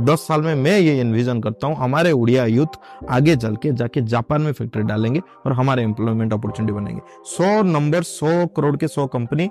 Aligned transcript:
दस 0.00 0.26
साल 0.28 0.42
में 0.42 0.54
मैं 0.54 0.78
ये 0.78 1.00
इन्विजन 1.00 1.40
करता 1.40 1.66
हूँ, 1.66 1.76
हमारे 1.76 2.12
उड़िया 2.12 2.44
यूथ 2.46 2.78
आगे 3.10 3.36
चल 3.36 3.56
के 3.56 3.72
जाके 3.72 4.00
जापान 4.02 4.42
में 4.42 4.52
फैक्ट्री 4.52 4.82
डालेंगे 4.82 5.20
और 5.46 5.52
हमारे 5.52 5.82
एम्प्लॉयमेंट 5.82 6.32
अपॉर्चुनिटी 6.32 6.72
बनेंगे। 6.72 7.00
सौ 7.26 7.62
नंबर 7.62 8.02
सौ 8.04 8.46
करोड़ 8.56 8.76
के 8.76 8.88
सौ 8.88 9.06
company 9.08 9.50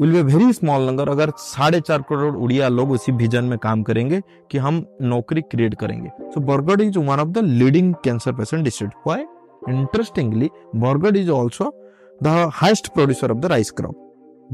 will 0.00 0.12
be 0.12 0.22
very 0.24 0.52
small 0.52 0.86
number 0.86 1.08
अगर 1.08 1.30
साढ़े 1.38 1.80
चार 1.80 2.02
करोड़ 2.08 2.34
उड़िया 2.36 2.68
लोग 2.68 2.90
उसी 2.90 3.12
विजन 3.14 3.44
में 3.44 3.58
काम 3.58 3.82
करेंगे 3.82 4.20
कि 4.50 4.58
हम 4.58 4.84
नौकरी 5.02 5.40
क्रिएट 5.42 5.74
करेंगे। 5.74 6.10
So 6.24 6.40
Bargarh 6.42 6.82
is 6.82 6.98
one 6.98 7.20
of 7.20 7.28
the 7.28 7.44
leading 7.44 7.94
cancer 8.04 8.32
patient 8.32 8.64
district 8.64 9.06
why 9.06 9.24
interestingly 9.68 10.50
Bargarh 10.76 11.16
is 11.16 11.30
also 11.30 11.72
the 12.20 12.50
highest 12.54 12.88
producer 12.88 13.32
of 13.32 13.38
the 13.38 13.46
rice 13.46 13.70
crop 13.70 14.02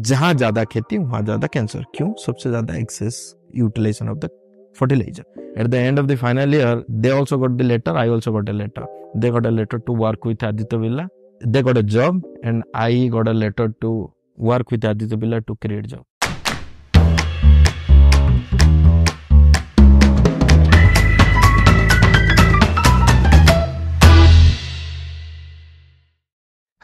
जहाँ 0.00 0.32
ज़्यादा 0.34 0.64
खेती, 0.64 0.98
वहाँ 0.98 1.22
ज़्यादा 1.22 1.46
कैंसर 1.46 1.84
क्यों? 1.94 2.12
सबसे 2.18 2.48
ज़्यादा 2.48 2.76
excess 2.76 3.34
utilisation 3.56 4.08
of 4.08 4.18
the 4.18 4.28
fertilizer. 4.74 5.24
At 5.56 5.70
the 5.70 5.78
end 5.78 5.98
of 5.98 6.08
the 6.08 6.16
final 6.16 6.50
year 6.58 6.84
they 6.88 7.10
also 7.10 7.36
got 7.38 7.58
the 7.58 7.64
letter 7.64 7.94
i 7.96 8.08
also 8.08 8.32
got 8.32 8.48
a 8.48 8.52
letter. 8.52 8.86
They 9.14 9.30
got 9.30 9.46
a 9.46 9.50
letter 9.50 9.78
to 9.78 9.92
work 9.92 10.24
with 10.24 10.42
aditya 10.42 10.78
villa 10.78 11.08
they 11.44 11.62
got 11.62 11.76
a 11.76 11.82
job 11.82 12.22
and 12.42 12.62
i 12.74 13.08
got 13.14 13.28
a 13.28 13.34
letter 13.34 13.68
to 13.82 13.90
work 14.36 14.70
with 14.70 14.84
aditya 14.84 15.16
villa 15.16 15.40
to 15.48 15.54
create 15.56 15.88
job 15.88 16.04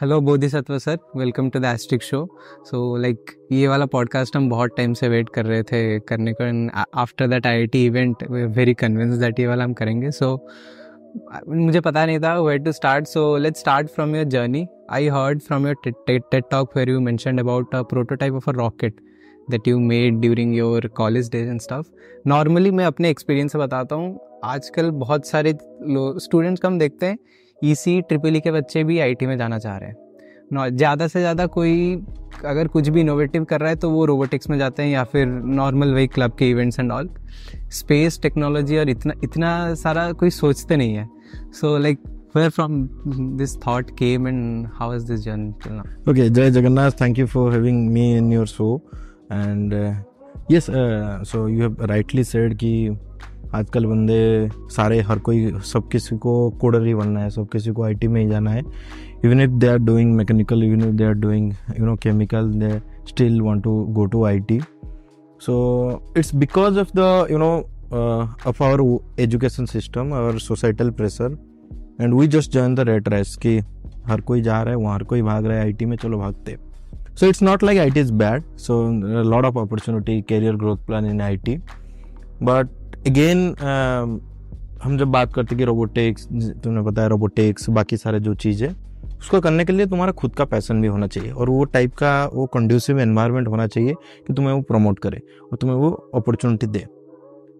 hello 0.01 0.21
Bodhisattva 0.21 0.77
sir 0.79 0.97
welcome 1.15 1.49
to 1.49 1.59
the 1.59 1.65
asterisk 1.65 2.03
show 2.03 2.39
so 2.65 2.97
like 2.97 3.31
ये 3.51 3.67
वाला 3.67 3.85
podcast 3.85 4.37
हम 4.37 4.49
बहुत 4.49 4.71
time 4.77 4.93
से 4.93 5.09
wait 5.09 5.29
कर 5.29 5.45
रहे 5.45 5.63
थे 5.63 5.99
करने 5.99 6.33
को 6.41 6.69
after 6.99 7.27
that 7.27 7.47
IIT 7.67 7.85
event 7.85 8.23
very 8.31 8.73
convince 8.73 9.15
that 9.15 9.39
ये 9.39 9.47
वाला 9.47 9.63
हम 9.63 9.73
करेंगे. 9.73 10.11
सो 10.11 10.47
so, 11.41 11.47
मुझे 11.47 11.79
पता 11.79 12.05
नहीं 12.05 12.19
था 12.19 12.39
where 12.39 12.59
to 12.59 12.71
start 12.71 13.05
so 13.05 13.37
let 13.37 13.55
start 13.55 13.87
from 13.87 14.15
your 14.15 14.25
journey 14.25 14.65
I 14.91 15.07
heard 15.07 15.41
from 15.41 15.67
your 15.67 15.91
TED 16.07 16.35
talk 16.51 16.77
where 16.77 16.89
you 16.89 16.99
mention 16.99 17.37
about 17.37 17.75
prototype 17.75 18.33
of 18.33 18.49
a 18.49 18.53
rocket 18.53 19.01
that 19.51 19.67
you 19.67 19.79
made 19.79 20.19
during 20.19 20.55
your 20.55 20.87
college 20.87 21.29
days 21.29 21.49
and 21.49 21.61
stuff 21.61 21.85
normally 22.27 22.71
मैं 22.71 22.85
अपने 22.85 23.09
experience 23.09 23.51
से 23.51 23.57
बताता 23.57 23.95
हूँ. 23.95 24.19
आजकल 24.43 24.91
बहुत 24.91 25.27
सारे 25.27 25.57
students 26.19 26.61
कम 26.61 26.79
देखते 26.79 27.05
हैं 27.05 27.17
इसी 27.63 28.01
ट्रिपल 28.01 28.35
ई 28.35 28.39
e 28.39 28.43
के 28.43 28.51
बच्चे 28.51 28.83
भी 28.83 28.99
आईटी 28.99 29.25
में 29.25 29.37
जाना 29.37 29.57
चाह 29.59 29.77
रहे 29.77 29.89
हैं। 29.89 29.95
ज़्यादा 30.77 31.07
से 31.07 31.19
ज़्यादा 31.19 31.45
कोई 31.47 31.95
अगर 32.45 32.67
कुछ 32.67 32.87
भी 32.89 33.01
इनोवेटिव 33.01 33.43
कर 33.45 33.59
रहा 33.59 33.69
है 33.69 33.75
तो 33.75 33.89
वो 33.89 34.05
रोबोटिक्स 34.05 34.49
में 34.49 34.57
जाते 34.57 34.83
हैं 34.83 34.89
या 34.89 35.03
फिर 35.03 35.25
नॉर्मल 35.25 35.93
वही 35.93 36.07
क्लब 36.07 36.35
के 36.39 36.49
events 36.49 36.79
and 36.79 36.91
all 36.91 37.09
space 37.71 38.19
technology 38.21 38.77
और 38.77 38.89
इतना 38.89 39.13
इतना 39.23 39.73
सारा 39.75 40.11
कोई 40.13 40.29
सोचते 40.31 40.77
नहीं 40.77 40.95
है। 40.95 41.07
So 41.53 41.77
like 41.77 41.99
where 42.35 42.49
from 42.49 42.81
this 43.37 43.55
thought 43.67 43.89
came 43.99 44.27
and 44.27 44.67
how 44.73 44.95
is 44.95 45.05
this 45.07 45.19
journey 45.21 45.81
okay 46.09 46.29
Jai 46.29 46.51
Jagannath 46.51 46.91
thank 47.01 47.19
you 47.19 47.25
for 47.27 47.51
having 47.53 47.89
me 47.91 48.11
in 48.17 48.31
your 48.33 48.47
show 48.47 48.75
and 49.31 49.73
yes 50.51 50.67
so 51.29 51.47
you 51.47 51.61
have 51.61 51.85
rightly 51.85 52.23
said 52.23 52.53
कि 52.55 52.73
आजकल 53.55 53.85
बंदे 53.85 54.49
सारे, 54.71 54.99
हर 55.01 55.19
कोई 55.19 55.51
सब 55.65 55.87
किसी 55.91 56.17
को 56.17 56.49
कोडर 56.61 56.85
ही 56.85 56.93
बनना 56.95 57.19
है, 57.19 57.29
सब 57.29 57.47
किसी 57.51 57.71
को 57.71 57.83
आईटी 57.83 58.07
में 58.07 58.21
ही 58.21 58.27
जाना 58.29 58.51
है। 58.51 58.63
Even 59.25 59.41
if 59.41 59.51
they 59.51 59.67
are 59.67 59.77
doing 59.79 60.13
mechanical 60.15 60.63
even 60.63 60.81
if 60.81 60.95
they 60.95 61.03
are 61.03 61.13
doing 61.15 61.51
you 61.79 61.85
know 61.85 61.95
chemical 62.03 62.51
they 62.53 62.77
still 63.09 63.41
want 63.41 63.63
to 63.63 63.71
go 63.89 64.05
to 64.05 64.23
IT 64.25 64.59
so 65.41 66.13
it's 66.17 66.33
because 66.35 66.79
of 66.79 66.91
the 66.95 67.27
you 67.31 67.37
know 67.37 67.51
of 68.47 68.63
our 68.63 69.21
education 69.21 69.65
system 69.65 70.13
our 70.13 70.37
societal 70.39 70.89
pressure 70.91 71.37
and 72.01 72.13
we 72.13 72.27
just 72.27 72.51
join 72.51 72.75
the 72.75 72.79
rat 72.89 73.09
race 73.09 73.35
कि 73.35 73.57
हर 74.07 74.21
कोई 74.21 74.41
जा 74.41 74.61
रहा 74.61 74.73
है, 74.73 74.77
वहाँ 74.77 74.93
हर 74.95 75.03
कोई 75.03 75.21
भाग 75.21 75.45
रहा 75.45 75.57
है 75.57 75.63
आईटी 75.63 75.85
में 75.85 75.95
चलो 75.97 76.17
भागते। 76.19 76.57
So 77.19 77.25
it's 77.25 77.41
not 77.43 77.63
like 77.63 77.79
I 77.79 77.89
T 77.89 77.99
is 77.99 78.13
bad 78.13 78.43
so 78.57 78.81
lot 79.23 79.45
of 79.45 79.57
opportunity 79.59 80.21
career 80.21 80.55
growth 80.55 80.85
plan 80.87 81.05
in 81.05 81.21
I 81.21 81.37
T 81.37 81.57
but 82.43 82.67
again 83.07 83.49
um, 83.49 84.19
हम 84.83 84.97
जब 84.97 85.07
बात 85.07 85.33
करते 85.33 85.55
कि 85.55 85.63
रोबोटिक्स 85.63 86.27
तुमने 86.63 86.81
बताया 86.81 87.07
रोबोटिक्स 87.07 87.69
बाकी 87.69 87.97
सारे 87.97 88.19
जो 88.19 88.33
चीज़ 88.35 88.63
है 88.63 88.69
उसको 89.19 89.39
करने 89.41 89.65
के 89.65 89.73
लिए 89.73 89.85
तुम्हारा 89.85 90.11
खुद 90.11 90.35
का 90.35 90.45
पैसन 90.45 90.81
भी 90.81 90.87
होना 90.87 91.07
चाहिए 91.07 91.31
और 91.31 91.49
वो 91.49 91.63
टाइप 91.65 91.95
का 91.95 92.11
वो 92.33 92.45
कंड्यूसिव 92.45 92.99
एनवायरनमेंट 92.99 93.47
होना 93.47 93.67
चाहिए 93.67 93.93
कि 94.27 94.33
तुम्हें 94.33 94.53
वो 94.53 94.61
प्रमोट 94.61 94.99
करे 94.99 95.21
और 95.43 95.57
तुम्हें 95.57 95.77
वो 95.77 95.89
opportunity 96.15 96.67
they. 96.67 96.85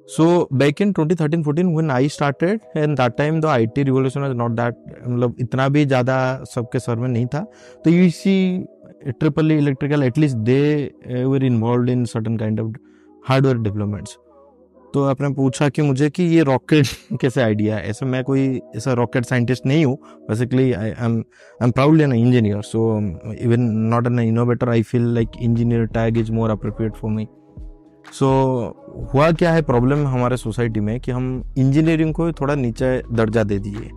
So 0.09 0.47
back 0.53 0.81
in 0.81 0.93
twenty 0.93 1.15
thirteen 1.15 1.43
fourteen 1.43 1.73
one 1.75 1.91
I 1.91 2.09
started 2.09 2.59
and 2.77 2.97
that 2.97 3.17
time 3.17 3.41
the 3.41 3.45
I 3.45 3.67
T 3.67 3.83
revolution 3.83 4.25
is 4.25 4.37
not 4.37 4.51
that 4.51 4.85
मतलब 5.07 5.35
इतना 5.41 5.67
भी 5.69 5.85
ज़्यादा 5.85 6.21
सबके 6.55 6.79
सर 6.79 6.95
में 6.95 7.09
नहीं 7.09 7.25
था 7.25 7.45
तो 7.85 7.89
you 7.89 8.09
see 8.11 8.37
triple 9.09 9.51
electrical 9.51 10.03
at least 10.03 10.37
they 10.47 10.63
were 11.07 11.45
involved 11.45 11.91
in 11.91 12.05
certain 12.07 12.37
kind 12.37 12.59
of 12.59 12.73
hardware 13.25 13.57
developments 13.59 14.17
तो 14.93 15.03
आपने 15.05 15.29
पूछा 15.29 15.67
कि 15.69 15.81
मुझे 15.81 16.09
कि 16.09 16.23
ये 16.23 16.43
रॉकेट 16.43 16.87
कैसे 17.21 17.41
आइडिया 17.41 17.75
है? 17.75 17.89
ऐसा 17.89 18.05
मैं 18.05 18.23
कोई, 18.23 18.61
ऐसा 18.75 18.93
रॉकेट 18.93 19.25
साइंटिस्ट 19.25 19.65
नहीं 19.65 19.83
हूँ। 19.85 19.95
Basically 20.29 20.71
I 20.73 20.89
am 20.89 21.17
I 21.17 21.63
am 21.63 21.71
proudly 21.71 22.03
an 22.03 22.13
engineer 22.13 22.61
so 22.61 22.97
even 23.41 23.61
not 23.91 24.07
an 24.07 24.19
innovator 24.19 24.69
I 24.69 24.83
feel 24.83 25.13
like 25.15 25.37
engineer 25.41 25.85
tag 25.87 26.17
is 26.17 26.31
more 26.31 26.49
appropriate 26.49 26.95
for 26.95 27.11
me 27.11 27.27
so 28.13 28.27
हुआ 29.13 29.29
क्या 29.31 29.51
है 29.53 29.61
प्रॉब्लम 29.61 30.07
हमारे 30.07 30.37
सोसाइटी 30.37 30.79
में 30.79 30.99
कि 30.99 31.11
हम 31.11 31.53
इंजीनियरिंग 31.57 32.13
को 32.13 32.31
थोड़ा 32.31 32.55
नीचे 32.55 32.97
दर्जा 33.13 33.43
दे 33.43 33.59
दिए। 33.59 33.89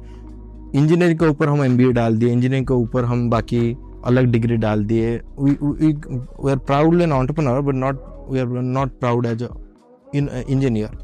इंजीनियरिंग 0.80 1.18
के 1.18 1.26
ऊपर 1.26 1.48
हम 1.48 1.64
एमबीए 1.64 1.92
डाल 1.92 2.16
दिए 2.18 2.32
इंजीनियरिंग 2.32 2.66
के 2.66 2.74
ऊपर 2.74 3.04
हम 3.04 3.28
बाकी 3.30 3.76
अलग 4.06 4.30
डिग्री 4.32 4.56
डाल 4.56 4.84
दिए। 4.84 5.16
We 5.40 6.50
are 6.50 6.58
proudly 6.58 7.04
an 7.04 7.12
entrepreneur 7.12 7.60
but 7.60 7.74
not 7.74 8.04
we 8.30 8.40
are 8.40 8.46
not 8.46 8.98
proud 9.00 9.26
as 9.26 9.42
engineer 10.14 10.98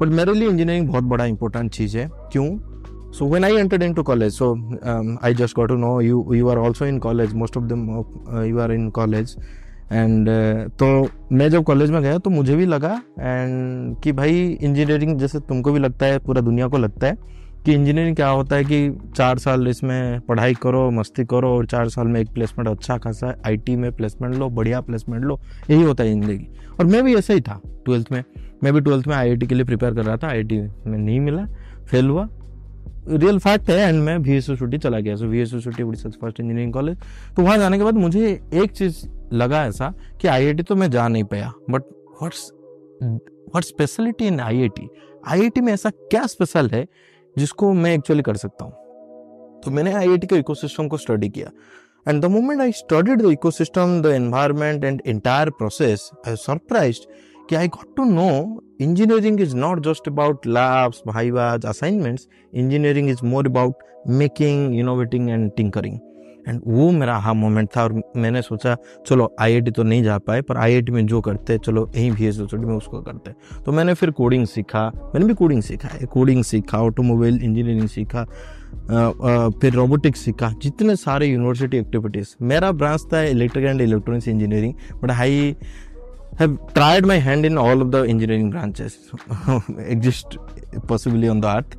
but 0.00 0.08
मेरे 0.08 0.34
लिए 0.34 0.48
इंजीनियरिंग 0.48 0.88
बहुत 0.88 1.04
बड़ा 1.04 1.24
इंपॉर्टेंट 1.26 1.70
चीज़ 1.72 1.96
है। 1.98 2.08
क्यों? 2.32 2.46
So 3.12 3.26
when 3.28 3.44
I 3.44 3.56
entered 3.56 3.82
in 3.82 3.94
to 3.94 4.02
college 4.02 4.32
so 4.32 4.52
I 5.24 5.34
just 5.34 5.56
got 5.56 5.68
to 5.68 5.76
know 5.76 6.00
you 6.00 6.34
you 6.34 6.48
are 6.48 6.58
also 6.58 6.86
in 6.86 6.98
college 6.98 7.34
most 7.34 7.56
of 7.56 7.64
them 7.64 7.88
you 8.48 8.58
are 8.58 8.72
in 8.72 8.88
college 8.90 9.36
and 9.92 10.28
तो 10.78 10.86
मैं 11.32 11.48
जब 11.50 11.64
कॉलेज 11.64 11.90
में 11.90 12.00
गया 12.02 12.18
तो 12.18 12.30
मुझे 12.30 12.56
भी 12.56 12.66
लगा 12.66 12.92
एंड 13.20 13.96
कि 14.00 14.12
भाई 14.12 14.46
इंजीनियरिंग 14.52 15.18
जैसे 15.18 15.40
तुमको 15.40 15.72
भी 15.72 15.78
लगता 15.78 16.06
है, 16.06 16.18
पूरा 16.18 16.40
दुनिया 16.40 16.68
को 16.68 16.78
लगता 16.78 17.06
है, 17.06 17.16
कि 17.64 17.72
इंजीनियरिंग 17.72 18.16
क्या 18.16 18.28
होता 18.28 18.56
है 18.56 18.64
कि 18.64 19.10
चार 19.16 19.38
साल 19.38 19.68
इसमें 19.68 20.20
पढ़ाई 20.20 20.54
करो, 20.54 20.90
मस्ती 20.90 21.24
करो, 21.24 21.48
और 21.48 21.66
चार 21.66 21.88
साल 21.88 22.06
में 22.06 22.20
एक 22.20 22.28
प्लेसमेंट 22.34 22.68
अच्छा 22.68 22.96
खासा 22.98 23.34
आईटी 23.46 23.76
में 23.76 23.90
प्लेसमेंट 23.92 24.34
लो, 24.34 24.48
बढ़िया 24.48 24.80
प्लेसमेंट 24.80 25.24
लो, 25.24 25.38
यही 25.70 25.82
होता 25.82 26.04
है 26.04 26.12
ज़िंदगी। 26.12 26.46
और 26.80 26.86
मैं 26.86 27.02
भी 27.04 27.14
ऐसा 27.16 27.34
ही 27.34 27.40
था 27.40 27.60
ट्वेल्थ 27.84 28.12
में। 28.12 28.22
मैं 28.64 28.72
भी 28.74 28.80
ट्वेल्थ 28.80 29.06
में 29.06 29.14
आईआईटी 29.16 29.46
के 29.46 29.54
लिए 29.54 29.64
प्रिपेयर 29.64 29.94
कर 29.94 30.04
रहा 30.04 30.16
था 30.16 30.28
आईआईटी 30.28 30.58
में 30.60 30.98
नहीं 30.98 31.20
मिला 31.20 31.46
फेल 31.90 32.08
हुआ। 32.08 32.28
रियल 33.08 33.38
फैक्ट 33.38 33.70
है 33.70 33.78
एंड 33.78 34.02
मैं 34.02 34.16
वी 34.18 34.36
एस 34.36 34.46
चला 34.82 34.98
गया। 35.00 35.16
So 35.16 35.26
V 35.26 35.40
S 35.40 35.54
Odisha 35.54 36.08
first 36.10 36.40
engineering 36.40 36.72
college 36.72 36.98
तो 37.36 37.42
वहाँ 37.42 37.58
जाने 37.58 37.78
के 37.78 37.84
बाद 37.84 37.94
मुझे 37.94 38.28
एक 38.54 38.72
चीज़ 38.72 39.04
लगा 39.32 39.64
ऐसा 39.66 39.92
कि 40.20 40.28
आई 40.28 40.54
तो 40.54 40.74
मैं 40.76 40.90
जा 40.90 41.06
नहीं 41.08 41.24
पाया। 41.24 41.52
But 41.70 41.82
what's 42.12 42.50
what 43.02 43.64
speciality 43.64 44.26
in 44.26 44.40
I 44.40 44.68
I 45.28 45.50
में 45.58 45.72
ऐसा 45.72 45.90
क्या 45.90 46.26
स्पेशल 46.26 46.68
है 46.68 46.86
जिसको 47.36 47.72
मैं 47.72 47.94
एक्चुअली 47.94 48.22
कर 48.22 48.36
सकता 48.36 48.64
हूँ? 48.64 48.72
तो 49.64 49.70
मैंने 49.70 49.92
आई 49.92 50.18
के 50.18 50.36
इकोसिस्टम 50.36 50.88
को 50.88 50.96
स्टडी 50.96 51.28
किया। 51.28 51.50
And 52.08 52.22
the 52.22 52.26
moment 52.26 52.60
I 52.60 52.72
studied 52.72 53.22
the 53.22 53.30
ecosystem 53.32 54.00
the 54.02 54.06
environment 54.06 54.84
and 54.84 55.02
entire 55.06 55.50
process 55.50 56.10
I 56.28 56.36
surprised 56.36 57.10
कि 57.50 57.56
I 57.56 57.68
got 57.68 57.96
to 57.96 58.04
know 58.04 58.28
engineering 58.80 59.40
is 59.40 59.56
not 59.56 59.84
just 59.84 60.08
about 60.08 60.46
labs 60.46 61.02
vivas 61.06 61.66
assignments 61.66 62.28
engineering 62.54 63.10
is 63.10 63.24
more 63.24 63.46
about 63.46 63.74
making 64.08 64.78
innovating 64.78 65.30
and 65.30 65.50
tinkering 65.56 65.98
and 66.48 66.60
वो 66.66 66.90
मेरा 66.90 67.16
हा 67.16 67.32
moment 67.32 67.68
था 67.76 67.82
और 67.82 67.92
मैंने 68.16 68.42
सोचा, 68.42 68.76
चलो 69.06 69.34
IIT 69.40 69.70
तो 69.70 69.82
नहीं 69.82 70.02
जा 70.02 70.16
पाए, 70.18 70.42
पर 70.42 70.56
आईआईटी 70.56 70.92
में 70.92 71.06
जो 71.06 71.20
करते, 71.20 71.58
चलो, 71.58 71.90
यहीं 71.96 72.10
भी 72.12 72.26
एस 72.26 72.38
में 72.54 72.74
उसको 72.76 73.00
करते. 73.02 73.32
तो 73.64 73.72
मैंने 73.72 73.94
फिर 73.94 74.10
कोडिंग 74.10 74.46
सीखा। 74.46 74.86
मैंने 75.14 75.26
भी 75.26 75.34
कोडिंग 75.34 75.62
सीखा 75.62 75.88
है। 75.88 76.06
कोडिंग 76.06 76.42
सीखा 76.44 76.78
ऑटोमोबाइल 76.82 77.38
इंजीनियरिंग 77.42 77.88
सीखा 77.88 78.24
फिर 79.60 79.72
रोबोटिक्स 79.72 80.20
सीखा। 80.24 80.52
जितने 80.62 80.96
सारे 80.96 81.26
यूनिवर्सिटी 81.26 81.76
एक्टिविटीज़ 81.78 82.34
मेरा 82.42 82.72
ब्रांच 82.72 83.02
था 83.12 83.22
electric 83.22 83.66
and 83.66 83.80
electronics 83.80 84.28
engineering 84.28 84.74
but 85.02 85.10
I 85.10 85.54
have 86.40 86.52
tried 86.74 87.06
my 87.06 87.18
hand 87.18 87.44
in 87.44 87.58
all 87.58 87.82
of 87.82 87.90
the 87.90 88.02
engineering 88.08 88.50
branches. 88.50 88.98
Exist 89.94 90.38
possibly 90.88 91.28
on 91.28 91.40
the 91.40 91.56
earth. 91.56 91.76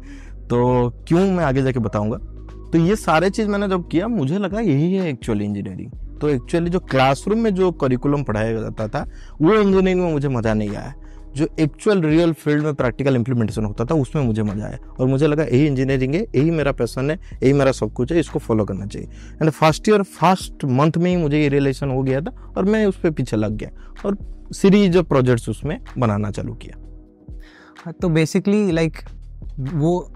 तो 0.49 0.89
क्यों 1.07 1.31
मैं 1.31 1.43
आगे 1.43 1.61
जाके 1.61 1.79
बताऊँगा? 1.79 2.17
तो 2.71 2.77
ये 2.77 2.95
सारे 2.95 3.29
चीज़ 3.29 3.47
मैंने 3.47 3.67
जब 3.67 3.89
किया, 3.89 4.07
मुझे 4.07 4.37
लगा 4.37 4.59
यही 4.59 4.93
है 4.93 5.09
एक्चुअली 5.09 5.45
इंजीनियरिंग 5.45 5.91
तो 6.19 6.29
एक्चुअली 6.29 6.69
जो 6.69 6.79
क्लासरूम 6.79 7.39
में 7.39 7.55
जो 7.55 7.71
करिकुलम 7.71 8.23
पढ़ाया 8.23 8.53
जाता 8.53 8.87
था, 8.87 9.09
वो 9.41 9.53
इंजीनियरिंग 9.53 10.01
में 10.01 10.11
मुझे 10.11 10.27
मज़ा 10.27 10.53
नहीं 10.53 10.69
आया। 10.69 10.93
जो 11.35 11.47
एक्चुअल 11.59 12.01
रियल 12.01 12.33
फ़ील्ड 12.33 12.63
में 12.63 12.73
प्रैक्टिकल 12.73 13.15
इंप्लीमेंटेशन 13.15 13.65
होता 13.65 13.85
था, 13.85 13.95
उसमें 13.95 14.23
मुझे 14.23 14.43
मज़ा 14.43 14.65
आया। 14.65 14.77
और 14.99 15.07
मुझे 15.07 15.27
लगा 15.27 15.43
यही 15.43 15.65
इंजीनियरिंग 15.67 16.15
है, 16.15 16.21
यही 16.35 16.51
मेरा 16.51 16.71
पैसन 16.71 17.11
है, 17.11 17.19
यही 17.43 17.53
मेरा 17.53 17.71
सब 17.71 17.93
कुछ 17.93 18.11
है, 18.11 18.19
इसको 18.19 18.39
फॉलो 18.39 18.65
करना 18.65 18.85
चाहिए। 18.85 19.07
And 19.41 19.49
first 19.49 19.89
year 19.89 20.03
first 20.03 20.65
month 20.65 20.91
में 20.97 21.11
ही 21.11 21.17
मुझे 21.17 21.41
ये 21.41 21.49
रिलेशन 21.49 21.89
हो 21.89 22.03
गया 22.03 22.21
था 22.21 22.53
और 22.57 22.65
मैं 22.65 22.85
उस 22.85 22.99
पर 22.99 23.11
पीछे 23.11 23.37
लग 23.37 23.57
गया। 23.57 23.69
और 24.05 24.40
सीरीज़ 24.51 24.97
ऑफ़ 24.97 25.05
प्रोजेक्ट्स 25.07 25.49
उसमें 25.49 25.77
बनाना 25.97 26.31
चालू 26.31 26.53
किया। 26.55 27.91
तो 27.91 28.09
बेसिकली 28.09 28.71
लाइक 28.71 28.97
वो 29.73 30.11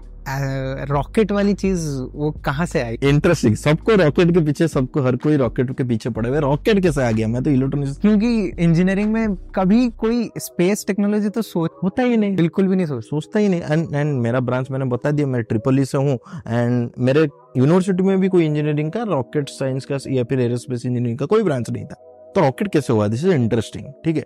रॉकेट 0.90 1.32
वाली 1.32 1.52
चीज़ 1.54 1.86
वो 2.14 2.30
कहाँ 2.44 2.64
से 2.66 2.80
आई? 2.82 2.96
इंटरेस्टिंग 3.02 3.54
सबको 3.56 3.94
रॉकेट 3.94 4.32
के 4.34 4.40
पीछे 4.44 4.66
सबको 4.68 5.00
हर 5.02 5.16
कोई 5.16 5.36
रॉकेट 5.36 5.70
के 5.78 5.84
पीछे 5.84 6.10
पड़े 6.10 6.28
हुए। 6.28 6.40
रॉकेट 6.40 6.80
कैसे 6.82 7.02
आ 7.02 7.10
गया 7.10 7.28
मैं 7.28 7.42
तो 7.42 7.50
इलेक्ट्रॉनिक्स 7.50 7.98
क्योंकि 7.98 8.62
इंजीनियरिंग 8.64 9.12
में 9.12 9.34
कभी 9.54 9.88
कोई 9.98 10.28
स्पेस 10.38 10.84
टेक्नोलॉजी 10.86 11.28
तो 11.28 11.42
सोच 11.42 11.70
होता 11.82 12.02
ही 12.02 12.16
नहीं। 12.16 12.34
बिल्कुल 12.36 12.68
भी 12.68 12.76
नहीं 12.76 12.86
सोच 12.86 13.04
सोचता 13.04 13.38
ही 13.38 13.48
नहीं। 13.48 13.60
एंड 13.62 13.94
एंड 13.94 14.20
मेरा 14.22 14.40
ब्रांच 14.40 14.70
मैंने 14.70 14.84
बता 14.86 15.10
दिया 15.10 15.26
मैं 15.26 15.42
ट्रिपल 15.42 15.80
ई 15.80 15.84
से 15.84 15.98
हूँ। 15.98 16.18
एंड 16.48 16.90
मेरे 16.98 17.28
यूनिवर्सिटी 17.56 18.02
में 18.02 18.18
भी 18.20 18.28
कोई 18.28 18.46
इंजीनियरिंग 18.46 18.90
का 18.92 19.02
रॉकेट 19.12 19.48
साइंस 19.48 19.84
का 19.84 19.98
या 20.10 20.24
फिर 20.24 20.40
एरोस्पेस 20.40 20.86
इंजीनियरिंग 20.86 21.18
का 21.18 21.26
कोई 21.26 21.42
ब्रांच 21.42 21.70
नहीं 21.70 21.84
था। 21.84 22.02
तो 22.36 22.40
रॉकेट 22.40 22.72
कैसे 22.72 22.92
हुआ? 22.92 23.06
दिस 23.08 23.24
इज़ 23.24 23.32
इंटरेस्टिंग 23.32 23.92
ठीक 24.04 24.16
है? 24.16 24.24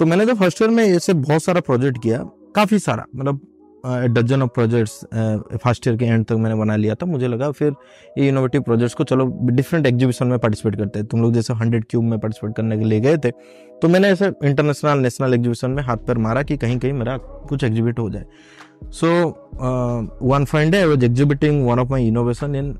तो 0.00 0.06
मैंने 0.06 0.26
जब 0.26 0.36
फ़र्स्ट 0.36 0.62
ईयर 0.62 0.70
में 0.70 0.84
ऐसे 0.84 1.12
बहुत 1.14 1.42
सारा 1.42 1.60
प्रोजेक्ट 1.62 2.02
किया, 2.02 2.18
काफ़ी 2.54 2.78
सारा 2.78 3.04
मतलब 3.16 3.40
dozen 3.84 4.42
of 4.42 4.50
projects 4.54 4.94
first 5.56 5.86
year 5.86 5.96
के 5.96 6.04
एंड 6.04 6.24
तक 6.26 6.32
मैंने 6.34 6.54
बना 6.56 6.76
लिया 6.76 6.94
था। 6.94 7.06
मुझे 7.06 7.28
लगा 7.28 7.50
फिर 7.50 7.72
ये 8.18 8.28
इनोवेटिव 8.28 8.62
प्रोजेक्ट्स 8.62 8.94
को 8.94 9.04
चलो 9.04 9.26
डिफरेंट 9.44 9.86
एग्जीबिशन 9.86 10.26
में 10.26 10.38
पार्टिसिपेट 10.38 10.76
करते 10.76 10.98
हैं। 10.98 11.08
तुम 11.08 11.22
लोग 11.22 11.32
जैसे 11.34 11.54
हंड्रेड 11.54 11.84
क्यूब 11.90 12.04
में 12.04 12.18
पार्टिसिपेट 12.18 12.56
करने 12.56 12.78
के 12.78 12.84
लिए 12.84 13.00
गए 13.00 13.16
थे 13.16 13.30
तो 13.82 13.88
मैंने 13.88 14.08
ऐसे 14.08 14.26
इंटरनेशनल 14.44 14.98
नेशनल 14.98 15.34
एग्जीबिशन 15.34 15.70
में 15.70 15.82
हाथ 15.82 15.96
पैर 16.06 16.18
मारा 16.18 16.42
कि 16.42 16.56
कहीं 16.56 16.78
कहीं 16.78 16.92
मेरा 16.92 17.16
कुछ 17.16 17.64
एग्जिबिट 17.64 17.98
हो 17.98 18.08
जाए। 18.10 18.24
So 18.84 19.08
one 20.22 20.44
fine 20.44 20.70
day 20.70 20.78
I 20.78 20.86
was 20.86 21.04
exhibiting 21.04 21.66
one 21.66 21.78
of 21.78 21.88
my 21.90 22.06
innovation 22.06 22.54
in 22.54 22.74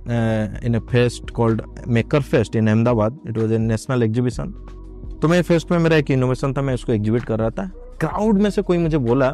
in 0.64 0.74
a 0.74 0.78
fest 0.90 1.30
called 1.30 1.62
maker 1.88 2.20
fest 2.22 2.56
in 2.56 2.68
Ahmedabad 2.68 3.18
it 3.28 3.38
was 3.38 3.52
a 3.52 3.58
national 3.58 4.02
exhibition 4.02 4.52
तो 5.22 5.28
मैं 5.28 5.40
फेस्ट 5.42 5.70
में 5.70 5.78
मेरा 5.78 5.96
एक 5.96 6.10
इनोवेशन 6.10 6.52
था, 6.52 6.62
मैं 6.62 6.74
उसको 6.74 6.92
एग्जिबिट 6.92 7.22
कर 7.24 7.38
रहा 7.38 7.50
था। 7.50 7.66
क्राउड 8.00 8.38
में 8.38 8.48
से 8.50 8.62
कोई 8.62 8.78
मुझे 8.78 8.98
बोला, 8.98 9.30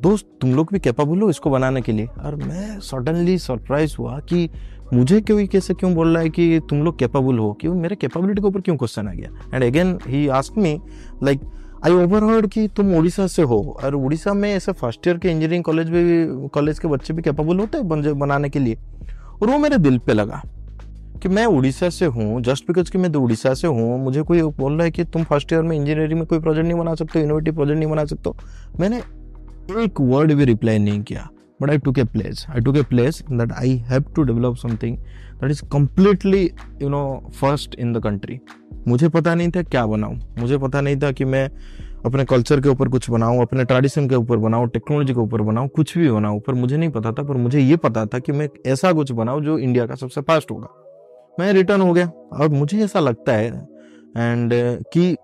दोस्त, 0.00 0.26
तुम 0.40 0.54
लोग 0.54 0.68
भी 0.72 0.78
कैपेबल 0.78 1.20
हो 1.20 1.30
इसको 1.30 1.50
बनाने 1.50 1.80
के 1.80 1.92
लिए? 1.92 2.06
और 2.06 2.36
मैं 2.36 2.78
सडनली 2.80 3.36
सरप्राइज़ 3.38 3.96
हुआ 3.98 4.18
कि 4.28 4.48
मुझे 4.92 5.20
क्यों 5.20 5.46
कैसे 5.46 5.74
क्यों 5.74 5.94
बोल 5.94 6.12
रहा 6.14 6.22
है 6.22 6.30
कि 6.30 6.60
तुम 6.70 6.82
लोग 6.82 6.98
कैपेबल 6.98 7.38
हो? 7.38 7.52
क्यों 7.60 7.74
मेरे 7.74 7.96
कैपेबिलिटी 7.96 8.42
के 8.42 8.48
ऊपर 8.48 8.60
क्यों 8.60 8.76
क्वेश्चन 8.76 9.08
आ 9.08 9.12
गया? 9.12 9.30
And 9.54 9.64
again 9.64 9.98
he 10.06 10.26
ask 10.28 10.58
me 10.58 10.78
like 11.22 11.40
I 11.86 11.92
overheard 11.94 12.46
कि 12.46 12.66
तुम 12.68 12.94
उड़ीसा 12.96 13.26
से 13.26 13.42
हो। 13.42 13.58
और 13.84 13.94
उड़ीसा 13.94 14.32
में 14.34 14.52
ऐसे 14.52 14.72
फ़र्स्ट 14.72 15.06
ईयर 15.08 15.18
के 15.18 15.28
इंजीनियरिंग 15.28 15.64
कॉलेज 15.64 15.90
में 15.90 16.48
कॉलेज 16.54 16.78
के 16.78 16.88
बच्चे 16.88 17.14
भी 17.14 17.22
कैपेबल 17.22 17.60
होते 17.60 17.78
हैं 17.78 18.18
बनाने 18.18 18.48
के 18.48 18.58
लिए। 18.58 18.78
और 19.42 19.50
वो 19.50 19.58
मेरे 19.58 19.78
दिल 19.78 19.98
पे 19.98 20.14
लगा 20.14 20.42
कि 21.22 21.28
मैं 21.28 21.44
उड़ीसा 21.46 21.88
से 21.90 22.06
हूँ 22.06 22.40
जस्ट 22.42 22.66
बिकॉज़ 22.68 22.90
कि 22.92 22.98
मैं 22.98 23.10
तो 23.12 23.20
उड़ीसा 23.22 23.54
से 23.54 23.66
हूँ, 23.66 23.98
मुझे 24.04 24.22
कोई 24.22 24.42
बोल 24.42 24.72
रहा 24.72 24.84
है 24.84 24.90
कि 24.90 25.04
तुम 25.04 25.24
फ़र्स्ट 25.24 25.52
ईयर 25.52 25.62
में 25.62 25.76
इंजीनियरिंग 25.76 26.18
में 26.18 26.26
कोई 26.28 26.40
प्रोजेक्ट 26.40 26.68
नहीं 26.68 26.78
बना 26.78 26.94
सकते 26.94 27.22
इनोवेटिव 27.22 27.54
प्रोजेक्ट 27.54 27.78
नहीं 27.78 27.90
बना 27.90 28.04
सकते 28.04 28.30
मैंने 28.80 28.98
एक 29.84 30.00
वर्ड 30.00 30.32
भी 30.34 30.44
रिप्लाई 30.44 30.78
नहीं 30.78 31.02
किया। 31.02 31.28
But 31.62 31.70
I 31.70 31.78
took 31.78 31.98
a 31.98 32.04
place 32.04 32.46
I 32.50 32.60
took 32.60 32.76
a 32.76 32.82
place 32.90 33.22
that 33.30 33.52
I 33.52 33.76
have 33.88 34.04
to 34.16 34.22
develop 34.22 34.56
something 34.56 34.96
that 35.42 35.50
is 35.50 35.62
completely 35.72 36.44
you 36.82 36.88
know 36.88 37.02
first 37.40 37.74
in 37.74 37.92
the 37.92 38.02
country 38.04 38.38
मुझे 38.88 39.08
पता 39.08 39.34
नहीं 39.34 39.50
था 39.50 39.62
क्या 39.62 39.84
बनाऊँ। 39.86 40.18
मुझे 40.38 40.58
पता 40.58 40.80
नहीं 40.80 40.96
था 40.96 41.10
कि 41.12 41.24
मैं 41.24 41.48
अपने 42.06 42.24
कल्चर 42.24 42.60
के 42.60 42.68
ऊपर 42.68 42.88
कुछ 42.88 43.08
बनाऊँ, 43.10 43.40
अपने 43.42 43.64
ट्रेडिशन 43.64 44.08
के 44.08 44.14
ऊपर 44.14 44.36
बनाऊँ 44.36 44.68
टेक्नोलॉजी 44.68 45.14
के 45.14 45.20
ऊपर 45.20 45.42
बनाऊँ, 45.42 45.68
कुछ 45.68 45.96
भी 45.98 46.10
बनाऊँ, 46.10 46.40
पर 46.40 46.54
मुझे 46.54 46.76
नहीं 46.76 46.90
पता 46.90 47.12
था, 47.12 47.22
पर 47.22 47.36
मुझे 47.36 47.60
ये 47.60 47.76
पता 47.76 48.04
था 48.06 48.18
कि 48.18 48.32
मैं 48.32 48.48
ऐसा 48.66 48.92
कुछ 48.92 49.12
बनाऊँ 49.12 49.42
जो 49.44 49.58
इंडिया 49.58 49.86
का 49.86 49.94
सबसे 49.94 50.20
फास्ट 50.20 50.50
होगा। 50.50 50.68
मैं 51.40 51.52
रिटर्न 51.52 51.80
हो 51.80 51.92
गया। 51.92 52.06
और 52.32 52.48
मुझे 52.48 52.78
ऐसा 52.84 53.00
लगता 53.00 53.32
है 53.32 53.48
एंड 54.16 54.52
कि 54.92 55.16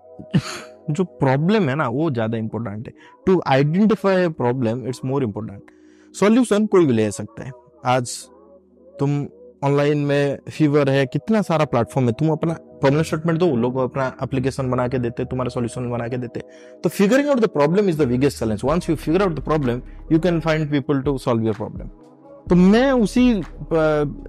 जो 0.89 1.03
प्रॉब्लम 1.03 1.69
है 1.69 1.75
ना, 1.75 1.87
वो 1.87 2.09
ज़्यादा 2.11 2.37
इंपॉर्टेंट 2.37 2.87
है। 2.87 2.93
To 3.25 3.41
identify 3.47 4.27
problem 4.29 4.85
it's 4.87 5.01
more 5.05 5.23
important 5.23 6.15
solution 6.15 6.65
कोई 6.65 6.85
भी 6.85 6.93
ले 6.93 7.09
सकता 7.11 7.43
है। 7.43 7.51
आज 7.85 8.17
तुम 8.99 9.23
ऑनलाइन 9.61 9.97
में 9.97 10.39
फीवर 10.49 10.89
है, 10.89 11.05
कितना 11.05 11.41
सारा 11.41 11.65
प्लेटफॉर्म 11.65 12.07
है? 12.07 12.13
तुम 12.13 12.29
अपना 12.31 12.53
प्रॉब्लम 12.81 13.01
स्टेटमेंट 13.03 13.39
दो, 13.39 13.55
लोग 13.55 13.77
अपना 13.79 14.05
एप्लीकेशन 14.23 14.69
बना 14.71 14.87
के 14.87 14.99
देते, 14.99 15.25
तुम्हारा 15.25 15.49
सॉल्यूशन 15.49 15.89
बना 15.91 16.07
के 16.07 16.17
देते। 16.17 16.41
तो 16.83 16.89
figuring 16.89 17.29
out 17.29 17.39
the 17.39 17.47
problem 17.49 17.89
is 17.89 18.01
the 18.01 18.07
biggest 18.07 18.39
challenge 18.39 18.61
once 18.65 18.89
you 18.89 18.95
figure 18.95 19.21
out 19.21 19.35
the 19.35 19.43
problem 19.43 19.81
you 20.11 20.19
can 20.19 20.39
find 20.39 20.69
people 20.71 21.01
to 21.01 21.17
solve 21.17 21.45
your 21.45 21.55
problem 21.55 21.89
तो 22.49 22.55
मैं 22.55 22.91
उसी 22.93 23.41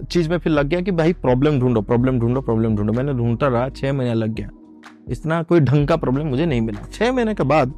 चीज़ 0.05 0.29
में 0.29 0.37
फिर 0.37 0.51
लग 0.51 0.67
गया 0.67 0.81
कि 0.81 0.91
भाई 0.91 1.13
प्रॉब्लम 1.15 1.59
ढूंढो 1.59 1.81
प्रॉब्लम 1.81 2.19
ढूंढो 2.19 2.41
प्रॉब्लम 2.41 2.75
ढूंढो। 2.75 2.93
मैंने 2.93 3.13
ढूंढता 3.13 3.47
रहा, 3.47 3.69
छह 3.69 3.93
महीने 3.93 4.13
लग 4.13 4.33
गया। 4.35 4.49
इतना 5.09 5.41
कोई 5.43 5.59
ढंग 5.59 5.87
का 5.87 5.95
प्रॉब्लम 5.95 6.27
मुझे 6.27 6.45
नहीं 6.45 6.61
मिला। 6.61 6.85
छह 6.93 7.11
महीने 7.11 7.33
के 7.33 7.43
बाद 7.43 7.73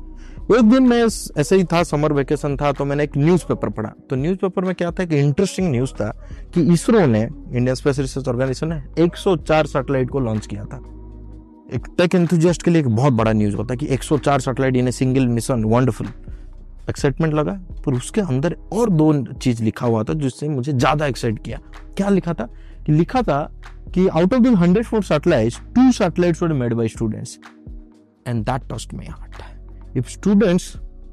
एक 0.56 0.70
दिन 0.70 0.88
मैं 0.88 1.04
ऐसे 1.38 1.56
ही 1.56 1.64
था 1.64 1.84
समर 1.84 2.14
वेकेशन 2.14 2.56
था 2.58 2.72
तो 2.72 2.86
मैंने 2.86 3.04
एक 3.04 3.18
न्यूज़पेपर 3.18 3.70
पढ़ा। 3.70 3.90
तो 4.10 4.16
न्यूज़पेपर 4.16 4.66
में 4.66 4.76
क्या 4.76 4.92
था 4.92 5.06
कि 5.06 5.20
इंटरेस्टिंग 5.20 5.72
न्यूज़ 5.72 5.92
था 5.92 6.10
कि 6.54 6.62
इसरो 6.74 7.06
ने 7.06 7.22
इंडियन 7.24 7.76
स्पेस 7.76 8.00
रिसर्च 8.00 8.28
ऑर्गेनाइजेशन 8.28 8.68
ने 8.68 9.04
104 9.04 9.66
सैटेलाइट 9.66 10.10
को 10.10 10.20
लॉन्च 10.20 10.48
किया 10.48 10.66
था। 10.66 10.78
एक 11.74 11.88
टेक 11.98 12.16
एंथुजियास्ट 12.16 12.64
के 12.64 12.72
लिए 12.72 12.82
एक 12.82 12.88
बहुत 12.88 13.14
बड़ा 13.14 13.34
न्यूज़ 13.34 13.56
होता 13.56 13.74
है 13.74 13.78
कि 13.78 13.88
104 13.88 14.40
satellite 14.40 14.76
in 14.76 14.88
a 14.88 14.92
single 14.92 15.28
mission 15.28 15.64
wonderful 15.64 16.08
excitement 16.90 17.34
लगा 17.34 17.54
पर 17.86 17.94
उसके 17.94 18.22
अंदर 18.22 18.56
और 18.74 18.90
दो 18.90 19.34
चीज़ 19.34 19.64
लिखा 19.64 19.88
हुआ 19.88 20.04
था 20.04 20.14
जिससे 20.14 20.50
मुझे 20.50 20.74
ज़्यादा 20.74 21.06
एक्साइट 21.06 21.44
किया। 21.44 21.60
क्या 21.98 22.10
लिखा 22.10 22.34
था? 22.34 22.50
कि 22.86 22.92
लिखा 22.92 23.22
था 23.22 23.54
कि 23.94 24.08
out 24.08 24.34
of 24.34 24.40
the 24.40 24.56
104 24.56 25.02
satellites, 25.04 25.60
two 25.78 25.90
satellites 25.92 26.42
were 26.42 26.54
made 26.54 26.78
by 26.78 26.88
students. 26.98 27.38
And 28.28 28.46
that 28.46 28.70
touched 28.70 28.94
my 28.94 29.06
heart. 29.06 29.51
If 29.98 30.06
students 30.06 30.64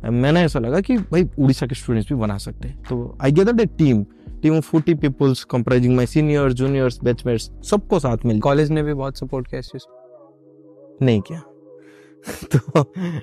मैंने 0.04 0.42
ऐसा 0.42 0.58
लगा 0.58 0.80
कि 0.80 0.98
भाई 0.98 1.30
उड़ीसा 1.38 1.66
के 1.66 1.74
स्टूडेंट्स 1.74 2.12
भी 2.12 2.18
बना 2.18 2.38
सकते 2.38 2.68
हैं। 2.68 2.82
तो 2.82 3.18
I 3.22 3.32
get 3.32 3.60
a 3.60 3.66
team 3.66 4.06
team 4.42 4.56
of 4.56 4.64
forty 4.64 4.94
peoples 4.94 5.44
comprising 5.44 5.96
my 5.96 6.06
seniors 6.06 6.54
juniors 6.54 7.00
batchmates 7.04 7.50
सबको 7.70 7.98
साथ 7.98 8.16
मिल। 8.26 8.40
कॉलेज 8.40 8.70
ने 8.70 8.82
भी 8.82 8.94
बहुत 8.94 9.18
सपोर्ट 9.18 9.48
किया 9.48 9.58
इस 9.58 9.86
नहीं 11.02 11.20
किया। 11.20 11.42
तो 12.56 12.80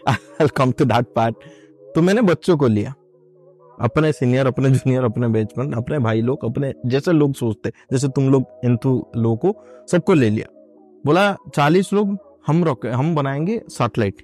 I 0.10 0.48
come 0.48 0.72
to 0.72 0.86
that 0.86 1.05
part 1.15 1.36
तो 1.96 2.01
मैंने 2.01 2.22
बच्चों 2.22 2.58
को 2.58 2.67
लिया। 2.67 2.94
अपने 3.81 4.11
सीनियर 4.13 4.47
अपने 4.47 4.69
जूनियर 4.69 5.03
अपने 5.03 5.27
बैचमैन 5.27 5.73
अपने 5.73 6.00
भाई 6.00 6.21
लोग 6.21 6.45
अपने 6.45 6.73
जैसे 6.85 7.11
लोग 7.11 7.33
सोचते 7.33 7.71
जैसे 7.91 8.07
तुम 8.07 8.29
लोग 8.29 8.45
इंतु 8.65 9.05
लोगों 9.17 9.38
को 9.38 9.65
सबको 9.91 10.13
ले 10.13 10.29
लिया। 10.29 10.47
बोला 11.05 11.38
चालीस 11.55 11.93
लोग 11.93 12.17
हम 12.47 12.63
रोके 12.63 12.88
हम 12.88 13.15
बनाएँगे 13.15 13.61
सैटेलाइट 13.69 14.21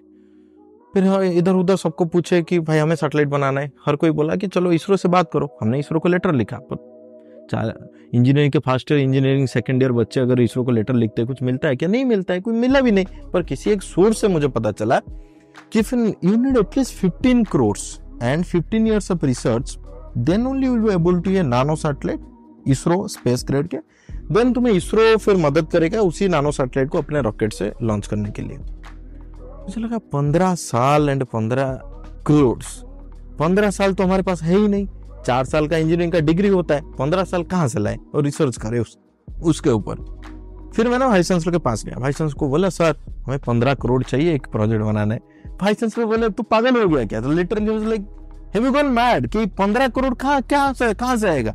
फिर 0.94 1.04
हाँ, 1.04 1.26
इधर 1.26 1.54
उधर 1.54 1.76
सबको 1.76 2.06
पूछे 2.06 2.42
कि 2.42 2.60
भाई 2.60 2.78
हमें 2.78 2.96
सैटेलाइट 2.96 3.28
बनाना 3.28 3.62
है। 3.62 3.72
हर 3.86 3.96
कोई 3.96 4.12
बोला 4.12 4.36
कि 4.36 4.48
चलो 4.48 4.72
इसरो 4.72 4.98
से 4.98 5.10
बात 5.10 5.30
करो। 5.34 5.58
हमने 5.62 5.80
इसरो 5.80 6.00
को 6.00 6.10
लेटर 6.10 6.34
लिखा। 6.34 6.58
पर 6.58 7.90
इंजीनियरिंग 8.14 8.52
के 8.52 8.60
first 8.60 8.92
year 8.92 9.00
engineering 9.00 9.48
second 9.48 9.84
year 9.84 9.92
बच्चे 9.92 10.20
अगर 10.20 10.40
इसरो 10.40 10.64
को 10.64 10.72
लेटर 10.72 10.94
लिखते 10.94 11.22
हैं 11.22 11.28
कुछ 11.28 11.42
मिलता 11.42 11.68
है 11.68 11.76
क्या? 11.76 11.90
नहीं 11.90 12.06
मिलता 12.06 12.34
है 12.34 12.42
कोई 12.42 12.54
मिला 12.54 12.82
भी 12.82 12.92
नहीं। 12.92 13.06
पर 13.34 13.44
किसी 13.44 13.70
एक 13.70 13.82
सोर्स 13.82 14.22
से 14.22 14.28
मुझे 14.28 14.48
पता 14.48 14.72
चला 14.72 15.02
if 15.76 15.94
you 15.94 16.12
need 16.26 16.58
at 16.58 16.76
least 16.76 16.92
15 17.06 17.44
crores 17.56 18.07
and 18.24 18.46
15 18.46 18.88
years 18.88 19.10
of 19.10 19.24
research 19.24 19.78
then 20.18 20.46
only 20.48 20.70
will 20.70 20.86
be 20.86 20.94
able 20.94 21.22
to 21.22 21.30
ये 21.30 21.44
nano 21.44 21.76
satellite 21.76 22.20
ISRO 22.68 23.08
space 23.08 23.44
grade 23.48 23.68
के 23.68 23.78
देन 24.34 24.54
तुम्हें 24.54 24.74
इसरो 24.74 25.18
फिर 25.18 25.36
मदद 25.38 25.68
करेगा 25.68 26.02
उसी 26.02 26.28
नानो 26.28 26.52
सैटेलाइट 26.52 26.90
को 26.90 26.98
अपने 26.98 27.22
रॉकेट 27.22 27.54
से 27.54 27.72
लॉन्च 27.84 28.08
करने 28.08 28.32
के 28.32 28.42
लिए। 28.42 28.58
मुझे 28.58 29.82
लगा 29.82 29.98
पंद्रह 29.98 30.56
साल 30.56 31.10
एंड 31.10 31.24
पंद्रह 31.24 31.74
करोड़ 32.28 32.64
पंद्रह 33.40 33.70
साल 33.72 33.94
तो 33.94 34.04
हमारे 34.04 34.24
पास 34.24 34.42
है 34.44 34.58
ही 34.58 34.68
नहीं। 34.68 34.88
चार 35.26 35.46
साल 35.46 35.68
का 35.68 35.78
इंजीनियरिंग 35.78 36.12
का 36.12 36.20
डिग्री 36.20 36.48
होता 36.48 36.76
है। 36.76 36.82
पंद्रह 36.82 37.24
साल 37.24 37.44
कहाँ 37.44 37.68
से 37.68 37.80
लाए? 37.80 37.98
और 38.16 38.24
रिसर्च 38.24 38.58
करे 38.58 38.80
उस, 38.80 38.98
उसके 39.44 39.70
ऊपर। 39.70 39.96
फिर 40.78 40.88
मैंने 40.88 41.06
वाइस 41.06 41.28
चांसलर 41.28 41.52
के 41.52 41.58
पास 41.58 41.86
गया। 41.86 41.96
वाइस 42.00 42.18
चांसलर 42.18 42.38
को 42.40 42.48
बोला 42.50 42.70
सर 42.70 42.96
हमें 43.26 43.40
पंद्रह 43.40 43.74
करोड़ 43.74 44.04
चाहिए 44.04 44.34
एक 44.36 44.48
प्रोजेक्ट 44.48 44.84
बनाना। 44.84 45.16
वाइस 45.64 45.80
चांसलर 45.80 46.06
बोले 46.06 46.30
तू 46.30 46.44
पागल 46.44 46.82
हो 46.82 46.90
गया 46.90 47.06
क्या? 47.06 47.20
Literally 47.20 47.86
like 47.86 48.02
have 48.56 48.66
you 48.66 48.72
gone 48.72 48.86
mad 48.86 49.28
कि 49.28 49.46
15 49.46 49.90
करोड़ 49.90 50.14
कहाँ 50.14 50.42
क्या 50.42 50.74
से 50.74 50.94
कहाँ 50.94 51.18
से 51.18 51.30
आएगा? 51.30 51.54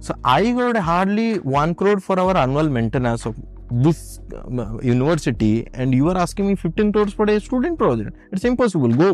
So 0.00 0.14
I 0.26 0.52
got 0.52 0.76
hardly 0.76 1.34
1 1.34 1.74
crore 1.78 2.00
for 2.00 2.18
our 2.18 2.36
annual 2.36 2.68
maintenance 2.68 3.26
of 3.26 3.36
this 3.66 4.00
uh, 4.32 4.66
university 4.88 5.54
and 5.74 5.94
you 5.94 6.08
are 6.10 6.16
asking 6.24 6.46
me 6.48 6.54
15 6.56 6.92
crores 6.92 7.14
for 7.20 7.24
a 7.30 7.40
student 7.46 7.78
project. 7.78 8.10
It's 8.32 8.44
impossible. 8.44 8.92
Go. 9.00 9.08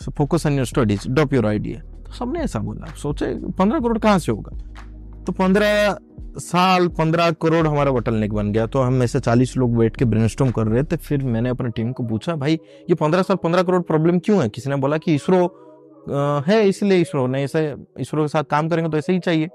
So 0.00 0.12
focus 0.20 0.46
on 0.46 0.58
your 0.58 0.66
studies. 0.72 1.06
Drop 1.16 1.32
your 1.32 1.44
idea. 1.44 1.80
तो 2.06 2.12
सबने 2.12 2.40
ऐसा 2.40 2.58
बोला। 2.58 2.94
सोचे 2.94 3.26
पंद्रह 3.50 3.80
करोड़ 3.80 3.98
कहाँ 3.98 4.18
से 4.18 4.32
होगा? 4.32 4.56
तो 5.26 5.32
पंद्रह 5.32 5.98
साल 6.34 6.86
पंद्रह 6.88 7.30
करोड़ 7.32 7.66
हमारा 7.66 7.90
बोटल 7.90 8.14
नेक 8.14 8.32
बन 8.32 8.52
गया 8.52 8.66
तो 8.66 8.80
हम 8.80 9.02
ऐसे 9.02 9.20
चालीस 9.20 9.56
लोग 9.56 9.76
बैठ 9.76 9.96
के 9.96 10.04
ब्रेनस्टॉर्म 10.04 10.50
कर 10.52 10.66
रहे 10.66 10.82
थे, 10.82 10.96
फिर 10.96 11.24
मैंने 11.24 11.48
अपने 11.48 11.70
टीम 11.70 11.92
को 11.92 12.04
पूछा, 12.04 12.34
भाई, 12.36 12.58
ये 12.90 12.94
पंद्रह 12.94 13.22
साल 13.22 13.36
पंद्रह 13.42 13.62
करोड़ 13.62 13.82
प्रॉब्लम 13.82 14.18
क्यों 14.18 14.42
है? 14.42 14.48
किसी 14.48 14.70
ने 14.70 14.76
बोला 14.76 14.98
कि 14.98 15.14
इसरो 15.14 15.44
है 16.46 16.62
इसलिए 16.68 17.00
इसरो, 17.00 17.26
नहीं, 17.26 17.44
ऐसे 17.44 17.74
इसरो 18.00 18.22
के 18.22 18.28
साथ 18.28 18.44
काम 18.44 18.68
करेंगे 18.68 18.90
तो 18.90 18.98
ऐसे 18.98 19.12
ही 19.12 19.18
चाहिए। 19.18 19.46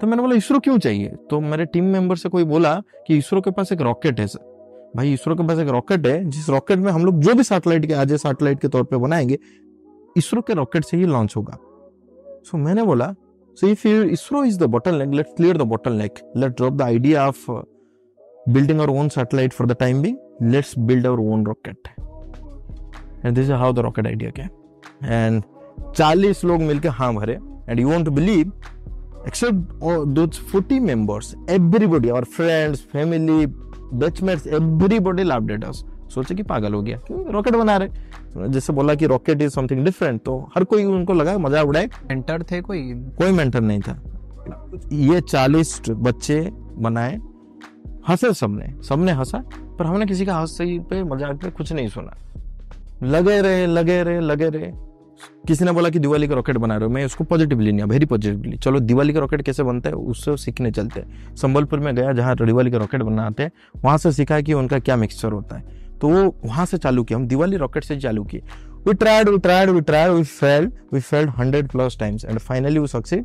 तो 0.00 0.06
मैंने 0.06 0.22
बोला, 0.22 0.36
इसरो 0.36 0.58
क्यों 0.58 0.78
चाहिए? 0.78 1.08
तो 1.30 1.40
मेरे 1.40 1.64
टीम 1.64 1.84
मेंबर 1.84 2.16
से 2.16 2.28
कोई 2.28 2.44
बोला 2.44 2.74
कि 3.06 3.18
इसरो 3.18 3.40
के 3.40 3.50
पास 3.50 3.72
एक 3.72 3.80
रॉकेट 3.80 4.20
है 4.20 4.26
सर। 4.26 4.92
भाई, 4.96 5.12
इसरो 5.12 5.34
के 5.34 5.46
पास 5.46 5.58
एक 5.58 5.68
रॉकेट 5.68 6.06
है, 6.06 6.24
जिस 6.24 6.48
रॉकेट 6.50 6.78
में 6.78 6.90
हम 6.92 7.04
लोग 7.04 7.20
जो 7.20 7.34
भी 7.34 7.42
सैटेलाइट 7.42 7.86
के, 7.86 7.94
आज 7.94 8.12
सैटेलाइट 8.14 8.60
के 8.60 8.68
तौर 8.68 8.82
पर 8.82 8.96
बनाएँगे, 8.98 9.38
इसरो 10.16 10.42
के 10.42 10.54
रॉकेट 10.54 10.84
से 10.84 10.96
ही 10.96 11.06
लॉन्च 11.06 11.36
होगा। 11.36 11.58
सो 12.44 12.58
मैंने 12.58 12.82
बोला 12.82 13.14
so 13.57 13.67
if 13.67 13.85
ISRO 13.85 14.43
is 14.45 14.57
the 14.59 14.63
bottleneck 15.03 15.13
let 15.15 15.35
clear 15.37 15.57
the 15.57 15.67
bottleneck 16.01 16.19
let 16.37 16.55
drop 16.57 16.73
the 16.73 16.81
idea 16.81 17.27
of 17.27 17.45
building 18.55 18.81
our 18.83 18.91
own 18.99 19.09
satellite 19.13 19.53
for 19.55 19.65
the 19.69 19.75
time 19.79 19.97
being 20.03 20.17
let's 20.51 20.69
build 20.89 21.07
our 21.09 21.23
own 21.31 21.41
rocket 21.47 21.89
and 23.23 23.39
this 23.39 23.49
is 23.49 23.57
how 23.63 23.71
the 23.79 23.83
rocket 23.87 24.07
idea 24.11 24.31
came 24.37 24.53
and 25.15 25.47
40 25.99 26.43
लोग 26.45 26.61
मिलके 26.69 26.93
हाँ 26.99 27.13
भरे 27.15 27.37
and 27.69 27.81
you 27.83 27.89
won't 27.89 28.11
believe 28.19 28.53
except 29.31 29.83
those 30.19 30.39
40 30.53 30.79
members 30.91 31.33
everybody 31.57 32.13
our 32.19 32.25
friends 32.37 32.85
family 32.95 33.39
batchmates 33.93 34.47
everybody 34.47 35.23
love 35.23 35.45
that 35.47 35.63
us 35.65 35.83
सोचे 36.14 36.34
कि 36.34 36.42
पागल 36.44 36.74
हो 36.74 36.82
गया। 36.82 36.96
क्यों? 36.98 37.24
रॉकेट 37.32 37.54
बना 37.54 37.76
रहे। 37.76 38.48
जैसे 38.48 38.72
बोला 38.72 38.94
कि 38.94 39.06
रॉकेट 39.06 39.42
इज़ 39.42 39.52
समथिंग 39.52 39.84
डिफरेंट 39.84 40.20
तो 40.22 40.38
हर 40.54 40.64
कोई 40.64 40.84
उनको 40.84 41.14
लगा 41.14 41.36
मज़ा 41.38 41.62
उड़ाए। 41.62 41.88
मेंटर 42.08 42.42
थे 42.42 42.60
कोई? 42.60 42.80
कोई 43.18 43.32
मेंटर 43.32 43.60
नहीं 43.60 43.80
था। 43.80 44.00
ये 44.92 45.20
चालीस 45.22 45.80
बच्चे 45.88 46.40
बनाए। 46.76 47.18
हंसे 48.08 48.32
सबने। 48.34 48.72
सबने 48.82 49.12
हंसा 49.12 49.42
पर 49.78 49.86
हमने 49.86 50.06
किसी 50.06 50.24
का 50.26 50.36
हंस 50.36 50.56
पे 50.60 51.02
मज़ाक 51.04 51.36
पे 51.42 51.50
कुछ 51.50 51.72
नहीं 51.72 51.88
सुना। 51.88 52.16
लगे 53.04 53.40
रहे 53.40 53.66
लगे 53.66 54.02
रहे 54.02 54.20
लगे 54.20 54.48
रहे। 54.48 54.72
किसी 55.46 55.64
ने 55.64 55.72
बोला 55.72 55.88
कि 55.90 55.98
दिवाली 55.98 56.28
का 56.28 56.34
रॉकेट 56.34 56.56
बना 56.56 56.76
रहे 56.76 56.88
हो। 56.88 56.94
मैं 56.94 57.04
उसको 57.04 57.24
पॉजिटिवली 57.24 57.72
नहीं 57.72 57.86
वेरी 57.86 58.06
पॉजिटिवली 58.06 58.56
चलो 58.56 58.80
दिवाली 58.80 59.12
का 59.12 59.20
रॉकेट 59.20 59.42
कैसे 59.42 59.62
बनता 59.62 59.90
है 59.90 59.96
उससे 59.96 60.36
सीखने 60.36 60.70
चलते 60.70 61.00
हैं। 61.00 61.34
संबलपुर 61.36 61.80
में 61.80 61.94
गया 61.94 62.12
जहाँ 62.12 62.36
दिवाली 62.36 62.70
का 62.70 62.78
रॉकेट 62.78 63.02
बनाते 63.02 63.42
हैं 63.42 63.52
वहाँ 63.76 63.98
से 63.98 64.12
सीखा 64.12 64.40
कि 64.40 64.54
उनका 64.54 64.78
क्या 64.78 64.96
मिक्सचर 64.96 65.32
होता 65.32 65.56
है। 65.56 65.80
तो 66.02 66.08
वो 66.08 66.36
वहाँ 66.44 66.66
से 66.66 66.78
चालू 66.78 67.04
किया 67.04 67.18
हम 67.18 67.26
दिवाली 67.26 67.56
रॉकेट 67.56 67.84
से 67.84 67.96
चालू 67.96 68.24
किए। 68.24 68.42
We 68.86 68.94
tried 68.94 69.28
we 69.28 69.38
tried 69.38 69.70
we 69.70 69.80
tried 69.80 70.12
we 70.12 70.22
failed 70.22 70.72
we 70.92 71.00
failed 71.00 71.30
hundred 71.30 71.68
plus 71.68 71.96
times 71.98 72.24
and 72.24 72.38
finally 72.38 72.78
we 72.78 72.86
succeed 72.86 73.24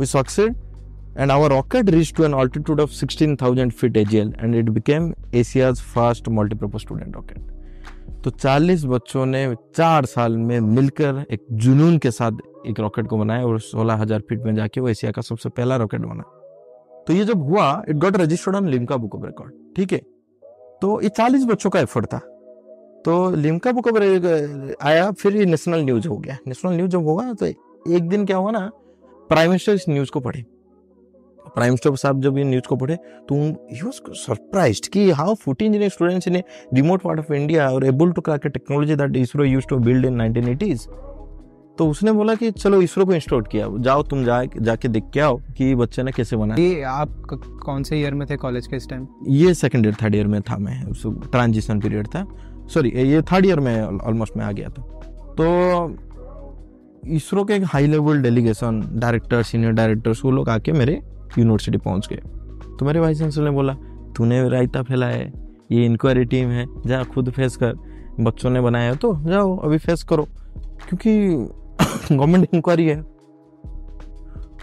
we 0.00 0.06
succeed 0.06 0.56
and 1.22 1.32
our 1.32 1.46
rocket 1.50 1.88
reached 1.92 2.14
to 2.16 2.24
an 2.24 2.34
altitude 2.40 2.80
of 2.80 2.92
16,000 2.96 3.72
feet 3.78 3.96
AGL 3.96 4.28
and 4.42 4.54
it 4.54 4.68
became 4.74 5.06
Asia's 5.34 5.80
first 5.94 6.28
multi-purpose 6.30 6.84
student 6.86 7.16
rocket. 7.16 7.38
तो 8.24 8.30
40 8.30 8.84
बच्चों 8.84 9.26
ने 9.26 9.54
चार 9.76 10.04
साल 10.04 10.36
में 10.36 10.60
मिलकर 10.60 11.24
एक 11.30 11.46
जुनून 11.52 11.98
के 11.98 12.10
साथ 12.10 12.32
एक 12.66 12.80
रॉकेट 12.80 13.06
को 13.06 13.18
बनाया 13.18 13.46
और 13.46 13.60
16,000 13.60 14.20
फीट 14.20 14.42
में 14.42 14.54
जाके 14.54 14.80
वो 14.80 14.88
एशिया 14.88 15.12
का 15.12 15.22
सबसे 15.22 15.48
पहला 15.48 15.76
रॉकेट 15.76 16.00
बना। 16.00 16.22
तो 17.06 17.12
ये 17.12 17.24
जब 17.24 17.42
हुआ 17.42 17.82
it 17.88 17.96
got 17.96 18.16
registered 18.16 18.56
on 18.56 18.68
Limca 18.68 18.96
book 18.96 19.14
of 19.14 19.24
record 19.26 19.52
ठीक 19.76 19.92
है? 19.92 20.00
तो 20.82 21.00
ये 21.02 21.08
40 21.10 21.44
बच्चों 21.44 21.70
का 21.70 21.80
एफर्ट 21.80 22.06
था। 22.06 22.18
तो 23.04 23.30
लिमका 23.30 23.72
बुक 23.72 23.86
ऑफ़ 23.88 23.96
आया, 24.82 25.10
फिर 25.12 25.36
ये 25.36 25.44
नेशनल 25.46 25.84
न्यूज़ 25.84 26.08
हो 26.08 26.16
गया। 26.16 26.36
नेशनल 26.48 26.72
न्यूज़ 26.72 26.90
जब 26.90 27.06
होगा 27.06 27.32
तो 27.32 27.46
एक 27.46 28.08
दिन 28.08 28.24
क्या 28.26 28.36
हुआ 28.36 28.50
ना 28.50 28.70
प्राइम 29.30 29.50
मिनिस्टर 29.50 29.72
इस 29.72 29.88
न्यूज़ 29.88 30.10
को 30.10 30.20
पढ़े। 30.20 30.44
प्राइम 31.48 31.70
मिनिस्टर 31.70 31.96
साहब 31.96 32.20
जब 32.22 32.38
ये 32.38 32.44
न्यूज़ 32.44 32.66
को 32.68 32.76
पढ़े 32.76 32.96
तो 33.28 33.34
वाज 33.84 34.00
सरप्राइज्ड 34.16 34.86
कि 34.92 35.10
how 35.10 35.34
14 35.36 35.62
engineering 35.62 35.90
students 35.90 36.28
in 36.28 36.42
remote 36.74 37.02
part 37.02 37.20
of 37.20 37.32
India 37.32 37.68
are 37.70 37.84
able 37.86 38.10
to 38.12 38.20
crack 38.20 38.46
technology 38.46 38.96
that 38.96 39.16
ISRO 39.16 39.44
use 39.44 39.66
to 39.68 39.76
build 39.78 40.06
in 40.06 40.20
1980s 40.22 40.86
तो 41.78 41.88
उसने 41.88 42.12
बोला 42.12 42.34
कि 42.34 42.50
चलो 42.50 42.80
इसरो 42.82 43.04
को 43.06 43.12
इंस्टॉल 43.14 43.42
किया। 43.42 43.66
जाओ 43.78 44.02
तुम 44.02 44.24
जा 44.24 44.42
जाके 44.44 44.88
देख 44.88 45.04
के 45.14 45.20
आओ 45.20 45.36
कि 45.56 45.74
बच्चे 45.74 46.02
ने 46.02 46.12
कैसे 46.12 46.36
बनाया। 46.36 46.62
ये 46.62 46.82
आप 46.82 47.08
कौन 47.64 47.82
से 47.82 47.98
ईयर 48.00 48.14
में 48.14 48.26
थे 48.30 48.36
कॉलेज 48.36 48.66
के 48.66 48.76
इस 48.76 48.88
टाइम 48.88 49.06
ये 49.28 49.54
सेकंड 49.54 49.86
ईयर 49.86 49.94
थर्ड 50.02 50.14
ईयर 50.14 50.26
में 50.26 50.40
था 50.42 50.56
मैं। 50.58 50.82
ट्रांजिशन 51.30 51.80
पीरियड 51.80 52.06
था। 52.06 52.26
सॉरी 52.74 52.90
ये 52.90 53.22
थर्ड 53.22 53.46
ईयर 53.46 53.60
में 53.60 53.82
ऑलमोस्ट 53.82 54.36
मैं 54.36 54.44
आ 54.44 54.52
गया 54.52 54.68
था। 54.68 54.82
तो 55.38 55.46
इसरो 57.06 57.44
के 57.44 57.54
एक 57.54 57.64
high 57.64 57.86
level 57.86 58.22
delegation 58.22 58.82
director 58.94 59.42
senior 59.42 59.72
directors 59.72 60.24
वो 60.24 60.30
लोग 60.30 60.48
आके 60.48 60.72
मेरे 60.72 61.00
यूनिवर्सिटी 61.38 61.78
पहुँच 61.78 62.08
गए। 62.08 62.20
तो 62.78 62.84
मेरे 62.86 63.00
वाइस 63.00 63.18
चांसलर 63.18 63.44
ने 63.44 63.50
बोला 63.50 63.74
तूने 64.16 64.48
रायता 64.48 64.82
फैलाया 64.82 65.16
है 65.16 65.32
ये 65.72 65.84
इंक्वायरी 65.84 66.24
टीम 66.24 66.48
है 66.48 66.66
जा 66.86 67.02
खुद 67.04 67.30
फेस 67.30 67.56
कर। 67.56 67.74
बच्चों 68.20 68.50
ने 68.50 68.60
बनाया 68.60 68.94
तो 68.94 69.14
जाओ 69.24 69.56
अभी 69.56 69.78
फेस 69.78 70.02
करो। 70.02 70.26
क्योंकि 70.88 71.10
इंक्वायरी 71.80 72.86
है। 72.86 73.00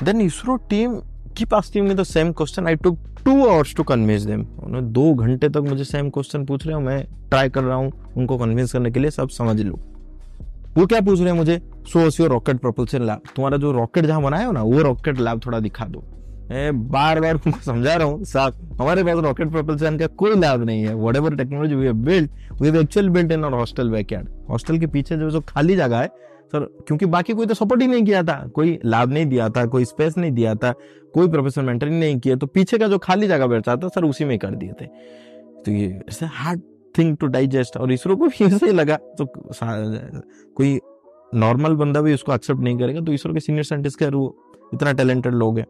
देन 0.04 0.22
इसरो 0.22 0.56
टीम 0.70 0.96
की 1.38 1.46
पास 1.46 1.72
टीम 1.74 1.86
में 1.86 1.96
the 1.98 2.04
same 2.04 2.32
question 2.32 2.68
I 2.68 2.76
took 2.76 3.00
two 3.26 3.46
hours 3.46 3.76
to 3.76 3.84
convince 3.84 4.22
them 4.22 4.42
उन्होंने 4.42 4.88
दो 4.90 5.14
घंटे 5.14 5.50
तक 5.50 5.62
मुझे 5.70 5.84
सेम 5.84 6.10
क्वेश्चन 6.10 6.46
पूछ 6.46 6.66
रहे 6.66 6.76
हो 6.76 6.82
मैं 6.82 7.04
ट्राई 7.30 7.50
कर 7.50 7.64
रहा 7.64 7.78
हूँ 7.78 7.92
उनको 8.18 8.38
कन्विंस 8.38 8.74
करने 8.74 8.92
के 8.92 9.00
लिए, 9.00 9.12
सब 9.12 9.30
समझ 9.30 9.60
लो। 9.62 9.80
वो 10.78 10.86
क्या 10.86 11.00
पूछ 11.02 11.20
रहे 11.20 11.30
हैं 11.30 11.38
मुझे? 11.38 11.62
So 11.88 12.00
your 12.00 12.30
rocket 12.30 12.60
propulsion 12.60 13.02
lab 13.02 13.22
तुम्हारा 13.36 13.58
जो 13.58 13.72
रॉकेट 13.72 14.06
जहाँ 14.06 14.22
बनाया 14.22 14.46
हो 14.46 14.52
ना, 14.52 14.62
वो 14.62 14.82
रॉकेट 14.82 15.20
लैब 15.20 15.42
थोड़ा 15.46 15.60
दिखा 15.60 15.86
दो। 15.86 16.04
मैं 16.50 16.88
बार 16.90 17.20
बार 17.22 17.36
उनको 17.36 17.60
समझा 17.62 17.96
रहा 17.96 18.08
हूँ, 18.08 18.24
साहब, 18.24 18.78
हमारे 18.82 19.04
पास 19.04 19.24
रॉकेट 19.24 19.52
प्रोपल्सन 19.52 19.98
का 19.98 20.08
कोई 20.08 20.36
लैब 20.36 20.64
नहीं 20.64 20.84
है। 20.84 20.94
Whatever 21.16 21.36
technology 21.36 21.76
we 21.76 21.86
have 21.86 21.96
build 22.06 22.30
we 22.62 22.68
have 22.68 22.80
actual 22.80 23.10
built 23.10 23.32
in 23.32 23.44
our 23.44 23.54
hostel 23.54 23.90
backyard 23.90 24.30
hostel 24.50 24.78
के 24.80 24.88
पीछे 24.88 25.18
जो 25.18 25.30
जो 25.32 25.42
खाली 25.48 25.76
जगह 25.76 25.98
है 25.98 26.10
सर, 26.46 26.60
क्योंकि 26.88 27.06
बाकी 27.06 27.34
कोई 27.34 27.46
तो 27.46 27.54
सपोर्ट 27.54 27.82
ही 27.82 27.88
नहीं 27.88 28.04
किया 28.04 28.24
था। 28.24 28.48
कोई 28.48 28.80
लाभ 28.86 29.12
नहीं 29.12 29.26
दिया 29.26 29.50
था, 29.50 29.66
कोई 29.66 29.86
स्पेस 29.86 30.18
नहीं 30.18 30.32
दिया 30.32 30.56
था, 30.56 30.74
कोई 31.14 31.28
प्रोफेसर 31.28 31.62
मेंटरिंग 31.62 32.00
नहीं 32.00 32.20
किया। 32.20 32.36
तो 32.36 32.48
पीछे 32.48 32.78
का 32.78 32.88
जो 32.88 32.98
खाली 32.98 33.28
जगह 33.28 33.48
बैठा 33.48 33.76
था, 33.76 33.88
सर, 33.88 34.04
उसी 34.04 34.26
में 34.26 34.40
कर 34.40 34.56
दिए 34.56 34.74
थे। 34.82 34.86
तो 35.66 35.72
ये 35.72 36.02
हार्ड 36.24 36.62
थिंग 36.98 37.18
टू 37.18 37.28
डाइजेस्ट 37.28 37.78
और 37.78 37.92
इसरो 37.92 38.16
को 38.16 38.28
भी 38.28 38.46
ऐसे 38.46 38.66
ही 38.66 38.72
लगा। 38.72 38.96
तो 38.96 39.26
कोई 40.56 40.80
नॉर्मल 41.36 41.74
बंदा 41.74 42.02
भी 42.02 42.14
उसको 42.14 42.34
एक्सेप्ट 42.34 42.62
नहीं 42.62 42.78
करेगा 42.78 43.02
तो 43.02 43.14
इसरो 43.14 43.34
के 43.34 43.40
सीनियर 43.40 43.64
साइंटिस्ट 43.64 44.00
के 44.00 44.08
वो 44.08 44.38
इतना 44.74 44.94
टैलेंटेड 44.94 45.34
लोग 45.34 45.58
हैं। 45.58 45.68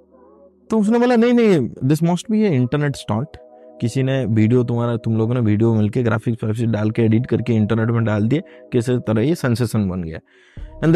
तो 0.69 0.79
उसने 0.79 0.99
बोला, 0.99 1.15
नहीं 1.15 1.33
नहीं 1.33 1.69
this 1.83 2.03
must 2.03 2.31
be 2.31 2.45
internet 2.45 2.95
stunt 2.95 3.37
किसी 3.81 4.03
ने 4.03 4.25
वीडियो 4.25 4.63
तुम्हारा, 4.63 4.95
तुम 4.97 5.17
लोगों 5.17 5.33
ने 5.33 5.39
वीडियो 5.39 5.73
मिलके 5.73 6.03
ग्राफिक्स 6.03 6.43
वाफिक्स 6.43 6.71
डाल 6.71 6.91
के 6.91 7.01
एडिट 7.01 7.25
करके 7.25 7.53
इंटरनेट 7.53 7.89
में 7.89 8.03
डाल 8.05 8.27
दिए, 8.27 8.43
किसी 8.71 8.97
तरह 8.97 9.21
ये 9.21 9.35
सेंसेशन 9.35 9.87
बन 9.89 10.03
गया। 10.03 10.19
And 10.83 10.95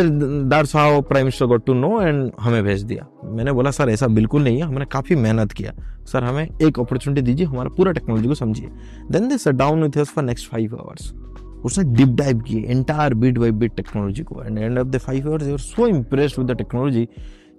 that's 0.50 0.76
how 0.76 1.02
prime 1.02 1.26
minister 1.26 1.46
got 1.46 1.66
to 1.66 1.74
know 1.74 2.02
and 2.02 2.32
हमें 2.40 2.64
भेज 2.64 2.84
दिया। 2.84 3.08
मैंने 3.26 3.52
बोला, 3.52 3.72
सर, 3.72 3.90
ऐसा 3.90 4.08
बिल्कुल 4.10 4.44
नहीं 4.44 4.58
है, 4.58 4.64
हमने 4.64 4.86
काफ़ी 4.86 5.16
मेहनत 5.16 5.52
किया। 5.52 5.74
सर, 6.06 6.24
हमें 6.24 6.44
एक 6.44 6.80
अपॉर्चुनिटी 6.80 7.22
दीजिए, 7.22 7.46
हमारा 7.46 7.70
पूरा 7.70 7.92
टेक्नोलॉजी 7.92 8.28
को 8.28 8.36
समझिए। 8.36 8.70
Then 9.12 9.28
they 9.28 9.38
sat 9.38 9.56
down 9.56 9.84
with 9.84 10.04
for 10.06 10.24
next 10.24 10.50
five 10.52 10.76
hours 10.76 11.14
उसने 11.66 11.84
डिप 11.96 12.10
डाइव 12.18 12.40
किए 12.40 12.62
entire 12.62 13.14
bit 13.14 13.38
by 13.38 13.52
bit 13.52 13.76
technology 13.76 14.24
को। 14.24 14.44
And 14.44 14.58
end 14.58 14.80
of 14.80 14.88
the 14.88 14.98
five 14.98 15.28
hours 15.28 15.48
you're 15.48 15.60
so 15.60 15.88
impressed 15.88 16.40
with 16.40 16.52
the 16.52 16.56
technology 16.58 17.08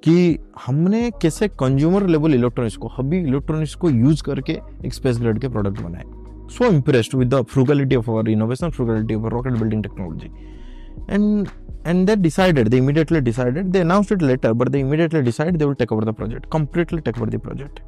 कि 0.04 0.38
हमने 0.66 1.10
कैसे 1.22 1.48
कंज्यूमर 1.60 2.06
लेवल 2.06 2.34
इलेक्ट्रॉनिक्स 2.34 2.76
को, 2.76 2.88
हबी 2.98 3.18
electronics 3.18 3.74
को 3.74 3.90
use 3.90 4.22
करके 4.22 4.52
एक 4.86 4.94
स्पेस 4.94 5.18
ग्रेड 5.18 5.38
के 5.40 5.48
प्रोडक्ट 5.48 5.80
बनाए। 5.80 6.04
So 6.50 6.64
impressed 6.64 7.14
with 7.14 7.34
the 7.34 7.42
frugality 7.42 7.96
of 7.96 8.10
our 8.10 8.28
innovation 8.28 8.70
frugality 8.70 9.14
of 9.14 9.26
rocket 9.26 9.52
building 9.52 9.82
technology 9.82 10.30
and 11.10 11.48
and 11.86 12.06
they 12.06 12.16
decided 12.16 12.68
they 12.68 12.76
immediately 12.76 13.20
decided 13.20 13.66
they 13.66 13.80
announce 13.80 14.12
it 14.12 14.22
later 14.22 14.52
but 14.52 14.68
they 14.68 14.80
immediately 14.80 15.20
decide 15.20 15.56
they 15.56 15.64
will 15.64 15.74
take 15.74 15.92
over 15.92 16.04
the 16.04 16.14
project 16.14 16.46
completely 16.52 17.00
take 17.00 17.18
over 17.18 17.30
the 17.30 17.40
project 17.40 17.80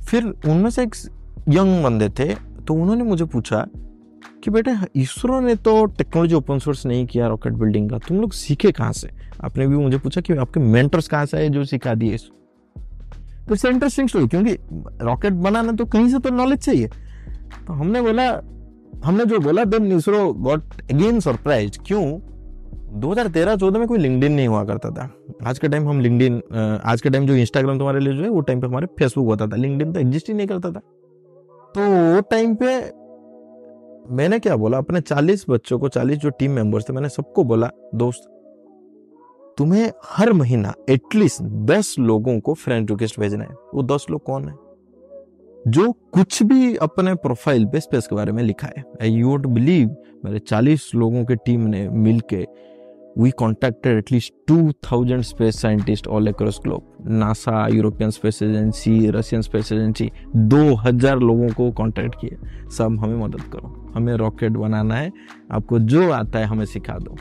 फिर 0.00 0.24
उनमें 0.24 0.70
से 0.70 0.82
एक 0.82 0.94
young 1.48 1.82
बंदे 1.84 2.08
थे 2.08 2.34
तो 2.34 2.74
उन्होंने 2.74 3.04
मुझे 3.04 3.24
पूछा 3.24 3.66
कि 4.44 4.50
बेटे, 4.50 4.74
इसरो 4.96 5.40
ने 5.40 5.54
तो 5.56 5.84
टेक्नोलॉजी 5.86 6.34
ओपन 6.34 6.58
सोर्स 6.58 6.84
नहीं 6.86 7.06
किया 7.06 7.26
रॉकेट 7.28 7.52
बिल्डिंग 7.52 7.90
का। 7.90 7.98
तुम 7.98 8.20
लोग 8.20 8.32
सीखे 8.32 8.72
कहाँ 8.72 8.92
से? 8.92 9.08
आपने 9.40 9.66
भी 9.66 9.76
मुझे 9.76 9.98
पूछा 9.98 10.20
कि 10.20 10.32
आपके 10.34 10.60
मेंटर्स 10.62 11.08
कहाँ 11.08 11.26
से 11.26 11.36
है 11.36 11.48
जो 11.48 11.64
सिखा 11.64 11.94
दिए 11.94 12.16
तो 12.16 13.54
इट्स 13.54 13.64
इंटरेस्टिंग 13.64 14.08
स्टोरी 14.08 14.26
क्योंकि 14.28 14.56
रॉकेट 15.04 15.32
बनाना 15.34 15.72
तो 15.72 15.84
कहीं 15.86 16.08
से 16.08 16.18
तो 16.18 16.30
नॉलेज 16.30 16.58
चाहिए। 16.58 16.88
तो 17.66 17.72
हमने 17.72 18.00
बोला, 18.02 18.28
हमने 19.04 19.24
जो 19.24 19.38
बोला 19.40 19.64
then 19.64 19.92
ISRO 19.92 20.32
got 20.34 20.62
again 20.92 21.20
surprise 21.20 21.78
क्यों? 21.86 22.02
2013-14 22.92 23.78
में 23.78 23.86
कोई 23.88 23.98
लिंक्डइन 23.98 24.32
नहीं 24.32 24.48
हुआ 24.48 24.62
करता 24.64 24.90
था। 24.90 25.10
आज 25.46 25.58
के 25.58 25.68
टाइम 25.68 25.88
हम 25.88 26.00
लिंक्डइन 26.00 26.40
आज 26.84 27.00
के 27.00 27.10
टाइम 27.10 27.26
जो 27.26 27.34
इंस्टाग्राम 27.34 27.78
तुम्हारे 27.78 28.00
लिए 28.00 28.14
जो 28.14 28.22
है, 28.22 28.28
वो 28.28 28.40
टाइम 28.40 28.60
पे 28.60 28.66
हमारे 28.66 28.86
फेसबुक 28.98 29.26
होता 29.26 29.46
था। 29.46 29.56
लिंक्डइन 29.56 29.92
तो 29.92 30.00
एग्जिस्ट 30.00 30.28
ही 30.28 30.34
नहीं 30.34 30.46
करता 30.46 30.70
था। 30.70 30.80
तो 31.74 31.80
वो 31.80 32.20
टाइम 32.30 32.54
पे 32.54 32.78
मैंने 34.10 34.38
क्या 34.38 34.56
बोला? 34.56 34.78
अपने 34.78 35.00
40 35.00 35.46
बच्चों 35.50 35.78
को 35.78 35.88
40 35.88 36.18
जो 36.18 36.30
टीम 36.30 36.50
मेंबर्स 36.50 36.88
थे, 36.88 36.92
मैंने 36.92 37.08
सबको 37.08 37.44
बोला, 37.44 37.70
दोस्त, 37.94 38.34
तुम्हें 39.58 39.92
हर 40.04 40.32
महीना 40.32 40.74
एटलीस्ट 40.90 41.42
10 41.42 41.96
लोगों 41.98 42.40
को 42.40 42.54
फ्रेंड 42.54 42.90
रिक्वेस्ट 42.90 43.20
भेजना 43.20 43.44
है। 43.44 43.50
वो 43.74 43.82
10 43.82 44.06
लोग 44.10 44.22
कौन 44.22 44.48
है? 44.48 44.54
जो 45.68 45.92
कुछ 45.92 46.42
भी 46.42 46.76
अपने 46.76 47.14
प्रोफ़ाइल 47.14 47.66
पे 47.66 47.80
स्पेस 47.80 48.06
के 48.06 48.16
बारे 48.16 48.32
में 48.32 48.42
लिखा 48.42 48.66
है। 48.66 48.84
आई 49.02 49.10
यू 49.10 49.38
बिलीव 49.38 49.96
मेरे 50.24 50.38
40 50.38 50.90
लोगों 50.94 51.24
के 51.24 51.34
टीम 51.36 51.60
ने 51.60 51.88
मिलके 51.88 52.46
we 53.20 53.26
contacted 53.26 54.02
at 54.02 54.12
least 54.12 54.30
2000 54.50 55.22
space 55.22 55.56
scientists 55.56 56.06
all 56.08 56.22
across 56.22 56.58
globe. 56.60 56.82
NASA 57.06 57.68
European 57.68 58.10
Space 58.10 58.42
Agency 58.42 59.10
Russian 59.10 59.42
Space 59.42 59.72
Agency 59.72 60.12
2000 60.36 61.20
लोगों 61.22 61.48
को 61.48 61.70
कांटेक्ट 61.70 62.14
किए। 62.20 62.36
सब 62.70 62.84
हमें 62.84 63.16
मदद 63.16 63.40
करो। 63.40 63.92
हमें 63.94 64.14
रॉकेट 64.14 64.52
बनाना 64.52 64.94
है। 64.94 65.12
आपको 65.52 65.78
जो 65.78 66.10
आता 66.10 66.38
है, 66.38 66.44
हमें 66.44 66.64
सिखा 66.64 66.98
दो। 66.98 67.16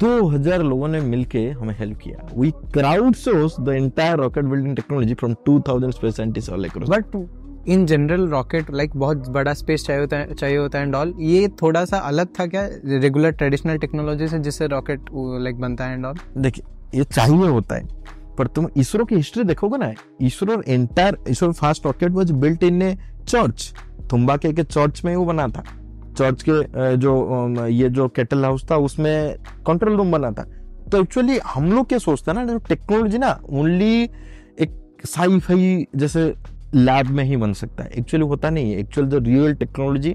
2000 0.00 0.62
लोगों 0.62 0.88
ने 0.88 1.00
मिलके 1.00 1.50
हमें 1.50 1.76
हेल्प 1.78 1.98
किया। 1.98 2.28
We 2.36 2.50
crowd 2.50 3.14
source 3.14 3.60
the 3.60 3.68
entire 3.68 4.16
rocket 4.16 4.44
building 4.44 4.76
technology 4.76 5.14
from 5.14 5.34
2000 5.34 5.90
space 5.90 6.16
scientist 6.16 6.50
all 6.50 6.64
across 6.64 6.88
but 6.88 7.37
in 7.68 7.84
general 7.86 8.26
rocket 8.28 8.70
like 8.70 8.96
बहुत 8.96 9.28
बड़ा 9.28 9.54
स्पेस 9.54 9.84
चाहिए 9.86 10.00
होता 10.00 10.16
है 10.16 10.34
चाहिए 10.34 10.56
होता 10.56 10.78
है 10.78 10.84
एंड 10.84 10.94
ऑल 10.94 11.14
ये 11.20 11.48
थोड़ा 11.62 11.84
सा 11.84 11.98
अलग 12.08 12.28
था 12.40 12.46
क्या? 12.46 12.68
रेगुलर 12.84 13.30
ट्रेडिशनल 13.32 13.78
टेक्नोलॉजी 13.78 14.28
से 14.28 14.38
जिससे 14.38 14.66
रॉकेट 14.66 15.10
लाइक 15.42 15.60
बनता 15.60 15.84
है 15.84 15.94
एंड 15.94 16.06
ऑल 16.06 16.18
देखिए 16.38 16.98
ये 16.98 17.04
चाहिए 17.04 17.48
होता 17.48 17.76
है 17.76 17.96
पर 18.38 18.46
तुम 18.46 18.68
इसरो 18.76 19.04
की 19.04 19.14
हिस्ट्री 19.14 19.44
देखोगे 19.44 19.78
ना 19.78 19.92
ISRO 20.20 20.62
entire 20.68 21.16
ISRO 21.28 21.52
first 21.52 21.86
rocket 21.86 22.12
was 22.12 22.30
built 22.42 22.62
in 22.64 22.82
a 22.82 22.96
church 23.26 23.72
Thumba 24.10 24.36
के, 24.36 24.52
के 24.52 24.62
चर्च 24.62 25.04
में 25.04 25.14
वो 25.16 25.24
बना 25.24 25.46
था. 25.48 25.62
चर्च 26.18 26.42
के 26.48 26.96
जो 26.96 27.66
ये 27.66 27.88
जो 27.88 28.06
केटल 28.08 28.44
हाउस 28.44 28.64
था 28.70 28.76
उसमें 28.76 29.36
कंट्रोल 29.66 29.96
रूम 29.96 30.12
बना 30.12 30.30
था. 30.32 30.44
तो 30.92 31.00
एक्चुअली 31.02 31.38
हम 31.46 31.72
लोग 31.72 31.88
क्या 31.88 31.98
सोचते 31.98 32.30
हैं 32.30 32.44
ना 32.44 32.58
टेक्नोलॉजी 32.68 33.18
ना 33.18 33.38
ओनली 33.50 34.02
एक 34.02 34.70
साई 35.06 35.38
फाई 35.38 35.86
जैसे 35.96 36.22
लैब 36.74 37.06
में 37.06 37.22
ही 37.24 37.36
बन 37.36 37.52
सकता 37.52 37.84
है। 37.84 37.90
एक्चुअली 37.90 38.26
होता 38.26 38.50
नहीं 38.50 38.72
है। 38.72 38.78
एक्चुअल 38.78 39.06
जो 39.08 39.18
रियल 39.18 39.54
टेक्नोलॉजी 39.54 40.14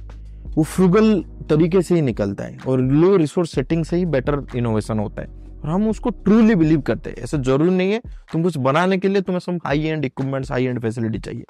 वो 0.56 0.64
फ्रूगल 0.64 1.24
तरीके 1.50 1.82
से 1.82 1.96
ही 1.96 2.02
निकलता 2.02 2.44
है 2.44 2.58
और 2.68 2.82
लो 2.82 3.16
रिसोर्स 3.18 3.52
सेटिंग 3.52 3.86
से 3.86 3.98
ही 3.98 4.06
बेटर 4.06 4.46
इनोवेशन 4.56 5.00
होता 5.00 5.22
है। 5.22 5.28
और 5.28 5.70
हम 5.70 5.88
उसको 5.90 6.10
ट्रूली 6.10 6.56
बिलीव 6.56 6.82
करते 6.82 7.10
हैं। 7.10 7.18
ऐसा 7.18 7.38
ज़रूरी 7.38 7.72
नहीं 7.72 7.92
है। 7.92 8.02
तुम 8.32 8.44
कुछ 8.44 8.58
बनाने 8.58 8.98
के 8.98 9.08
लिए 9.08 9.22
तुम्हें 9.22 9.40
सब 9.40 9.60
high 9.66 9.84
end 9.84 10.06
equipments 10.06 10.52
high 10.52 10.66
end 10.66 10.80
facility 10.82 11.20
चाहिए। 11.20 11.44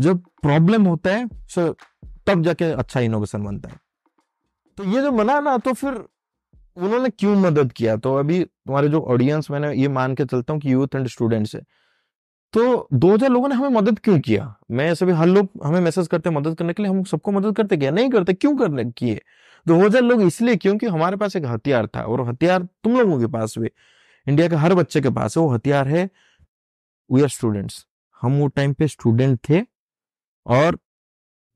जब 0.00 0.18
प्रॉब्लम 0.42 0.84
होता 0.84 1.10
है 1.10 1.28
सो 1.48 1.68
तब 2.26 2.42
जाके 2.42 2.64
अच्छा 2.64 3.00
इनोवेशन 3.00 3.44
बनता 3.44 3.68
है। 3.68 3.76
तो 4.78 4.84
ये 4.84 5.02
जो 5.02 5.10
बना 5.10 5.38
ना 5.40 5.56
तो 5.58 5.72
फिर 5.72 5.92
उन्होंने 6.76 7.08
क्यों 7.08 7.34
मदद 7.36 7.72
किया? 7.72 7.96
तो 7.96 8.14
अभी 8.14 8.42
तुम्हारे 8.44 8.88
जो 8.88 9.00
ऑडियंस 9.00 9.50
मैंने 9.50 9.72
ये 9.74 9.88
मान 9.88 10.14
के 10.14 10.24
चलता 10.24 10.52
हूँ 10.52 10.60
कि 10.60 10.72
यूथ 10.72 10.94
एंड 10.94 11.06
स्टूडेंट्स 11.08 11.54
है। 11.54 11.62
तो 12.54 12.88
दो 12.92 13.12
हज़ार 13.12 13.30
लोगों 13.30 13.48
ने 13.48 13.54
हमें 13.54 13.68
मदद 13.70 13.98
क्यों 13.98 14.18
किया? 14.20 14.54
मैं 14.70 14.90
ऐसे 14.90 15.06
भी 15.06 15.12
हर 15.12 15.26
लोग 15.26 15.48
हमें 15.64 15.80
मैसेज 15.80 16.08
करते 16.08 16.28
हैं 16.30 16.36
मदद 16.36 16.54
करने 16.58 16.72
के 16.72 16.82
लिए, 16.82 16.90
हम 16.90 17.02
सबको 17.04 17.32
मदद 17.32 17.56
करते 17.56 17.76
क्या? 17.76 17.90
नहीं 17.90 18.10
करते, 18.10 18.34
क्यों 18.34 18.56
करने 18.56 18.84
किए? 18.90 19.20
दो 19.66 19.78
हज़ार 19.78 20.02
लोग 20.02 20.22
इसलिए 20.22 20.56
क्योंकि 20.56 20.86
हमारे 20.86 21.16
पास 21.16 21.36
एक 21.36 21.44
हथियार 21.46 21.86
था 21.86 22.02
और 22.02 22.28
हथियार 22.28 22.62
तुम 22.84 22.98
लोगों 22.98 23.18
के 23.20 23.26
पास 23.32 23.54
भी। 23.58 23.70
इंडिया 24.26 24.48
के 24.48 24.56
हर 24.56 24.74
बच्चे 24.74 25.00
के 25.00 25.10
पास 25.10 25.36
है, 25.36 25.42
वो 25.42 25.50
हथियार 25.50 25.88
है। 25.88 26.08
वी 27.10 27.22
आर 27.22 27.28
स्टूडेंट्स 27.28 27.84
हम 28.22 28.38
वो 28.40 28.46
टाइम 28.48 28.72
पे 28.72 28.88
स्टूडेंट 28.88 29.38
थे 29.48 29.62
और 30.46 30.78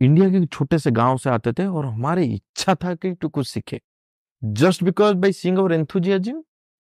इंडिया 0.01 0.29
के 0.31 0.45
छोटे 0.47 0.79
से 0.79 0.91
गाँव 0.91 1.17
से 1.19 1.31
आते 1.31 1.53
थे 1.53 1.67
और 1.67 1.87
हमारी 1.87 2.25
इच्छा 2.25 2.75
था 2.75 2.95
कि 2.95 3.13
तू 3.13 3.29
कुछ 3.29 3.49
सीखे। 3.49 3.81
Just 4.43 4.85
because 4.85 5.15
by 5.17 5.33
seeing 5.33 5.59
our 5.59 5.73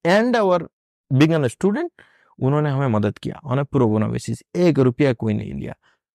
and 0.04 0.36
our 0.36 0.68
being 1.10 1.32
an 1.32 1.48
student 1.48 1.90
उन्होंने 2.38 2.70
हमें 2.70 2.88
मदद 2.88 3.18
किया। 3.18 3.40
ऑन 3.44 3.62
प्रोबोना 3.64 4.08
बेसिस 4.08 4.42
एक 4.56 4.78
रुपया 4.80 5.12
कोई 5.14 5.34
नहीं 5.34 5.52
लिया। 5.54 5.74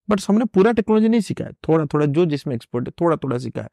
बट 0.10 0.22
हमने 0.30 0.46
पूरा 0.46 0.72
टेक्नोलॉजी 0.72 1.10
नहीं 1.10 1.22
सीखा 1.22 1.46
है। 1.46 1.52
थोड़ा 1.68 1.86
थोड़ा 1.94 2.06
जो 2.08 2.26
जिसमें 2.26 2.56
एक्सपर्ट 2.56 2.88
है 2.88 2.94
थोड़ा 3.02 3.18
थोड़ा 3.18 3.38
सीखा 3.38 3.62
है। 3.62 3.70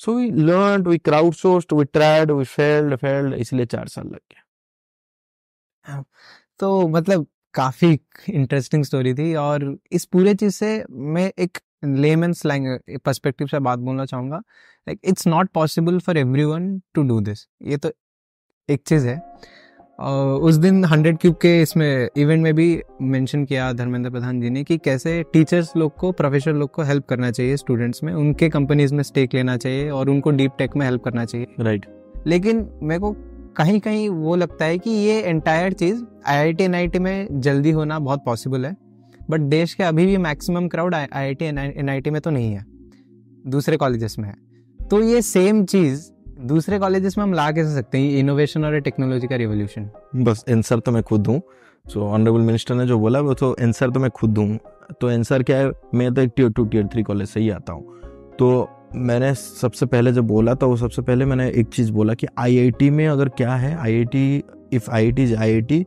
So 0.00 0.14
we 0.14 0.30
learn 0.32 0.82
we 0.82 0.98
crowd 0.98 1.34
source 1.34 1.66
we 1.72 1.84
tried 1.84 2.30
we 2.30 2.44
failed 2.44 2.96
failed 2.96 3.34
इसलिए 3.34 3.66
चार 3.66 3.88
साल 3.88 4.06
लग 4.06 4.20
गया 4.30 6.02
तो 6.60 6.88
मतलब 6.88 7.26
काफ़ी 7.54 7.98
इंटरेस्टिंग 8.30 8.84
स्टोरी 8.84 9.12
थी 9.14 9.34
और 9.34 9.76
इस 9.92 10.04
पूरे 10.04 10.34
चीज़ 10.34 10.54
से 10.54 10.84
मैं 10.90 11.30
एक 11.38 11.58
लेमन 11.84 12.32
स्लैंग 12.32 12.66
पर्सपेक्टिव 13.04 13.46
से 13.46 13.58
बात 13.60 13.78
बोलना 13.78 14.04
चाहूँगा। 14.06 14.36
Like 14.36 15.00
it's 15.04 15.26
not 15.26 15.50
possible 15.50 15.98
for 15.98 16.16
everyone 16.18 16.78
to 16.94 17.02
do 17.02 17.20
this 17.20 17.46
ये 17.62 17.76
तो 17.76 17.92
एक 18.68 18.82
चीज़ 18.86 19.06
है। 19.08 19.16
उस 19.98 20.54
दिन 20.54 20.84
हंड्रेड 20.84 21.18
क्यूब 21.18 21.34
के 21.34 21.60
इसमें 21.62 22.08
इवेंट 22.16 22.42
में 22.42 22.54
भी 22.54 22.66
मेंशन 23.02 23.44
किया 23.44 23.72
धर्मेंद्र 23.72 24.10
प्रधान 24.10 24.40
जी 24.40 24.50
ने 24.50 24.62
कि 24.64 24.78
कैसे 24.78 25.22
टीचर्स 25.32 25.70
लोग 25.76 25.94
को 25.96 26.10
प्रोफेसर 26.12 26.52
लोग 26.52 26.70
को 26.70 26.82
हेल्प 26.82 27.06
करना 27.06 27.30
चाहिए 27.30 27.56
स्टूडेंट्स 27.56 28.02
में 28.04 28.12
उनके 28.12 28.48
कंपनीज़ 28.48 28.94
में 28.94 29.02
स्टेक 29.02 29.34
लेना 29.34 29.56
चाहिए 29.56 29.90
और 29.90 30.10
उनको 30.10 30.30
डीप 30.30 30.52
टेक 30.58 30.76
में 30.76 30.86
हेल्प 30.86 31.02
करना 31.02 31.24
चाहिए 31.24 31.46
राइट 31.60 31.80
right. 31.80 32.26
लेकिन 32.26 32.68
मेरे 32.82 33.00
को 33.00 33.12
कहीं 33.56 33.80
कहीं 33.80 34.08
वो 34.08 34.36
लगता 34.36 34.64
है 34.64 34.78
कि 34.78 34.90
ये 34.90 35.20
एंटायर 35.20 35.72
चीज़ 35.72 36.02
आई 36.26 36.54
आई 36.74 36.86
टी 36.88 36.98
में 36.98 37.40
जल्दी 37.40 37.70
होना 37.70 37.98
बहुत 37.98 38.24
पॉसिबल 38.24 38.66
है 38.66 38.76
बट 39.30 39.40
देश 39.40 39.74
के 39.74 39.82
अभी 39.82 40.06
भी 40.06 40.16
maximum 40.16 40.68
crowd 40.68 40.94
I 40.94 41.06
I 41.12 41.34
T 41.34 41.44
N 41.44 41.88
I 41.88 42.00
T 42.00 42.10
में 42.10 42.20
तो 42.20 42.30
नहीं 42.30 42.52
है 42.52 42.64
दूसरे 43.46 43.76
कॉलेजेस 43.76 44.18
में 44.18 44.28
है 44.28 44.34
तो 44.80 45.00
ये 45.00 45.22
सेम 45.22 45.64
चीज़ 45.64 46.10
दूसरे 46.36 46.78
कॉलेजेस 46.78 47.16
में 47.18 47.22
हम 47.24 47.32
ला 47.34 47.50
कैसे 47.52 47.74
सकते 47.74 47.98
हैं? 47.98 48.10
इनोवेशन 48.10 48.64
और 48.64 48.78
टेक्नोलॉजी 48.80 49.26
का 49.26 49.36
रिवोल्यूशन 49.36 49.88
बस 50.16 50.44
आंसर 50.50 50.78
तो 50.78 50.92
मैं 50.92 51.02
खुद 51.02 51.26
हूँ। 51.26 51.40
सो 51.84 52.00
ऑनरेबल 52.02 52.40
मिनिस्टर 52.40 52.74
ने 52.74 52.86
जो 52.86 52.98
बोला, 52.98 53.20
वो 53.20 53.34
तो 53.34 53.50
आंसर 53.52 53.90
तो 53.90 54.00
मैं 54.00 54.10
खुद 54.10 54.38
हूँ। 54.38 54.58
तो 55.00 55.08
आंसर 55.08 55.42
क्या 55.42 55.56
है, 55.56 55.70
मैं 55.94 56.14
तो 56.14 56.20
एक 56.20 56.32
tier 56.36 56.50
two 56.50 56.64
tier 56.64 56.86
three 56.86 57.02
college 57.02 57.28
से 57.28 57.40
ही 57.40 57.50
आता 57.50 57.72
हूँ। 57.72 58.00
तो 58.38 58.68
मैंने 58.94 59.34
सबसे 59.34 59.86
पहले 59.86 60.12
जब 60.12 60.26
बोला 60.26 60.54
था, 60.54 60.66
वो 60.66 60.76
सबसे 60.76 61.02
पहले 61.02 61.24
मैंने 61.24 61.48
एक 61.50 61.68
चीज़ 61.68 61.92
बोला 61.92 62.14
कि 62.14 62.26
आईआईटी 62.38 62.90
में 62.90 63.06
अगर 63.08 63.28
क्या 63.28 63.54
है 63.54 63.76
IIT 63.76 64.42
if 64.72 64.90
I 64.90 65.10
I 65.10 65.22
is 65.22 65.34
IIT 65.36 65.84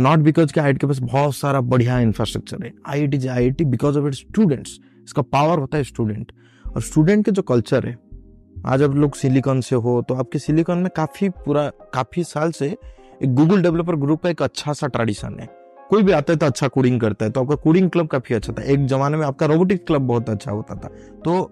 not 0.00 0.18
because 0.18 0.52
कि 0.52 0.60
आई 0.60 0.74
के 0.74 0.86
पास 0.86 0.98
बहुत 0.98 1.36
सारा 1.36 1.60
बढ़िया 1.60 1.98
इंफ्रास्ट्रक्चर 2.00 2.64
है। 2.64 2.72
I 2.86 3.00
I 3.00 3.10
is 3.14 3.28
I 3.28 3.50
because 3.50 3.98
of 3.98 4.06
it 4.06 4.14
students 4.14 4.78
इसका 5.04 5.22
पावर 5.22 5.58
होता 5.58 5.78
है 5.78 5.84
स्टूडेंट 5.84 6.32
और 6.74 6.82
स्टूडेंट 6.82 7.24
के 7.24 7.30
जो 7.30 7.42
कल्चर 7.42 7.86
है 7.86 8.05
आज 8.68 8.82
अब 8.82 8.94
लोग 8.94 9.14
सिलिकॉन 9.14 9.60
से 9.60 9.76
हो 9.76 10.00
तो 10.02 10.14
आपके 10.14 10.38
सिलिकॉन 10.38 10.78
में 10.78 10.88
काफ़ी 10.96 11.28
पूरा, 11.28 11.68
काफ़ी 11.94 12.22
साल 12.24 12.52
से 12.52 12.66
एक 13.22 13.34
गूगल 13.34 13.62
डेवलपर 13.62 13.96
ग्रुप 13.96 14.22
का 14.22 14.28
एक 14.28 14.42
अच्छा 14.42 14.72
सा 14.72 14.86
ट्रेडिशन 14.86 15.38
है। 15.40 15.46
कोई 15.90 16.02
भी 16.02 16.12
आता 16.12 16.32
है 16.32 16.38
तो 16.38 16.46
अच्छा 16.46 16.68
कोडिंग 16.68 17.00
करता 17.00 17.24
है 17.24 17.30
तो 17.30 17.40
आपका 17.40 17.54
कोडिंग 17.54 17.90
क्लब 17.90 18.06
काफ़ी 18.06 18.34
अच्छा 18.34 18.52
था। 18.52 18.62
एक 18.62 18.86
जमाने 18.86 19.16
में 19.16 19.24
आपका 19.26 19.46
रोबोटिक 19.46 19.86
क्लब 19.86 20.02
बहुत 20.02 20.30
अच्छा 20.30 20.52
होता 20.52 20.74
था। 20.74 20.88
तो 21.24 21.42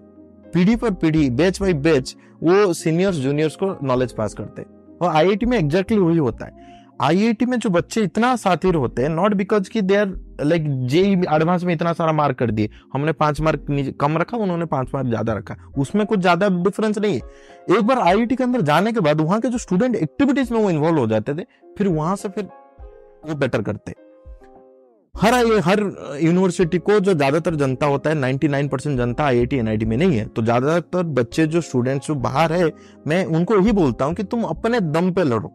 पीढ़ी 0.53 0.75
पर 0.75 0.91
पीढ़ी 0.93 1.29
बैच 1.31 1.61
बाई 1.61 1.73
बैच 1.73 2.15
वो 2.43 2.73
सीनियर्स 2.73 3.17
जूनियर्स 3.17 3.55
को 3.55 3.75
नॉलेज 3.83 4.15
पास 4.15 4.33
करते 4.33 4.65
और 5.01 5.15
आईआईटी 5.15 5.45
में 5.45 5.57
एग्जैक्टली 5.57 5.97
वही 5.97 6.17
होता 6.17 6.45
है। 6.45 6.51
आईआईटी 7.01 7.45
में 7.45 7.57
जो 7.59 7.69
बच्चे 7.69 8.01
इतना 8.01 8.35
सातिर 8.35 8.75
होते 8.75 9.01
हैं 9.01 9.09
नॉट 9.09 9.33
बिकॉज़ 9.33 9.69
की 9.69 9.81
देर 9.83 10.15
लाइक 10.41 10.63
जे 10.87 11.01
एडवांस 11.25 11.63
में 11.63 11.73
इतना 11.73 11.93
सारा 11.93 12.11
मार्क 12.11 12.37
कर 12.37 12.51
दिए। 12.51 12.69
हमने 12.93 13.11
पाँच 13.13 13.41
मार्क 13.41 13.65
कम 13.99 14.17
रखा, 14.17 14.37
उन्होंने 14.37 14.65
पाँच 14.65 14.89
मार्क 14.93 15.07
ज़्यादा 15.07 15.33
रखा। 15.33 15.55
उसमें 15.77 16.05
कुछ 16.05 16.19
ज़्यादा 16.19 16.49
डिफरेंस 16.63 16.97
नहीं 16.97 17.13
है। 17.13 17.77
एक 17.77 17.81
बार 17.81 17.99
आईआईटी 17.99 18.35
के 18.35 18.43
अंदर 18.43 18.61
जाने 18.63 18.91
के 18.91 18.99
बाद, 18.99 19.21
वहाँ 19.21 19.39
के 19.41 19.47
जो 19.47 19.57
स्टूडेंट 19.57 19.95
एक्टिविटीज़ 19.95 20.53
में 20.53 20.59
वो 20.59 20.69
इन्वॉल्व 20.69 20.99
हो 20.99 21.07
जाते 21.07 21.33
थे, 21.33 21.45
फिर 21.77 21.87
वहाँ 21.87 22.15
से 22.15 22.29
फिर 22.29 22.49
वो 23.25 23.35
बेटर 23.35 23.61
करते। 23.61 23.93
हर 25.15 25.33
हर 25.63 25.79
यूनिवर्सिटी 26.21 26.77
को 26.77 26.99
जो 26.99 27.13
ज़्यादातर 27.13 27.55
जनता 27.55 27.85
होता 27.85 28.09
है 28.09 28.15
99 28.15 28.67
परसेंट 28.69 28.97
जनता 28.97 29.23
आईआईटी 29.23 29.57
एनआईटी 29.57 29.85
में 29.85 29.95
नहीं 29.97 30.17
है। 30.17 30.25
तो 30.25 30.41
ज़्यादातर 30.41 31.03
बच्चे 31.03 31.45
जो 31.47 31.61
स्टूडेंट्स 31.61 32.07
जो 32.07 32.15
बाहर 32.15 32.53
है, 32.53 32.71
मैं 33.07 33.23
उनको 33.25 33.55
यही 33.55 33.71
बोलता 33.71 34.05
हूँ 34.05 34.13
कि 34.13 34.23
तुम 34.23 34.43
अपने 34.45 34.79
दम 34.81 35.11
पे 35.13 35.23
लड़ो। 35.23 35.51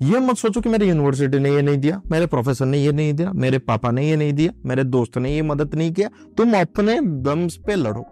ये 0.00 0.20
मत 0.20 0.36
सोचो 0.36 0.60
कि 0.60 0.68
मेरे 0.68 0.86
यूनिवर्सिटी 0.86 1.38
ने 1.38 1.50
ये 1.50 1.62
नहीं 1.62 1.78
दिया, 1.78 2.00
मेरे 2.10 2.26
प्रोफेसर 2.26 2.66
ने 2.66 2.78
ये 2.78 2.92
नहीं 2.92 3.12
दिया, 3.14 3.32
मेरे 3.32 3.58
पापा 3.60 3.90
ने 3.90 4.08
ये 4.08 4.16
नहीं 4.16 4.32
दिया, 4.32 4.52
मेरे 4.66 4.84
दोस्त 4.86 5.18
ने 5.18 5.34
ये 5.34 5.42
मदद 5.42 5.74
नहीं 5.74 5.92
किया, 5.92 6.08
तुम 6.36 6.54
अपने 6.54 6.98
दम 7.22 7.46
पे 7.66 7.76
लड़ो। 7.76 8.04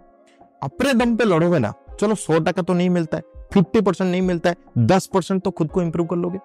अपने 0.63 0.93
दम 0.95 1.15
पे 1.15 1.25
लड़ोगे 1.25 1.59
ना, 1.59 1.73
चलो 1.99 2.15
सौ 2.17 2.39
टका 2.39 2.61
तो 2.61 2.73
नहीं 2.73 2.89
मिलता 2.89 3.17
है 3.17 3.23
फिफ्टी 3.53 3.81
परसेंट 3.81 4.09
नहीं 4.11 4.21
मिलता 4.21 4.49
है, 4.49 4.55
दस 4.79 5.09
परसेंट 5.13 5.43
तो 5.43 5.51
खुद 5.51 5.71
को 5.71 5.81
इंप्रूव 5.81 6.07
कर 6.07 6.15
लोगे। 6.17 6.39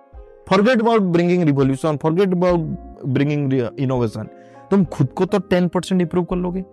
Forget 0.49 0.81
about 0.81 1.03
bringing 1.12 1.42
revolution 1.42 1.96
forget 1.96 2.35
about 2.35 3.05
bringing 3.07 3.53
innovation 3.79 4.29
तुम 4.70 4.85
खुद 4.87 5.09
को 5.09 5.25
तो 5.25 5.38
टेन 5.40 5.68
परसेंट 5.68 6.01
इंप्रूव 6.01 6.25
कर 6.25 6.37
लोगे। 6.37 6.64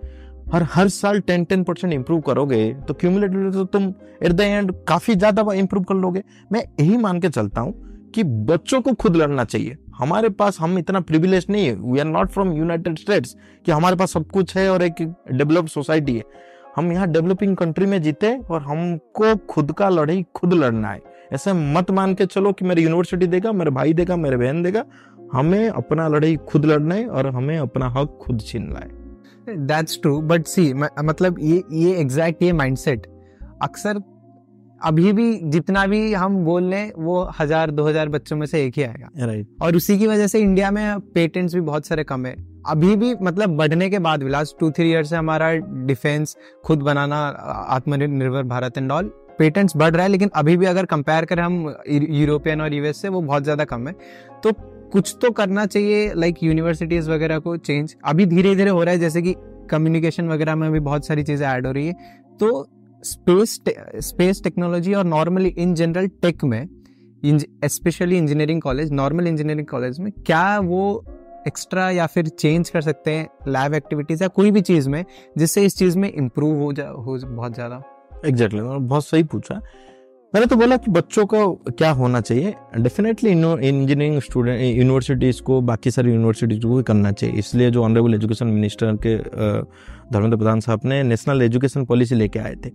हर 0.54 0.63
हर 0.71 0.88
साल 0.89 1.19
टेन 1.21 1.43
टेन 1.45 1.63
परसेंट 1.63 1.93
इंप्रूव 1.93 2.21
करोगे 2.21 2.73
तो 2.88 2.93
क्यूमुलेटिव 2.93 3.52
तो 3.52 3.63
तुम 3.67 3.93
एट 4.23 4.32
द 4.32 4.41
एंड 4.41 4.73
काफ़ी 4.88 5.15
ज़्यादा 5.15 5.54
इंप्रूव 5.54 5.84
कर 5.84 5.95
लोगे। 5.95 6.23
मैं 6.52 6.63
यही 6.80 6.97
मान 6.97 7.19
के 7.19 7.30
चलता 7.30 7.62
हूँ 7.62 7.73
कि 8.15 8.23
बच्चों 8.23 8.82
को 8.82 8.93
खुद 8.93 9.15
लड़ना 9.15 9.43
चाहिए। 9.43 9.78
हमारे 9.97 10.30
पास 10.30 10.60
हम 10.60 10.78
इतना 10.78 10.99
प्रिविलेज 11.02 11.45
नहीं 11.49 11.65
है। 11.65 11.76
We 11.76 11.99
are 11.99 12.06
not 12.06 12.30
from 12.30 12.52
United 12.54 12.97
States 12.99 13.36
कि 13.65 13.71
हमारे 13.71 13.95
पास 13.95 14.13
सब 14.13 14.30
कुछ 14.32 14.56
है 14.58 14.69
और 14.69 14.84
एक 14.84 15.02
डेवलप्ड 15.32 15.69
सोसाइटी 15.69 16.15
है। 16.15 16.23
हम 16.76 16.91
यहाँ 16.91 17.08
डेवलपिंग 17.08 17.56
कंट्री 17.58 17.86
में 17.86 18.02
जीते 18.02 18.36
और 18.41 18.62
हमको 18.62 19.36
खुद 19.49 19.71
का 19.71 19.89
लड़ाई, 19.89 20.26
खुद 20.36 20.54
लड़ना 20.54 20.91
है। 20.91 21.02
ऐसे 21.34 21.54
मत 21.54 21.91
मान 21.91 22.13
के 22.13 22.26
चलो 22.26 22.52
कि 22.52 22.65
मेरी 22.65 22.84
यूनिवर्सिटी 22.84 23.28
देगा, 23.28 23.52
मेरे 23.52 23.71
भाई 23.71 23.93
देगा, 23.93 24.15
मेरे 24.15 24.38
बहन 24.38 24.63
देगा। 24.63 24.84
हमें 25.34 25.69
अपना 25.69 26.08
लड़ाई, 26.08 26.36
खुद 26.49 26.65
लड़ना 26.65 26.95
है 26.95 27.08
और 27.08 27.28
हमें 27.28 27.58
अपना 27.58 27.89
हक 27.89 28.17
खुद 28.21 28.41
छीनना 28.41 28.80
है। 28.80 29.02
दैट्स 29.67 29.99
ट्रू 30.02 30.19
बट 30.21 30.45
सी 30.45 30.73
मतलब 30.73 31.39
ये 31.39 31.63
ये 31.73 31.93
एग्जैक्ट 32.02 32.43
ये 32.43 32.52
माइंडसेट 32.54 33.08
अक्सर 33.62 33.99
अभी 34.84 35.12
भी 35.13 35.34
जितना 35.46 35.86
भी 35.88 36.13
हम 36.13 36.36
बोल 36.46 36.63
लें 36.63 36.91
वो 36.98 37.22
हज़ार 37.39 37.72
दो 37.72 37.88
हज़ार 37.88 38.10
बच्चों 38.10 38.38
में 38.38 38.46
से 38.46 38.63
एक 38.65 38.78
ही 38.78 38.84
आएगा। 38.84 39.10
Right 39.17 39.46
right. 39.46 39.62
और 39.62 39.76
उसी 39.76 39.98
की 39.98 40.08
वजह 40.08 40.28
से 40.28 40.39
इंडिया 40.39 40.72
में 40.72 41.00
पेटेंट्स 41.13 41.56
भी 41.56 41.62
बहुत 41.62 41.86
सारे 41.86 42.04
कम 42.04 42.26
है। 42.26 42.36
अभी 42.67 42.96
भी 42.96 43.13
मतलब 43.22 43.56
बढ़ने 43.58 43.89
के 43.89 44.00
बाद 44.00 44.24
भी 44.24 44.30
लास्ट 44.32 44.60
टू 44.60 44.69
थ्री 44.72 44.89
ईयर 44.89 45.04
से 45.04 45.15
हमारा 45.15 45.52
डिफेंस 45.86 46.36
खुद 46.65 46.82
बनाना 46.82 47.17
आत्मनिर्भर 47.69 48.43
भारत 48.46 48.78
एंड 48.78 48.91
ऑल 48.91 49.12
पेटेंट्स 49.39 49.76
बढ़ 49.78 49.93
रहा 49.93 50.04
है 50.04 50.10
लेकिन 50.10 50.30
अभी 50.36 50.56
भी 50.58 50.65
अगर 50.65 50.86
कंपेयर 50.88 51.26
करें 51.26 51.43
हम 51.43 51.76
यूरोपियन 51.89 52.62
और 52.62 52.74
यूएस 52.74 53.02
से 53.02 53.10
वो 53.10 53.22
बहुत 53.22 53.43
ज़्यादा 53.43 53.65
कम 53.65 53.88
है। 53.88 53.93
तो 54.43 54.52
कुछ 54.91 55.15
तो 55.22 55.32
करना 55.32 55.65
चाहिए 55.65 56.13
लाइक 56.15 56.43
यूनिवर्सिटीज़ 56.43 57.10
वगैरह 57.12 57.39
को 57.39 57.56
चेंज 57.60 57.96
अभी 58.06 58.26
धीरे 58.26 58.56
धीरे 58.56 58.69
हो 58.69 58.84
रहा 58.84 58.93
है 58.93 59.00
जैसे 59.00 59.22
कि 59.22 59.36
कम्युनिकेशन 59.69 60.28
वगैरह 60.30 60.56
में 60.56 60.72
भी 60.72 60.80
बहुत 60.82 61.06
सारी 61.06 61.24
चीज़ें 61.24 61.48
ऐड 61.48 61.67
हो 61.67 61.72
रही 61.72 61.88
है। 61.88 61.93
तो 62.39 62.67
स्पेस 63.03 63.59
स्पेस 63.99 64.41
टेक्नोलॉजी 64.43 64.93
और 64.93 65.05
नॉर्मली 65.05 65.49
इन 65.49 65.73
जनरल 65.73 66.07
टेक 66.07 66.43
में 66.43 66.67
specially 67.65 68.17
engineering 68.17 68.61
college 68.61 68.91
normal 68.91 69.27
engineering 69.27 69.67
college 69.67 69.99
में 69.99 70.11
क्या 70.11 70.59
वो 70.59 71.05
एक्स्ट्रा 71.47 71.89
या 71.89 72.05
फिर 72.05 72.27
चेंज 72.27 72.69
कर 72.69 72.81
सकते 72.81 73.11
हैं 73.11 73.27
लैब 73.47 73.73
एक्टिविटीज़ 73.73 74.23
या 74.23 74.27
कोई 74.27 74.51
भी 74.51 74.61
चीज़ 74.61 74.89
में 74.89 75.03
जिससे 75.37 75.65
इस 75.65 75.77
चीज़ 75.77 75.97
में 75.97 76.11
इम्प्रूव 76.13 76.59
हो 76.59 76.71
जा 76.73 76.87
हो 76.89 77.17
बहुत 77.25 77.53
ज़्यादा? 77.53 77.81
एग्जैक्टली 78.25 78.59
exactly, 78.59 78.81
बहुत 78.81 79.05
सही 79.05 79.23
पूछा। 79.23 79.61
मैंने 80.34 80.46
तो 80.46 80.56
बोला 80.56 80.78
कि 80.78 80.91
बच्चों 80.91 81.26
का 81.34 81.72
क्या 81.72 81.89
होना 81.91 82.19
चाहिए? 82.22 82.54
डेफिनेटली 82.78 83.30
इंजीनियरिंग 83.30 84.22
स्टूडेंट 84.22 84.62
यूनिवर्सिटीज़ 84.78 85.41
को, 85.41 85.60
बाकी 85.62 85.91
सारी 85.91 86.12
यूनिवर्सिटीज़ 86.12 86.62
को 86.62 86.76
भी 86.76 86.84
करना 86.84 87.12
चाहिए। 87.12 87.36
इसलिए 87.39 87.72
जो 87.72 87.84
ऑनरेबल 87.84 88.13
एजुकेशन 88.13 88.48
मिनिस्टर 88.48 88.96
के 89.06 89.17
धर्मेंद्र 90.13 90.38
प्रधान 90.38 90.60
साहब 90.60 90.80
ने 90.86 91.02
नेशनल 91.04 91.41
एजुकेशन 91.41 91.86
पॉलिसी 91.86 92.15
लेके 92.15 92.39
आए 92.39 92.56
थे। 92.56 92.69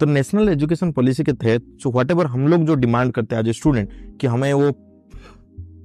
तो 0.00 0.06
नेशनल 0.06 0.48
एजुकेशन 0.48 0.92
पॉलिसी 0.92 1.24
के 1.24 1.32
तहत 1.34 1.62
सो 1.82 1.90
वट 1.90 2.12
हम 2.12 2.48
लोग 2.48 2.64
जो 2.66 2.74
डिमांड 2.76 3.12
करते 3.12 3.36
हैं 3.36 3.42
एज 3.42 3.48
ए 3.48 3.52
स्टूडेंट 3.52 3.88
कि 4.20 4.26
हमें 4.26 4.52
वो 4.52 4.70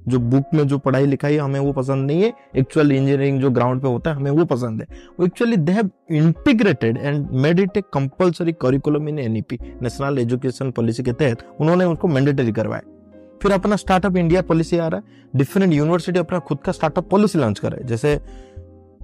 जो 0.08 0.18
बुक 0.20 0.54
में 0.54 0.66
जो 0.68 0.78
पढ़ाई 0.78 1.06
लिखाई 1.06 1.36
हमें 1.36 1.58
वो 1.60 1.72
पसंद 1.72 2.06
नहीं 2.06 2.22
है 2.22 2.32
एक्चुअल 2.56 2.92
इंजीनियरिंग 2.92 3.40
जो 3.40 3.50
ग्राउंड 3.50 3.82
पे 3.82 3.88
होता 3.88 4.10
है, 4.10 4.16
हमें 4.16 4.30
वो 4.30 4.44
पसंद 4.44 4.80
है। 4.80 4.86
वो 5.20 5.26
actually 5.26 5.56
they 5.58 5.72
have 5.72 5.90
integrated 6.12 6.98
and 6.98 7.28
made 7.34 7.60
it 7.60 7.76
a 7.76 7.82
compulsory 7.94 8.52
curriculum 8.62 9.08
in 9.08 9.18
NEP 9.18 9.58
National 9.82 10.18
Education 10.18 10.70
Policy 10.70 11.02
के 11.02 11.12
तहत 11.14 11.46
उन्होंने 11.60 11.84
उसको 11.84 12.08
मैंडेटरी 12.08 12.52
करवाया। 12.52 12.82
फिर 13.42 13.52
अपना 13.52 13.76
स्टार्टअप 13.76 14.16
इंडिया 14.16 14.42
पॉलिसी 14.42 14.78
आ 14.78 14.86
रहा 14.88 15.00
है 15.00 15.28
डिफरेंट 15.36 15.72
यूनिवर्सिटी 15.72 16.18
अपना 16.18 16.38
खुद 16.40 16.58
का 16.64 16.72
स्टार्टअप 16.72 17.08
पॉलिसी 17.10 17.38
लॉन्च 17.38 17.58
कर 17.58 17.70
रहा 17.70 17.80
है। 17.80 17.86
जैसे 17.86 18.20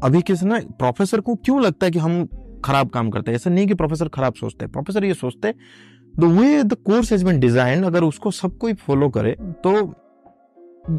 अभी 0.05 0.23
किसी 0.23 0.47
ना 0.47 0.59
प्रोफेसर 0.79 1.21
को 1.21 1.35
क्यों 1.37 1.63
लगता 1.63 1.87
है 1.87 1.93
कि 1.93 1.99
हम 1.99 2.27
खराब 2.65 2.89
काम 2.89 3.11
करते 3.11 3.31
हैं? 3.31 3.37
ऐसा 3.37 3.51
नहीं 3.51 3.67
कि 3.67 3.75
प्रोफेसर 3.75 4.09
खराब 4.09 4.35
सोचते 4.35 4.65
हैं। 4.65 4.73
प्रोफेसर 4.73 5.05
ये 5.05 5.15
सोचते 5.15 5.49
हैं 5.49 5.55
the 6.15 6.25
way 6.39 6.63
the 6.65 6.75
course 6.77 7.13
has 7.13 7.25
been 7.25 7.41
design 7.41 7.83
अगर 7.85 8.05
उसको 8.05 8.31
सब 8.33 8.57
कोई 8.59 8.75
फॉलो 8.77 9.09
करे 9.09 9.37
तो 9.65 9.73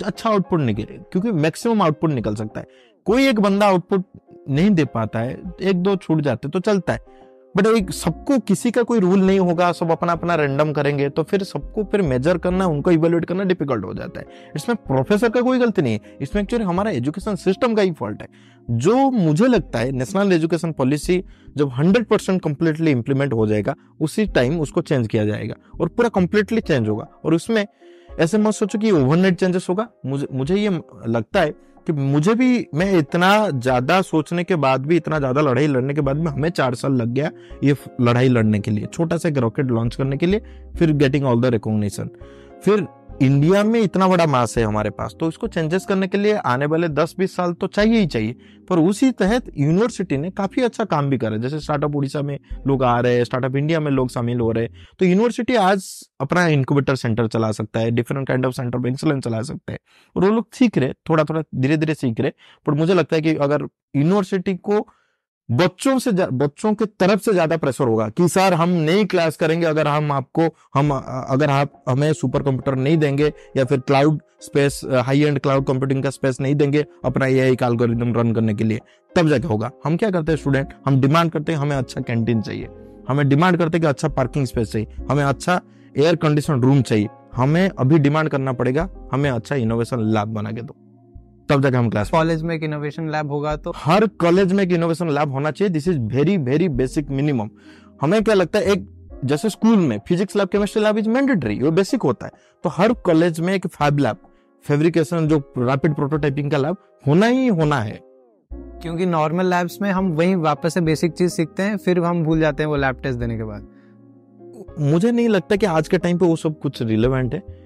अच्छा 0.06 0.30
आउटपुट 0.30 0.60
निकले, 0.60 0.98
क्योंकि 1.12 1.32
मैक्सिमम 1.32 1.82
आउटपुट 1.82 2.12
निकल 2.12 2.36
सकता 2.36 2.60
है। 2.60 2.68
कोई 3.08 3.28
एक 3.28 3.40
बंदा 3.40 3.68
आउटपुट 3.68 4.06
नहीं 4.50 4.70
दे 4.72 4.86
पाता 4.86 5.20
है, 5.20 5.42
एक 5.62 5.76
दो 5.76 5.96
छूट 5.96 6.22
जाते 6.22 6.50
तो 6.50 6.60
चलता 6.60 6.94
है। 6.94 7.18
बट 7.56 7.66
एक 7.68 7.92
सबको 7.92 8.38
किसी 8.40 8.72
का 8.72 8.82
कोई 8.84 9.00
रूल 9.00 9.20
नहीं 9.20 9.40
होगा, 9.40 9.72
सब 9.72 9.92
अपना 9.92 10.12
अपना 10.12 10.36
रैंडम 10.36 10.72
करेंगे 10.74 11.08
तो 11.10 11.24
फिर 11.24 11.44
सबको 11.44 11.84
फिर 11.84 12.02
मेजर 12.02 12.38
करना, 12.38 12.66
उनको 12.66 12.92
इवेल्युएट 12.92 13.26
करना 13.26 13.44
डिफ़िकल्ट 13.44 13.86
हो 13.86 13.94
जाता 13.94 14.20
है। 14.20 14.52
इसमें 14.56 14.76
प्रोफेसर 14.78 15.30
का 15.30 15.42
कोई 15.42 15.60
गलती 15.60 15.82
नहीं 15.82 15.94
है। 15.94 16.18
इसमें 16.22 16.42
एक्चुअली 16.44 16.66
हमारा 16.66 16.92
एजुकेशन 16.92 17.36
सिस्टम 17.36 17.74
का 17.76 17.82
ही 17.82 17.92
फॉल्ट 17.92 18.22
है। 18.22 18.28
जो 18.68 19.10
मुझे 19.12 19.48
लगता 19.48 19.80
है 19.80 19.92
नेशनल 19.92 20.34
एजुकेशन 20.34 20.72
पॉलिसी 20.72 21.24
जब 21.58 21.70
हंड्रेड 21.70 22.06
परसेंट 22.06 22.42
कंप्लीटली 22.42 22.92
इंप्लीमेंट 22.92 23.34
हो 23.34 23.48
जाएगा, 23.48 23.76
उसी 24.00 24.26
टाइम 24.28 24.60
उसको 24.62 24.82
चेंज 24.82 25.08
किया 25.08 25.26
जाएगा 25.26 25.56
और 25.82 25.88
पूरा 25.88 26.10
कंप्लीटली 26.10 26.62
चेंज 26.62 26.88
होगा। 26.90 27.08
और 27.26 27.34
उसमें 27.34 27.66
ऐसे 28.20 28.38
मत 28.38 28.54
सोचो 28.54 28.80
कि 28.80 28.92
ओवरनाइट 28.92 29.36
चेंजेस 29.36 29.66
होगा। 29.70 29.88
मुझे 30.06 30.28
मुझे 30.32 30.56
ये 30.56 30.70
लगता 31.08 31.42
है 31.42 31.54
कि 31.88 31.94
मुझे 31.94 32.34
भी, 32.36 32.68
मैं 32.76 32.98
इतना 32.98 33.50
ज़्यादा 33.50 34.02
सोचने 34.02 34.44
के 34.44 34.56
बाद 34.58 34.86
भी, 34.86 34.98
इतना 34.98 35.20
ज़्यादा 35.20 35.42
लड़ाई 35.42 35.68
लड़ने 35.68 35.94
के 35.94 36.02
बाद 36.02 36.18
भी 36.18 36.28
हमें 36.28 36.50
चार 36.52 36.76
साल 36.76 36.94
लग 36.94 37.14
गया 37.14 37.32
ये 37.64 37.76
लड़ाई 38.02 38.30
लड़ने 38.30 38.60
के 38.60 38.72
लिए। 38.72 38.86
छोटा 38.88 39.18
सा 39.18 39.30
एक 39.30 39.38
रॉकेट 39.38 39.66
लॉन्च 39.68 39.96
करने 39.96 40.18
के 40.18 40.26
लिए, 40.26 40.42
फिर 40.78 40.92
गेटिंग 40.94 41.26
ऑल 41.26 41.42
द 41.42 41.46
रिकॉग्निशन 41.48 42.10
फिर 42.64 42.86
इंडिया 43.22 43.64
में 43.64 43.80
इतना 43.80 44.08
बड़ा 44.08 44.26
मास 44.26 44.58
है 44.58 44.64
हमारे 44.64 44.90
पास 44.90 45.16
तो 45.20 45.28
इसको 45.28 45.48
चेंजेस 45.48 45.86
करने 45.86 46.08
के 46.08 46.18
लिए 46.18 46.34
आने 46.46 46.66
वाले 46.66 46.88
10-20 46.90 47.36
साल 47.36 47.54
तो 47.54 47.68
चाहिए 47.68 48.00
ही 48.00 48.06
चाहिए। 48.08 48.36
पर 48.70 48.80
उसी 48.80 49.10
तहत 49.12 49.46
यूनिवर्सिटी 49.58 50.18
ने 50.18 50.30
काफ़ी 50.30 50.62
अच्छा 50.62 50.84
काम 50.86 51.10
भी 51.10 51.18
करा 51.18 51.38
जैसे 51.38 51.60
स्टार्टअप 51.60 51.96
उड़ीसा 51.96 52.22
में 52.22 52.38
लोग 52.68 52.84
आ 52.84 53.00
रहे 53.00 53.16
हैं 53.16 53.24
स्टार्टअप 53.24 53.56
इंडिया 53.56 53.80
में 53.80 53.92
लोग 53.92 54.10
शामिल 54.10 54.40
हो 54.40 54.52
रहे 54.52 54.64
हैं। 54.64 54.86
तो 55.00 55.06
यूनिवर्सिटी 55.06 55.56
आज 55.56 55.90
अपना 56.22 56.46
इंक्यूबेटर 56.48 56.96
सेंटर 56.96 57.28
चला 57.28 57.52
सकता 57.52 57.80
है 57.80 57.92
different 57.92 58.28
kind 58.28 58.46
of 58.46 58.54
centre 58.54 58.78
of 58.80 58.88
excellence 58.88 59.24
चला 59.24 59.42
सकता 59.42 59.72
है। 59.72 59.80
और 60.16 60.26
वो 60.26 60.32
लोग 60.32 60.48
सीख 60.54 60.78
रहे 60.78 60.94
थोड़ा 61.10 61.24
थोड़ा 61.24 61.44
धीरे 61.56 61.78
धीरे 61.78 61.94
सीख 61.94 62.20
रहे 62.20 62.32
पर 62.66 62.74
मुझे 62.74 62.94
लगता 62.94 63.16
है 63.16 63.22
कि 63.22 63.36
अगर 63.38 63.68
यूनिवर्सिटी 63.96 64.56
को 64.56 64.88
बच्चों 65.50 65.98
से 66.00 66.12
बच्चों 66.12 66.74
की 66.74 66.86
तरफ़ 67.00 67.20
से 67.20 67.32
ज़्यादा 67.34 67.58
प्रेशर 67.58 67.88
होगा 67.88 68.08
कि 68.10 68.28
सर 68.30 68.54
हम 68.54 68.70
नहीं 68.70 69.06
क्लास 69.06 69.38
करेंगे, 69.38 69.66
अगर 69.66 69.88
हम 69.88 70.12
आपको, 70.12 70.48
हम, 70.76 70.92
अगर 71.30 71.50
आप 71.50 71.84
हमें 71.90 72.12
सुपर 72.14 72.44
कंप्यूटर 72.44 72.76
नहीं 72.78 72.98
देंगे 72.98 73.32
या 73.58 73.66
फिर 73.66 73.80
cloud 73.80 74.20
space 74.42 74.82
high 75.06 75.22
end 75.22 75.40
cloud 75.40 75.66
computing 75.68 76.04
का 76.04 76.10
स्पेस 76.10 76.40
नहीं 76.42 76.56
देंगे 76.56 76.86
अपना 77.06 77.26
ए 77.26 77.40
आई 77.40 77.56
एल्गोरिदम 77.64 78.14
रन 78.16 78.34
करने 78.34 78.54
के 78.54 78.64
लिए, 78.64 78.80
तब 79.16 79.28
जाके 79.28 79.48
होगा। 79.48 79.72
हम 79.86 79.98
क्या 79.98 80.10
करते 80.12 80.32
हैं 80.32 80.40
स्टूडेंट 80.40 80.74
हम 80.86 81.00
डिमांड 81.02 81.32
करते 81.32 81.52
हैं 81.52 81.60
हमें 81.60 81.76
अच्छा 81.78 82.02
कैंटीन 82.02 82.42
चाहिए। 82.42 82.68
हमें 83.10 83.28
डिमांड 83.30 83.58
करते 83.58 83.78
हैं 83.78 83.82
कि 83.82 83.88
अच्छा 83.88 84.08
पार्किंग 84.10 84.46
स्पेस 84.46 84.72
चाहिए। 84.72 84.88
हमें 85.10 85.24
अच्छा 85.24 85.60
एयर 85.96 86.16
कंडीशन 86.18 86.62
रूम 86.62 86.82
चाहिए। 86.82 87.08
हमें 87.36 87.70
अभी 87.70 88.00
डिमांड 88.00 88.30
करना 88.30 88.54
पड़ेगा, 88.54 88.88
हमें 89.12 89.30
अच्छा 89.30 89.56
इनोवेशन 89.56 90.04
लैब 90.14 90.28
बना 90.30 90.52
के 90.52 90.62
दो। 90.62 90.76
तब 91.50 91.62
जाके 91.62 91.78
हम 91.78 91.90
क्लास 91.90 92.10
कॉलेज 92.10 92.44
में 92.44 92.56
एक 92.56 92.64
इनोवेशन 92.64 93.10
लैब 93.10 93.32
होगा 93.32 93.56
तो 93.56 93.74
हर 93.76 94.06
कॉलेज 94.22 94.54
में 94.54 94.64
एक 94.64 94.72
इनोवेशन 94.72 95.10
लैब 95.10 95.32
होना 95.32 95.52
चाहिए। 95.52 95.70
This 95.70 95.88
is 95.88 96.00
very 96.00 96.38
very 96.38 96.70
basic 96.70 97.10
minimum 97.10 97.50
हमें 98.02 98.24
क्या 98.24 98.36
लगता 98.36 98.60
है 98.60 98.72
एक 98.72 98.88
जैसे 99.26 99.50
स्कूल 99.50 99.78
में 99.78 100.00
physics 100.08 100.36
lab 100.36 100.48
chemistry 100.48 100.84
lab 100.84 100.98
is 100.98 101.10
mandatory 101.10 101.60
वो 101.60 101.72
बेसिक 101.72 102.04
होता 102.04 102.26
है। 102.26 102.32
तो 102.64 102.70
हर 102.70 102.94
कॉलेज 102.94 103.40
में 103.40 103.54
एक 103.54 103.68
फैब 103.68 103.98
लैब 103.98 104.18
फेब्रिकेशन 104.66 105.28
जो 105.28 105.38
रैपिड 105.58 105.96
प्रोटोटाइपिंग 105.96 106.52
का 106.52 106.58
लैब 106.58 106.78
होना 107.08 107.26
ही 107.26 107.48
होना 107.48 107.80
है। 107.82 108.00
क्योंकि 108.52 109.06
नॉर्मल 109.06 109.46
लैब्स 109.46 109.78
में 109.82 109.92
हम 109.92 110.12
वही 110.12 110.36
वापस 110.36 110.74
से 110.74 110.82
बेसिक 110.82 111.12
चीज़ 111.12 111.32
सीखते 111.32 111.64
हैं 111.64 111.78
फिर 111.78 112.00
हम 112.00 112.24
भूल 112.24 112.40
जाते 112.40 112.64
हैं 112.64 112.70
वो 112.70 112.76
लैब 112.76 113.00
टेस्ट 113.04 113.20
देने 113.20 113.38
के 113.38 113.44
बाद। 113.44 113.68
मुझे 114.80 115.12
नहीं 115.12 115.30
लगता 115.30 115.56
कि 115.56 115.66
आज 115.66 115.88
के 115.88 115.98
टाइम 115.98 116.18
पे 116.18 116.26
वो 116.26 116.36
सब 116.36 116.60
कुछ 116.60 116.82
रिलेवेंट 116.82 117.34
है। 117.34 117.59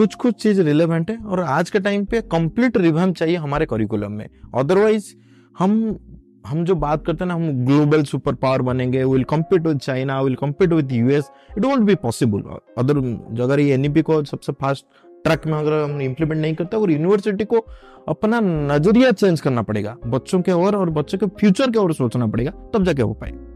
कुछ 0.00 0.14
कुछ 0.14 0.34
चीज़ 0.42 0.60
रिलेवेंट 0.62 1.10
है 1.10 1.16
और 1.18 1.40
आज 1.42 1.70
के 1.70 1.80
टाइम 1.80 2.04
पे 2.04 2.20
कंप्लीट 2.32 2.76
रिवैम 2.76 3.12
चाहिए 3.12 3.36
हमारे 3.36 3.64
करिकुलम 3.66 4.12
में। 4.12 4.28
अदरवाइज़ 4.54 5.12
हम 5.58 5.98
हम 6.46 6.64
जो 6.64 6.74
बात 6.74 7.04
करते 7.06 7.24
हैं 7.24 7.28
ना, 7.28 7.34
हम 7.34 7.66
ग्लोबल 7.66 8.02
सुपर 8.02 8.34
पावर 8.34 8.62
बनेंगे 8.62 9.02
will 9.04 9.24
compete 9.24 9.66
with 9.66 9.78
China 9.78 10.20
will 10.22 10.34
compete 10.34 10.72
with 10.72 10.92
US 10.92 11.30
it 11.58 11.64
won't 11.64 11.80
be 11.80 11.94
possible 11.96 12.40
other, 12.78 12.98
अगर 13.42 13.60
ये 13.60 13.74
एनईपी 13.74 14.02
को 14.02 14.22
सबसे 14.24 14.52
फास्ट 14.52 14.86
ट्रक 15.24 15.46
में 15.46 15.58
अगर 15.58 15.80
हम 15.82 16.00
इम्प्लीमेंट 16.00 16.40
नहीं 16.42 16.54
करते 16.54 16.76
और 16.76 16.90
यूनिवर्सिटी 16.90 17.44
को 17.44 17.64
अपना 18.08 18.40
नज़रिया 18.42 19.10
चेंज 19.12 19.40
करना 19.40 19.62
पड़ेगा, 19.62 19.96
बच्चों 20.06 20.42
के 20.42 20.52
ओर 20.54 20.76
और 20.76 20.90
बच्चों 20.92 21.18
के 21.18 21.26
फ्यूचर 21.28 21.70
के 21.70 21.78
ओर 21.78 21.94
सोचना 21.94 22.26
पड़ेगा, 22.26 22.50
तब 22.74 22.84
जाके 22.84 23.02
हो 23.02 23.12
पाएगा। 23.14 23.48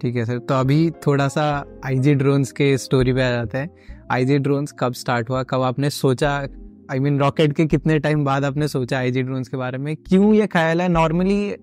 ठीक 0.00 0.16
है 0.16 0.24
सर 0.24 0.38
तो 0.38 0.54
अभी 0.54 0.90
थोड़ा 1.06 1.28
सा 1.28 1.42
आईजी 1.86 2.14
ड्रोन्स 2.14 2.52
के 2.52 2.76
स्टोरी 2.78 3.12
पे 3.12 3.22
आ 3.22 3.30
जाते 3.30 3.58
हैं। 3.58 3.70
आईजी 4.10 4.38
ड्रोन्स 4.38 4.74
कब 4.78 4.92
स्टार्ट 4.94 5.30
हुआ, 5.30 5.42
कब 5.42 5.62
आपने 5.62 5.90
सोचा? 5.90 6.46
आई 6.90 6.98
मीन 6.98 7.18
रॉकेट 7.20 7.52
के 7.52 7.64
कितने 7.66 7.98
टाइम 7.98 8.24
बाद 8.24 8.44
आपने 8.44 8.68
सोचा 8.68 8.98
आईजी 8.98 9.22
ड्रोन्स 9.22 9.48
के 9.48 9.56
बारे 9.56 9.78
में? 9.78 9.94
क्यों 9.98 10.32
ये 10.34 10.46
ख्याल 10.46 10.80
है? 10.80 10.88
नॉर्मली 10.88 11.54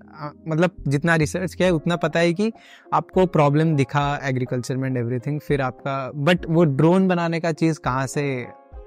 मतलब 0.48 0.76
जितना 0.88 1.16
रिसर्च 1.16 1.54
किया 1.54 1.68
है, 1.68 1.74
उतना 1.74 1.96
पता 1.96 2.20
है 2.20 2.34
कि 2.34 2.52
आपको 2.94 3.26
प्रॉब्लम 3.28 3.76
दिखा 3.76 4.20
एग्रीकल्चर 4.24 4.78
में 4.78 4.90
एवरीथिंग 4.92 5.40
फिर 5.40 5.62
आपका 5.62 6.12
बट 6.16 6.46
वो 6.50 6.64
ड्रोन 6.66 7.08
बनाने 7.08 7.40
का 7.40 7.52
चीज़ 7.54 7.80
कहाँ 7.80 8.08
से 8.08 8.26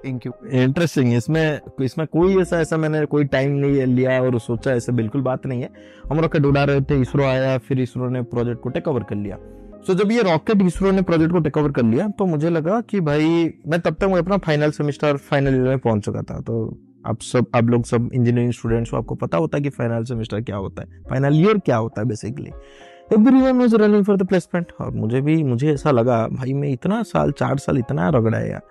इंटरेस्टिंग 0.05 1.13
इसमें 1.13 1.59
इसमें 1.81 2.05
कोई 2.07 2.41
ऐसा 2.41 2.59
ऐसा 2.61 2.77
मैंने 2.77 3.05
कोई 3.05 3.23
टाइम 3.25 3.51
नहीं 3.51 3.85
लिया 3.85 4.21
और 4.21 4.39
सोचा, 4.39 4.71
ऐसा 4.71 4.91
बिल्कुल 4.91 5.21
बात 5.21 5.45
नहीं 5.45 5.61
है। 5.61 5.69
हम 6.09 6.19
रॉकेट 6.19 6.45
उड़ा 6.45 6.63
रहे 6.63 6.81
थे, 6.81 6.99
इसरो 7.01 7.23
आया, 7.23 7.57
फिर 7.57 7.81
इसरो 7.81 8.09
ने 8.09 8.21
प्रोजेक्ट 8.23 8.61
को 8.61 8.69
टेक 8.69 8.87
ओवर 8.87 9.03
कर 9.03 9.15
लिया। 9.15 9.37
सो 9.83 9.93
so, 9.93 9.99
जब 9.99 10.11
ये 10.11 10.21
रॉकेट 10.21 10.61
इसरो 10.61 10.91
ने 10.91 11.01
प्रोजेक्ट 11.01 11.31
को 11.33 11.39
टेक 11.39 11.57
ओवर 11.57 11.71
कर 11.71 11.83
लिया 11.83 12.07
तो 12.09 12.25
मुझे 12.25 12.49
लगा 12.49 12.79
कि 12.81 12.99
भाई 13.01 13.25
मैं 13.67 13.79
तब 13.79 13.93
तक 13.93 14.03
मैं 14.03 14.17
अपना 14.17 14.37
फाइनल 14.37 14.71
सेमेस्टर 14.71 15.17
फाइनल 15.29 15.55
ईयर 15.55 15.63
में 15.63 15.79
पहुँच 15.79 16.03
चुका 16.05 16.21
था। 16.21 16.39
तो 16.39 16.55
आप 17.07 17.21
सब 17.21 17.45
आप 17.55 17.63
लोग 17.63 17.83
सब 17.85 18.09
इंजीनियरिंग 18.13 18.53
स्टूडेंट्स 18.53 18.91
को 18.91 18.97
आपको 18.97 19.15
पता 19.15 19.37
होता 19.37 19.57
है 19.57 19.63
कि 19.63 19.69
फाइनल 19.69 20.03
सेमेस्टर 20.03 20.41
क्या 20.41 20.55
होता 20.55 20.81
है। 20.81 21.01
फाइनल 21.09 21.39
ईयर 21.39 21.57
क्या 21.57 21.77
होता 21.77 22.01
है 22.01 22.07
basically 22.07 22.51
everyone 23.13 23.59
was 23.59 23.75
running 23.75 24.05
for 24.05 24.17
the 24.17 24.27
placement 24.27 24.71
और 24.81 24.91
मुझे 24.91 25.21
भी 25.21 25.41
मुझे 25.43 25.73
ऐसा 25.73 25.91
लगा 25.91 26.27
भाई 26.27 26.53
मैं 26.53 26.69
इतना 26.69 27.01
साल 27.03 27.31
चार 27.31 27.57
साल 27.57 27.77
इतना 27.77 28.09
रगड़ाया 28.09 28.61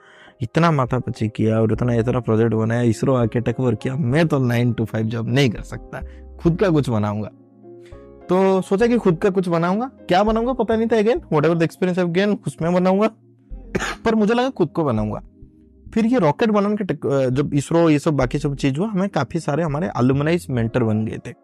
इतना 0.43 0.71
माथा 0.71 0.99
पची 0.99 1.29
किया 1.29 1.61
और 1.61 1.73
इतना 1.73 1.95
इतना 1.95 2.21
प्रोजेक्ट 2.21 2.55
बनाया 2.55 2.83
इसरो 2.91 3.15
आके 3.15 3.41
टेक 3.41 3.61
ओवर 3.61 3.75
किया। 3.75 3.97
मैं 3.97 4.27
तो 4.29 4.39
नाइन 4.39 4.73
टू 4.73 4.85
फाइव 4.85 5.07
जॉब 5.07 5.29
नहीं 5.29 5.51
कर 5.51 5.63
सकता। 5.63 6.01
खुद 6.37 6.59
का 6.61 6.71
कुछ 6.71 6.89
बनाऊँगा। 6.91 7.31
तो 8.33 8.61
सोचा 8.61 8.87
कि 8.87 8.99
खुद 8.99 9.17
का 9.17 9.31
कुछ 9.31 9.49
बनाऊँगा। 9.49 9.87
क्या 9.87 10.23
बनाऊँगा 10.23 10.53
पता 10.53 10.77
नहीं 10.77 10.89
था 10.89 10.99
again 10.99 11.21
whatever 11.45 11.59
the 11.59 11.63
experience 11.63 11.99
again 11.99 12.39
उसमें 12.47 12.75
बनाऊँगा। 12.75 13.11
पर 14.05 14.15
मुझे 14.15 14.35
लगा 14.35 14.51
खुद 14.51 14.69
को 14.69 14.85
बनाऊँगा। 14.85 15.23
फिर 15.95 16.07
ये 16.07 16.19
रॉकेट 16.19 16.51
बनाने 16.51 16.77
के 16.77 16.85
जब 17.31 17.55
इसरो, 17.55 17.91
ये 17.91 17.99
सब 17.99 18.15
बाकी 18.15 18.39
सब 18.39 18.57
चीज़ 18.57 18.79
हुआ, 18.79 18.89
हमें 18.89 19.09
काफ़ी 19.09 19.41
सारे 19.41 19.63
हमारे 19.63 19.89
अलुमनाइज 19.89 20.47
मेंटर 20.51 20.83
बन 20.83 21.07
गए 21.07 21.19
थे। 21.27 21.35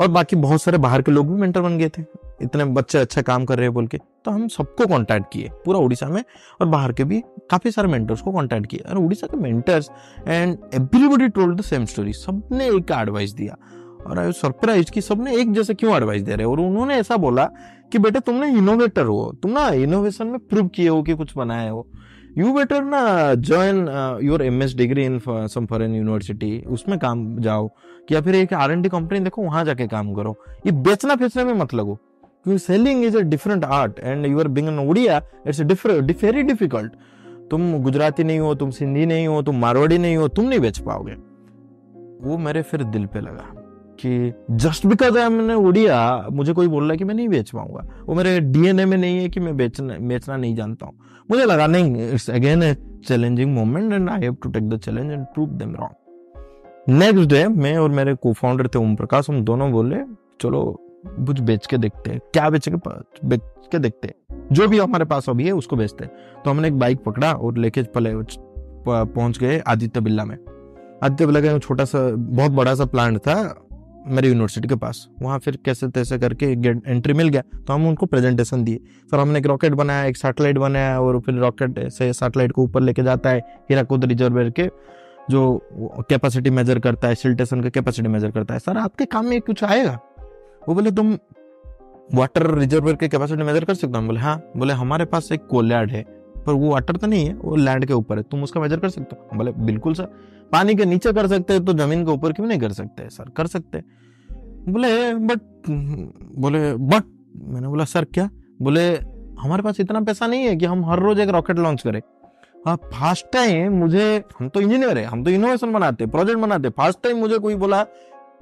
और 0.00 0.08
बाकी 0.08 0.36
बहुत 0.36 0.62
सारे 0.62 0.78
बाहर 0.78 1.02
के 1.02 1.12
लोग 1.12 1.34
भी 1.34 1.40
मेंटर 1.40 1.60
बन 1.60 1.78
गए 1.78 1.88
थे। 1.88 2.04
इतने 2.42 2.64
बच्चे 2.64 2.98
अच्छा 2.98 3.22
काम 3.22 3.44
कर 3.44 3.56
रहे 3.56 3.64
हैं 3.64 3.74
बोल 3.74 3.86
के। 3.86 3.98
तो 4.24 4.30
हम 4.30 4.48
सबको 4.48 4.86
कांटेक्ट 4.86 5.26
किए, 5.32 5.50
पूरा 5.64 5.78
उड़ीसा 5.78 6.06
में। 6.06 6.24
और 6.60 6.66
बाहर 6.66 6.92
के 6.92 7.04
भी 7.04 7.20
काफ़ी 7.50 7.70
सारे 7.70 7.88
मेंटर्स 7.88 8.20
को 8.20 8.32
कांटेक्ट 8.32 8.66
किए। 8.66 8.80
और 8.90 8.98
उड़ीसा 8.98 9.26
के 9.26 9.36
mentors 9.36 9.90
and 10.28 10.58
everybody 10.74 11.28
told 11.28 11.58
the 11.58 11.62
same 11.62 11.84
story 11.84 12.12
सबने 12.12 12.68
एक 12.68 12.86
एडवाइस 12.92 13.32
दिया। 13.32 13.56
और 14.06 14.18
आई 14.18 14.32
सरप्राइज़ 14.32 14.90
कि 14.90 15.00
सबने 15.00 15.36
एक 15.36 15.52
जैसे 15.52 15.74
क्यों 15.74 15.96
एडवाइस 15.96 16.22
दे 16.22 16.34
रहे 16.34 16.46
और 16.46 16.60
उन्होंने 16.60 16.94
ऐसा 16.94 17.16
बोला 17.16 17.44
कि 17.92 17.98
बेटे 17.98 18.20
तुमने 18.20 18.48
इनोवेटर 18.48 19.06
हो। 19.06 19.32
तुम 19.42 19.50
ना 19.50 19.68
इनोवेशन 19.68 20.26
में 20.26 20.38
प्रूव 20.38 20.68
किए 20.68 20.88
हो 20.88 21.02
कि 21.02 21.14
कुछ 21.14 21.36
बनाए 21.36 21.68
हो। 21.68 21.86
यू 22.38 22.52
बेटर 22.52 22.82
ना 22.84 23.34
join 23.34 23.76
your 24.22 24.42
M 24.42 24.62
S 24.62 24.74
degree 24.76 25.04
in 25.04 25.20
some 25.28 25.66
foreign 25.66 25.94
university 25.94 26.62
उसमें 26.68 26.98
काम 26.98 27.38
जाओ। 27.38 27.68
या 28.12 28.20
फिर 28.20 28.34
एक 28.34 28.54
आर 28.54 28.70
एन 28.70 28.82
डी 28.82 28.88
कंपनी 28.88 29.20
देखो, 29.20 29.42
वहाँ 29.42 29.64
जाके 29.64 29.86
काम 29.86 30.14
करो। 30.14 30.36
ये 30.66 30.72
बेचना 30.72 31.16
फेचने 31.16 31.44
में 31.44 31.54
मत 31.54 31.74
लगो। 31.74 31.94
क्योंकि 31.94 32.58
selling 32.58 33.04
is 33.04 33.16
a 33.18 33.20
different 33.20 33.64
art 33.64 33.98
and 33.98 34.26
you 34.26 34.38
are 34.40 34.48
being 34.48 34.68
an 34.68 34.78
Odia 34.78 35.20
it's 35.46 35.60
very 36.24 36.42
difficult 36.42 36.92
तुम 37.50 37.72
गुजराती 37.82 38.24
नहीं 38.24 38.38
हो, 38.38 38.54
तुम 38.54 38.70
सिंधी 38.70 39.06
नहीं 39.06 39.26
हो, 39.26 39.42
तुम 39.42 39.56
मारवाड़ी 39.56 39.98
नहीं 39.98 40.16
हो, 40.16 40.28
तुम 40.28 40.48
नहीं 40.48 40.60
बेच 40.60 40.78
पाओगे। 40.78 41.12
वो 42.20 42.38
मेरे 42.38 42.62
फिर 42.62 42.82
दिल 42.82 43.06
पे 43.06 43.20
लगा। 43.20 43.65
कि 44.00 44.32
जस्ट 44.50 44.86
बिकॉज़ 44.86 45.18
आई 45.18 45.28
मैंने 45.28 45.54
उड़िया 45.54 46.26
मुझे 46.32 46.52
कोई 46.52 46.68
बोल 46.68 46.82
रहा 46.82 46.92
है 46.92 46.96
कि 46.98 47.04
मैं 47.04 47.14
नहीं 47.14 47.28
बेच 47.28 47.50
पाऊँगा 47.50 47.86
वो 48.06 48.14
मेरे 48.14 48.38
डीएनए 48.40 48.84
में 48.84 48.96
नहीं 48.96 49.18
है 49.18 49.28
कि 49.28 49.40
मैं 49.40 49.56
बेचना 49.56 49.98
बेचना 49.98 50.36
नहीं 50.36 50.54
जानता 50.56 50.86
हूँ। 50.86 50.94
मुझे 51.30 51.44
लगा, 51.44 51.66
नहीं 51.66 52.08
it's 52.08 52.30
again 52.30 52.62
a 52.62 52.74
challenging 53.08 53.54
moment 53.54 53.92
and 53.92 54.10
I 54.10 54.20
have 54.20 54.36
to 54.42 54.50
take 54.50 54.68
the 54.68 54.78
challenge 54.78 55.12
and 55.12 55.24
prove 55.24 55.48
them 55.48 55.74
wrong 55.74 55.94
next 56.88 57.28
day 57.28 57.46
मैं 57.48 57.76
और 57.78 57.88
मेरे 57.90 58.14
को 58.14 58.32
फाउंडर 58.32 58.68
थे 58.68 58.78
ओम 58.78 58.94
प्रकाश, 58.96 59.30
हम 59.30 59.40
दोनों 59.44 59.72
बोले, 59.72 59.96
चलो, 60.40 60.62
कुछ 61.06 61.40
बेच 61.40 61.66
के 61.66 61.78
देखते 61.78 62.10
हैं। 62.10 62.20
क्या 62.32 62.50
बेच 62.50 62.68
के 62.68 62.76
बेच 63.26 63.40
के 63.72 63.78
देखते 63.78 64.08
हैं? 64.08 64.46
जो 64.52 64.68
भी 64.68 64.78
हमारे 64.78 65.04
पास 65.04 65.28
अभी 65.28 65.44
है, 65.44 65.52
उसको 65.52 65.76
बेचते 65.76 66.04
हैं। 66.04 66.42
तो 66.44 66.50
हमने 66.50 66.68
एक 66.68 66.78
बाइक 66.78 67.02
पकड़ा 67.04 67.32
और 67.32 67.58
लेके 67.58 67.82
पले, 67.82 68.12
पहुँच 68.88 69.38
गए 69.38 69.58
आदित्य 69.58 70.00
बिल्ला 70.00 70.24
में। 70.24 70.36
आदित्य 71.04 71.26
बिल्ला 71.26 71.40
का 71.40 71.58
छोटा 71.58 71.84
सा, 71.84 72.10
बहुत 72.16 72.52
बड़ा 72.52 72.74
सा 72.74 72.84
प्लांट 72.84 73.18
था। 73.18 73.65
मेरी 74.06 74.28
यूनिवर्सिटी 74.28 74.68
के 74.68 74.74
पास। 74.76 75.06
वहाँ 75.22 75.38
फिर 75.38 75.58
कैसे 75.64 75.88
तैसे 75.88 76.18
करके 76.18 76.46
एंट्री 76.86 77.12
मिल 77.12 77.28
गया 77.28 77.42
तो 77.58 77.72
हम 77.72 77.86
उनको 77.88 78.06
प्रेजेंटेशन 78.06 78.64
दिए। 78.64 78.80
फिर 79.10 79.20
हमने 79.20 79.38
एक 79.38 79.46
रॉकेट 79.46 79.72
बनाया, 79.72 80.04
एक 80.04 80.16
सैटेलाइट 80.16 80.58
बनाया 80.58 81.00
और 81.00 81.20
फिर 81.20 81.34
रॉकेट 81.34 81.88
से 81.88 82.12
सैटेलाइट 82.12 82.52
को 82.52 82.62
ऊपर 82.62 82.80
लेके 82.80 83.02
जाता 83.02 83.30
है 83.30 83.38
हीराकुद 83.70 84.04
रिजर्वेयर 84.04 84.50
के, 84.50 84.68
जो 85.30 85.68
कैपेसिटी 86.08 86.50
मेजर 86.50 86.78
करता 86.78 87.08
है 87.08 87.14
सिल्टेशन 87.14 87.60
का 87.60 87.68
कैपेसिटी 87.68 88.08
मेजर 88.08 88.30
करता 88.30 88.54
है। 88.54 88.60
सर, 88.60 88.76
आपके 88.76 89.04
काम 89.06 89.26
में 89.26 89.40
कुछ 89.40 89.64
आएगा? 89.64 89.98
वो 90.68 90.74
बोले, 90.74 90.90
तुम 90.90 91.16
वाटर 92.14 92.50
रिजर्वेयर 92.50 92.96
के 92.96 93.08
कैपेसिटी 93.08 93.42
मेजर 93.42 93.64
कर 93.64 93.74
सकते 93.74 93.98
हो? 93.98 94.04
बोले 94.04 94.20
हाँ। 94.20 94.42
बोले, 94.56 94.72
हमारे 94.74 95.04
पास 95.04 95.32
एक 95.32 95.46
कोल्यार्ड 95.46 95.90
है, 95.90 96.02
पर 96.46 96.52
वो 96.52 96.70
वाटर 96.70 96.96
तो 96.96 97.06
नहीं 97.06 97.26
है, 97.26 97.34
वो 97.34 97.56
लैंड 97.56 97.86
के 97.86 97.92
ऊपर 97.92 98.16
है। 98.16 98.22
तुम 98.22 98.42
उसका 98.42 98.60
मेजर 98.60 98.80
कर 98.80 98.88
सकते 98.88 99.16
हो? 99.16 99.36
बोले, 99.36 99.52
बिल्कुल 99.62 99.94
सर 99.94 100.08
पानी 100.52 100.74
के 100.74 100.84
नीचे 100.84 101.12
कर 101.12 101.26
सकते 101.26 101.52
हैं 101.52 101.64
तो 101.64 101.72
ज़मीन 101.72 102.04
के 102.04 102.10
ऊपर 102.10 102.32
क्यों 102.32 102.46
नहीं 102.46 102.58
कर 102.58 102.72
सकते? 102.72 103.08
सर, 103.10 103.28
कर 103.28 103.46
सकते। 103.46 103.82
बोले, 104.68 105.14
बट 105.14 105.40
बोले, 106.38 106.74
बट 106.74 107.04
मैंने 107.44 107.68
बोला, 107.68 107.84
सर, 107.84 108.04
क्या? 108.04 108.28
बोले, 108.62 108.88
हमारे 109.40 109.62
पास 109.62 109.80
इतना 109.80 110.00
पैसा 110.00 110.26
नहीं 110.26 110.44
है 110.44 110.56
कि 110.56 110.66
हम 110.66 110.84
हर 110.84 110.98
रोज 110.98 111.18
एक 111.20 111.28
रॉकेट 111.28 111.58
लॉन्च 111.58 111.82
करें। 111.82 112.00
हाँ 112.66 112.76
फ़र्स्ट 112.84 113.26
टाइम 113.32 113.72
मुझे, 113.72 114.22
हम 114.40 114.48
तो 114.48 114.60
इंजीनियर 114.60 114.98
है, 114.98 115.04
हम 115.04 115.24
तो 115.24 115.30
इनोवेशन 115.30 115.72
बनाते 115.72 116.06
प्रोजेक्ट 116.06 116.40
बनाते 116.40 116.68
फ़र्स्ट 116.70 117.02
टाइम 117.02 117.16
मुझे 117.16 117.38
कोई 117.38 117.54
बोला 117.54 117.82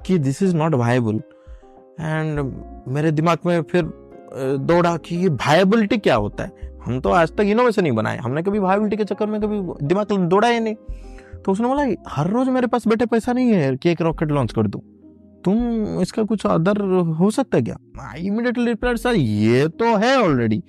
कि 0.05 0.17
this 0.17 0.41
is 0.43 0.55
not 0.55 0.73
viable 0.73 1.21
and 1.99 2.39
मेरे 2.87 3.11
दिमाग 3.11 3.37
में 3.45 3.61
फिर 3.61 3.83
दौड़ा 4.61 4.95
कि 4.97 5.15
ये 5.15 5.29
वायबिलिटी 5.29 5.97
क्या 5.97 6.15
होता 6.15 6.43
है? 6.43 6.79
हम 6.85 6.99
तो 6.99 7.09
आज 7.09 7.31
तक 7.31 7.41
इनोवेशन 7.41 7.85
ही 7.85 7.91
बनाए। 7.91 8.17
हमने 8.17 8.43
कभी 8.43 8.59
वायबिलिटी 8.59 8.97
के 8.97 9.03
चक्कर 9.03 9.25
में 9.25 9.39
कभी 9.41 9.85
दिमाग 9.87 10.11
दौड़ा 10.29 10.47
ही 10.47 10.59
नहीं। 10.59 10.75
तो 11.45 11.51
उसने 11.51 11.67
बोला 11.67 11.83
हर 12.09 12.29
रोज 12.29 12.49
मेरे 12.49 12.67
पास 12.67 12.87
बेटे 12.87 13.05
पैसा 13.05 13.33
नहीं 13.33 13.51
है 13.51 13.75
कि 13.75 13.89
एक 13.89 14.01
रॉकेट 14.01 14.31
लॉन्च 14.31 14.53
कर 14.53 14.67
दू। 14.67 14.83
तुम 15.45 16.01
इसका 16.01 16.23
कुछ 16.23 16.45
अदर 16.45 16.81
हो 17.17 17.29
सकता 17.31 17.57
है 17.57 17.63
क्या? 17.63 17.77
इमीडिएटली 18.17 18.65
रिप्लाई 18.65 18.97
सर 18.97 19.15
ये 19.15 19.67
तो 19.69 19.95
है 19.97 20.15
ऑलरेडी 20.21 20.61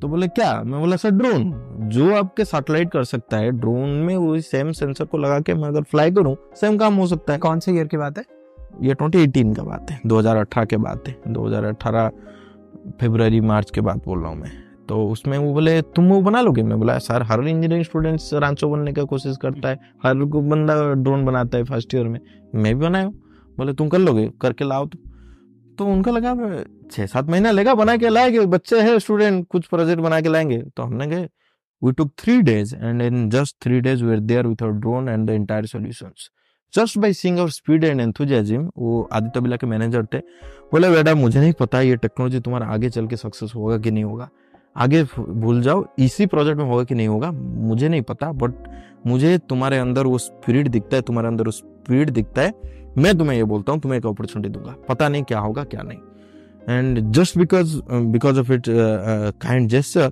तो 0.00 0.08
बोले 0.08 0.28
क्या? 0.28 0.62
मैं 0.62 0.80
बोला 0.80 0.96
सर 0.96 1.10
ड्रोन 1.10 1.52
जो 1.90 2.14
आपके 2.14 2.44
सैटेलाइट 2.44 2.90
कर 2.90 3.04
सकता 3.04 3.36
है 3.36 3.50
ड्रोन 3.50 3.88
में 3.98 4.16
वही 4.16 4.40
सेम 4.40 4.72
सेंसर 4.72 5.04
को 5.04 5.18
लगा 5.18 5.38
के 5.40 5.54
मैं 5.54 5.68
अगर 5.68 5.82
फ्लाई 5.82 6.10
करूँ 6.10 6.36
सेम 6.56 6.78
काम 6.78 6.94
हो 6.94 7.06
सकता 7.06 7.32
है। 7.32 7.38
कौन 7.38 7.60
से 7.60 7.72
ईयर 7.72 7.86
की 7.86 7.96
बात 7.96 8.18
है? 8.18 8.24
ये 8.82 8.94
2018 8.94 9.54
का 9.54 9.62
बात 9.62 9.90
है 9.90 10.00
2018 10.06 10.64
के 10.64 10.76
बात 10.76 11.08
है 11.08 11.16
2018 11.28 12.10
फरवरी 13.00 13.40
मार्च 13.42 13.70
के 13.70 13.80
बाद 13.80 14.00
बोल 14.06 14.20
रहा 14.20 14.30
हूँ 14.30 14.38
मैं। 14.38 14.61
तो 14.88 15.06
उसमें 15.08 15.38
वो 15.38 15.52
बोले, 15.52 15.82
तुम 15.82 16.08
वो 16.08 16.20
बना 16.20 16.40
लोगे? 16.40 16.62
मैं 16.62 16.78
बोला, 16.78 16.98
सर, 16.98 17.22
हर 17.22 17.40
इंजीनियरिंग 17.40 17.84
स्टूडेंट्स 17.84 18.34
रांचो 18.34 18.68
बनने 18.68 18.92
का 18.92 19.02
कोशिश 19.02 19.36
करता 19.36 19.68
है। 19.68 19.78
हर 20.04 20.14
बंदा 20.14 20.92
ड्रोन 20.92 21.24
बनाता 21.24 21.58
है 21.58 21.64
फ़र्स्ट 21.64 21.94
ईयर 21.94 22.08
में। 22.08 22.20
मैं 22.54 22.78
भी 22.78 22.86
बनाया 22.86 23.06
बोले, 23.58 23.72
तुम 23.72 23.88
कर 23.88 23.98
लोगे? 23.98 24.30
करके 24.40 24.64
लाओ 24.64 24.86
तो। 24.86 24.98
तो 25.78 25.86
उनका 25.86 26.10
लगा 26.10 26.64
छः 26.90 27.06
सात 27.06 27.28
महीना 27.28 27.50
लेगा, 27.50 27.74
बना 27.74 27.96
के 27.96 28.08
लाएँगे। 28.08 28.46
बच्चे 28.46 28.80
हैं 28.80 28.98
स्टूडेंट 28.98 29.46
कुछ 29.48 29.66
प्रोजेक्ट 29.66 30.02
बना 30.02 30.20
के 30.20 30.28
लाएँगे। 30.28 30.58
तो 30.58 30.82
हमने 30.82 31.06
गए 31.06 31.28
we 31.84 31.92
took 31.92 32.12
three 32.18 32.42
days 32.42 32.76
and 32.76 33.02
in 33.02 33.30
just 33.30 33.56
three 33.62 33.80
days 33.80 34.04
we 34.04 34.12
are 34.12 34.20
there 34.20 34.46
with 34.46 34.62
our 34.62 34.72
drone 34.72 35.08
and 35.08 35.30
the 35.30 35.30
entire 35.30 35.66
solutions 35.66 36.30
just 36.74 36.98
by 36.98 37.12
seeing 37.12 37.38
our 37.38 37.48
speed 37.48 37.84
and 37.84 38.00
enthusiasm 38.00 38.70
वो 38.78 39.08
आदित्य 39.12 39.40
बिला 39.40 39.56
के 39.56 39.66
मैनेजर 39.66 40.04
थे। 40.04 40.18
बोले, 40.72 40.90
बेटा, 40.90 41.14
मुझे 41.14 41.40
नहीं 41.40 41.52
पता 41.52 41.80
ये 41.80 41.96
टेक्नोलॉजी 41.96 42.40
तुम्हारा 42.40 42.66
आगे 42.66 42.90
चल 42.90 43.06
के 43.06 43.16
सक्सेस 43.16 43.52
होगा 43.54 43.78
कि 43.78 43.90
नहीं 43.90 44.04
होगा। 44.04 44.30
आगे 44.76 45.02
भूल 45.18 45.60
जाओ, 45.62 45.84
इसी 45.98 46.26
प्रोजेक्ट 46.26 46.58
में 46.58 46.64
होगा 46.64 46.84
कि 46.84 46.94
नहीं 46.94 47.08
होगा, 47.08 47.30
मुझे 47.30 47.88
नहीं 47.88 48.02
पता 48.02 48.30
बट 48.32 48.68
मुझे 49.06 49.36
तुम्हारे 49.48 49.78
अंदर 49.78 50.06
वो 50.06 50.18
स्पिरिट 50.18 50.68
दिखता 50.68 50.96
है, 50.96 51.02
तुम्हारे 51.02 51.28
अंदर 51.28 51.44
वो 51.44 51.50
स्पिरिट 51.50 52.10
दिखता 52.10 52.42
है। 52.42 52.52
मैं 52.98 53.16
तुम्हें 53.18 53.36
ये 53.36 53.44
बोलता 53.44 53.72
हूँ, 53.72 53.80
तुम्हें 53.80 53.98
एक 53.98 54.06
अपॉर्चुनिटी 54.06 54.48
दूँगा। 54.48 54.74
पता 54.88 55.08
नहीं 55.08 55.22
क्या 55.22 55.38
होगा, 55.38 55.64
क्या 55.64 55.82
नहीं। 55.82 55.98
And 56.68 56.98
just 57.12 57.38
because 57.38 57.80
because 58.12 58.40
of 58.40 58.52
it 58.52 58.64
kind 58.68 59.68
gesture 59.68 60.10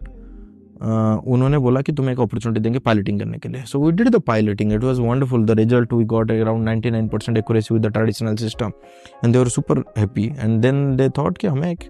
उन्होंने 0.83 1.59
बोला 1.59 1.81
कि 1.81 1.93
तुम्हें 1.93 2.13
एक 2.13 2.21
अपॉर्चुनिटी 2.21 2.61
देंगे 2.61 2.79
पायलटिंग 2.79 3.19
करने 3.21 3.39
के 3.39 3.49
लिए। 3.49 3.63
So 3.63 3.79
we 3.81 3.93
did 3.93 4.09
the 4.09 4.21
piloting 4.27 4.73
it 4.73 4.85
was 4.85 5.01
wonderful 5.01 5.45
the 5.47 5.59
result 5.59 5.93
we 5.93 6.05
got 6.05 6.31
around 6.31 6.69
99% 6.69 7.39
accuracy 7.39 7.75
with 7.75 7.87
the 7.87 7.93
traditional 7.93 8.37
system 8.37 8.73
and 9.25 9.33
they 9.33 9.39
were 9.39 9.49
super 9.49 9.83
happy 9.99 10.25
and 10.39 10.61
then 10.63 10.97
they 10.97 11.09
thought 11.19 11.39
कि 11.39 11.47
हमें 11.47 11.71
एक 11.71 11.85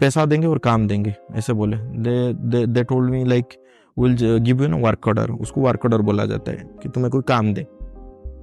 पैसा 0.00 0.24
देंगे 0.26 0.46
और 0.46 0.58
काम 0.58 0.86
देंगे, 0.88 1.14
ऐसे 1.34 1.52
बोले। 1.52 1.76
They 1.76 2.66
they 2.66 2.82
told 2.84 3.10
me 3.10 3.24
like 3.24 3.54
will 3.96 4.16
give 4.38 4.62
you 4.62 4.68
ना 4.68 4.76
वर्क 4.78 5.08
ऑर्डर 5.08 5.30
उसको 5.30 5.60
वर्क 5.60 5.84
ऑर्डर 5.84 6.02
बोला 6.02 6.24
जाता 6.26 6.52
है 6.52 6.68
कि 6.82 6.88
तुम्हें 6.88 7.10
कोई 7.10 7.22
काम 7.28 7.52
दे। 7.54 7.66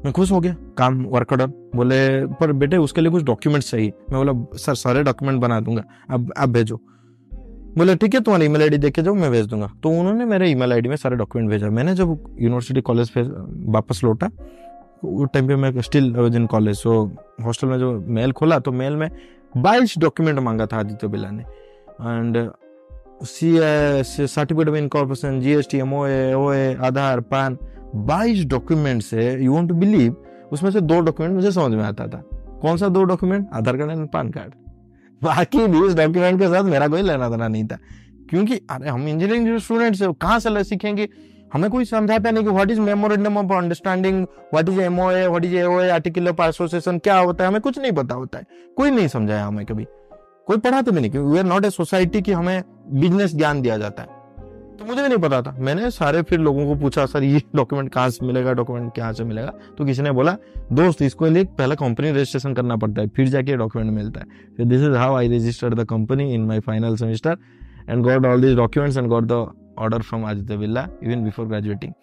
मैं 0.06 0.12
खुश 0.14 0.32
हो 0.32 0.40
गया, 0.40 0.56
काम 0.78 1.04
वर्क 1.06 1.32
ऑर्डर 1.34 1.48
बोले, 1.76 2.26
पर 2.36 2.52
बेटे, 2.54 2.78
उसके 2.78 3.02
लिए 3.02 3.12
कुछ 3.12 3.24
डॉक्यूमेंट 3.24 3.64
चाहिए। 3.64 3.94
मैं 4.12 4.26
बोला, 4.26 4.58
सर, 4.58 4.76
सारे 4.76 5.04
डॉक्यूमेंट 5.04 5.42
बना 5.42 5.60
दूँगा। 5.60 5.84
अब 6.10 6.32
आप 6.38 6.50
भेजो। 6.50 6.80
बोले, 7.78 7.96
ठीक 7.96 8.14
है, 8.14 8.22
तुम्हारी 8.22 8.46
ईमेल 8.46 8.62
आईडी 8.62 8.78
देखे 8.78 9.02
जाओ, 9.04 9.14
मैं 9.14 9.32
भेज 9.32 9.46
दूँगा। 9.46 9.70
तो 9.84 9.90
उन्होंने 9.90 10.26
मेरे 10.26 10.50
ईमेल 10.52 10.74
आईडी 10.74 10.90
में 10.90 10.96
सारे 10.96 11.16
डॉक्यूमेंट 11.16 11.52
भेजा। 11.52 11.70
मैंने 11.70 11.96
जब 11.96 12.36
यूनिवर्सिटी 12.40 12.82
कॉलेज 12.82 13.10
पे 13.10 13.22
वापस 13.72 14.04
लौटा, 14.04 14.30
उस 15.04 15.30
टाइम 15.34 15.48
पे 15.48 15.56
मैं 15.56 15.82
still 15.82 16.06
in 16.36 16.46
college 16.46 16.76
so 16.76 16.94
hostel 17.46 17.68
में 17.68 17.78
जो 17.80 17.92
मेल 18.08 18.32
खोला 18.32 18.60
तो 18.60 18.72
मेल 18.72 18.96
में 18.96 19.10
बाईस 19.58 19.94
डॉक्यूमेंट 19.98 20.40
मांगा 20.40 20.66
था 20.66 20.78
आदित्य 20.78 21.08
बिरला 21.08 21.32
ने। 21.32 21.44
And 22.02 22.52
C 23.24 23.58
S 23.58 24.18
certificate 24.22 24.70
of 24.70 24.76
incorporation 24.76 25.40
GST 25.40 25.78
MO 25.78 26.06
O 26.36 26.50
Aadhaar 26.86 27.20
PAN 27.20 27.58
बाईस 27.96 28.46
डॉक्यूमेंट 28.46 29.02
से 29.02 29.44
यू 29.44 29.54
वांट 29.54 29.70
टू 29.70 29.76
बिलीव 29.76 30.16
उसमें 30.52 30.72
से 30.72 30.82
दो 30.82 31.00
डॉक्यूमेंट 31.00 31.36
मुझे 31.36 31.52
समझ 31.52 31.76
में 31.76 31.84
आता 31.84 32.08
था। 32.08 32.24
कौन 32.34 32.78
सा 32.78 32.88
दो 32.88 33.04
document 33.04 33.48
Aadhaar 33.54 33.78
card 33.78 33.92
and 33.92 34.10
PAN 34.10 34.30
card 34.30 34.54
बाकी 35.24 35.68
बीस 35.68 35.96
डॉक्यूमेंट 35.96 36.40
के 36.40 36.48
साथ 36.48 36.64
मेरा 36.64 36.88
कोई 36.88 37.02
लेना 37.02 37.30
देना 37.30 37.48
नहीं 37.48 37.68
था। 37.68 37.78
क्योंकि, 38.30 38.62
अरे, 38.70 38.90
हम 38.90 39.08
इंजीनियरिंग 39.08 39.58
स्टूडेंट्स 39.58 40.02
है, 40.02 40.14
कहाँ 40.14 40.40
से 40.40 40.64
सीखेंगे? 40.64 41.10
हमें 41.54 41.70
कोई 41.72 41.86
समझाता 41.86 42.32
नहीं 42.32 42.44
कि 42.44 42.50
what 42.50 42.72
is 42.72 42.80
memorandum 42.80 43.38
of 43.38 43.54
understanding 43.54 44.24
what 44.54 44.70
is 44.70 44.80
MOA 44.82 45.28
what 45.28 45.46
is 45.46 45.56
AOA 45.56 45.90
article 45.90 46.28
of 46.28 46.42
association 46.42 46.98
क्या 46.98 47.18
होता 47.18 47.44
है, 47.44 47.48
हमें 47.48 47.62
कुछ 47.62 47.80
नहीं 47.80 47.92
पता 47.92 48.16
होता 48.16 48.40
है। 48.40 48.46
कोई 48.78 48.92
नहीं 48.92 49.08
समझाया 49.08 49.46
हमें 49.46 49.66
कभी। 49.66 49.88
कोई 50.48 50.58
पढ़ाते 50.58 50.92
भी 50.92 51.02
नहीं 51.02 51.12
क्योंकि 51.12 51.32
we 51.32 51.38
are 51.38 51.46
not 51.46 51.66
a 51.66 51.70
society 51.70 52.22
की 52.22 52.32
हमें 52.32 52.64
बिज़नेस 52.92 53.36
ज्ञान 53.36 53.62
दिया 53.62 53.78
जाता 53.78 54.04
है। 54.04 54.16
तो 54.78 54.86
मुझे 54.86 55.02
भी 55.02 55.08
नहीं 55.08 55.18
पता 55.18 55.42
था। 55.42 55.56
मैंने 55.60 55.92
सारे 55.92 56.22
फिर 56.22 56.40
लोगों 56.40 56.66
को 56.66 56.76
पूछा, 56.76 57.06
सर, 57.06 57.24
ये 57.24 57.42
डॉक्यूमेंट 57.56 57.92
कहाँ 57.94 58.10
से 58.10 58.26
मिलेगा? 58.26 58.54
डॉक्यूमेंट 58.54 58.96
कहाँ 58.96 59.14
से 59.14 59.24
मिलेगा? 59.24 59.54
तो 59.78 59.86
किसी 59.86 60.02
ने 60.02 60.12
बोला, 60.12 60.36
दोस्त, 60.72 61.02
इसको 61.02 61.26
लिए 61.26 61.44
पहले 61.44 61.76
कंपनी 61.76 62.12
रजिस्ट्रेशन 62.12 62.54
करना 62.54 62.76
पड़ता 62.76 63.02
है, 63.02 63.08
फिर 63.08 63.28
जाके 63.28 63.56
डॉक्यूमेंट 63.58 63.96
मिलता 63.96 64.20
है। 64.20 64.66
This 64.66 64.82
is 64.82 64.92
how 64.92 65.16
I 65.16 65.28
registered 65.28 65.80
the 65.80 65.86
company 65.86 66.34
in 66.34 66.46
my 66.46 66.60
final 66.60 66.96
semester 66.96 67.38
and 67.90 68.04
got 68.04 68.26
all 68.26 68.42
this 68.42 68.56
documents 68.56 68.98
and 68.98 69.08
got 69.08 69.24
the 69.24 69.46
order 69.78 70.02
from 70.02 70.26
Aditya 70.26 70.58
Birla 70.58 70.88
even 71.04 71.24
before 71.24 71.46
graduating 71.46 71.94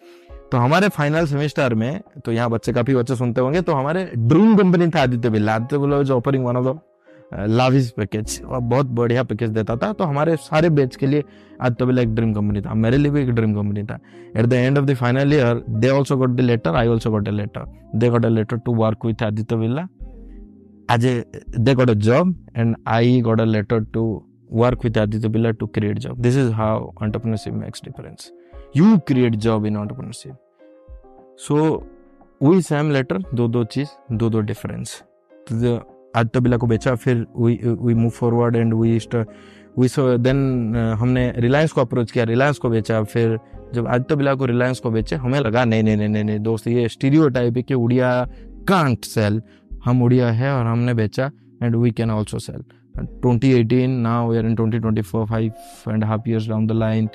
तो 0.51 0.57
हमारे 0.57 0.89
फाइनल 0.89 1.25
सेमेस्टर 1.25 1.73
में 1.73 2.01
तो 2.25 2.31
यहाँ 2.31 2.49
बच्चे 2.49 2.73
काफ़ी 2.73 2.95
बच्चे 2.95 3.15
सुनते 3.15 3.41
होंगे 3.41 3.61
तो 3.61 3.73
हमारे 3.73 4.11
ड्रीम 4.17 4.55
कंपनी 4.57 4.87
था 4.87 5.01
आदित्य 5.03 5.29
बिल्ला 5.29 5.55
आदित्य 5.55 5.77
बिल्ला 5.77 6.01
जो 6.01 6.17
offering 6.17 6.45
one 6.45 6.57
of 6.57 6.65
the 6.65 6.79
lavish 7.33 7.89
package 7.91 8.41
और 8.45 8.59
बहुत 8.59 8.85
बढ़िया 8.85 9.23
पैकेज 9.23 9.49
देता 9.49 9.75
था। 9.75 9.93
तो 9.93 10.03
हमारे 10.03 10.35
सारे 10.35 10.69
बैच 10.69 10.95
के 10.95 11.07
लिए 11.07 11.23
आज 11.61 11.75
तो 11.75 11.89
एक 11.99 12.13
ड्रीम 12.15 12.33
कंपनी 12.33 12.61
था। 12.61 12.73
मेरे 12.73 12.97
लिए 12.97 13.11
भी 13.11 13.21
एक 13.21 13.29
ड्रीम 13.29 13.53
कंपनी 13.53 13.83
था। 13.83 13.99
At 14.37 14.45
the 14.45 14.53
end 14.53 14.77
of 14.77 14.85
the 14.85 14.93
final 14.93 15.33
year 15.33 15.63
they 15.69 15.89
also 15.89 16.17
got 16.17 16.29
the 16.29 16.39
letter 16.39 16.75
I 16.75 16.87
also 16.87 17.11
got 17.11 17.27
a 17.27 17.31
letter 17.31 17.65
they 17.95 18.09
got 18.09 18.25
a 18.25 18.29
letter 18.29 18.57
to 18.57 18.75
work 18.75 19.05
with 19.05 19.23
Aditya 19.23 19.55
Birla 19.55 19.87
as 20.87 21.03
a, 21.03 21.23
they 21.57 21.73
got 21.73 21.89
a 21.89 21.95
job 21.95 22.33
and 22.55 22.75
I 22.85 23.19
got 23.27 23.39
a 23.39 23.45
letter 23.45 23.77
to 23.93 24.01
work 24.49 24.83
with 24.83 24.97
Aditya 24.97 25.29
Birla 25.29 25.57
to 25.59 25.67
create 25.67 25.99
job. 25.99 26.21
This 26.21 26.35
is 26.35 26.51
how 26.51 26.93
entrepreneurship 27.01 27.53
makes 27.53 27.79
difference. 27.79 28.31
You 28.73 28.99
create 28.99 29.39
job 29.39 29.65
in 29.65 29.75
entrepreneurship. 29.75 30.37
So, 31.37 31.85
we 32.41 32.61
same 32.61 32.91
letter 32.91 33.19
दो 33.33 33.47
दो 33.47 33.63
चीज़ 33.63 33.89
दो 34.11 34.29
दो 34.29 34.39
difference 34.41 35.01
Aditya 36.15 36.39
बिला 36.39 36.57
को 36.57 36.67
बेचा 36.67 36.95
फिर 36.95 37.25
we 37.37 37.93
move 37.93 38.09
forward 38.09 38.55
and 38.55 38.73
we 38.73 38.97
we 39.77 39.87
then 39.97 40.75
हमने 40.99 41.31
रिलायंस 41.37 41.71
को 41.71 41.81
अप्रोच 41.81 42.11
किया 42.11 42.25
रिलायंस 42.25 42.57
को 42.57 42.69
बेचा 42.69 43.01
फिर 43.03 43.37
जब 43.73 43.87
आदित्य 43.87 44.15
बिला 44.15 44.33
को 44.35 44.45
रिलायंस 44.45 44.79
को 44.79 44.91
बेचे 44.91 45.15
हमें 45.15 45.39
लगा 45.39 45.65
नहीं 45.65 45.83
नहीं 45.83 45.97
नहीं 45.97 46.23
नहीं 46.23 46.39
दोस्त 46.39 46.67
ये 46.67 46.87
स्टीरियो 46.89 47.27
टाइप 47.29 47.57
है 47.57 47.63
कि 47.63 47.73
उड़िया 47.73 48.11
कांट 48.67 49.05
सेल 49.05 49.41
हम 49.85 50.03
उड़िया 50.03 50.31
है 50.31 50.53
और 50.53 50.65
हमने 50.65 50.93
बेचा 50.93 51.31
and 51.63 51.75
we 51.75 51.91
can 51.91 52.11
also 52.11 52.39
sell 52.39 52.63
2018 52.97 54.01
now 54.01 54.27
we 54.27 54.37
are 54.37 54.45
in 54.45 54.55
2024 54.55 55.27
five 55.27 55.53
and 55.85 56.03
a 56.03 56.05
half 56.05 56.25
years 56.25 56.47
down 56.47 56.67
the 56.67 56.73
line. 56.73 57.09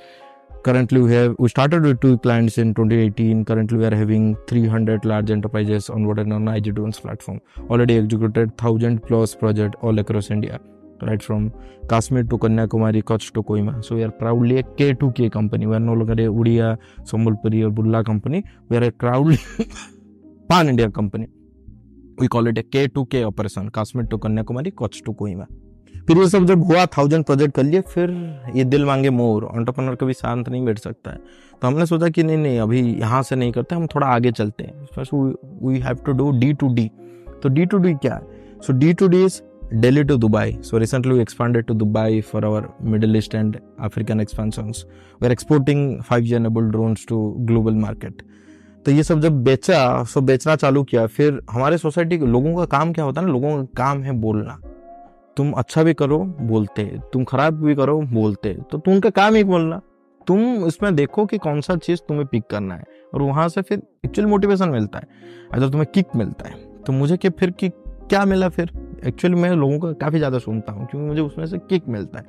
Currently 0.62 1.00
we 1.00 1.12
have 1.14 1.36
we 1.38 1.48
started 1.48 1.84
with 1.84 2.00
two 2.00 2.18
clients 2.18 2.58
in 2.58 2.74
2018 2.74 3.44
currently 3.46 3.78
we 3.78 3.86
are 3.86 3.94
having 3.94 4.36
300 4.46 5.06
large 5.06 5.30
enterprises 5.30 5.88
on 5.88 6.04
onboarded 6.04 6.34
on 6.34 6.48
IG 6.48 6.74
Drones 6.74 7.00
platform. 7.00 7.40
Already 7.70 7.96
executed 7.96 8.50
1000 8.50 9.02
plus 9.06 9.34
project 9.34 9.76
all 9.80 9.98
across 9.98 10.30
India 10.30 10.60
right 11.02 11.22
from 11.22 11.50
Kashmir 11.88 12.24
to 12.24 12.36
Kanyakumari 12.36 13.02
Kutch 13.02 13.32
to 13.32 13.42
Kohima 13.42 13.82
so 13.82 13.96
we 13.96 14.02
are 14.02 14.10
proudly 14.10 14.58
a 14.58 14.62
K2K 14.62 15.32
company. 15.32 15.66
We 15.66 15.76
are 15.76 15.80
no 15.80 15.94
longer 15.94 16.12
a 16.12 16.26
Udia 16.26 16.76
Sambalpuri 17.04 17.64
or 17.66 17.70
Bulla 17.70 18.04
company. 18.04 18.44
We 18.68 18.76
are 18.76 18.84
a 18.84 18.90
proudly 18.90 19.38
pan 20.50 20.68
India 20.68 20.90
company. 20.90 21.28
We 22.18 22.28
call 22.28 22.46
it 22.48 22.58
a 22.58 22.62
K2K 22.62 23.26
operation 23.26 23.70
Kashmir 23.70 24.04
to 24.04 24.18
Kanyakumari 24.18 24.72
Kutch 24.74 25.02
to 25.06 25.14
Kohima 25.14 25.46
फिर 26.10 26.18
ये 26.18 26.28
सब 26.28 26.44
जब 26.46 26.62
हुआ 26.66 26.84
thousand 26.96 27.24
project 27.24 27.54
कर 27.54 27.62
लिए, 27.62 27.80
फिर 27.80 28.10
ये 28.56 28.62
दिल 28.64 28.84
मांगे 28.84 29.10
मोर 29.10 29.44
ऑन्टरप्रनर 29.44 29.94
कभी 29.96 30.12
शांत 30.12 30.48
नहीं 30.48 30.64
बैठ 30.64 30.78
सकता 30.78 31.10
है 31.10 31.16
तो 31.62 31.66
हमने 31.66 31.86
सोचा 31.86 32.08
कि 32.08 32.22
नहीं 32.22 32.36
नहीं, 32.36 32.58
अभी 32.60 32.80
यहाँ 32.80 33.22
से 33.22 33.36
नहीं 33.36 33.52
करते, 33.52 33.74
हम 33.74 33.86
थोड़ा 33.94 34.06
आगे 34.06 34.32
चलते 34.32 34.64
हैं 34.64 35.04
we 35.62 35.78
have 35.80 35.98
to 36.06 36.12
do 36.12 36.30
D 36.40 36.52
to 36.52 36.68
D 36.74 36.90
तो 37.42 37.48
डी 37.48 37.66
टू 37.66 37.78
डी 37.78 37.94
क्या 37.94 38.14
है 38.14 38.58
so 38.66 38.72
D 38.78 38.92
to 38.92 39.08
D 39.08 39.24
is 39.24 39.40
Delhi 39.82 40.02
to 40.04 40.14
Dubai. 40.18 40.64
So 40.68 40.78
recently 40.78 41.12
we 41.16 41.20
expanded 41.20 41.66
to 41.66 41.74
Dubai 41.74 42.24
for 42.24 42.40
Middle 42.92 43.18
East 43.18 43.34
and 43.34 43.58
African 43.78 44.22
expansions. 44.22 44.80
We 45.20 45.28
are 45.28 45.30
exporting 45.30 45.84
5G 46.08 46.32
enabled 46.38 46.72
drones 46.72 47.04
to 47.10 47.18
global 47.50 47.78
market. 47.84 48.24
तो 48.86 48.92
ये 48.92 49.02
सब 49.02 49.20
जब 49.20 49.42
बेचा 49.44 50.02
सो 50.04 50.20
बेचना 50.20 50.56
चालू 50.56 50.82
किया, 50.84 51.06
फिर 51.06 51.40
हमारे 51.50 51.78
सोसाइटी 51.78 52.18
के 52.18 52.26
लोगों 52.26 52.56
का 52.56 52.64
काम 52.76 52.92
क्या 52.92 53.04
होता 53.04 53.20
है 53.20 53.26
ना 53.26 53.32
लोगों 53.32 53.56
का 53.56 53.82
काम 53.82 54.02
है 54.02 54.12
बोलना 54.20 54.60
तुम 55.36 55.52
अच्छा 55.52 55.82
भी 55.82 55.94
करो 55.94 56.18
बोलते। 56.40 56.84
तुम 57.12 57.24
खराब 57.24 57.54
भी 57.54 57.74
करो 57.74 58.00
बोलते। 58.00 58.54
तो 58.54 58.78
तुम 58.78 58.94
उनका 58.94 59.10
काम 59.10 59.34
ही 59.34 59.44
बोलना। 59.44 59.80
तुम 60.26 60.66
इसमें 60.66 60.96
देखो 60.96 61.26
कि 61.26 61.38
कौन 61.38 61.60
सा 61.60 61.76
चीज़ 61.76 62.00
तुम्हें 62.08 62.26
पिक 62.26 62.44
करना 62.50 62.74
है। 62.74 62.84
और 63.14 63.22
वहाँ 63.22 63.48
से 63.48 63.62
फिर 63.62 63.82
एक्चुअल 64.04 64.28
मोटिवेशन 64.28 64.68
मिलता 64.68 64.98
है। 64.98 65.04
अगर 65.54 65.68
तुम्हें 65.68 65.86
किक 65.94 66.06
मिलता 66.16 66.48
है। 66.48 66.54
तो 66.86 66.92
मुझे 66.92 67.16
कि 67.16 67.30
फिर 67.30 67.50
किक 67.50 67.72
क्या 68.08 68.24
मिला 68.24 68.48
फिर? 68.48 68.70
एक्चुअली 69.06 69.36
मैं 69.36 69.50
लोगों 69.50 69.78
का 69.78 69.92
काफ़ी 69.92 70.18
ज़्यादा 70.18 70.38
सुनता 70.38 70.72
हूँ 70.72 70.86
क्योंकि 70.86 71.08
मुझे 71.08 71.20
उसमें 71.20 71.46
से 71.46 71.58
किक 71.58 71.88
मिलता 71.88 72.18
है। 72.18 72.24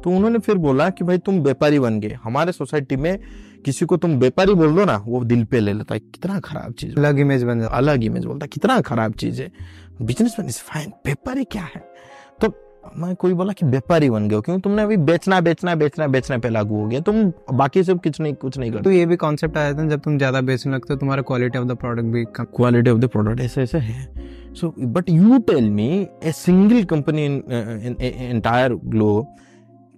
तो 0.00 0.10
उन्होंने 0.10 0.38
फिर 0.38 0.54
बोला 0.54 0.90
कि 0.90 1.04
भाई 1.04 1.18
तुम 1.18 1.40
व्यापारी 1.40 1.78
बन 1.78 2.00
गए। 2.00 2.08
हमारे 2.08 2.52
सोसाइटी 2.52 2.96
में 2.96 3.18
किसी 3.64 3.86
को 3.86 3.96
तुम 3.96 4.10
व्यापारी 4.10 4.54
बोल 4.54 4.74
दो 4.74 4.84
ना 4.84 5.04
वो 5.06 5.24
दिल 5.24 5.44
पे 5.44 5.60
ले 5.60 5.72
लेता 5.72 5.94
है। 5.94 6.00
कितना 6.00 6.40
खराब 6.40 6.72
चीज़। 6.72 6.98
अलग 6.98 7.18
इमेज 7.18 7.44
बन 7.44 7.60
जाता 7.60 7.76
अलग 7.76 8.04
इमेज 8.04 8.24
बोलता 8.24 8.44
है। 8.44 8.48
कितना 8.48 8.80
खराब 8.80 9.12
चीज़ 9.12 9.42
है। 9.42 9.52
बिज़नेस 10.02 10.36
मैन 10.38 10.48
इज़ 10.48 10.58
फाइन 10.58 10.90
व्यापारी 10.90 11.44
क्या 11.44 11.62
है? 11.62 11.87
तो 12.40 12.52
मैं 12.96 13.14
कोई 13.16 13.34
बोला 13.34 13.52
कि 13.52 13.66
व्यापारी 13.66 14.08
बन 14.10 14.28
गए 14.28 14.40
क्यों? 14.40 14.58
तुमने 14.60 14.82
अभी 14.82 14.96
बेचना 14.98 15.40
बेचना 15.40 15.74
बेचना 15.74 16.06
बेचने 16.06 16.38
पे 16.38 16.48
लागू 16.48 16.76
हो 16.76 16.86
गया। 16.88 17.00
तुम 17.00 17.24
बाकी 17.52 17.82
सब 17.84 18.02
कुछ 18.02 18.20
नहीं 18.20 18.34
कुछ 18.34 18.58
नहीं 18.58 18.70
करते। 18.70 18.84
तो 18.84 18.90
ये 18.90 19.06
भी 19.06 19.16
कॉन्सेप्ट 19.16 19.56
आया 19.58 19.72
था 19.74 19.86
जब 19.88 20.00
तुम 20.00 20.16
ज़्यादा 20.18 20.40
बेचने 20.42 20.72
लगते 20.74 20.92
हो 20.92 20.98
तुम्हारा 21.00 21.22
क्वालिटी 21.22 21.58
ऑफ़ 21.58 21.66
द 21.68 21.76
प्रोडक्ट 21.76 22.06
भी 22.06 22.24
कम। 22.36 22.44
क्वालिटी 22.56 22.90
ऑफ़ 22.90 22.98
द 22.98 23.08
प्रोडक्ट 23.08 23.40
ऐसे 23.40 23.62
ऐसे 23.62 23.78
है। 23.78 24.06
So 24.54 24.74
but 24.78 25.10
you 25.10 25.38
tell 25.48 25.70
me 25.70 25.88
a 26.24 26.32
single 26.34 26.82
company 26.86 27.26
in 27.26 27.96
entire 28.00 28.74
globe 28.86 29.36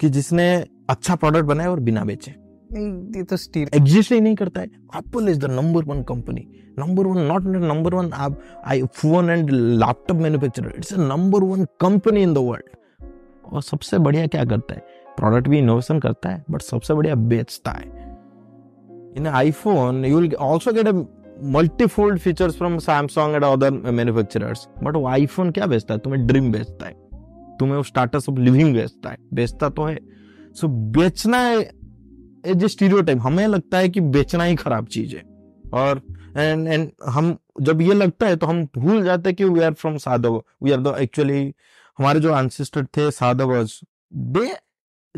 कि 0.00 0.08
जिसने 0.08 0.52
अच्छा 0.90 1.14
प्रोडक्ट 1.16 1.44
बनाया 1.44 1.70
और 1.70 1.80
बिना 1.80 2.04
बेचे। 2.04 2.34
ये 2.72 3.22
तो 3.22 3.36
स्टील 3.36 3.68
एग्जिस्ट 3.74 4.12
ही 4.12 4.20
नहीं 4.20 4.34
करता 4.34 4.60
है। 4.60 4.66
Apple 4.96 5.28
is 5.28 5.38
the 5.38 5.44
number 5.44 5.84
one 5.84 6.02
company 6.02 6.46
number 6.78 7.06
one 7.06 7.22
not 7.22 7.42
number 7.44 7.94
one 7.94 8.12
आप 8.12 8.38
iPhone 8.82 9.30
and 9.30 9.50
laptop 9.50 10.16
manufacturer 10.16 10.74
it's 10.76 10.92
a 10.94 10.96
number 10.96 11.42
one 11.42 11.64
company 11.80 12.22
in 12.22 12.34
the 12.34 12.38
world 12.38 13.06
और 13.52 13.62
सबसे 13.62 13.98
बढ़िया 13.98 14.26
क्या 14.26 14.44
करता 14.44 14.74
है? 14.74 14.80
प्रोडक्ट 15.16 15.48
भी 15.48 15.58
इनोवेशन 15.58 15.98
करता 15.98 16.28
है 16.28 16.44
बट 16.50 16.62
सबसे 16.62 16.94
बढ़िया 16.94 17.14
बेचता 17.14 17.70
है। 17.70 17.86
In 19.16 19.26
iPhone 19.26 20.04
you 20.04 20.20
will 20.20 20.34
also 20.40 20.72
get 20.72 20.88
a 20.88 20.92
multifold 21.42 22.18
features 22.18 22.56
from 22.56 22.78
Samsung 22.78 23.34
and 23.34 23.44
other 23.44 23.70
manufacturers 23.70 24.68
but 24.82 24.96
वो 24.96 25.06
आईफोन 25.06 25.50
क्या 25.50 25.66
बेचता 25.66 25.94
है? 25.94 26.00
तुम्हें 26.00 26.26
ड्रीम 26.26 26.52
बेचता 26.52 26.86
है। 26.86 26.92
तुम्हें 27.56 27.76
वो 27.76 27.82
स्टार्टस 27.82 28.28
ऑफ़ 28.28 28.38
लिविंग 28.38 28.74
बेचता 28.74 29.10
है। 29.10 29.16
बेचता 29.34 29.68
तो 29.68 29.84
है। 29.84 29.98
सो 30.54 30.66
so, 30.66 30.72
बेचना 30.72 31.38
एज 32.46 32.64
ए 32.64 32.68
स्टीरियो 32.68 33.20
हमें 33.20 33.46
लगता 33.46 33.78
है 33.78 33.88
कि 33.88 34.00
बेचना 34.00 34.44
ही 34.44 34.56
खराब 34.56 34.86
चीज़ 34.86 35.16
है। 35.16 35.22
और 35.72 36.02
एंड 36.36 36.68
एंड 36.68 36.90
हम, 37.06 37.38
जब 37.60 37.80
ये 37.80 37.94
लगता 37.94 38.26
है 38.26 38.36
तो 38.36 38.46
हम 38.46 38.68
भूल 38.78 39.04
जाते 39.04 39.28
हैं 39.28 39.36
कि 39.36 39.44
वी 39.44 39.60
आर 39.60 39.72
फ्रॉम 39.72 39.96
साधव। 39.96 40.42
वी 40.62 40.72
आर 40.72 40.80
द 40.80 40.96
एक्चुअली 41.00 41.54
हमारे 41.98 42.20
जो 42.20 42.38
एंसिस्टर 42.38 42.84
थे 42.84 43.10
साधवर्स 43.10 43.80
दे 44.14 44.52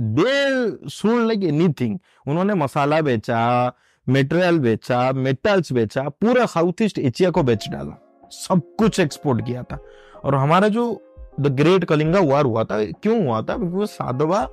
दे 0.00 0.88
सुन 0.88 1.26
लाइक 1.26 1.44
एनीथिंग 1.44 1.98
उन्होंने 2.28 2.54
मसाला 2.54 3.00
बेचा 3.00 3.72
मेटेरियल 4.08 4.58
बेचा 4.58 5.12
मेटल्स 5.12 5.72
बेचा, 5.72 6.08
पूरा 6.08 6.46
साउथ 6.46 6.82
ईस्ट 6.82 6.98
एशिया 6.98 7.30
को 7.30 7.42
बेच 7.42 7.68
डाला। 7.68 8.28
सब 8.30 8.76
कुछ 8.78 9.00
एक्सपोर्ट 9.00 9.46
किया 9.46 9.62
था। 9.62 9.84
और 10.24 10.34
हमारा 10.34 10.68
जो 10.68 11.14
द 11.40 11.46
ग्रेट 11.46 11.84
कलिंगा 11.84 12.20
वार 12.20 12.44
हुआ 12.44 12.64
था, 12.64 12.84
क्यों 12.84 13.26
हुआ 13.26 13.42
था? 13.42 13.56
क्योंकि 13.56 13.86
साधवा 13.86 14.50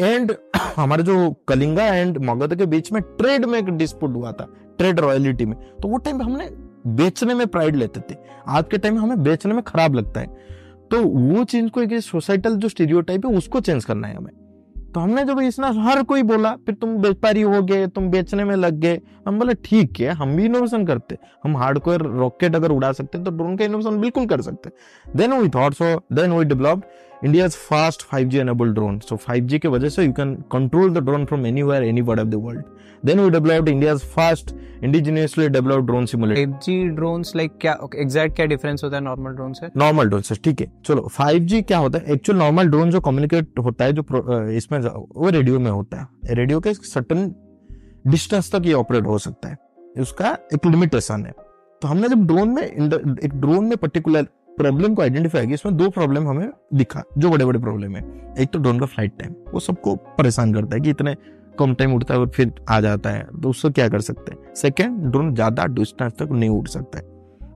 एंड 0.00 0.34
हमारे 0.76 1.02
जो 1.02 1.34
कलिंगा 1.48 1.86
एंड 1.86 2.18
मगध 2.18 2.54
के 2.54 2.66
बीच 2.66 2.92
में 2.92 3.02
ट्रेड 3.02 3.44
में 3.44 3.58
एक 3.58 3.64
डिस्प्यूट 3.64 4.14
हुआ 4.14 4.32
था 4.32 4.54
ट्रेड 4.78 5.00
रॉयलिटी 5.00 5.46
में। 5.46 5.58
तो 5.58 5.88
वो 5.88 5.96
टाइम 5.96 6.22
हमने 6.22 6.50
बेचने 6.86 7.34
में 7.34 7.46
प्राइड 7.46 7.76
लेते 7.76 8.00
थे। 8.00 8.18
आज 8.48 8.64
के 8.70 8.78
टाइम 8.78 8.94
में 8.94 9.02
हमें 9.02 9.22
बेचने 9.22 9.54
में 9.54 9.62
खराब 9.62 9.94
लगता 9.94 10.20
है। 10.20 10.26
तो 10.90 11.02
वो 11.02 11.44
चीज़ 11.44 11.68
को 11.68 11.82
एक 11.82 12.00
सोसाइटल 12.00 12.56
जो 12.56 12.68
स्टीरियो 12.68 13.02
है, 13.10 13.18
उसको 13.18 13.60
चेंज 13.60 13.84
करना 13.84 14.08
है 14.08 14.16
हमें। 14.16 14.32
तो 14.94 15.00
हमने 15.00 15.24
जब 15.24 15.40
इसना 15.40 15.70
हर 15.70 16.02
कोई 16.02 16.22
बोला, 16.22 16.56
फिर 16.56 16.74
तुम 16.74 16.90
व्यापारी 16.90 17.42
हो 17.42 17.62
गए, 17.62 17.86
तुम 17.86 18.08
बेचने 18.08 18.44
में 18.44 18.56
लग 18.56 18.74
गए 18.74 19.00
हम 19.28 19.38
बोले 19.38 19.54
ठीक 19.64 20.00
है 20.00 20.12
हम 20.20 20.36
भी 20.36 20.44
इनोवेशन 20.44 20.86
करते 20.86 21.16
हम 21.44 21.56
हार्डकोर 21.56 22.02
रॉकेट 22.20 22.56
अगर 22.56 22.70
उड़ा 22.72 22.92
सकते 22.92 23.18
तो 23.18 23.30
ड्रोन 23.30 23.56
का 23.56 23.64
इनोवेशन 23.64 24.00
बिल्कुल 24.00 24.26
कर 24.26 24.42
सकते 24.42 24.70
then 25.16 25.32
we 25.32 25.48
thought 25.58 25.74
so 25.74 25.96
then 26.12 26.32
we 26.32 26.44
developed 26.44 27.06
India's 27.26 27.54
fast 27.60 28.02
5G 28.10 28.40
enabled 28.40 28.74
drone. 28.74 28.98
So 29.04 29.16
5G 29.22 29.58
के 29.60 29.68
वजह 29.68 29.88
से 29.88 30.02
you 30.06 30.12
can 30.18 30.34
control 30.54 30.92
the 30.96 31.00
drone 31.06 31.24
from 31.30 31.46
anywhere, 31.48 31.78
any 31.86 32.04
part 32.10 32.20
of 32.22 32.28
the 32.34 32.38
world. 32.42 32.60
Then 33.08 33.22
we 33.22 33.32
developed 33.36 33.70
India's 33.72 34.04
first 34.12 34.52
indigenously 34.88 35.48
developed 35.56 35.88
drone 35.88 36.06
simulator. 36.12 36.44
5G 36.44 36.76
drones 37.00 37.34
like 37.40 37.56
क्या 37.60 37.76
exact 38.04 38.36
क्या 38.36 38.46
difference 38.52 38.84
होता 38.84 38.96
है 38.96 39.02
normal 39.04 39.34
drone 39.40 39.52
से? 39.52 39.70
Normal 39.76 40.08
drone 40.08 40.22
से 40.28 40.34
ठीक 40.44 40.60
है। 40.60 40.70
चलो 40.86 41.08
5G 41.16 41.62
क्या 41.72 41.78
होता 41.78 41.98
है? 41.98 42.14
एक्चुअल 42.14 42.38
नॉर्मल 42.38 42.68
ड्रोन 42.68 42.90
जो 42.90 43.00
कम्युनिकेट 43.08 43.58
होता 43.64 43.84
है 43.84 43.92
जो 43.92 44.48
इसमें 44.58 44.78
वो 44.78 45.30
रेडियो 45.30 45.58
में 45.58 45.70
होता 45.70 46.00
है। 46.00 46.34
रेडियो 46.34 46.60
के 46.60 46.74
सर्टन 46.74 47.28
डिस्टेंस 48.04 48.50
तक 48.54 48.66
ये 48.66 48.72
ऑपरेट 48.74 49.06
हो 49.06 49.18
सकता 49.18 49.48
है। 49.48 49.56
उसका 50.00 50.36
एक 50.54 50.66
लिमिटेशन 50.66 51.24
है। 51.26 51.32
तो 51.82 51.88
हमने 51.88 52.08
जब 52.08 52.26
ड्रोन 52.26 52.48
में 52.48 52.62
एक 52.62 53.30
ड्रोन 53.34 53.64
में 53.64 53.76
पर्टिकुलर 53.76 54.26
प्रॉब्लम 54.58 54.94
को 54.94 55.02
आइडेंटिफाई 55.02 55.46
किया, 55.46 55.54
इसमें 55.54 55.76
दो 55.76 55.88
प्रॉब्लम 55.90 56.28
हमें 56.28 56.48
दिखा, 56.74 57.02
जो 57.18 57.30
बड़े 57.30 57.44
बड़े 57.44 57.58
प्रॉब्लम 57.58 57.96
है। 57.96 58.02
एक 58.38 58.50
तो 58.52 58.58
ड्रोन 58.58 58.80
का 58.80 58.86
फ़्लाइट 58.86 59.18
टाइम 59.18 59.34
वो 59.52 59.60
सबको 59.60 59.94
परेशान 60.18 60.54
करता 60.54 60.76
है 60.76 60.80
कि 60.80 60.90
इतने 60.90 61.14
कम 61.58 61.74
टाइम 61.74 61.94
उड़ता 61.94 62.14
है 62.14 62.20
और 62.20 62.28
फिर 62.28 62.52
आ 62.68 62.80
जाता 62.80 63.10
है 63.10 63.26
तो 63.32 63.50
उससे 63.50 63.70
क्या 63.70 63.88
कर 63.88 64.00
सकते 64.00 64.32
हैं? 64.32 64.54
सेकेंड 64.54 64.98
ड्रोन 65.02 65.34
ज़्यादा 65.34 65.66
डिस्टेंस 65.68 66.12
तक 66.18 66.28
नहीं 66.32 66.50
उड़ 66.50 66.68
सकता 66.68 66.98
है। 66.98 67.04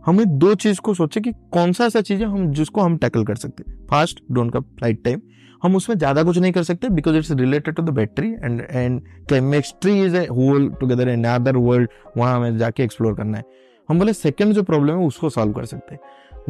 हमें 0.07 0.39
दो 0.39 0.55
चीज़ 0.57 0.81
को 0.81 0.95
सोचे 0.95 1.21
कि 1.21 1.33
कौन 1.53 1.73
सा 1.73 1.85
ऐसा 1.85 2.01
चीज़ 2.01 2.23
है 2.23 2.29
हम, 2.29 2.51
जिसको 2.51 2.81
हम 2.81 2.97
टैकल 2.97 3.25
कर 3.25 3.35
सकते 3.37 3.65
हैं। 3.67 3.77
फास्ट 3.87 4.23
ड्रोन 4.33 4.51
का 4.51 4.61
फ़्लाइट 4.61 5.05
टाइम 5.05 5.21
हम 5.63 5.77
उसमें 5.77 5.97
ज़्यादा 5.99 6.23
कुछ 6.23 6.39
नहीं 6.39 6.53
कर 6.53 6.63
सकते 6.63 6.89
because 6.91 7.17
it's 7.17 7.31
related 7.33 7.75
to 7.75 7.83
the 7.83 7.91
battery 7.91 8.31
and 8.35 8.61
and 8.71 9.01
chemistry 9.29 10.01
is 10.05 10.17
a 10.17 10.27
whole 10.29 10.69
together 10.81 11.09
in 11.09 11.25
other 11.27 11.57
world 11.59 11.89
वहाँ 12.17 12.37
हमें 12.37 12.59
जाके 12.59 12.83
एक्सप्लोर 12.83 13.15
करना 13.15 13.39
है। 13.39 13.45
हम 13.89 13.99
बोले 13.99 14.13
सेकेंड 14.13 14.53
जो 14.55 14.63
प्रॉब्लम 14.63 14.99
है 14.99 15.07
उसको 15.07 15.29
सॉल्व 15.31 15.53
कर 15.53 15.65
सकते 15.65 15.95
हैं। 15.95 16.01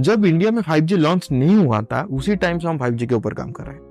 जब 0.00 0.24
इंडिया 0.24 0.50
में 0.50 0.60
5G 0.62 0.96
लॉन्च 0.96 1.28
नहीं 1.32 1.56
हुआ 1.56 1.80
था, 1.82 2.02
उसी 2.02 2.36
टाइम 2.36 2.58
से 2.58 2.68
हम 2.68 2.78
5G 2.78 3.06
के 3.06 3.14
ऊपर 3.14 3.34
काम 3.34 3.50
कर 3.50 3.64
रहे 3.64 3.74
हैं। 3.74 3.90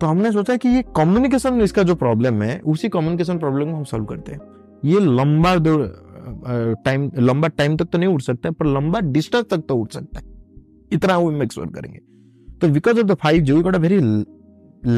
तो 0.00 0.06
हमने 0.06 0.32
सोचा 0.32 0.56
कि 0.56 0.68
ये 0.68 0.82
कम्युनिकेशन 0.96 1.60
इसका 1.60 1.82
जो 1.82 1.94
प्रॉब्लम 1.94 2.42
है, 2.42 2.58
उसी 2.60 2.88
कम्युनिकेशन 2.88 3.38
प्रॉब्लम 3.38 3.70
को 3.70 3.76
हम 3.76 3.84
सॉल्व 3.84 4.04
करते 4.04 4.32
हैं। 4.32 4.40
ये 4.84 5.00
लंबा 5.00 5.54
टाइम 6.84 7.10
लंबा 7.18 7.48
टाइम 7.50 7.76
तक 7.76 7.84
तो 7.84 7.98
नहीं 7.98 8.08
उड़ 8.08 8.20
सकता 8.22 8.48
है, 8.48 8.54
पर 8.54 8.66
लंबा 8.66 9.00
डिस्टेंस 9.00 9.44
तक 9.50 9.64
तो 9.68 9.76
उड़ 9.76 9.88
सकता 9.88 10.18
है। 10.18 10.24
इतना 10.92 11.16
वो 11.18 11.30
एक्सप्लोर 11.42 11.68
करेंगे। 11.68 11.98
तो 12.64 12.70
because 12.70 12.98
of 12.98 13.06
the 13.06 13.14
five 13.14 13.42
G 13.42 13.52
we 13.52 13.62
got 13.62 13.74
a 13.74 13.78
very 13.78 14.24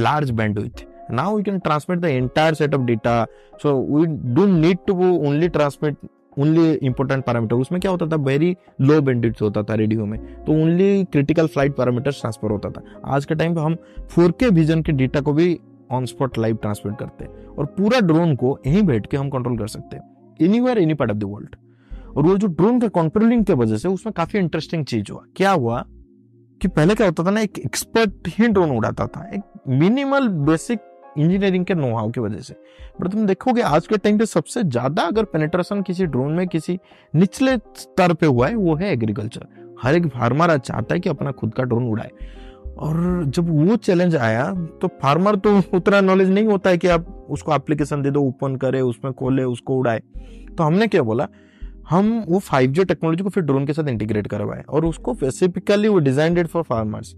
large 0.05 0.31
bandwidth. 0.31 0.81
Now 1.14 1.27
we 1.35 1.43
can 1.49 1.59
transmit 1.59 2.01
the 2.01 2.11
entire 2.21 2.55
set 2.61 2.75
of 2.75 2.81
data. 2.87 3.27
So, 3.62 3.73
we 3.95 4.07
don't 4.37 4.55
need 4.64 4.79
to 4.91 4.95
only 5.31 5.51
transmit 5.57 5.97
only 6.39 6.73
important 6.73 7.25
parameter 7.25 7.57
उसमें 7.57 7.81
क्या 7.81 7.91
होता 7.91 8.07
था? 8.07 8.17
Very 8.17 8.57
low 8.81 9.01
bandits 9.01 9.43
होता 9.43 9.62
था 9.62 9.75
radio 9.75 10.07
में. 10.07 10.45
तो 10.45 10.53
only 10.53 11.05
critical 11.05 11.47
flight 11.47 11.77
parameter 11.77 12.11
transfer 12.11 12.51
होता 12.51 12.71
था. 12.71 12.83
आज 13.05 13.25
के 13.25 13.35
टाइम 13.35 13.55
पे 13.55 13.61
हम 13.61 13.77
4K 14.19 14.51
विजन 14.51 14.83
के 14.83 14.93
डेटा 14.93 15.21
को 15.21 15.33
भी 15.33 15.61
ऑन 15.91 16.07
स्पॉट 16.07 16.39
लाइव 16.39 16.57
ट्रांसमिट 16.57 16.99
करते 16.99 17.25
हैं. 17.25 17.47
और 17.47 17.67
पूरा 17.67 18.01
ड्रोन 18.01 18.37
को 18.37 18.59
यहीं 18.67 18.83
बैठ 18.83 19.07
के 19.07 19.17
हम 19.17 19.31
कंट्रोल 19.31 19.59
कर 19.59 19.67
सकते 19.67 19.97
हैं. 19.97 20.35
Anywhere 20.61 20.79
any 20.79 20.95
part 20.95 21.11
of 21.11 21.19
the 21.19 21.25
world 21.25 21.57
और 22.17 22.23
वो 22.23 22.37
जो 22.37 22.47
ड्रोन 22.47 22.81
का 22.81 22.89
कंट्रोलिंग 22.89 23.45
की 23.45 23.53
वजह 23.53 23.77
से 23.77 23.89
उसमें 23.89 24.12
काफ़ी 24.17 24.39
इंटरेस्टिंग 24.39 24.85
चीज़ 24.85 25.12
हुआ. 25.12 25.23
क्या 25.37 25.51
हुआ? 25.51 25.85
कि 26.61 26.68
पहले 26.68 26.94
क्या 26.94 27.07
होता 27.07 27.24
था 27.24 27.30
ना, 27.30 27.40
एक 27.40 27.59
एक्सपर्ट 27.59 28.28
ही 28.28 28.48
ड्रोन 28.48 28.70
उड़ाता 28.70 29.07
था। 29.07 29.28
एक 29.34 29.42
मिनिमल 29.70 30.28
बेसिक 30.28 30.80
इंजीनियरिंग 31.18 31.64
के 31.64 31.74
नो 31.74 31.94
हाउ 31.94 32.11
की 32.11 32.20
वजह 32.20 32.40
से। 32.40 32.54
बट 33.00 33.11
तुम 33.12 33.26
देखोगे, 33.26 33.62
आज 33.62 33.86
के 33.86 33.96
टाइम 33.96 34.18
पे 34.18 34.26
सबसे 34.26 34.62
ज़्यादा 34.64 35.02
अगर 35.02 35.24
पेनेट्रेशन 35.26 35.82
किसी 35.82 36.07
ड्रोन 36.07 36.32
में 36.32 36.46
किसी 36.48 36.78
निचले 37.14 37.57
स्तर 37.57 38.12
पे 38.12 38.26
हुआ 38.26 38.48
है, 38.48 38.54
वो 38.54 38.74
है 38.74 38.92
एग्रीकल्चर 38.92 39.46
हर 39.82 39.94
एक 39.94 40.07
फार्मर 40.09 40.57
चाहता 40.59 40.94
है 40.94 41.00
कि 41.00 41.09
अपना 41.09 41.30
खुद 41.32 41.54
का 41.54 41.62
ड्रोन 41.62 41.88
उड़ाए। 41.88 42.11
और 42.78 43.24
जब 43.26 43.48
वो 43.50 43.76
चैलेंज 43.78 44.16
आया 44.16 44.44
तो 44.80 44.88
फार्मर 45.02 45.36
तो 45.36 45.57
उतना 45.74 46.00
नॉलेज 46.00 46.30
नहीं 46.30 46.46
होता 46.46 46.70
है 46.70 46.78
कि 46.78 46.88
आप 46.88 47.07
उसको 47.30 47.54
एप्लीकेशन 47.54 48.02
दे 48.02 48.11
दो 48.11 48.22
ओपन 48.22 48.57
करे, 48.57 48.80
उसमें 48.80 49.12
खोले, 49.12 49.44
उसको 49.44 49.76
उड़ाए। 49.76 50.02
तो 50.57 50.62
हमने 50.62 50.86
क्या 50.86 51.02
बोला 51.02 51.28
हम 51.91 52.09
वो 52.28 52.39
5G 52.41 52.84
टेक्नोलॉजी 52.89 53.24
को 53.24 53.30
फिर 53.30 53.43
ड्रोन 53.43 53.66
के 53.66 53.72
साथ 53.72 53.89
इंटीग्रेट 53.89 54.26
करवाए 54.26 54.62
और 54.68 54.84
उसको 54.84 55.14
स्पेसिफिकली 55.14 55.89
वो 55.89 55.99
डिजाइनेड 55.99 56.47
फॉर 56.47 56.62
फार्मर्स 56.62 57.14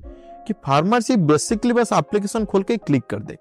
कि 0.47 0.53
फार्मर्स 0.67 1.11
ये 1.11 1.17
बेसिकली 1.17 1.73
बस 1.73 1.93
एप्लीकेशन 1.93 2.45
खोल 2.45 2.63
के 2.63 2.77
क्लिक 2.77 3.05
कर 3.05 3.21
दे। 3.21 3.35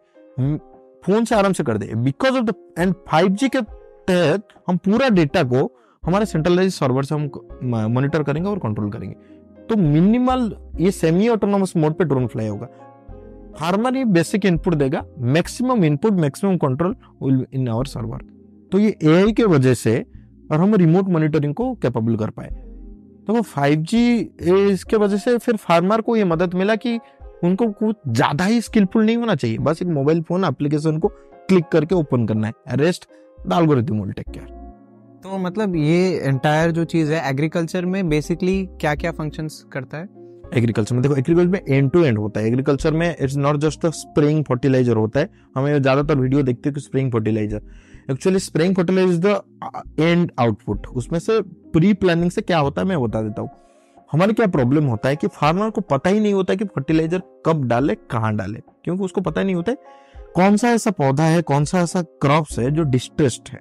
फ़ोन 1.05 1.25
से 1.25 1.35
आराम 1.35 1.53
से 1.53 1.63
कर 1.63 1.77
दे। 1.77 1.91
Because 1.95 2.37
of 2.37 2.43
the 2.43 2.53
end 2.79 2.93
five 3.07 3.37
के 3.43 3.61
तहत 3.61 4.47
हम 4.69 4.77
पूरा 4.77 5.09
डेटा 5.09 5.43
को 5.43 5.71
हमारे 6.03 6.25
सेंट्रलाइज 6.25 6.73
सर्वर 6.73 7.03
से 7.03 7.15
हम 7.15 7.29
मॉनिटर 7.93 8.23
करेंगे 8.23 8.49
और 8.49 8.59
कंट्रोल 8.59 8.91
करेंगे। 8.91 9.15
तो 9.69 9.75
मिनिमल 9.77 10.51
ये 10.79 10.91
सेमी 10.91 11.27
ऑटोनोमस 11.29 11.73
मोड 11.77 11.93
पे 11.93 12.03
ड्रोन 12.03 12.27
फ्लाई 12.27 12.47
होगा। 12.47 12.67
फार्मर 13.59 13.95
ये 13.95 14.05
बेसिक 14.05 14.45
इनपुट 14.45 14.73
देगा। 14.73 15.03
Maximum 15.19 15.83
input 15.85 16.13
maximum 16.13 16.57
control 16.57 17.45
in 17.53 17.67
our 17.69 17.85
server 17.85 18.21
तो 18.71 18.79
ये 18.79 18.95
एआई 19.03 19.31
के 19.33 19.43
वजह 19.45 19.73
से 19.73 20.03
और 20.51 20.59
हम 20.59 20.75
रिमोट 20.75 21.09
मॉनिटरिंग 21.09 21.53
को 21.53 21.73
कैपेबल 21.75 22.15
कर 22.15 22.29
पाए। 22.29 22.49
तो 23.27 23.33
वो 23.33 23.41
5G 23.43 23.95
इसके 24.71 24.97
वजह 24.97 25.17
से 25.17 25.37
फिर 25.37 25.55
फार्मर 25.57 26.01
को 26.01 26.15
ये 26.15 26.23
मदद 26.25 26.53
मिला 26.55 26.75
कि 26.77 26.99
उनको 27.43 27.67
कुछ 27.73 27.95
ज़्यादा 28.09 28.45
ही 28.45 28.61
स्किलफुल 28.61 29.05
नहीं 29.05 29.17
होना 29.17 29.35
चाहिए। 29.35 29.57
बस 29.59 29.81
एक 29.81 29.87
मोबाइल 29.89 30.21
फ़ोन 30.21 30.43
एप्लीकेशन 30.45 30.99
को 30.99 31.07
क्लिक 31.49 31.65
करके 31.71 31.95
ओपन 31.95 32.25
करना 32.27 32.47
है। 32.47 32.77
Rest 32.77 33.07
the 33.39 33.53
algorithm 33.53 34.01
will 34.01 34.11
take 34.11 34.29
care 34.29 34.55
तो 35.23 35.37
मतलब 35.37 35.75
ये 35.75 36.19
एंटायर 36.19 36.71
जो 36.71 36.83
चीज़ 36.85 37.11
है 37.13 37.29
एग्रीकल्चर 37.29 37.85
में 37.85 38.07
बेसिकली 38.09 38.63
क्या 38.81 38.93
क्या 38.95 39.11
फ़ंक्शंस 39.11 39.63
करता 39.71 39.97
है? 39.97 40.07
एग्रीकल्चर 40.53 40.95
में 40.95 41.01
देखो 41.03 41.15
एग्रीकल्चर 41.15 41.49
में 41.49 41.61
एंड 41.67 41.89
टू 41.91 42.03
एंड 42.03 42.17
होता 42.17 42.39
है। 42.39 42.47
एग्रीकल्चर 42.47 42.93
में 42.93 43.09
it's 43.09 43.35
not 43.37 43.57
just 43.59 43.85
spring 43.95 44.43
fertiliser 44.43 44.95
होता 44.95 45.19
है। 45.19 45.29
हमें 45.55 45.81
ज़्यादातर 45.81 46.17
वीडियो 46.17 46.43
देखते 46.43 46.69
हैं 46.69 46.73
कि 46.75 46.81
spring 46.81 47.11
fertiliser 47.11 47.61
actually 48.07 48.39
spring 48.39 48.75
fertiliser 48.75 49.11
is 49.11 49.21
the 49.21 50.01
end 50.01 50.31
output 50.39 50.87
उसमें 50.87 51.19
से 51.19 51.39
प्री 51.71 51.93
प्लानिंग 51.95 52.31
से 52.31 52.41
क्या 52.41 52.57
होता 52.59 52.81
है 52.81 52.87
मैं 52.87 53.01
बता 53.01 53.21
देता 53.21 53.41
हूँ। 53.41 53.49
हमारे 54.11 54.33
क्या 54.33 54.47
प्रॉब्लम 54.47 54.85
होता 54.85 55.09
है 55.09 55.15
कि 55.15 55.27
फार्मर 55.29 55.69
को 55.69 55.81
पता 55.83 56.09
ही 56.09 56.19
नहीं 56.19 56.33
होता 56.33 56.55
कि 56.55 56.65
फर्टिलाइज़र 56.65 57.21
कब 57.45 57.67
डाले 57.67 57.95
कहाँ 58.11 58.35
डाले। 58.35 58.59
क्योंकि 58.83 59.03
उसको 59.03 59.21
पता 59.21 59.41
ही 59.41 59.45
नहीं 59.45 59.55
होता 59.55 59.71
है 59.71 59.77
कौन 60.35 60.57
सा 60.57 60.69
ऐसा 60.69 60.91
पौधा 60.91 61.23
है 61.23 61.41
कौन 61.41 61.65
सा 61.65 61.79
ऐसा 61.79 62.01
क्रॉप्स 62.21 62.59
है 62.59 62.69
जो 62.71 62.83
डिस्ट्रेस्ड 62.85 63.49
है। 63.49 63.59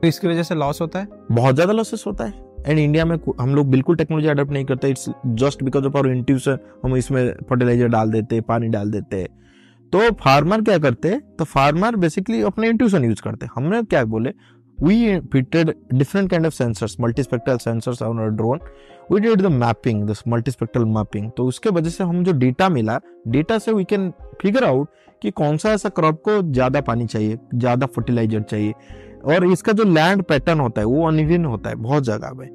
तो 0.00 0.06
इसकी 0.06 0.28
वजह 0.28 0.42
से 0.42 0.54
लॉस 0.54 0.80
होता 0.80 0.98
है? 0.98 1.08
बहुत 1.32 1.54
ज़्यादा 1.54 1.72
लॉसेस 1.72 2.04
होता 2.06 2.24
है। 2.24 2.46
एंड 2.66 2.78
इंडिया 2.78 3.04
में 3.04 3.16
हम 3.40 3.54
लोग 3.54 3.70
बिल्कुल 3.70 3.96
टेक्नोलॉजी 3.96 4.28
अडॉप्ट 4.28 4.52
नहीं 4.52 4.64
करते। 4.64 4.88
It's 4.90 5.08
just 5.26 5.62
because 5.62 5.86
of 5.86 5.96
our 5.96 6.08
intuition 6.08 6.58
हम 6.84 6.96
इसमें 6.96 7.32
फर्टिलाइज़र 7.48 7.88
डाल 7.88 8.10
देते 8.12 8.40
पानी 8.42 8.68
डाल 8.68 8.90
देते। 8.90 9.26
तो 9.92 10.10
फार्मर 10.20 10.62
क्या 10.62 10.78
करते? 10.78 11.18
तो 11.38 11.44
फार्मर 11.44 11.96
बेसिकली 11.96 12.42
अपने 12.42 12.68
इंट्यूशन 12.68 13.04
यूज़ 13.04 13.22
करते। 13.22 13.46
हमने 13.54 13.82
क्या 13.82 14.04
बोले? 14.04 14.32
We 14.78 14.96
fitted 15.30 15.70
different 16.00 16.30
kind 16.32 16.48
of 16.48 16.52
sensors, 16.56 16.92
multispectral 17.04 17.56
sensors 17.62 18.02
on 18.08 18.18
our 18.24 18.34
drone. 18.40 18.60
We 19.10 19.20
did 19.20 19.40
the 19.40 19.50
mapping, 19.54 20.04
this 20.10 20.20
multispectral 20.34 20.84
mapping. 20.96 21.30
तो 21.36 21.46
उसके 21.46 21.70
वजह 21.70 21.90
से 21.90 22.04
हम 22.04 22.22
जो 22.24 22.32
डेटा 22.32 22.68
मिला 22.68 22.98
डेटा 23.28 23.58
से 23.58 23.72
वी 23.72 23.84
कैन 23.84 24.10
फिगर 24.42 24.64
आउट 24.64 24.88
कि 25.22 25.30
कौन 25.30 25.56
सा 25.56 25.72
ऐसा 25.72 25.88
क्रॉप 25.88 26.20
को 26.24 26.40
ज़्यादा 26.52 26.80
पानी 26.80 27.06
चाहिए, 27.06 27.38
ज़्यादा 27.54 27.86
फर्टिलाइज़र 27.86 28.42
चाहिए। 28.42 28.72
और 29.24 29.46
इसका 29.46 29.72
जो 29.72 29.84
लैंड 29.84 30.22
पैटर्न 30.22 30.60
होता 30.60 30.80
है, 30.80 30.86
वो 30.86 31.06
अनइवन 31.08 31.44
होता 31.44 31.70
है, 31.70 31.76
बहुत 31.76 32.04
जगह 32.04 32.32
पे 32.38 32.46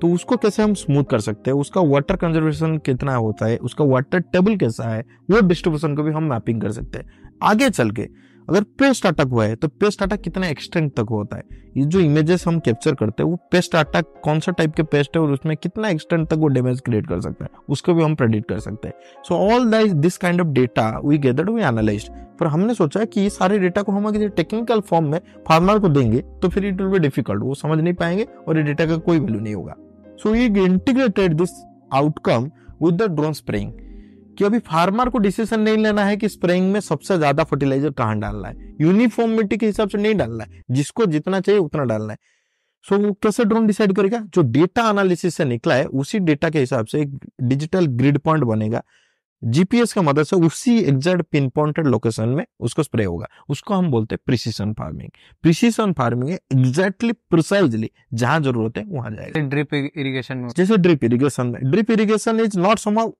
तो 0.00 0.08
उसको 0.08 0.36
कैसे 0.36 0.62
हम 0.62 0.74
स्मूथ 0.74 1.04
कर 1.04 1.20
सकते 1.20 1.50
हैं? 1.50 1.58
उसका 1.58 1.80
वाटर 1.82 2.16
कंजर्वेशन 2.16 2.76
कितना 2.78 3.14
होता 3.14 3.46
है? 3.46 3.56
उसका 3.58 3.84
वाटर 3.84 4.20
टेबल 4.22 4.56
कैसा 4.56 4.88
है? 4.88 5.04
वो 5.30 5.40
डिस्ट्रीब्यूशन 5.40 5.94
को 5.96 6.02
भी 6.02 6.12
हम 6.12 6.24
मैपिंग 6.24 6.60
कर 6.62 6.72
सकते 6.72 6.98
हैं। 6.98 7.10
आगे 7.42 7.70
चल 7.70 7.90
के, 7.90 8.02
अगर 8.48 8.62
पेस्ट 8.78 9.06
अटैक 9.06 9.26
हुआ 9.26 9.44
है 9.44 9.56
तो 9.56 9.68
पेस्ट 9.70 10.02
अटैक 10.02 10.20
कितना 10.20 10.46
एक्सटेंट 10.46 10.92
तक 10.92 11.06
होता 11.10 11.36
है? 11.36 11.42
ये 11.76 11.84
जो 11.84 12.00
इमेजेस 12.00 12.46
हम 12.46 12.58
कैप्चर 12.58 12.94
करते 12.94 13.22
हैं, 13.22 13.30
वो 13.30 13.36
पेस्ट 13.52 13.74
अटैक 13.76 14.06
कौन 14.24 14.40
सा 14.40 14.52
टाइप 14.52 14.74
के 14.74 14.82
पेस्ट 14.84 15.16
है 15.16 15.22
और 15.22 15.32
उसमें 15.32 15.56
कितना 15.56 15.88
एक्सटेंट 15.88 16.28
तक 16.28 16.36
वो 16.36 16.48
डैमेज 16.48 16.80
क्रिएट 16.80 17.06
कर 17.06 17.20
सकता 17.20 17.44
है? 17.44 17.50
उसको 17.68 17.94
भी 17.94 18.02
हम 18.02 18.14
प्रेडिक्ट 18.14 18.48
कर 18.48 18.58
सकते 18.58 18.88
हैं। 18.88 19.22
So 19.28 19.34
all 19.34 19.90
this 19.92 20.16
kind 20.16 20.40
of 20.40 20.48
data 20.48 20.88
we 21.04 21.18
gather 21.18 21.50
we 21.50 21.62
analyse 21.62 22.08
पर 22.40 22.46
हमने 22.46 22.74
सोचा 22.74 23.04
कि 23.04 23.20
ये 23.20 23.30
सारे 23.30 23.58
डेटा 23.58 23.82
को 23.82 23.92
हम 23.92 24.06
अगर 24.08 24.28
टेक्निकल 24.28 24.80
फॉर्म 24.80 25.10
में 25.10 25.20
फार्मर 25.48 25.78
को 25.78 25.88
देंगे 25.88 26.18
तो 26.42 26.48
फिर 26.48 26.64
इट 26.64 26.80
विल 26.80 26.90
बी 26.90 26.98
डिफ़िकल्ट 26.98 27.42
वो 27.42 27.54
समझ 27.54 27.78
नहीं 27.78 27.94
पाएँगे 27.94 28.26
और 28.48 28.56
ये 28.56 28.62
डेटा 28.62 28.86
का 28.86 28.96
कोई 28.96 29.18
वैल्यू 29.18 29.40
नहीं 29.40 29.54
होगा। 29.54 29.74
सो 30.22 30.34
ये 30.34 30.46
integrated 30.64 31.34
this 31.34 31.50
outcome 31.92 32.50
with 32.82 32.94
the 32.94 33.10
drone 33.10 33.32
spraying 33.32 33.72
कि 34.38 34.44
अभी 34.44 34.58
फार्मर 34.58 35.08
को 35.08 35.18
डिसीज़न 35.18 35.60
नहीं 35.60 35.76
लेना 35.76 36.04
है 36.04 36.16
कि 36.16 36.28
स्प्रेइंग 36.28 36.72
में 36.72 36.80
सबसे 36.80 37.16
ज़्यादा 37.18 37.44
फर्टिलाइज़र 37.44 37.90
कहाँ 37.90 38.18
डालना 38.18 38.48
है। 38.48 38.76
यूनिफॉर्मिटी 38.80 39.56
के 39.56 39.66
हिसाब 39.66 39.88
से 39.88 39.98
नहीं 39.98 40.14
डालना 40.14 40.44
है। 40.44 40.62
जिसको 40.70 41.06
जितना 41.06 41.40
चाहिए 41.40 41.60
उतना 41.60 41.84
डालना 41.84 42.12
है। 42.12 42.18
सो 42.84 42.96
so, 42.96 43.14
कैसे 43.22 43.44
ड्रोन 43.44 43.66
डिसाइड 43.66 43.92
करेगा? 43.92 44.18
जो 44.34 44.42
डेटा 44.42 44.88
एनालिसिस 44.90 45.34
से 45.34 45.44
निकला 45.44 45.74
है 45.74 45.84
उसी 45.84 46.18
डेटा 46.18 46.50
के 46.50 46.60
हिसाब 46.60 46.86
से 46.86 47.00
एक 47.00 47.18
डिजिटल 47.42 47.86
ग्रिड 47.86 48.18
पॉइंट 48.18 48.44
बनेगा। 48.44 48.82
जीपीएस 49.42 49.92
का 49.92 50.02
मदद 50.02 50.22
से 50.22 50.36
उसी 50.36 50.76
एग्जैक्ट 50.80 51.22
पिन 51.32 51.48
पॉइंटेड 51.48 51.86
लोकेशन 51.86 52.28
में 52.28 52.44
उसको 52.60 52.82
स्प्रे 52.82 53.04
होगा। 53.04 53.26
उसको 53.48 53.74
हम 53.74 53.90
बोलते 53.90 54.14
हैं 54.14 54.20
precision 54.26 54.72
farming 54.72 55.10
precision 55.44 55.92
farming 55.92 56.30
exactly 56.30 57.12
precisely 57.30 57.90
जहाँ 58.14 58.40
ज़रूरत 58.40 58.78
है 58.78 58.84
वहाँ 58.88 59.10
जाएगा। 59.10 59.40
ड्रिप 59.40 59.74
इरिगेशन 59.74 60.38
में। 60.38 60.48
जैसे 60.48 60.76
ड्रिप 60.76 61.04
इरिगेशन 61.04 61.46
में। 61.46 61.60
Drip 61.70 61.90
irrigation 61.90 62.40
is 62.40 62.58
not 62.58 62.78
somehow 62.78 63.12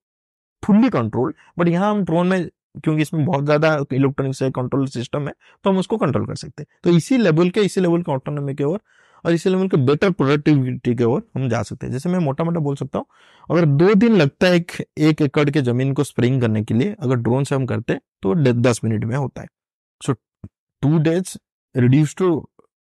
fully 0.63 0.89
control 0.91 1.35
but 1.59 1.69
यहाँ 1.69 1.91
हम 1.91 2.05
ड्रोन 2.05 2.27
में 2.27 2.49
क्योंकि 2.77 3.03
इसमें 3.03 3.25
बहुत 3.25 3.45
ज़्यादा 3.45 3.75
इलेक्ट्रॉनिक्स 3.93 4.43
है 4.43 4.51
कंट्रोल 4.53 4.87
सिस्टम 4.89 5.27
है 5.29 5.33
तो 5.65 5.71
हम 5.71 5.79
उसको 5.79 5.97
कंट्रोल 5.97 6.27
कर 6.27 6.35
सकते 6.37 6.63
हैं। 6.63 6.67
तो 6.85 6.91
इसी 6.97 7.17
लेवल 7.19 7.51
के 7.51 7.61
इसी 7.61 7.81
लेवल 7.81 8.03
के 8.03 8.13
ऑटोनोमी 8.13 8.55
के 8.55 8.65
ओर 8.65 8.81
और 9.25 9.33
इसी 9.33 9.51
लेवल 9.51 9.69
बेटर 9.79 10.11
प्रोडक्टिविटी 10.11 10.95
के 10.95 11.05
ओर 11.05 11.23
हम 11.37 11.49
जा 11.49 11.63
सकते 11.63 11.87
हैं। 11.87 11.93
जैसे 11.93 12.09
मैं 12.09 12.19
मोटा 12.21 12.45
मोटा 12.45 12.61
बोल 12.61 12.77
सकता 12.77 12.99
हूँ 12.99 13.07
अगर 13.49 13.65
दो 13.67 13.95
दिन 13.95 14.17
लगता 14.17 14.47
है 14.47 14.57
एक, 14.57 14.73
एक 14.99 15.23
एकड़ 15.23 15.49
के 15.51 15.63
ज़मीन 15.63 15.93
को 15.93 16.05
स्प्रिंग 16.05 16.41
करने 16.41 16.63
के 16.65 16.75
लिए 16.75 16.95
अगर 17.01 17.17
ड्रोन 17.17 17.45
से 17.45 17.55
हम 17.55 17.67
करते 17.67 17.99
तो 18.23 18.35
दस 18.53 18.81
मिनट 18.85 19.05
में 19.05 19.17
होता 19.17 19.43
है। 19.43 19.49
So 20.01 20.13
two 20.83 20.99
days 21.01 21.37
reduce 21.75 22.15
to 22.19 22.35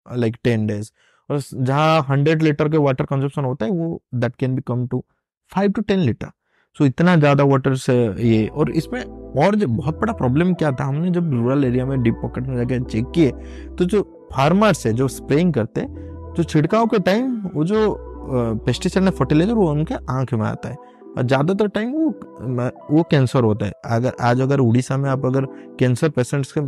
like 0.06 0.36
ten 0.44 0.66
days 0.66 0.90
और 1.30 1.40
जहाँ 1.54 2.00
हंड्रेड 2.08 2.42
लीटर 2.42 2.68
के 2.68 2.78
वाटर 2.78 3.04
कंजप्शन 3.04 3.44
होता 3.44 3.66
है 3.66 3.72
वो 3.72 4.00
that 4.14 4.36
can 4.36 4.54
be 4.54 4.62
come 4.66 4.86
to 4.86 5.04
five 5.52 5.72
to 5.72 5.82
ten 5.82 6.00
litre 6.00 6.30
so 6.76 6.86
इतना 6.86 7.14
ज़्यादा 7.16 7.44
वाटर 7.44 7.74
से 7.76 7.94
ये 8.22 8.46
और 8.48 8.70
इसमें 8.70 9.02
और 9.42 9.54
जो 9.56 9.66
बहुत 9.68 9.98
बड़ा 10.00 10.12
प्रॉब्लम 10.12 10.52
क्या 10.54 10.70
था 10.72 10.84
हमने 10.84 11.10
जब 11.10 11.30
रूरल 11.32 11.64
एरिया 11.64 11.86
में 11.86 12.02
डीप 12.02 12.14
पॉकेट 12.22 12.46
में 12.46 12.56
जाकर 12.56 12.84
चेक 12.84 13.10
किए 13.14 13.30
तो 13.78 13.84
जो 13.84 14.02
फार्मर्स 14.32 14.86
है 14.86 14.92
जो 14.92 15.08
स्प्रेइंग 15.08 15.52
करते 15.54 15.86
जो 16.36 16.42
छिड़काव 16.44 16.86
के 16.86 16.98
टाइम 17.00 17.40
वो 17.54 17.64
जो 17.64 17.96
पेस्टिसाइड 18.66 19.04
या 19.04 19.10
फर्टिलाइज़र 19.18 19.54
वो 19.54 19.70
उनके 19.70 19.94
आँख 20.10 20.32
में 20.34 20.46
आता 20.46 20.68
है। 20.68 20.76
और 21.18 21.22
ज़्यादातर 21.22 21.68
टाइम 21.68 21.92
वो 21.92 22.08
वो 22.90 23.02
कैंसर 23.10 23.44
होता 23.44 23.66
है। 23.66 23.72
अगर, 23.86 24.12
आज 24.20 24.40
अगर 24.40 24.60
उड़ीसा 24.60 24.96
में 24.96 25.08
आप 25.10 25.24
अगर 25.26 25.46
कैंसर 25.78 26.08
पेशेंट्स 26.10 26.52
के 26.52 26.60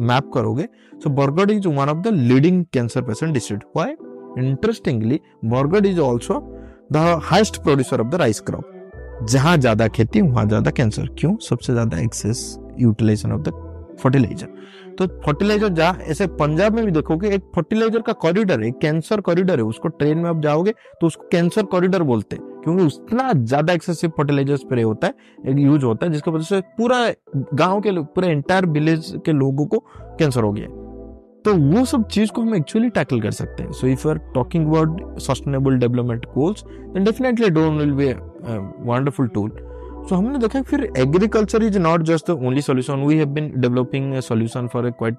मैप 0.00 0.30
करोगे 0.34 0.68
so 0.94 1.10
Bargarh 1.10 1.50
is 1.50 1.68
one 1.68 1.88
of 1.88 1.98
the 1.98 2.14
leading 2.14 2.64
cancer 2.72 3.02
patient 3.02 3.32
district 3.34 3.64
why 3.76 3.90
interestingly 4.38 5.20
Bargarh 5.44 5.86
is 5.86 6.00
also 6.00 6.40
the 6.92 7.20
highest 7.24 7.62
producer 7.62 8.00
of 8.00 8.08
the 8.08 8.14
rice 8.14 8.40
crop 8.40 9.26
जहाँ 9.28 9.56
ज़्यादा 9.58 9.88
खेती, 9.88 10.20
वहाँ 10.20 10.46
ज़्यादा 10.48 10.70
कैंसर 10.70 11.08
क्यों? 11.18 11.36
सबसे 11.38 11.72
ज़्यादा 11.72 11.98
excess 12.00 12.58
utilisation 12.78 13.32
of 13.32 13.40
the 13.40 13.52
fertiliser 14.02 14.48
तो 14.98 15.06
फर्टिलाइज़र 15.26 15.68
जहाँ 15.70 15.98
ऐसे 16.04 16.26
पंजाब 16.36 16.74
में 16.74 16.84
भी 16.84 16.92
देखोगे 16.92 17.28
एक 17.34 17.42
फर्टिलाइज़र 17.54 18.00
का 18.02 18.12
कॉरिडोर 18.14 18.64
है 18.64 18.70
कैंसर 18.72 19.20
कॉरिडोर 19.20 19.58
है, 19.58 19.64
उसको 19.64 19.88
ट्रेन 19.90 20.18
में 20.18 20.28
आप 20.30 20.40
जाओगे 20.42 20.72
तो 21.00 21.06
उसको 21.06 21.28
कैंसर 21.32 21.62
कॉरिडोर 21.64 22.02
बोलते 22.02 22.36
हैं, 22.36 22.44
क्योंकि 22.64 22.84
उतना 22.84 23.32
ज़्यादा 23.34 23.72
एक्सेसिव 23.72 24.12
फर्टिलाइज़र 24.16 24.56
स्प्रे 24.56 24.82
होता 24.82 25.06
है, 25.06 25.14
एक 25.46 25.58
यूज़ 25.58 25.84
होता 25.84 26.06
है, 26.06 26.12
जिसकी 26.12 26.30
वजह 26.30 26.44
से 26.44 26.60
पूरा 26.78 27.06
गाँव 27.54 27.80
के 27.80 27.92
पूरे 28.04 28.28
एंटायर 28.28 28.66
विलेज 28.68 29.12
के 29.24 29.32
लोगों 29.32 29.66
को 29.66 29.78
कैंसर 30.18 30.42
हो 30.42 30.52
गया 30.52 30.66
तो 31.44 31.54
वो 31.56 31.84
सब 31.86 32.06
चीज़ 32.08 32.30
को 32.30 32.42
हम 32.42 32.54
एक्चुअली 32.54 32.88
टैकल 32.90 33.20
कर 33.20 33.30
सकते 33.32 33.62
हैं। 33.62 33.72
So 33.72 33.86
if 33.86 34.06
you 34.06 34.10
are 34.10 34.18
talking 34.34 34.66
about 34.66 35.18
sustainable 35.20 35.78
development 35.78 36.26
goals 36.34 36.64
then 36.66 37.04
definitely 37.04 37.50
drone 37.50 37.78
will 37.78 37.92
be 37.94 38.12
wonderful 38.86 39.28
tool 39.28 39.50
so 40.08 40.14
हमने 40.14 40.38
देखा 40.38 40.62
फिर 40.62 40.82
agriculture 40.98 41.62
is 41.62 41.78
not 41.78 42.02
just 42.02 42.30
the 42.30 42.34
only 42.46 42.62
solution 42.62 43.04
we 43.06 43.16
have 43.16 43.28
been 43.28 43.52
developing 43.56 44.14
solution 44.20 44.68
for 44.72 44.86
a 44.86 44.90
quite 44.98 45.16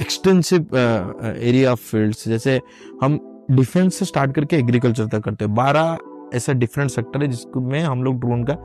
extensive 0.00 0.76
area 0.76 1.72
of 1.72 1.80
fields 1.80 2.28
जैसे 2.28 2.60
हम 3.02 3.18
defence 3.50 3.94
से 3.94 4.04
start 4.04 4.34
करके 4.34 4.56
agriculture 4.56 5.06
तक 5.06 5.22
करते 5.24 5.44
हैं। 5.44 5.54
बारह 5.54 5.98
ऐसा 6.34 6.52
डिफरेंट 6.52 6.90
सेक्टर 6.90 7.22
है 7.22 7.28
जिसमें 7.28 7.80
हम 7.80 8.02
लोग 8.04 8.20
ड्रोन 8.20 8.44
का 8.44 8.56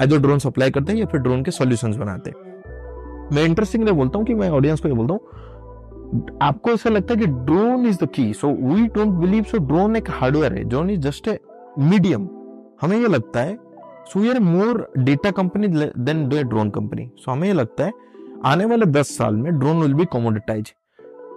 आइदर 0.00 0.18
ड्रोन 0.18 0.38
सप्लाई 0.38 0.70
करते 0.70 0.92
हैं 0.92 0.98
या 0.98 1.06
फिर 1.06 1.20
ड्रोन 1.20 1.42
के 1.44 1.50
सॉल्यूशंस 1.50 1.96
बनाते 1.96 2.30
हैं। 2.30 2.48
मैं 3.34 3.44
इंटरेस्टिंग 3.44 3.88
बोलता 3.88 4.18
हूँ 4.18 4.26
कि 4.26 4.34
मैं 4.34 4.48
ऑडियंस 4.50 4.80
को 4.80 4.88
ये 4.88 4.94
बोलता 4.94 5.14
हूँ। 5.14 6.28
आपको 6.42 6.70
ऐसा 6.70 6.90
लगता 6.90 7.14
है 7.14 7.20
कि 7.20 7.26
drone 7.26 7.86
is 7.86 8.04
the 8.04 8.08
key 8.14 8.32
so 8.34 8.48
we 8.48 8.86
don't 8.88 9.08
believe 9.20 9.44
so 9.50 9.58
drone 9.66 9.96
एक 9.96 10.10
हार्डवेयर 10.10 10.54
है। 10.54 10.64
Drone 10.64 10.90
is 10.90 11.00
just 11.00 11.28
a 11.28 11.38
medium 11.78 12.28
हमें 12.82 12.96
ये 12.98 13.08
लगता 13.08 13.40
है 13.40 13.58
so 14.12 14.22
you're 14.24 14.38
more 14.40 14.86
data 14.98 15.30
company 15.30 15.68
than 15.68 16.28
the 16.28 16.42
drone 16.44 16.70
company 16.70 17.10
so 17.16 17.30
हमें 17.30 17.46
ये 17.48 17.54
लगता 17.54 17.84
है 17.84 17.92
आने 18.44 18.64
वाले 18.64 18.86
दस 18.86 19.16
साल 19.16 19.36
में 19.36 19.52
drone 19.58 19.80
will 19.82 19.94
be 19.94 20.04
commoditize 20.04 20.72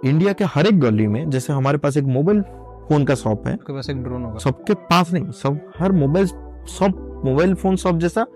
India 0.04 0.32
के 0.32 0.44
हर 0.44 0.66
एक 0.66 0.80
गली 0.80 1.06
में 1.06 1.28
जैसे 1.30 1.52
हमारे 1.52 1.78
पास 1.78 1.96
एक 1.96 2.04
मोबाइल 2.04 2.42
फ़ोन 2.88 3.04
का 3.04 3.14
शॉप 3.14 3.46
है 3.46 3.56
पास 3.70 3.90
एक 3.90 4.02
ड्रोन 4.02 4.24
होगा। 4.24 4.38
सबके 4.38 4.74
पास 4.90 5.12
नहीं 5.12 5.30
सब 5.32 5.60
हर 5.78 5.92
मोबाइल 5.92 6.26
सब 6.70 7.22
मोबाइल 7.24 7.54
फ़ोन 7.54 7.76
शॉप 7.76 7.96
जैसा 7.96 8.26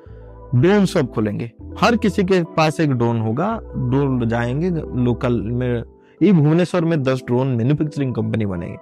ड्रोन 0.54 0.86
शॉप 0.86 1.12
खोलेंगे। 1.14 1.50
हर 1.80 1.96
किसी 1.96 2.24
के 2.24 2.42
पास 2.56 2.80
एक 2.80 2.92
ड्रोन 2.92 3.20
होगा 3.20 3.54
ड्रोन 3.76 4.28
जाएँगे 4.28 4.70
लोकल 5.04 5.40
में 5.42 5.82
ये 6.22 6.32
भुवनेश्वर 6.32 6.84
में 6.84 7.02
दस 7.02 7.22
ड्रोन 7.26 7.48
मैन्युफैक्चरिंग 7.48 8.14
कंपनी 8.14 8.46
बनेगी। 8.46 8.76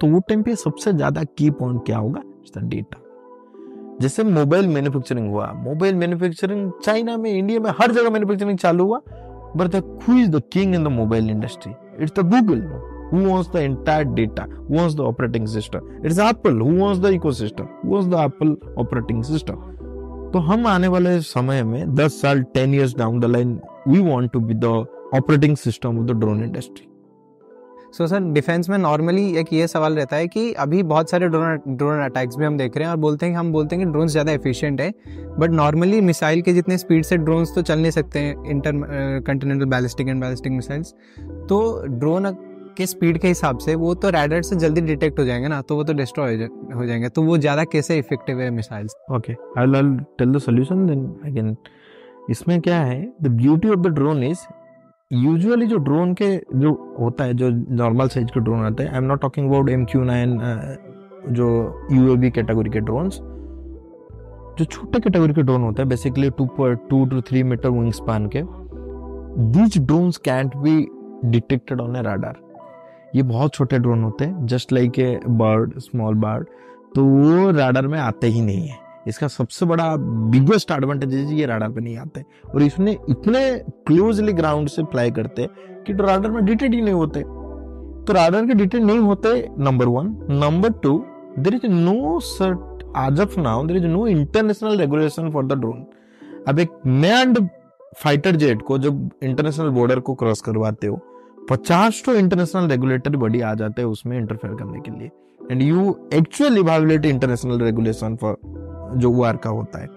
तो 0.00 0.06
वो 0.06 0.20
टाइम 0.28 0.42
पे 0.42 0.54
सबसे 0.56 0.92
ज़्यादा 0.92 1.24
की 1.38 1.50
पॉइंट 1.50 1.84
क्या 1.86 1.98
होगा? 1.98 2.22
डेटा 2.58 3.00
जैसे 4.00 4.24
मोबाइल 4.24 4.68
मैन्युफैक्चरिंग 4.68 5.30
हुआ 5.30 5.52
मोबाइल 5.52 5.94
मैन्युफैक्चरिंग 5.94 6.70
चाइना 6.84 7.16
में, 7.16 7.30
इंडिया 7.32 7.60
में 7.60 7.70
हर 7.70 7.92
जगह 7.92 8.10
मैन्युफैक्चरिंग 8.10 8.58
चालू 8.58 8.84
हुआ 8.84 9.00
but 9.56 9.74
is 9.74 10.30
the 10.30 10.42
king 10.52 10.74
in 10.74 10.84
the 10.84 10.88
mobile 10.88 11.30
industry 11.30 11.72
it's 12.02 12.12
the 12.18 12.28
Google 12.30 12.68
Who 13.10 13.30
owns 13.30 13.48
the 13.48 13.60
entire 13.60 14.04
data? 14.04 14.46
Who 14.68 14.78
owns 14.78 14.94
the 14.96 15.04
operating 15.04 15.46
system? 15.46 16.00
It's 16.02 16.18
Apple. 16.18 16.52
Who 16.52 16.82
owns 16.82 17.00
the 17.00 17.10
ecosystem? 17.10 17.68
Who 17.82 17.96
owns 17.96 18.08
the 18.08 18.18
Apple 18.18 18.56
operating 18.76 19.22
system? 19.22 19.60
तो 20.32 20.38
हम 20.38 20.66
आने 20.66 20.88
वाले 20.88 21.20
समय 21.20 21.62
में 21.62 21.84
10 21.96 22.14
साल 22.22 22.42
ten 22.54 22.74
years 22.74 22.96
down 22.96 23.20
the 23.20 23.24
line 23.24 23.60
we 23.88 24.00
want 24.00 24.32
to 24.32 24.40
be 24.40 24.54
the 24.54 24.64
operating 25.14 25.56
system 25.56 25.98
of 25.98 26.06
the 26.06 26.18
drone 26.20 26.42
industry 26.44 26.86
so 27.94 28.06
sir 28.06 28.20
defence 28.32 28.68
में 28.68 28.76
normally 28.78 29.24
एक 29.38 29.52
ये 29.52 29.66
सवाल 29.68 29.96
रहता 29.96 30.16
है 30.16 30.28
कि 30.28 30.52
अभी 30.54 30.82
बहुत 30.84 31.10
सारे 31.10 31.26
ड्रोन 31.28 31.76
ड्रोन 31.76 32.00
अटैक्स 32.02 32.36
भी 32.36 32.44
हम 32.44 32.56
देख 32.58 32.76
रहे 32.76 32.84
हैं 32.84 32.90
और 32.90 32.96
बोलते 32.96 33.26
हैं 33.26 33.34
कि 33.34 33.38
हम 33.38 33.52
बोलते 33.52 33.76
हैं 33.76 33.84
कि 33.84 33.90
ड्रोन 33.92 34.08
ज़्यादा 34.08 34.32
एफिशिएंट 34.32 34.80
है 34.80 34.90
बट 35.38 35.50
नॉर्मली 35.50 36.00
मिसाइल 36.00 36.42
के 36.42 36.52
जितने 36.52 36.78
स्पीड 36.78 37.04
से 37.04 37.16
ड्रोन्स 37.18 37.54
तो 37.54 37.62
चल 37.62 37.78
नहीं 37.78 37.90
सकते 37.90 38.18
हैं 38.18 38.50
intercontinental 39.26 39.66
ballistic 39.66 40.08
and 40.08 40.20
ballistic 40.20 40.52
missiles 40.52 40.92
तो 41.48 41.60
ड्रोन 41.88 42.30
के 42.76 42.86
स्पीड 42.86 43.18
के 43.18 43.28
हिसाब 43.28 43.58
से 43.58 43.74
वो 43.74 43.94
तो 43.94 44.10
रैडर 44.10 44.42
से 44.42 44.56
जल्दी 44.56 44.80
डिटेक्ट 44.80 45.18
हो 45.18 45.24
जाएँगे 45.24 45.48
ना 45.48 45.60
तो 45.62 45.76
वो 45.76 45.84
तो 45.84 45.92
डिस्ट्रॉय 45.92 46.36
हो 46.74 46.86
जाएँगे 46.86 47.08
तो 47.08 47.22
वो 47.22 47.38
ज़्यादा 47.38 47.64
कैसे 47.72 47.98
इफ़ेक्टिव 47.98 48.40
है 48.40 48.50
missiles 48.50 48.96
okay 49.12 49.32
I 49.60 49.82
tell 50.18 50.32
the 50.32 50.38
solution 50.40 50.86
then 50.86 51.06
again 51.24 51.56
इसमें 52.30 52.60
क्या 52.60 52.80
है 52.82 53.02
the 53.22 53.36
beauty 53.36 53.68
of 53.68 53.80
the 53.80 53.94
drone 53.94 54.24
is 54.24 54.46
usually 55.10 55.66
जो 55.66 55.76
ड्रोन 55.76 56.12
के 56.14 56.36
जो 56.54 56.70
होता 57.00 57.24
है, 57.24 57.34
जो 57.34 57.48
नॉर्मल 57.50 58.08
साइज़ 58.08 58.28
के 58.28 58.40
ड्रोन 58.40 58.64
आते 58.66 58.82
हैं 58.82 58.90
I 58.90 58.98
am 58.98 59.04
not 59.04 59.20
talking 59.20 59.48
about 59.48 59.68
M 59.70 59.84
Q 59.84 60.02
nine 60.04 60.38
जो 61.28 61.48
यूएबी 61.92 62.30
कैटेगरी 62.30 62.70
के 62.70 62.80
ड्रोन्स 62.80 63.18
जो 64.58 64.64
छोटे 64.64 65.00
कैटेगरी 65.00 65.34
के 65.34 65.42
ड्रोन 65.42 65.62
होते 65.62 65.82
हैं 65.82 65.88
basically 65.88 66.30
two 66.30 66.46
two 66.90 67.04
two 67.06 67.20
three 67.20 67.42
metre 67.42 67.68
wing 67.68 67.92
span 67.92 68.28
के 68.36 68.42
these 69.52 69.78
drones 69.86 70.16
can't 70.24 70.56
be 70.56 70.76
detected 71.30 71.80
on 71.80 71.96
a 71.96 72.02
radar 72.02 72.40
ये 73.16 73.22
बहुत 73.22 73.54
छोटे 73.54 73.78
ड्रोन 73.78 74.02
होते 74.04 74.24
हैं 74.24 74.46
just 74.46 74.72
like 74.72 74.98
a 74.98 75.18
bird 75.28 75.78
small 75.78 76.14
bird 76.14 76.46
तो 76.94 77.04
वो 77.04 77.50
राडार 77.50 77.86
में 77.86 77.98
आते 77.98 78.26
ही 78.26 78.40
नहीं 78.40 78.68
है। 78.68 78.78
इसका 79.08 79.28
सबसे 79.28 79.66
बड़ा 79.66 79.94
बिगेस्ट 80.30 80.70
एडवांटेज 80.70 81.14
है 81.14 81.34
ये 81.34 81.46
राडार 81.46 81.70
पे 81.70 81.80
नहीं 81.80 81.96
आते। 81.98 82.24
और 82.54 82.62
इसमें 82.62 82.92
इतने 82.92 83.40
क्लोजली 83.86 84.32
ग्राउंड 84.32 84.68
से 84.68 84.82
फ्लाई 84.84 85.10
करते 85.10 85.48
कि 85.86 85.94
तो 85.94 86.04
राडार 86.04 86.30
में 86.30 86.44
डिटेक्ट 86.44 86.74
ही 86.74 86.80
नहीं 86.80 86.94
होते। 86.94 87.20
तो 87.20 88.12
राडार 88.12 88.46
के 88.46 88.54
डिटेक्ट 88.54 88.84
नहीं 88.84 88.98
होते 88.98 89.34
number 89.58 89.88
one 89.88 90.16
number 90.42 90.72
two 90.82 90.98
there 91.38 91.54
is 91.54 91.66
no 91.66 92.18
sort 92.20 92.82
as 92.96 93.20
of 93.20 93.38
now 93.40 93.64
there 93.66 93.76
is 93.76 93.86
no 93.86 94.06
international 94.06 94.78
regulation 94.78 95.30
for 95.30 95.46
the 95.46 95.58
drone 95.60 95.84
अब 96.48 96.58
एक 96.58 96.70
मैंड 96.86 97.48
फाइटर 97.96 98.36
जेट 98.36 98.62
को 98.62 98.78
जब 98.78 99.08
इंटरनेशनल 99.22 99.68
बॉर्डर 99.70 100.00
को 100.00 100.14
क्रॉस 100.14 100.40
करवाते 100.40 100.86
हो, 100.86 100.96
पचास 101.50 102.02
तो 102.06 102.14
इंटरनेशनल 102.14 102.68
रेगुलेटरी 102.68 103.16
बॉडी 103.16 103.40
आ 103.40 103.52
जाते 103.54 103.82
हैं 103.82 103.88
उसमें 103.88 104.16
इंटरफेयर 104.18 104.54
करने 104.54 104.80
के 104.80 104.98
लिए। 104.98 105.10
And 105.50 105.62
you 105.62 105.96
actually 106.14 106.62
violate 106.62 107.04
international 107.06 107.60
regulation 107.60 108.16
for 108.16 108.36
जो 108.96 109.12
वार 109.12 109.36
का 109.36 109.50
होता 109.50 109.78
है। 109.78 109.88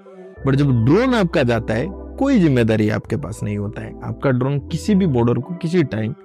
बट 0.45 0.56
जब 0.56 0.72
ड्रोन 0.86 1.14
आपका 1.16 1.43
जाता 1.43 1.74
है, 1.74 1.88
कोई 2.20 2.39
ज़िम्मेदारी 2.39 2.89
आपके 2.89 3.18
पास 3.18 3.39
नहीं 3.43 3.58
होता 3.58 3.82
है। 3.82 3.93
आपका 4.04 4.32
ड्रोन 4.32 4.60
किसी 4.70 4.95
भी 4.95 5.08
बॉर्डर 5.08 5.39
को 5.39 5.56
किसी 5.56 5.84
टाइम 5.86 6.16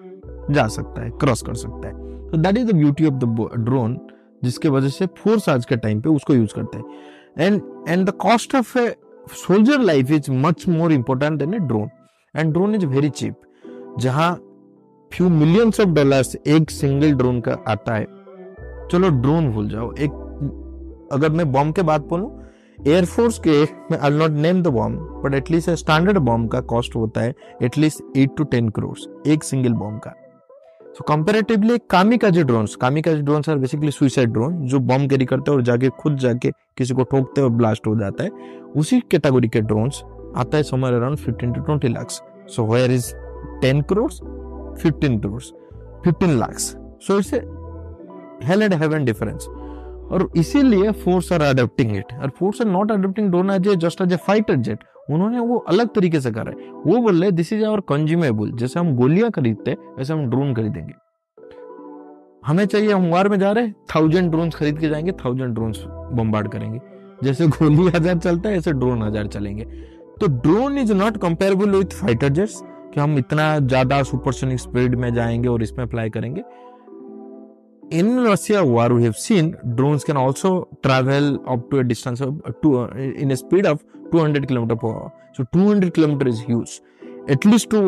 जा 0.51 0.67
सकता 0.69 1.03
है 1.03 1.11
क्रॉस 1.21 1.43
कर 1.43 1.55
सकता 1.55 1.89
है। 1.89 1.95
तो 2.31 2.37
that 2.37 2.57
is 2.59 2.67
the 2.67 2.75
beauty 2.75 3.07
of 3.07 3.15
the 3.15 3.49
drone 3.65 3.99
जिसके 4.45 4.69
वजह 4.69 4.89
से 4.89 5.07
फोर्स 5.19 5.49
आज 5.49 5.65
के 5.65 5.77
टाइम 5.77 6.01
पे 6.01 6.09
उसको 6.09 6.35
यूज़ 6.35 6.55
करते 6.55 6.79
हैं। 6.79 7.47
And 7.47 7.61
and 7.89 8.07
the 8.09 8.13
cost 8.21 8.55
of 8.55 8.79
a 8.79 8.89
soldier 9.37 9.81
life 9.81 10.11
is 10.11 10.31
much 10.31 10.67
more 10.69 10.93
important 10.93 11.39
than 11.39 11.55
a 11.55 11.59
drone 11.59 11.89
and 12.35 12.53
drone 12.53 12.75
is 12.75 12.87
very 12.87 13.09
cheap 13.11 13.35
जहाँ 13.99 14.33
फ्यू 15.13 15.29
मिलियंस 15.29 15.81
ऑफ़ 15.81 15.89
डॉलर्स 15.89 16.37
एक 16.47 16.71
सिंगल 16.71 17.13
ड्रोन 17.13 17.41
का 17.41 17.57
आता 17.69 17.95
है 17.95 18.07
चलो 18.91 19.09
ड्रोन 19.11 19.51
भूल 19.53 19.69
जाओ। 19.69 19.93
एक, 19.95 20.11
अगर 21.13 21.31
मैं 21.31 21.51
बॉम्ब 21.53 21.75
के 21.75 21.83
बात 21.83 22.07
बोलूँ 22.09 22.31
एयरफोर्स 22.87 23.39
के, 23.39 23.63
मैं 23.63 23.99
I 23.99 24.11
not 24.11 24.31
name 24.31 24.63
the 24.63 24.69
bomb 24.69 25.23
but 25.25 25.35
at least 25.35 25.71
standard 25.71 26.19
bomb 26.21 26.51
का 26.51 26.61
कॉस्ट 26.73 26.97
होता 26.97 27.21
है 27.21 27.35
at least 27.63 28.17
eight 28.19 28.37
to 28.37 28.45
ten 28.45 28.69
crore 28.69 29.29
एक 29.31 29.45
सिंगल 29.45 29.73
बॉम्ब 29.75 30.01
का। 30.01 30.15
So 30.97 31.05
comparatively 31.09 31.79
kamikaze 31.91 32.43
drones 32.45 32.75
kamikaze 32.77 33.23
drones 33.23 33.49
are 33.49 33.59
basically 33.59 33.91
suicide 33.91 34.33
drone 34.33 34.57
जो 34.67 34.79
बॉम्ब 34.81 35.11
कैरी 35.11 35.25
करते 35.25 35.51
हैं 35.51 35.59
और 35.59 35.65
जाके, 35.65 35.89
खुद 35.91 36.17
जाके 36.17 36.51
किसी 36.79 36.95
को 36.95 37.05
ठोकते 37.05 37.43
और 37.43 37.51
ब्लास्ट 37.51 37.87
हो 37.87 37.95
जाता 37.97 38.25
है। 38.25 38.31
उसी 38.77 39.01
कैटेगरी 39.11 39.49
के 39.49 39.61
ड्रोन्स 39.61 40.03
आता 40.37 40.57
है 40.57 40.63
somewhere 40.63 40.93
around 40.93 41.19
fifteen 41.19 41.53
to 41.53 41.61
twenty 41.61 41.89
lakh 41.89 42.11
so 42.49 42.67
where 42.67 42.91
is 42.91 43.13
ten 43.63 43.81
crore 43.83 44.11
fifteen 44.83 45.19
crore 45.21 45.43
fifteen 46.05 46.39
lakh 46.39 46.59
so 46.59 47.19
it's 47.19 47.35
hell 48.43 48.63
and 48.63 48.75
heaven 48.75 49.05
difference 49.05 49.47
और 50.13 50.29
इसीलिए 50.37 50.91
फोर्स 51.05 51.33
आर 51.33 51.43
अडेप्टिंग 51.43 51.97
इट 51.97 52.13
और 52.15 52.31
force 52.39 52.61
are 52.61 52.67
not 52.69 52.93
adapting 52.93 53.31
drone 53.31 53.51
as 53.51 53.69
a 53.69 53.77
just 53.77 54.01
as 54.01 54.13
a 54.13 54.17
fighter 54.27 54.57
jet 54.57 54.85
उन्होंने 55.11 55.39
वो 55.41 55.57
अलग 55.69 55.89
तरीके 55.95 56.21
से 56.21 56.31
करा 56.31 56.51
है। 56.51 56.71
वो 56.87 57.01
बोल 57.03 57.21
रहे 57.21 57.31
दिस 57.33 57.53
इज़ 57.53 57.65
आवर 57.65 57.81
कंज्यूमेबल 57.89 58.51
जैसे 58.59 58.79
हम 58.81 58.95
गोलियाँ 58.97 59.31
खरीदते, 59.31 59.73
वैसे 59.99 60.13
हम 60.13 60.27
ड्रोन 60.31 60.55
खरीदेंगे। 60.55 60.93
हमें 62.47 62.65
चाहिए 62.67 62.93
हम 62.93 63.09
वार 63.11 63.29
में 63.29 63.39
जा 63.39 63.51
रहे 63.53 63.71
थाउज़ेंड 63.95 64.31
ड्रोन 64.31 64.51
खरीद 64.51 64.79
के 64.79 64.89
जाएँगे 64.89 65.13
थाउज़ेंड 65.25 65.55
ड्रोन 65.55 65.73
बम्बार्ड 66.17 66.49
करेंगे। 66.53 66.81
जैसे 67.25 67.47
गोली 67.49 67.89
हज़ार 67.89 68.19
चलता 68.19 68.49
है, 68.49 68.57
ऐसे 68.57 68.73
ड्रोन 68.73 69.03
हज़ार 69.03 69.27
चलेंगे। 69.27 69.65
तो 70.21 70.27
drone 70.29 70.79
is 70.79 70.93
not 70.93 71.17
comparable 71.17 71.71
with 71.71 72.01
fighter 72.01 72.29
jets 72.29 72.61
कि 72.95 73.01
हम 73.01 73.19
इतना 73.19 73.59
ज़्यादा 73.59 74.03
सुपरसोनिक 74.03 74.59
स्पीड 74.59 74.95
में 74.95 75.13
जाएँगे 75.15 75.49
और 75.49 75.63
इसमें 75.63 75.85
अप्लाई 75.85 76.11
करेंगे। 76.11 76.43
In 78.01 78.13
Russia 78.27 78.65
war 78.75 78.87
we 78.99 79.03
have 79.05 79.19
seen 79.25 79.51
drones 79.81 80.05
can 80.11 80.23
also 80.27 80.53
travel 80.87 81.29
up 81.55 81.67
to 81.73 81.83
a 81.83 81.85
distance 81.91 82.21
of 82.29 82.39
to, 82.63 82.79
uh, 82.85 82.87
in 83.25 83.37
a 83.37 83.37
speed 83.43 83.67
of 83.73 83.83
200 84.13 84.49
km 84.53 84.71
per 84.87 84.95
hour. 84.95 85.13
So 85.35 85.45
200 85.59 85.93
km 85.99 86.27
is 86.33 86.41
huge. 86.49 86.81
At 87.37 87.53
least 87.53 87.71
to 87.77 87.85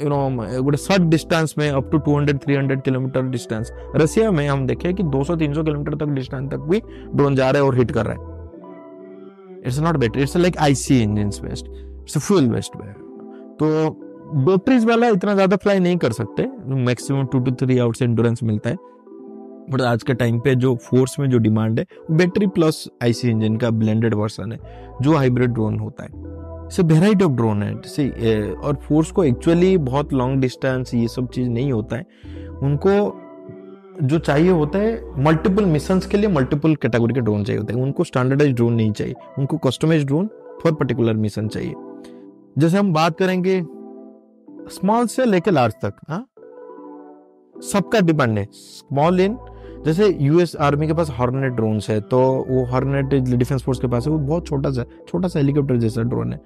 you 0.00 0.08
know 0.08 0.16
ଗୋଟେ 0.62 0.76
sort 0.76 1.02
distance 1.10 1.54
में 1.58 1.68
up 1.70 1.90
to 1.90 1.98
200 2.06 2.38
300 2.44 2.80
kilometre 2.84 3.22
distance 3.30 3.70
Russia 3.96 4.30
में 4.30 4.46
हम 4.48 4.66
देखे 4.66 4.92
कि 4.92 5.02
200 5.10 5.36
300 5.42 5.64
kilometre 5.64 5.94
तक 5.96 6.08
distance 6.14 6.50
तक 6.52 6.64
भी 6.70 6.80
drone 7.14 7.36
जा 7.36 7.50
रहा 7.50 7.62
है 7.62 7.68
और 7.68 7.76
हिट 7.78 7.90
कर 7.96 8.06
रहा 8.06 8.14
है। 8.14 9.60
It's 9.66 9.78
not 9.80 9.96
better 9.96 10.20
it's 10.20 10.36
like 10.36 10.58
IC 10.66 10.98
engine 11.02 11.30
based 11.44 11.66
it's 11.76 12.18
fuel 12.18 12.48
based 12.54 12.72
तो 13.60 13.90
बैटरीज 14.48 14.84
वाला 14.84 15.08
इतना 15.18 15.34
ज़्यादा 15.34 15.56
फ्लाई 15.62 15.78
नहीं 15.86 15.96
कर 15.96 16.12
सकते। 16.12 16.46
Maximum 16.90 17.26
two 17.32 17.38
two 17.38 17.52
three 17.64 17.78
hours 17.78 18.02
endurance 18.02 18.42
मिलता 18.42 18.70
है। 18.70 18.76
बट 19.70 19.80
आज 19.80 20.02
के 20.02 20.14
टाइम 20.14 20.38
पे 20.40 20.54
जो 20.54 20.74
फोर्स 20.76 21.18
में 21.18 21.30
जो 21.30 21.38
डिमांड 21.38 21.78
है 21.78 21.86
बैटरी 22.10 22.46
प्लस 22.46 22.88
आईसी 23.02 23.28
इंजन 23.30 23.56
का 23.56 23.70
ब्लेंडेड 23.70 24.14
वर्सन 24.14 24.52
है, 24.52 24.58
जो 25.02 25.12
हाइब्रिड 25.12 25.50
ड्रोन 25.50 25.78
होता 25.78 26.04
है। 26.04 26.10
से 26.70 26.82
वेराइटी 26.82 27.24
ऑफ़ 27.24 27.32
ड्रोन 27.32 27.62
है, 27.62 27.74
जैसे 27.74 28.50
और 28.52 28.74
फोर्स 28.76 29.10
को 29.10 29.24
एक्चुअली 29.24 29.76
बहुत 29.78 30.12
लॉन्ग 30.12 30.40
डिस्टेंस 30.40 30.94
ये 30.94 31.08
सब 31.08 31.28
चीज़ 31.28 31.48
नहीं 31.48 31.72
होता 31.72 31.96
है। 31.96 32.02
उनको 32.62 33.20
जो 34.02 34.18
चाहिए 34.18 34.50
होता 34.50 34.78
है 34.78 35.22
मल्टीपल 35.24 35.64
मिशन 35.64 36.00
के 36.10 36.16
लिए 36.16 36.28
मल्टीपल 36.28 36.74
कैटेगरी 36.74 37.14
के 37.14 37.20
ड्रोन 37.20 37.44
चाहिए 37.44 37.60
होते 37.60 37.74
हैं। 37.74 37.82
उनको 37.82 38.04
स्टैंडर्डाइज 38.04 38.54
ड्रोन 38.54 38.72
नहीं 38.72 38.92
चाहिए। 38.92 39.14
उनको 39.38 39.58
customize 39.58 40.04
drone 40.04 40.30
for 40.62 40.74
particular 40.74 41.14
mission 41.14 41.48
चाहिए। 41.48 41.74
जैसे 42.58 42.78
हम 42.78 42.92
बात 42.92 43.18
करेंगे 43.18 43.60
स्मॉल 44.70 45.06
से 45.06 45.24
लेकर 45.24 45.52
लार्ज 45.52 45.74
तक 45.74 45.96
हाँ? 46.08 46.26
सबका 47.62 48.00
डिपेंड 48.00 48.38
है। 48.38 48.46
स्मॉल 48.52 49.20
इन 49.20 49.36
जैसे 49.84 50.06
यूएस 50.20 50.54
आर्मी 50.56 50.86
के 50.86 50.92
पास 50.92 51.10
हॉर्नेट 51.10 51.52
ड्रोन 51.52 51.80
है 51.88 52.00
तो 52.00 52.20
वो 52.48 52.64
हॉर्नेट 52.64 53.04
डिफेंस 53.04 53.62
फोर्स 53.62 53.78
के 53.78 53.86
पास 53.86 54.06
है 54.06 54.12
वो 54.12 54.18
बहुत 54.18 54.46
छोटा 54.46 54.70
सा 54.70 54.84
छोटा 55.08 55.28
सा 55.28 55.38
हेलीकॉप्टर 55.38 55.76
जैसा 55.76 56.02
ड्रोन 56.02 56.32
है। 56.32 56.40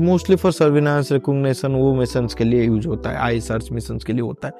मोस्टली 0.00 0.36
फॉर 0.36 0.52
सर्विलांस 0.52 1.12
रिकोगशन 1.12 1.72
वो 1.72 1.94
मिशन 1.94 2.26
के 2.38 2.44
लिए 2.44 2.62
यूज़ 2.62 2.88
होता 2.88 3.10
है 3.10 3.16
आई 3.16 3.40
सर्च 3.40 3.72
मिशन 3.72 3.98
के 3.98 4.12
लिए 4.12 4.22
होता 4.22 4.48
है। 4.48 4.54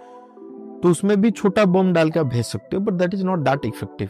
तो 0.83 0.91
उसमें 0.91 1.21
भी 1.21 1.31
छोटा 1.31 1.65
बम 1.65 1.93
डाल 1.93 2.11
के 2.11 2.21
आप 2.21 2.27
भेज 2.27 2.45
सकते 2.45 2.77
हो 2.77 2.83
but 2.83 2.93
that 2.93 3.15
is 3.15 3.25
not 3.25 3.39
that 3.39 3.65
effective 3.65 4.09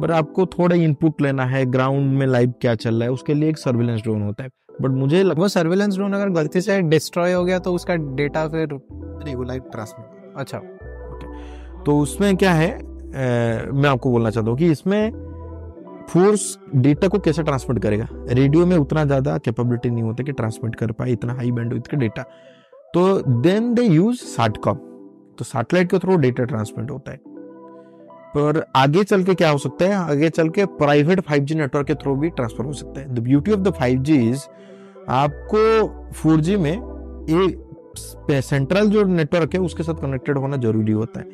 but 0.00 0.10
आपको 0.10 0.46
थोड़ा 0.46 0.76
इनपुट 0.76 1.22
लेना 1.22 1.44
है 1.44 1.64
ग्राउंड 1.66 2.18
में 2.18 2.26
लाइव 2.26 2.52
क्या 2.60 2.74
चल 2.74 2.94
रहा 2.94 3.04
है 3.04 3.10
उसके 3.10 3.34
लिए 3.34 3.48
एक 3.50 3.58
सर्विलेंस 3.58 4.02
ड्रोन 4.02 4.22
होता 4.22 4.44
है। 4.44 4.50
बट 4.82 4.90
मुझे 4.90 5.22
लग... 5.22 5.38
वो 5.38 5.48
सर्विलेंस 5.48 5.94
ड्रोन 5.94 6.12
अगर 6.12 6.28
गलती 6.30 6.60
से 6.60 6.80
डिस्ट्रॉय 6.82 7.32
हो 7.32 7.44
गया 7.44 7.58
तो 7.58 7.74
उसका 7.74 7.96
डेटा 7.96 8.46
फिर 8.48 8.74
वो 9.36 9.42
लाइव 9.42 9.62
ट्रांसमिट 9.62 10.32
अच्छा 10.36 10.58
तो 11.86 11.98
उसमें 11.98 12.36
क्या 12.36 12.52
है 12.52 12.78
मैं 13.10 13.88
आपको 13.88 14.10
बोलना 14.10 14.30
चाहता 14.30 14.50
हूँ 14.50 14.58
कि 14.58 14.70
इसमें 14.70 15.10
फोर्स 16.10 16.58
डेटा 16.76 17.08
को 17.08 17.18
कैसे 17.18 17.42
ट्रांसमिट 17.42 17.82
करेगा? 17.82 18.06
रेडियो 18.10 18.66
में 18.66 18.76
उतना 18.76 19.04
ज़्यादा 19.04 19.36
कैपेबिलिटी 19.38 19.90
नहीं 19.90 20.02
होता 20.02 20.24
कि 20.24 20.32
ट्रांसमिट 20.32 20.74
कर 20.76 20.92
पाए, 20.92 21.12
इतना 21.12 21.34
हाई 21.34 21.50
बैंड 21.52 21.82
का 21.82 21.96
डेटा 21.96 22.22
तो 22.94 23.40
देन 23.42 23.72
दे 23.74 23.82
यूज़ 23.82 24.18
साटकॉम 24.18 24.76
तो 25.38 25.44
सैटेलाइट 25.44 25.90
के 25.90 25.98
थ्रू 25.98 26.16
डेटा 26.18 26.44
ट्रांसमिट 26.44 26.90
होता 26.90 27.12
है। 27.12 27.18
पर 28.34 28.64
आगे 28.76 29.04
चल 29.04 29.22
के 29.24 29.34
क्या 29.34 29.50
हो 29.50 29.58
सकता 29.58 29.84
है? 29.84 29.94
आगे 29.94 30.28
चल 30.30 30.48
के 30.48 30.64
प्राइवेट 30.76 31.20
5G 31.22 31.54
नेटवर्क 31.54 31.86
के 31.86 31.94
थ्रू 31.94 32.14
भी 32.16 32.30
ट्रांसफ़र 32.30 32.64
हो 32.64 32.72
सकता 32.72 33.00
है। 33.00 33.14
The 33.14 33.18
beauty 33.20 33.52
of 33.52 33.60
the 33.60 33.72
5G 33.74 34.18
is 34.28 34.44
आपको 35.10 35.62
4G 36.20 36.56
में 36.56 36.72
ये 37.30 38.40
सेंट्रल 38.40 38.88
जो 38.90 39.04
नेटवर्क 39.04 39.54
है, 39.54 39.60
उसके 39.60 39.82
साथ 39.82 39.94
कनेक्टेड 39.94 40.38
होना 40.38 40.56
ज़रूरी 40.58 40.92
होता 40.92 41.20
है। 41.20 41.26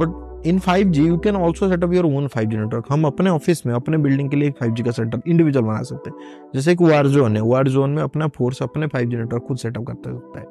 But 0.00 0.31
in 0.46 0.58
5G 0.58 0.98
you 0.98 1.16
can 1.18 1.36
also 1.36 1.68
setup 1.68 1.92
your 1.92 2.04
own 2.06 2.26
5G 2.28 2.54
network 2.54 2.86
हम 2.90 3.04
अपने 3.06 3.30
ऑफ़िस 3.30 3.64
में 3.66 3.74
अपने 3.74 3.98
बिल्डिंग 3.98 4.30
के 4.30 4.36
लिए 4.36 4.48
एक 4.48 4.56
5G 4.62 4.84
का 4.84 4.90
सेटअप 4.90 5.28
इंडिविजुअल 5.28 5.66
बना 5.66 5.82
सकते 5.82 6.10
हैं। 6.10 6.50
जैसे 6.54 6.72
एक 6.72 6.82
वार 6.82 7.06
जोन 7.08 7.36
है 7.36 7.42
वार 7.42 7.68
जोन 7.68 7.90
में 7.90 8.02
अपना 8.02 8.28
फोर्स 8.28 8.62
अपने 8.62 8.86
5G 8.86 9.14
नेटवर्क 9.14 9.42
खुद 9.42 9.58
सेटअप 9.58 9.86
कर 9.86 9.94
सकता 9.94 10.40
है। 10.40 10.46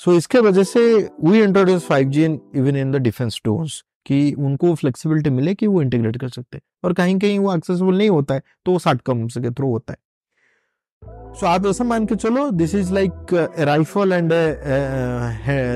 सो 0.00 0.10
so, 0.10 0.16
इसके 0.18 0.38
वजह 0.38 0.62
से 0.62 1.10
we 1.24 1.42
introduce 1.42 1.88
5G 1.88 2.18
in 2.18 2.40
even 2.56 2.76
in 2.76 2.92
the 2.92 2.96
defence 3.02 3.40
drones 3.44 3.82
कि 4.06 4.32
उनको 4.38 4.74
फ्लेक्सिबिलिटी 4.74 5.30
मिले 5.30 5.54
कि 5.54 5.66
वो 5.66 5.82
इंटीग्रेट 5.82 6.16
कर 6.16 6.28
सकते 6.28 6.56
हैं। 6.56 6.62
और 6.84 6.92
कहीं 6.92 7.18
कहीं 7.18 7.38
वो 7.38 7.54
एक्सेसिबल 7.56 7.98
नहीं 7.98 8.08
होता 8.10 8.34
है 8.34 8.42
तो 8.66 8.72
वो 8.72 8.78
साठ 8.78 9.00
कम 9.06 9.26
के 9.28 9.50
थ्रू 9.50 9.70
होता 9.72 9.92
है। 9.92 9.98
सो 11.34 11.46
आप 11.46 11.66
ऐसा 11.66 11.84
मान 11.84 12.06
के 12.06 12.14
चलो 12.14 12.50
this 12.52 12.74
is 12.74 12.92
like 12.94 13.34
rifle 13.58 14.12
and 14.12 14.32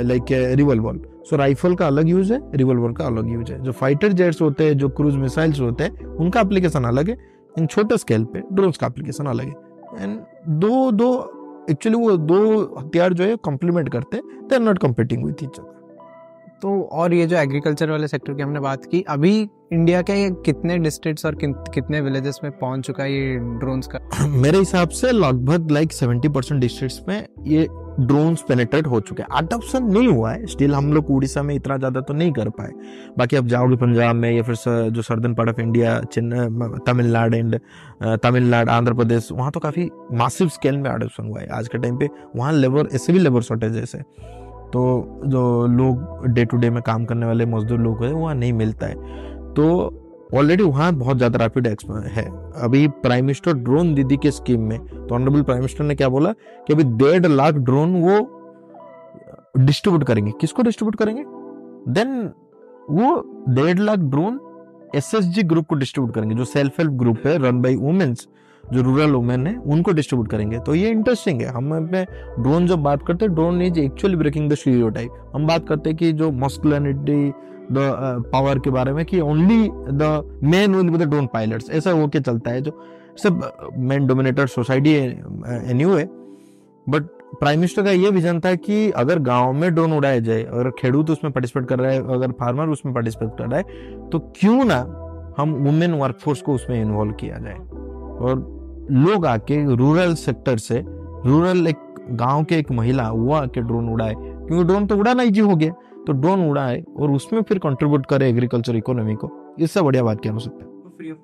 like 0.07 0.55
revolver 0.57 1.01
so 1.31 1.37
rifle 1.37 1.74
का 1.74 1.87
अलग 1.87 2.09
यूज़ 2.09 2.33
है 2.33 2.41
रिवॉल्वर 2.55 2.93
का 2.93 3.07
अलग 3.07 3.33
यूज़ 3.33 3.53
है. 3.53 3.62
जो 3.62 3.72
फाइटर 3.72 4.12
जेट्स 4.12 4.43
होते 4.43 4.64
हैं, 4.64 4.79
जो 4.79 4.89
क्रूज 4.89 5.16
मिसाइल्स 5.16 5.61
होते 5.61 5.85
हैं, 5.85 6.05
उनका 6.05 6.41
एप्लीकेशन 6.41 6.85
अलग 6.85 7.09
है. 7.09 7.16
एंड 7.59 7.68
छोटे 7.68 7.97
स्केल 7.99 8.24
पे 8.24 8.43
ड्रोन्स 8.53 8.76
का 8.76 8.87
एप्लीकेशन 8.87 9.26
अलग 9.26 9.45
है. 9.45 9.55
एंड 9.99 10.20
दो 10.49 10.91
दो 10.91 11.11
एक्चुअली 11.70 11.99
वो 11.99 12.16
दो 12.16 12.62
हथियार 12.79 13.12
जो 13.12 13.24
है 13.24 13.37
कॉम्प्लीमेंट 13.37 13.89
करते 13.89 14.16
हैं. 14.16 14.24
They 14.49 14.55
are 14.55 14.62
not 14.62 14.79
competing 14.79 15.24
with 15.24 15.43
each 15.43 15.59
other 15.59 15.78
तो 16.62 16.80
और 16.92 17.14
ये 17.14 17.26
जो 17.26 17.36
एग्रीकल्चर 17.36 17.90
वाले 17.90 18.09
सेक्टर 18.09 18.34
की 18.34 18.42
हमने 18.42 18.61
बात 18.61 18.84
की, 18.84 19.04
अभी 19.09 19.48
इंडिया 19.72 20.02
के 20.02 20.30
कितने 20.42 20.78
डिस्ट्रिक्ट्स 20.78 21.26
और 21.26 21.36
कितने 21.44 22.00
विलेजेस 22.00 22.40
में 22.44 22.52
पहुँच 22.59 22.86
चुका 22.86 23.02
है 23.02 23.12
ये 23.12 23.36
ड्रोन्स 23.59 23.86
का? 23.86 24.26
मेरे 24.26 24.59
हिसाब 24.59 24.88
से 24.88 25.12
लगभग 25.12 25.70
लाइक 25.70 25.92
सेवेंटी 25.92 26.28
परसेंट 26.28 26.61
डिस्ट्रिक्ट 26.61 27.09
में 27.09 27.26
ये 27.46 27.66
ड्रोन्स 28.00 28.42
पेनेट्रेट 28.48 28.86
हो 28.86 29.00
चुके 29.00 29.22
हैं। 29.22 29.28
अडॉप्शन 29.32 29.84
नहीं 29.84 30.09
हुआ 30.09 30.32
है। 30.32 30.46
स्टिल 30.46 30.74
हम 30.74 30.92
लोग 30.92 31.11
उड़ीसा 31.11 31.42
में 31.42 31.54
इतना 31.54 31.76
ज़्यादा 31.76 32.00
तो 32.00 32.14
नहीं 32.14 32.32
कर 32.32 32.48
पाए। 32.48 32.72
बाकी 33.18 33.36
अब 33.36 33.46
जाओगे 33.46 33.76
पंजाब 33.76 34.16
में 34.16 34.30
या 34.30 34.42
फिर 34.42 34.56
जो 34.90 35.02
southern 35.02 35.34
part 35.34 35.50
of 35.50 35.61
India 35.61 36.00
Chennai 36.12 36.78
Tamil Nadu 36.86 37.36
and 37.36 37.59
Tamil Nadu, 38.22 38.70
Andhra 38.70 38.94
Pradesh, 38.94 39.28
वहाँ 39.32 39.50
तो 39.52 39.61
काफ़ी 39.61 39.88
मासिव 40.12 40.48
स्केल 40.48 40.76
में 40.76 40.90
अडॉप्शन 40.90 41.28
हुआ 41.28 41.40
है। 41.40 41.48
आज 41.48 41.68
के 41.68 41.78
टाइम 41.78 41.98
पे 41.98 42.09
वहाँ 42.36 42.52
लेबर 42.52 42.88
ऐसे 42.94 43.12
भी 43.12 43.18
लेबर 43.18 43.42
शॉर्टेज 43.42 43.76
है। 43.94 44.02
तो 44.69 45.21
जो 45.27 45.66
लोग 45.69 46.27
डे 46.29 46.45
टू 46.45 46.57
डे 46.57 46.71
में 46.71 46.83
काम 46.83 47.05
करने 47.05 47.27
वाले 47.27 47.47
मजदूर 47.47 47.79
लोग 47.81 48.05
हैं, 48.05 48.12
वहाँ 48.12 48.35
नहीं 48.35 48.53
मिलता 48.55 48.87
है। 48.87 48.95
तो 49.55 49.64
ऑलरेडी 50.35 50.62
वहाँ 50.62 50.93
बहुत 50.95 51.16
ज़्यादा 51.16 51.39
रैपिड 51.39 51.66
है। 51.66 52.25
अभी 52.62 52.87
प्राइम 53.03 53.25
मिनिस्टर 53.25 53.53
ड्रोन 53.55 53.95
दीदी 53.95 54.16
के 54.16 54.31
स्कीम 54.31 54.62
में 54.62 54.79
तो 54.79 55.14
ऑनरेबल 55.14 55.43
प्राइम 55.43 55.61
मिनिस्टर 55.61 55.85
ने 55.85 55.95
क्या 55.95 56.09
बोला 56.09 56.33
कि 56.33 56.73
अभी 56.73 56.85
डेढ़ 56.97 57.27
लाख 57.27 57.55
ड्रोन 57.55 57.95
वो 58.03 58.19
डिस्ट्रीब्यूट 59.59 60.05
करेंगे। 60.05 60.33
किसको 60.41 60.62
डिस्ट्रीब्यूट 60.62 60.97
करेंगे? 60.97 61.25
देन 61.93 62.31
वो 62.91 63.16
डेढ़ 63.55 63.79
लाख 63.79 63.99
ड्रोन 64.01 64.41
एसएसजी 64.97 65.43
ग्रुप 65.45 65.66
को 65.66 65.75
डिस्ट्रीब्यूट 65.77 66.14
करेंगे, 66.14 66.35
जो 66.35 66.45
सेल्फ 66.47 66.79
हेल्प 66.79 66.93
ग्रुप 66.95 67.27
है 67.27 67.37
रन 67.39 67.61
बाई 67.62 67.77
वुमेन्स 67.77 68.27
जो 68.73 68.83
रूरल 68.83 69.11
वुमेन 69.11 69.47
है, 69.47 69.57
उनको 69.57 69.93
डिस्ट्रीब्यूट 69.93 70.31
करेंगे। 70.31 70.59
तो 70.59 70.75
ये 70.75 70.91
इंटरेस्टिंग 70.91 71.41
है। 71.43 71.49
हम 71.49 71.75
अपने 71.77 72.05
ड्रोन 72.39 72.66
जब 72.66 72.83
बात 72.83 73.07
करते 73.07 73.25
हैं 73.25 73.35
drone 73.35 73.62
is 73.62 73.79
actually 73.81 74.16
breaking 74.16 74.51
the 74.51 74.57
type 74.95 75.31
हम 75.35 75.47
बात 75.47 75.69
करते 75.69 75.91
हैं 75.91 75.97
कि 75.99 76.12
जो 76.12 76.31
मस्कुलिनिटी 76.33 77.29
द 77.73 77.77
पावर 78.33 78.59
के 78.59 78.71
बारे 78.71 78.93
में, 78.93 79.05
कि 79.05 79.21
only 79.21 79.69
the 79.73 80.39
men 80.45 80.75
will 80.75 80.91
be 80.91 80.99
the 80.99 81.09
drone 81.09 81.27
pilots 81.27 81.71
ऐसा 81.71 81.91
होके 81.91 82.21
चलता 82.21 82.51
है 82.51 82.61
जो 82.61 82.81
सब 83.16 83.73
मेन 83.79 84.07
डोमिनेटर 84.07 84.47
सोसाइटी 84.47 84.91
एनी 84.91 85.85
है 85.85 86.05
बट 86.87 87.09
प्राइम 87.41 87.59
मिनिस्टर 87.59 87.83
का 87.85 87.91
ये 87.91 88.11
विजन 88.11 88.39
था 88.41 88.55
कि 88.55 88.91
अगर 88.91 89.19
गाँव 89.19 89.53
में 89.53 89.75
ड्रोन 89.75 89.93
उड़ाया 89.93 90.21
जाए, 90.21 90.43
अगर 90.43 90.71
खेडूत 90.71 91.11
उसमें 91.11 91.33
पार्टिसिपेट 91.33 91.69
कर 91.69 91.79
रहा 91.79 91.91
है, 91.91 91.99
अगर 91.99 92.33
फार्मर 92.33 92.69
उसमें 92.69 92.95
पार्टिसिपेट 92.95 93.31
कर 93.39 93.45
रहा 93.45 93.57
है 93.57 94.09
तो 94.11 94.19
क्यों 94.37 94.64
ना 94.64 94.79
हम 95.39 95.53
वुमेन 95.55 95.95
वर्कफोर्स 95.95 96.43
को 96.43 96.55
उसमें 96.55 96.81
इन्वॉल्व 96.83 97.12
किया 97.12 97.39
जाए? 97.39 97.55
और 98.19 98.57
लोग 98.91 99.26
आके 99.26 99.64
रूरल 99.76 100.14
सेक्टर 100.14 100.59
से 100.59 100.82
रूरल 100.86 101.66
एक 101.66 101.76
गाँव 102.11 102.45
के 102.45 102.59
एक 102.59 102.70
महिला 102.70 103.11
वो 103.11 103.32
आके 103.34 103.61
ड्रोन 103.61 103.89
उड़ाए। 103.89 104.14
क्योंकि 104.14 104.64
ड्रोन 104.64 104.86
तो 104.86 104.97
उड़ाना 104.97 105.22
ही 105.22 105.39
हो 105.39 105.57
गया। 105.57 105.72
तो 106.07 106.12
ड्रोन 106.12 106.49
उड़ाए 106.49 106.82
और 106.99 107.11
उसमें 107.11 107.43
फिर 107.43 107.59
कंट्रीब्यूट 107.59 108.07
करे 108.07 108.28
एग्रीकल्चर 108.30 108.76
इकोनॉमी 108.76 109.14
को। 109.14 109.30
इससे 109.61 109.82
बढ़िया 109.82 110.03
बात 110.03 110.20
क्या 110.20 110.32
हो 110.32 110.39
सकता 110.39 110.64
है? 110.64 111.16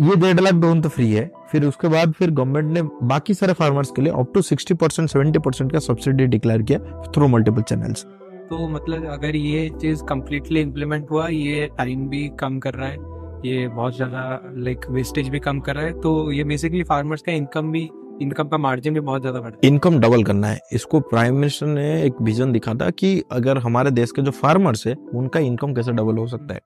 ये 0.00 0.16
डेढ़ 0.16 0.40
लाख 0.40 0.54
ड्रोन 0.54 0.80
तो 0.82 0.88
फ्री 0.88 1.10
है। 1.12 1.30
फिर 1.50 1.64
उसके 1.64 1.88
बाद 1.88 2.12
फिर 2.12 2.30
गवर्नमेंट 2.30 2.72
ने 2.72 2.82
बाकी 3.08 3.34
सारे 3.34 3.52
फार्मर्स 3.52 3.90
के 3.90 4.02
लिए 4.02 4.12
up 4.12 4.32
to 4.34 4.42
sixty 4.42 4.74
percent 4.74 5.08
seventy 5.08 5.38
percent 5.38 5.72
का 5.72 5.78
सब्सिडी 5.78 6.26
डिक्लेयर 6.26 6.62
किया 6.62 6.78
थ्रू 7.14 7.28
मल्टीपल 7.28 7.62
चैनल्स 7.62 8.04
तो 8.50 8.68
मतलब 8.68 9.06
अगर 9.06 9.36
ये 9.36 9.68
चीज़ 9.80 10.04
कम्प्लीटली 10.04 10.60
इम्प्लीमेंट 10.60 11.10
हुआ 11.10 11.26
ये 11.28 11.66
टाइम 11.78 12.08
भी 12.08 12.28
कम 12.40 12.58
कर 12.58 12.74
रहा 12.74 12.88
है। 12.88 12.96
ये 13.44 13.66
बहुत 13.68 13.96
ज़्यादा 13.96 14.40
लाइक 14.56 14.84
वेस्टेज 14.90 15.28
भी 15.28 15.38
कम 15.40 15.60
कर 15.60 15.74
रहा 15.74 15.84
है। 15.84 15.92
तो 16.00 16.30
ये 16.32 16.44
बेसिकली 16.44 16.82
फार्मर्स 16.82 17.22
का 17.22 17.32
इनकम 17.32 17.70
भी 17.72 17.88
इनकम 18.22 18.48
का 18.48 18.58
मार्जिन 18.58 18.94
भी 18.94 19.00
बहुत 19.00 19.20
ज़्यादा 19.20 19.40
बढ़ा 19.40 19.58
इनकम 19.64 19.98
डबल 20.00 20.22
करना 20.24 20.46
है। 20.46 20.58
इसको 20.72 21.00
प्राइम 21.02 21.34
मिनिस्टर 21.34 21.66
ने 21.66 22.02
एक 22.02 22.20
विजन 22.22 22.52
दिखा 22.52 22.74
था 22.74 22.90
कि 22.92 23.22
अगर 23.32 23.58
हमारे 23.58 23.90
देश 23.90 24.10
के 24.10 24.22
जो 24.22 24.30
फार्मर्स 24.32 24.86
है, 24.86 24.94
उनका 25.14 25.40
इनकम 25.40 25.74
कैसे 25.74 25.92
डबल 25.92 26.18
हो 26.18 26.26
सकता 26.26 26.54
है। 26.54 26.60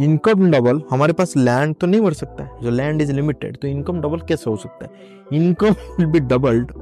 इनकम 0.00 0.50
डबल 0.50 0.80
हमारे 0.90 1.12
पास 1.12 1.36
लैंड 1.36 1.74
तो 1.74 1.86
नहीं 1.86 2.00
बढ़ 2.00 2.14
सकता 2.14 2.44
है। 2.44 2.60
जो 2.62 2.70
लैंड 2.70 3.02
इज़ 3.02 3.12
लिमिटेड 3.12 3.56
तो 3.56 3.68
इनकम 3.68 4.00
डबल 4.00 4.20
कैसे 4.28 4.50
हो 4.50 4.56
सकता 4.56 4.84
है? 4.84 4.90
Income 5.32 5.74
will 5.98 6.06
be 6.06 6.20
doubled 6.20 6.72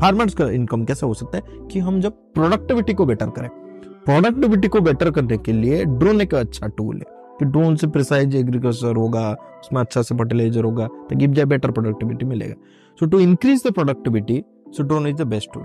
farmers 0.00 0.34
का 0.34 0.48
इनकम 0.50 0.84
कैसे 0.84 1.06
हो 1.06 1.14
सकता 1.14 1.38
है 1.38 1.66
कि 1.68 1.78
हम 1.80 2.00
जब 2.00 2.12
प्रोडक्टिविटी 2.34 2.94
को 2.94 3.06
बेटर 3.06 3.30
करें? 3.30 3.48
प्रोडक्टिविटी 4.06 4.68
को 4.68 4.80
बेटर 4.80 5.10
करने 5.10 5.36
के 5.38 5.52
लिए 5.52 5.84
ड्रोन 5.84 6.20
एक 6.20 6.34
अच्छा 6.34 6.66
टूल 6.68 6.96
है। 6.96 7.13
कि 7.38 7.44
ड्रोन 7.44 7.76
से 7.76 7.86
प्रिसाइज 7.96 8.36
एग्रीकल्चर 8.36 8.96
होगा 8.96 9.30
उसमें 9.32 9.80
अच्छा 9.80 10.02
से 10.02 10.14
फर्टिलाइज़र 10.14 10.64
होगा 10.64 10.86
तो 11.10 11.16
गिव 11.16 11.32
जाए 11.34 11.44
बेटर 11.54 11.70
प्रोडक्टिविटी 11.70 12.26
मिलेगा। 12.26 12.54
So 12.98 13.06
to 13.06 13.18
increase 13.20 13.62
the 13.66 13.72
productivity 13.74 14.42
so 14.76 14.82
drone 14.82 15.06
is 15.06 15.16
the 15.16 15.26
best 15.36 15.52
tool 15.54 15.64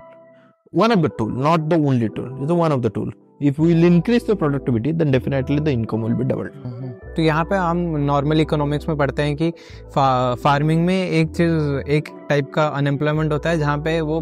one 0.74 0.92
of 0.94 1.00
the 1.04 1.10
tool 1.20 1.30
not 1.44 1.64
the 1.70 1.78
only 1.90 2.08
tool 2.16 2.26
it's 2.44 2.52
one 2.58 2.74
of 2.74 2.82
the 2.82 2.90
tool. 2.96 3.08
If 3.42 3.60
we 3.62 3.68
will 3.70 3.86
increase 3.86 4.26
the 4.26 4.36
productivity 4.36 4.92
then 4.92 5.14
definitely 5.16 5.56
the 5.68 5.72
income 5.72 6.04
will 6.06 6.18
be 6.20 6.28
doubled. 6.32 6.58
तो 7.16 7.22
यहाँ 7.22 7.46
पे 7.46 7.56
हम 7.56 7.78
normal 8.02 8.42
economics 8.42 8.88
में 8.90 8.98
पढ़ते 8.98 9.22
हैं 9.22 9.36
कि 9.36 9.50
फा, 9.96 10.36
farming 10.36 10.86
में 10.86 11.10
एक 11.10 11.32
चीज़ 11.36 11.90
एक 11.98 12.10
टाइप 12.30 12.52
का 12.56 12.68
अनएम्प्लॉयमेंट 12.68 13.32
होता 13.34 13.50
है 13.50 13.60
जहाँ 13.60 13.78
पे 13.88 14.00
वो 14.02 14.20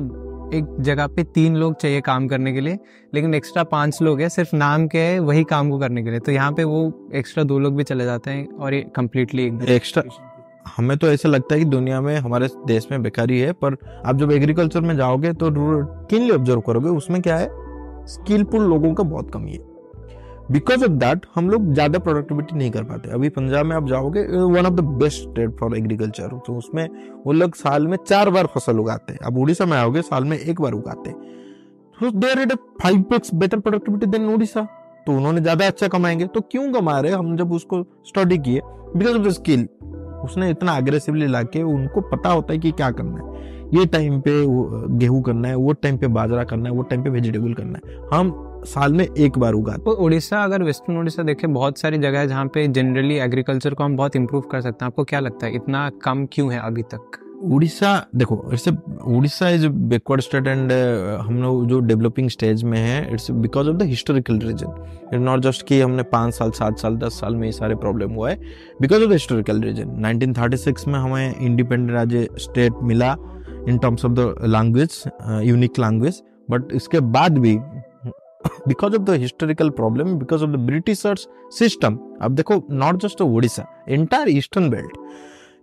एक 0.53 0.75
जगह 0.79 1.07
पे 1.07 1.23
तीन 1.23 1.55
लोग 1.55 1.75
चाहिए 1.75 2.01
काम 2.01 2.27
करने 2.27 2.53
के 2.53 2.61
लिए 2.61 2.77
लेकिन 3.13 3.33
एक्स्ट्रा 3.33 3.63
पाँच 3.63 4.01
लोग 4.01 4.21
हैं 4.21 4.29
सिर्फ़ 4.29 4.55
नाम 4.55 4.87
के 4.87 4.97
है 4.97 5.19
वही 5.19 5.43
काम 5.43 5.69
को 5.69 5.79
करने 5.79 6.03
के 6.03 6.09
लिए। 6.09 6.19
तो 6.19 6.31
यहाँ 6.31 6.51
पे 6.51 6.63
वो 6.63 7.09
एक्स्ट्रा 7.15 7.43
दो 7.43 7.59
लोग 7.59 7.75
भी 7.75 7.83
चले 7.83 8.05
जाते 8.05 8.31
हैं 8.31 8.47
और 8.49 8.73
ये 8.73 8.81
कम्प्लीटली 8.95 9.45
एक्स्ट्रा 9.67 10.03
हमें 10.77 10.97
तो 10.97 11.07
ऐसा 11.07 11.29
लगता 11.29 11.53
है 11.53 11.59
कि 11.59 11.65
दुनिया 11.65 12.01
में 12.01 12.15
हमारे 12.17 12.47
देश 12.67 12.87
में 12.91 13.01
बेकारी 13.03 13.39
है 13.39 13.51
पर 13.53 13.77
आप 14.05 14.17
जब 14.17 14.31
एग्रीकल्चर 14.31 14.81
में 14.81 14.95
जाओगे 14.97 15.33
तो 15.33 15.49
रूरल 15.49 15.85
किन 16.09 16.21
लिए 16.21 16.31
ऑब्ज़र्व 16.31 16.61
करोगे 16.61 16.89
उसमें 16.89 17.21
क्या 17.21 17.37
है? 17.37 17.49
स्किलफुल 18.07 18.61
लोगों 18.61 18.93
का 18.93 19.03
बहुत 19.03 19.31
कमी 19.31 19.51
है। 19.51 19.66
बिकॉज़ 20.51 20.83
ऑफ़ 20.85 20.91
दैट 20.93 21.25
हम 21.35 21.49
लोग 21.49 21.73
ज़्यादा 21.73 21.99
प्रोडक्टिविटी 21.99 22.57
नहीं 22.57 22.71
कर 22.71 22.83
पाते। 22.83 23.09
अभी 23.09 23.29
पंजाब 23.29 23.65
में 23.65 23.75
आप 23.75 23.87
जाओगे 23.87 24.21
one 24.23 24.65
of 24.65 24.73
the 24.73 24.83
best 24.99 25.21
state 25.21 25.55
for 25.59 25.77
agriculture 25.77 26.37
तो 26.47 26.57
उसमें 26.57 26.87
वो 27.25 27.33
लोग 27.33 27.55
साल 27.55 27.87
में 27.87 27.97
चार 28.05 28.29
बार 28.29 28.47
फ़सल 28.55 28.79
उगाते 28.79 29.13
हैं। 29.13 29.19
अब 29.21 29.37
उड़ीसा 29.37 29.65
में 29.65 29.77
आओगे, 29.77 30.01
साल 30.01 30.23
में 30.23 30.37
एक 30.37 30.61
बार 30.61 30.73
उगाते 30.73 31.09
हैं। 31.09 31.17
There 32.15 32.39
it 32.39 32.53
five 32.81 33.13
x 33.15 33.33
better 33.35 33.59
productivity 33.59 34.05
than 34.07 34.29
Orissa. 34.29 34.67
तो 35.07 35.13
उन्होंने 35.13 35.41
ज़्यादा 35.41 35.67
अच्छा 35.67 35.87
कमाएँगे। 35.87 36.25
तो 36.25 36.41
क्यों 36.41 36.71
कमा 36.73 36.99
रहे 36.99 37.11
हम 37.11 37.35
जब 37.37 37.51
उसको 37.51 37.83
स्टडी 38.07 38.37
किए 38.37 38.61
बिकॉज़ 38.95 39.17
ऑफ़ 39.17 39.27
द 39.27 39.31
स्किल 39.31 39.67
उसने 40.23 40.49
इतना 40.49 40.75
अग्रेसिवली 40.77 41.27
लाके 41.27 41.61
उनको 41.63 42.01
पता 42.09 42.29
होता 42.29 42.53
है 42.53 42.59
कि 42.59 42.71
क्या 42.71 42.91
करना 42.91 43.17
है। 43.17 43.45
ये 43.69 43.85
टाइम 43.85 44.19
पे 44.21 44.31
गेहूँ 44.97 45.21
करना 45.23 45.47
है, 45.47 45.55
वो 45.55 45.73
टाइम 45.73 45.97
पे 45.97 46.07
बाजरा 46.09 46.43
करना 46.43 46.69
है, 46.69 46.75
वो 46.75 46.81
टाइम 46.81 47.03
पे 47.03 47.09
वेजिटेबल 47.09 47.53
करना 47.53 47.79
है। 47.79 47.97
हम 48.13 48.31
साल 48.65 48.93
में 48.93 49.05
एक 49.05 49.37
बार 49.37 49.53
उगाते 49.53 49.83
तो 49.83 49.91
उड़ीसा 49.91 50.43
अगर 50.43 50.63
वेस्टर्न 50.63 50.97
उड़ीसा 50.97 51.23
देखे 51.23 51.47
बहुत 51.47 51.77
सारी 51.77 51.97
जगह 51.97 52.19
है 52.19 52.27
जहाँ 52.27 52.45
पे 52.45 52.67
जनरली 52.67 53.15
एग्रीकल्चर 53.19 53.73
को 53.73 53.83
हम 53.83 53.95
बहुत 53.97 54.15
इम्प्रूव 54.15 54.41
कर 54.41 54.61
सकते 54.61 54.85
हैं। 54.85 54.91
आपको 54.91 55.03
क्या 55.03 55.19
लगता 55.19 55.45
है 55.45 55.55
इतना 55.55 55.89
कम 56.03 56.25
क्यों 56.25 56.51
है 56.53 56.59
अभी 56.59 56.83
तक? 56.83 57.19
उड़ीसा 57.43 57.89
देखो 58.15 58.35
it's 58.53 58.67
Orissa 58.67 59.49
is 59.49 59.67
backward 59.67 60.21
state 60.21 60.47
and 60.47 60.71
हम 61.21 61.41
लोग 61.41 61.67
जो 61.67 61.79
डेवलपिंग 61.79 62.29
स्टेज 62.29 62.63
में 62.63 62.77
है 62.79 63.13
it's 63.13 63.29
because 63.31 63.69
of 63.69 63.75
the 63.77 63.83
historical 63.83 64.39
reason 64.39 65.09
it 65.13 65.19
not 65.19 65.39
just 65.39 65.65
कि 65.67 65.79
हमने 65.81 66.03
पाँच 66.03 66.33
साल 66.33 66.51
सात 66.51 66.79
साल 66.79 66.95
दस 66.97 67.19
साल 67.19 67.35
में 67.35 67.45
ये 67.47 67.51
सारे 67.51 67.75
प्रॉब्लम 67.75 68.11
हुआ 68.11 68.29
है। 68.29 68.39
Because 68.81 69.03
of 69.03 69.09
the 69.09 69.13
historical 69.13 69.61
reason 69.61 69.89
1936 70.05 70.87
में 70.87 70.99
हमें 70.99 71.35
इंडिपेंडेंट 71.35 71.91
राज्य 71.91 72.27
स्टेट 72.37 72.83
मिला 72.83 73.15
in 73.69 73.77
terms 73.77 74.05
of 74.05 74.11
the 74.11 74.33
language 74.45 75.01
unique 75.47 75.79
language 75.79 76.21
but 76.51 76.71
इसके 76.73 76.99
बाद 76.99 77.37
भी 77.37 77.57
because 78.67 78.95
of 78.95 79.01
the 79.01 79.09
historical 79.09 79.69
problem 79.69 80.13
because 80.15 80.43
of 80.43 80.49
the 80.51 80.55
Britishers 80.55 81.27
system 81.59 81.97
अब 82.21 82.35
देखो 82.35 82.61
not 82.71 83.01
just 83.01 83.21
Odisha 83.21 83.65
entire 83.89 84.29
eastern 84.29 84.69
belt 84.69 84.97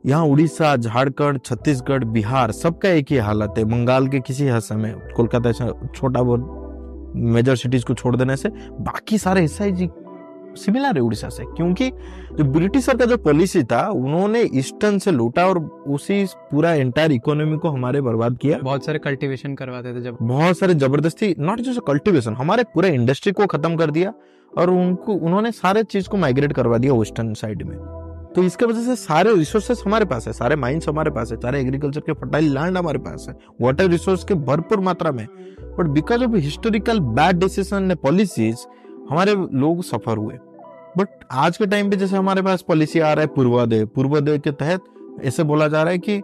यहाँ 0.07 0.25
उड़ीसा 0.27 0.75
झारखंड 0.77 1.41
छत्तीसगढ़ 1.45 2.05
बिहार 2.05 2.53
सबका 2.53 2.89
एक 2.89 3.11
ही 3.11 3.17
हालत 3.17 3.55
है। 3.59 3.65
बंगाल 3.65 4.09
के 4.09 4.21
किसी 4.21 4.49
हिस्से 4.49 4.75
में, 4.75 4.95
कोलकाता 5.17 5.53
छोटा 5.53 6.23
बहुत 6.23 7.13
मेजर 7.17 7.57
सिटीज़ 7.57 7.85
को 7.85 7.95
छोड़ 7.95 8.15
देने 8.17 8.37
से, 8.37 8.49
बाकी 8.49 9.19
सारे 9.19 9.41
हिस्सा 9.41 9.65
सिमिलर 10.57 10.97
है 10.97 11.01
उड़ीसा 11.01 11.29
से 11.29 11.45
क्योंकि 11.47 11.91
जो 12.33 12.45
ब्रिटिशर 12.45 12.97
का 12.97 13.05
जो 13.05 13.17
पॉलिसी 13.19 13.63
था 13.65 13.87
उन्होंने 13.89 14.43
ईस्टर्न 14.55 14.99
से 14.99 15.11
लूटा 15.11 15.47
और 15.47 15.59
उसी 15.89 16.25
पूरा 16.51 16.73
एंटायर 16.75 17.13
इकोनॉमी 17.13 17.57
को 17.59 17.69
हमारे 17.69 18.01
बर्बाद 18.01 18.39
किया। 18.43 18.59
बहुत 18.59 18.85
सारे 18.85 18.99
कल्टीवेशन 18.99 19.55
करवाते 19.55 19.95
थे 19.95 20.03
जब। 20.03 20.19
बहुत 20.23 20.59
सारे 20.59 20.75
ज़बरदस्ती 20.75 21.35
नॉट 21.39 21.61
जस्ट 21.61 21.81
कल्टीवेशन 21.87 22.35
हमारे 22.35 22.65
पूरे 22.75 22.95
इंडस्ट्री 22.95 23.33
को 23.33 23.47
खत्म 23.47 23.77
कर 23.77 23.91
दिया 23.91 24.13
और 24.53 24.71
उनको 24.71 25.15
उन्होंने 25.15 25.53
सारे 25.53 25.83
चीज़ 25.85 26.09
को 26.09 26.17
माइग्रेट 26.17 26.53
करवा 26.53 26.79
दिया 26.79 26.95
वेस्टर्न 26.95 27.33
साइड 27.35 27.63
में। 27.63 27.77
तो 28.37 28.43
इसके 28.43 28.67
वजह 28.67 28.83
से 28.83 28.95
सारे 28.97 29.35
रिसोर्सेस 29.37 29.83
हमारे 29.87 30.05
पास 30.05 30.27
है 30.27 30.33
सारे 30.33 30.57
माइंस 30.57 30.89
हमारे 30.89 31.11
पास 31.11 31.31
है 31.33 31.37
सारे 31.37 31.61
एग्रीकल्चर 31.61 32.01
के 32.01 32.13
फर्टाइल 32.13 32.53
लैंड 32.55 32.77
हमारे 32.79 32.99
पास 32.99 33.27
है 33.29 33.35
वाटर 33.63 33.89
रिसोर्स 33.89 34.25
के 34.25 34.35
भरपूर 34.47 34.81
मात्रा 34.81 35.13
में। 35.13 35.27
But 35.79 35.87
because 35.89 36.25
of 36.25 36.35
historical 36.37 37.01
bad 37.19 37.39
decision 37.39 37.95
policies 38.03 38.67
हमारे 39.11 39.35
लोग 39.35 39.83
सफ़र 39.83 40.17
हुए। 40.17 40.39
बट 40.99 41.09
आज 41.33 41.57
के 41.57 41.67
टाइम 41.67 41.91
पे 41.91 41.97
जैसे 41.97 42.17
हमारे 42.17 42.43
पास 42.43 42.63
पॉलिसी 42.63 43.01
आ 43.01 43.13
रहा 43.13 43.21
है 43.21 43.27
पूर्वोदय 43.27 43.85
पूर्वोदय 43.85 44.39
के 44.39 44.51
तहत 44.53 44.85
ऐसे 45.25 45.43
बोला 45.43 45.69
जा 45.69 45.83
रहा 45.83 45.93
है 45.93 45.99
कि 45.99 46.23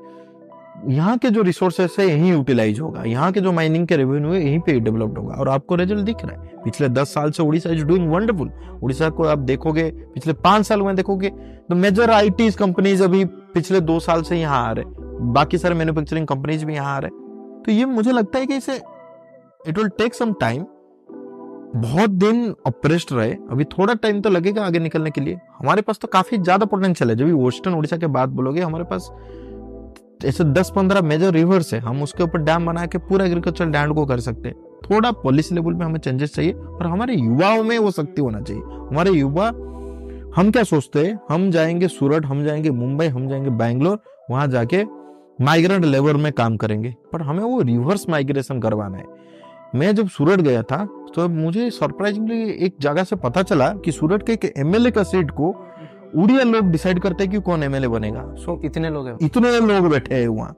यहाँ 0.88 1.16
के 1.18 1.30
जो 1.30 1.42
रिसोर्सेस 1.42 1.96
है, 1.98 2.06
यही 2.06 2.28
यूटिलाइज 2.30 2.78
होगा। 2.80 3.02
यहाँ 3.04 3.30
के 3.32 3.40
जो 3.40 3.52
माइनिंग 3.52 3.86
के 3.86 3.96
रेवेन्यू 3.96 4.32
है, 4.32 4.40
यहीं 4.40 4.60
पे 4.60 4.78
डेवलप्ड 4.80 5.18
होगा। 5.18 5.34
और 5.34 5.48
आपको 5.48 5.74
रिज़ल्ट 5.74 6.04
दिख 6.04 6.24
रहा 6.24 6.40
है। 6.40 6.62
पिछले 6.64 6.88
दस 6.88 7.12
साल 7.14 7.30
से 7.30 7.42
Orissa 7.42 7.70
is 7.70 7.84
doing 7.84 8.10
wonderful 8.12 8.50
Orissa 8.82 9.08
को 9.08 9.24
आप 9.24 9.38
देखोगे, 9.40 9.90
पिछले 10.14 10.32
पाँच 10.34 10.66
साल 10.66 10.82
में 10.82 10.94
देखोगे 10.96 11.28
तो 11.28 11.74
मेजर 11.74 12.10
आई 12.10 12.30
कंपनीज़ 12.30 13.02
अभी 13.04 13.24
पिछले 13.24 13.80
दो 13.80 13.98
साल 14.00 14.22
से 14.22 14.36
यहाँ 14.36 14.66
आ 14.68 14.72
रहे 14.72 14.84
बाकी 15.32 15.58
सारे 15.58 15.74
मैन्युफैक्चरिंग 15.74 16.26
कंपनीज़ 16.26 16.64
भी 16.66 16.74
यहाँ 16.74 16.94
आ 16.96 16.98
रहे 16.98 17.10
तो 17.64 17.72
ये 17.72 17.84
मुझे 17.84 18.12
लगता 18.12 18.38
है 18.38 18.46
कि 18.46 18.56
इसे 18.56 18.76
it 19.60 19.78
will 19.78 19.88
take 19.88 20.14
some 20.14 20.32
time 20.32 20.64
बहुत 21.76 22.10
दिन 22.10 22.54
ऑपरेस्ट 22.66 23.12
रहे। 23.12 23.32
अभी 23.50 23.64
थोड़ा 23.64 23.94
टाइम 23.94 24.20
तो 24.20 24.30
लगेगा 24.30 24.64
आगे 24.64 24.78
निकलने 24.78 25.10
के 25.10 25.20
लिए। 25.20 25.38
हमारे 25.58 25.82
पास 25.82 25.98
तो 25.98 26.08
काफ़ी 26.08 26.38
ज़्यादा 26.38 26.66
पोटेंशियल 26.66 27.10
है। 27.10 27.16
जब 27.16 27.26
वेस्टर्न 27.44 27.74
उड़ीसा 27.74 27.96
के 27.96 28.06
बाद 28.06 28.28
बोलोगे, 28.28 28.60
हमारे 28.60 28.84
पास 28.84 29.10
ऐसे 30.24 30.44
दस 30.44 30.72
पंद्रह 30.76 31.02
मेजर 31.02 31.32
रिवर्स 31.32 31.74
है। 31.74 31.80
हम 31.80 32.02
उसके 32.02 32.22
ऊपर 32.22 32.38
डैम 32.38 32.66
बना 32.66 32.86
के 32.86 32.98
पूरा 32.98 33.24
एग्रीकल्चर 33.24 33.66
लैंड 33.66 33.94
को 33.94 34.06
कर 34.06 34.20
सकते 34.20 34.48
हैं। 34.48 34.56
थोड़ा 34.90 35.12
पॉलिसी 35.12 35.54
लेवल 35.54 35.74
में 35.74 35.86
हमें 35.86 35.98
चेंजेस 36.00 36.34
चाहिए 36.34 36.52
और 36.52 36.86
हमारे 36.86 37.14
युवाओं 37.14 37.62
में 37.62 37.78
वो 37.78 37.90
शक्ति 37.90 38.22
होना 38.22 38.40
चाहिए। 38.40 38.62
हमारे 38.62 39.10
युवा, 39.10 39.46
हम 40.36 40.50
क्या 40.50 40.62
सोचते 40.62 41.06
हैं? 41.06 41.20
हम 41.30 41.50
जाएँगे 41.50 41.88
सूरत, 41.88 42.24
हम 42.24 42.44
जाएँगे 42.44 42.70
मुंबई, 42.70 43.06
हम 43.06 43.28
जाएँगे 43.28 43.50
बैंगलोर, 43.50 43.98
वहाँ 44.30 44.48
जाके 44.48 44.84
माइग्रेंट 45.44 45.84
लेबर 45.84 46.16
में 46.16 46.32
काम 46.32 46.56
करेंगे। 46.56 46.94
पर 47.12 47.22
हमें 47.22 47.42
वो 47.44 47.62
रिवर्स 47.62 48.08
माइग्रेशन 48.08 48.60
करवाना 48.60 48.98
है। 48.98 49.19
मैं 49.74 49.94
जब 49.94 50.08
सूरत 50.08 50.40
गया 50.40 50.62
था 50.62 50.84
तो 51.14 51.28
मुझे 51.28 51.70
सरप्राइजिंगली 51.70 52.50
एक 52.66 52.76
जगह 52.80 53.04
से 53.04 53.16
पता 53.16 53.42
चला 53.42 53.68
कि 53.74 53.92
सूरत 53.92 54.22
के 54.26 54.32
एक 54.32 54.44
एमएलए 54.58 54.90
का 54.90 55.02
सीट 55.02 55.30
को 55.30 55.48
उड़िया 56.16 56.42
लोग 56.42 56.70
डिसाइड 56.70 57.00
करते 57.00 57.24
हैं 57.24 57.32
कि 57.32 57.40
कौन 57.40 57.62
एमएलए 57.62 57.88
बनेगा। 57.88 58.22
सो 58.34 58.56
so, 58.56 58.64
इतने 58.64 58.90
लोग 58.90 59.06
हैं? 59.08 59.16
इतने 59.22 59.60
लोग 59.60 59.88
बैठे 59.90 60.14
हैं 60.14 60.28
वहाँ। 60.28 60.50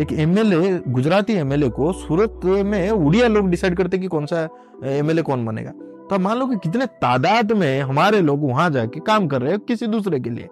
एक 0.00 0.12
एमएलए 0.12 0.80
गुजराती 0.88 1.32
एमएलए 1.32 1.68
को 1.68 1.92
सूरत 1.92 2.40
में 2.44 2.90
उड़िया 2.90 3.28
लोग 3.28 3.48
डिसाइड 3.50 3.76
करते 3.76 3.98
कि 3.98 4.06
कौन 4.06 4.26
सा 4.26 4.48
एमएलए 4.84 5.22
कौन 5.22 5.46
बनेगा। 5.46 5.70
तो 6.10 6.18
मान 6.18 6.38
लो 6.38 6.46
कि 6.46 6.56
कितने 6.56 6.86
तादाद 6.86 7.52
में 7.52 7.80
हमारे 7.80 8.20
लोग 8.20 8.48
वहाँ 8.48 8.70
जाके 8.70 9.00
काम 9.00 9.26
कर 9.28 9.42
रहे 9.42 9.52
हैं 9.52 9.60
किसी 9.60 9.86
दूसरे 9.86 10.20
के 10.20 10.30
लिए। 10.30 10.48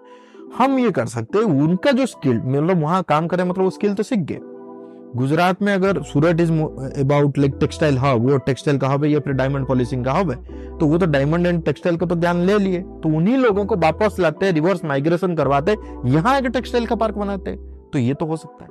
हम 0.57 0.79
ये 0.79 0.91
कर 0.91 1.05
सकते 1.05 1.37
हैं 1.37 1.45
उनका 1.45 1.91
जो 1.91 2.05
स्किल 2.05 2.37
मतलब 2.37 2.81
वहाँ 2.81 3.03
काम 3.03 3.27
करे 3.27 3.43
मतलब 3.43 3.63
वो 3.63 3.69
स्किल 3.69 3.93
तो 3.93 4.03
सीख 4.03 4.19
गए। 4.19 4.39
गुजरात 5.15 5.61
में 5.61 5.73
अगर 5.73 6.01
Surat 6.03 6.41
is 6.41 6.51
about 6.51 7.37
like 7.37 7.53
textile 7.59 7.97
hub 7.97 8.29
वो 8.29 8.37
टेक्सटाइल 8.45 8.77
का 8.77 8.87
हब 8.89 9.03
है 9.03 9.09
या 9.11 9.19
फिर 9.19 9.33
डायमंड 9.33 9.67
पॉलिसिंग 9.67 10.05
का 10.05 10.13
हब 10.13 10.31
है 10.31 10.37
तो 10.77 10.85
वो 10.85 10.97
तो 10.97 11.05
डायमंड 11.07 11.47
एंड 11.47 11.63
टेक्सटाइल 11.65 11.97
का 11.97 12.05
तो 12.05 12.15
ध्यान 12.15 12.41
ले 12.41 12.57
लिए। 12.59 12.79
तो 12.79 13.15
उन्हीं 13.17 13.37
लोगों 13.37 13.65
को 13.65 13.75
वापस 13.77 14.15
लाते 14.19 14.51
रिवर्स 14.51 14.83
माइग्रेशन 14.85 15.35
करवाते, 15.35 15.75
यहाँ 16.05 16.37
एक 16.37 16.47
टेक्सटाइल 16.47 16.85
का 16.85 16.95
पार्क 16.95 17.15
बनाते। 17.15 17.55
तो 17.93 17.99
ये 17.99 18.13
तो 18.13 18.25
हो 18.25 18.37
सकता 18.37 18.63
है। 18.63 18.69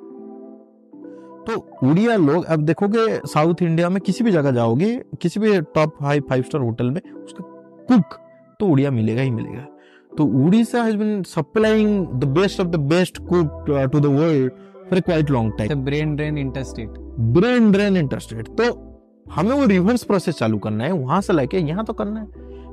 तो 1.46 1.56
उड़िया 1.82 2.16
लोग, 2.16 2.44
अब 2.44 2.60
देखोगे 2.60 3.06
साउथ 3.26 3.62
इंडिया 3.62 3.88
में 3.88 4.00
किसी 4.00 4.24
भी 4.24 4.30
जगह 4.32 4.50
जाओगे, 4.50 4.94
किसी 5.22 5.40
भी 5.40 5.60
top 5.60 5.96
five 6.00 6.22
five 6.28 6.42
star 6.42 6.60
hotel 6.60 6.90
में, 6.90 7.00
उसका 7.14 7.44
कुक 7.88 8.18
तो 8.60 8.66
उड़िया 8.66 8.90
मिलेगा 8.90 9.22
ही 9.22 9.30
मिलेगा। 9.30 9.66
तो 10.12 10.24
Orissa 10.44 10.82
has 10.82 10.96
been 10.96 11.22
supplying 11.24 12.06
the 12.10 12.24
best 12.34 12.60
of 12.60 12.68
the 12.68 12.76
best 12.88 13.18
cook 13.22 13.64
to 13.66 14.00
the 14.00 14.06
world 14.06 14.52
for 14.94 15.00
quite 15.02 15.30
long 15.30 15.52
time 15.58 15.84
brain 15.84 16.14
drain 16.16 16.38
interstate 16.38 16.88
brain 17.34 17.70
drain 17.72 17.96
interstate 17.96 18.48
तो 18.60 18.72
हमें 19.32 19.50
वो 19.52 19.64
रिवर्स 19.66 20.02
प्रोसेस 20.04 20.34
चालू 20.34 20.58
करना 20.58 20.84
है 20.84 20.92
वहाँ 20.92 21.20
से 21.20 21.32
लेके 21.32 21.58
यहाँ 21.58 21.84
तो 21.84 21.92
करना 21.92 22.20
है। 22.20 22.26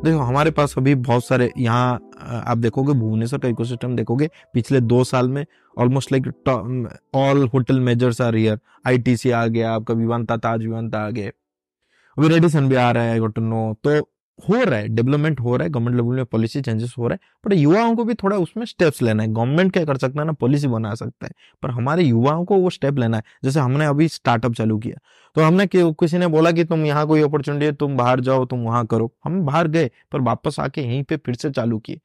देखो 0.04 0.20
हमारे 0.20 0.52
पास 0.52 0.74
अभी 0.78 0.96
बहुत 0.98 1.26
सारे 1.26 1.52
यहाँ 1.58 1.94
आप 2.48 2.58
देखोगे 2.58 2.94
भुवनेश्वर 2.94 3.40
का 3.40 3.48
इकोसिस्टम 3.48 3.96
देखोगे 3.96 4.30
पिछले 4.54 4.80
दो 4.82 5.04
साल 5.04 5.30
में 5.30 5.46
almost 5.78 6.12
like 6.12 6.28
all 7.16 7.48
hotel 7.48 7.80
majors 7.80 8.22
are 8.22 8.36
here 8.36 8.60
ITC 8.88 9.32
आ 9.32 9.46
गया 9.48 9.74
आपका 9.74 9.94
विवानता 9.94 10.38
ताज 10.38 10.60
विवानता 10.60 11.00
आ 11.00 11.10
गए। 11.10 11.32
अभी 12.18 12.28
रेडिसन 12.28 12.70
भी 12.70 12.76
आ 12.76 12.92
रहा 12.92 13.04
है 13.04 13.20
नो 13.40 13.74
तो 13.84 14.00
हो 14.50 14.64
रहा 14.64 14.80
है 14.80 14.88
डेवलपमेंट 14.88 15.40
हो 15.40 15.56
रहा 15.56 15.66
है 15.66 15.70
गवर्नमेंट 15.70 15.96
लेवल 15.96 16.16
में 16.16 16.26
पॉलिसी 16.26 16.62
चेंजेस 16.62 16.94
हो 16.98 17.08
रहा 17.08 17.14
है 17.14 17.20
बट 17.46 17.54
युवाओं 17.54 17.96
को 17.96 18.04
भी 18.04 18.14
थोड़ा 18.14 18.38
उसमें 18.38 18.66
स्टेप्स 18.66 19.02
लेना 19.02 19.24
है। 19.24 19.30
गवर्नमेंट 19.30 19.72
क्या 19.74 19.86
कर 19.86 19.98
सकता 19.98 20.20
है 20.22 20.26
ना 20.26 20.34
पॉलिसी 20.34 20.68
बना 20.68 20.94
सकता 20.96 21.26
है, 21.26 21.32
पर 21.64 21.72
हमारे 21.72 22.04
युवाओं 22.04 22.46
को 22.46 22.58
वो 22.58 22.70
स्टेप 22.70 23.00
लेना 23.00 23.18
है। 23.18 23.24
जैसे 23.44 23.60
हमने 23.60 23.86
अभी 23.86 24.08
स्टार्टअप 24.08 24.54
चालू 24.54 24.78
किया 24.80 25.00
तो 25.36 25.42
हमने 25.42 25.66
किसी 25.74 26.18
ने 26.18 26.28
बोला 26.28 26.52
कि 26.52 26.64
तुम 26.66 26.86
यहाँ 26.86 27.06
कोई 27.08 27.22
अपॉर्चुनिटी 27.24 27.66
है, 27.66 27.72
तुम 27.74 27.96
बाहर 27.98 28.20
जाओ, 28.22 28.46
तुम 28.46 28.60
वहाँ 28.62 28.86
करो। 28.86 29.12
हम 29.26 29.42
बाहर 29.46 29.68
गए, 29.68 29.90
पर 30.12 30.22
वापस 30.22 30.60
आके 30.60 30.82
यहीं 30.82 31.04
पे 31.04 31.18
फिर 31.18 31.36
से 31.36 31.50
चालू 31.52 31.80
किए। 31.80 32.00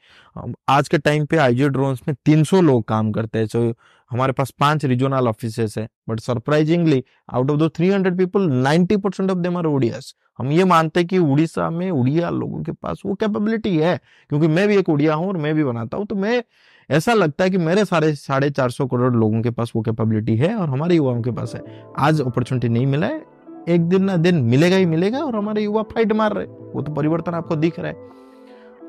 आज 0.68 0.89
के 0.89 0.99
टाइम 0.99 1.24
पे 1.27 1.37
आईजी 1.39 1.68
ड्रोन 1.68 1.97
में 2.09 2.14
तीन 2.27 2.45
सौ 2.45 2.61
लोग 2.62 2.85
काम 2.85 3.12
करते 3.12 3.39
हैं 3.39 3.49
तो 3.49 3.72
हमारे 4.11 4.33
पास 4.33 4.51
पाँच 4.61 4.85
रीजनल 4.85 5.29
ऑफ़िस 5.29 5.59
है। 5.79 5.89
But 6.09 6.20
surprisingly 6.20 7.03
out 7.35 7.51
of 7.51 7.59
the 7.61 7.70
300 7.70 8.16
people 8.18 8.49
90 8.64 8.97
percent 8.99 9.31
of 9.31 9.39
them 9.39 9.57
are 9.57 9.66
Odias 9.66 10.14
हम 10.39 10.51
ये 10.53 10.64
मानते 10.66 11.01
हैं 11.01 11.07
कि 11.09 11.18
उड़ीसा 11.18 11.68
में 11.70 11.91
उड़िया 11.91 12.31
लोगों 12.31 12.62
के 12.62 12.72
पास 12.72 13.03
वो 13.07 13.14
कैपेबिलिटी 13.14 13.77
है, 13.77 13.97
क्योंकि 14.31 14.49
मैं 14.49 14.66
भी 14.68 14.77
एक 14.77 14.89
उड़िया 14.89 15.14
हूँ 15.14 15.29
और 15.29 15.37
मैं 15.37 15.55
भी 15.55 15.64
बनाता 15.64 15.97
हूँ 15.97 16.07
तो 16.07 16.14
मैं 16.16 16.43
ऐसा 16.91 17.14
लगता 17.14 17.45
है 17.45 17.51
कि 17.51 17.59
मेरे 17.59 17.84
सारे 17.84 18.12
साढ़े 18.14 18.51
चार 18.51 18.70
सौ 18.70 18.87
करोड़ 18.87 19.14
लोगों 19.14 19.41
के 19.43 19.51
पास 19.51 19.72
वो 19.76 19.82
कैपेबिलिटी 19.82 20.37
है 20.37 20.55
और 20.55 20.68
हमारे 20.68 20.97
युवाओं 20.97 21.22
के 21.22 21.30
पास 21.30 21.55
है। 21.55 21.62
आज 21.99 22.20
अपॉर्चुनिटी 22.20 22.68
नहीं 22.68 22.87
मिला 22.87 23.07
है। 23.07 23.24
एक 23.68 23.89
दिन 23.89 24.05
ना 24.05 24.16
दिन 24.16 24.37
मिलेगा 24.43 24.76
ही 24.76 24.87
मिलेगा 24.87 25.18
और 25.18 25.37
हमारे 25.37 25.62
युवा 25.62 25.82
फाइट 25.84 26.12
मार 26.12 26.32
रहे 26.32 26.47
वो 26.47 26.82
तो 26.82 26.93
परिवर्तन 26.95 27.34
आपको 27.34 27.57
दिख 27.57 27.80
रहा 27.80 27.89
है। 27.89 27.97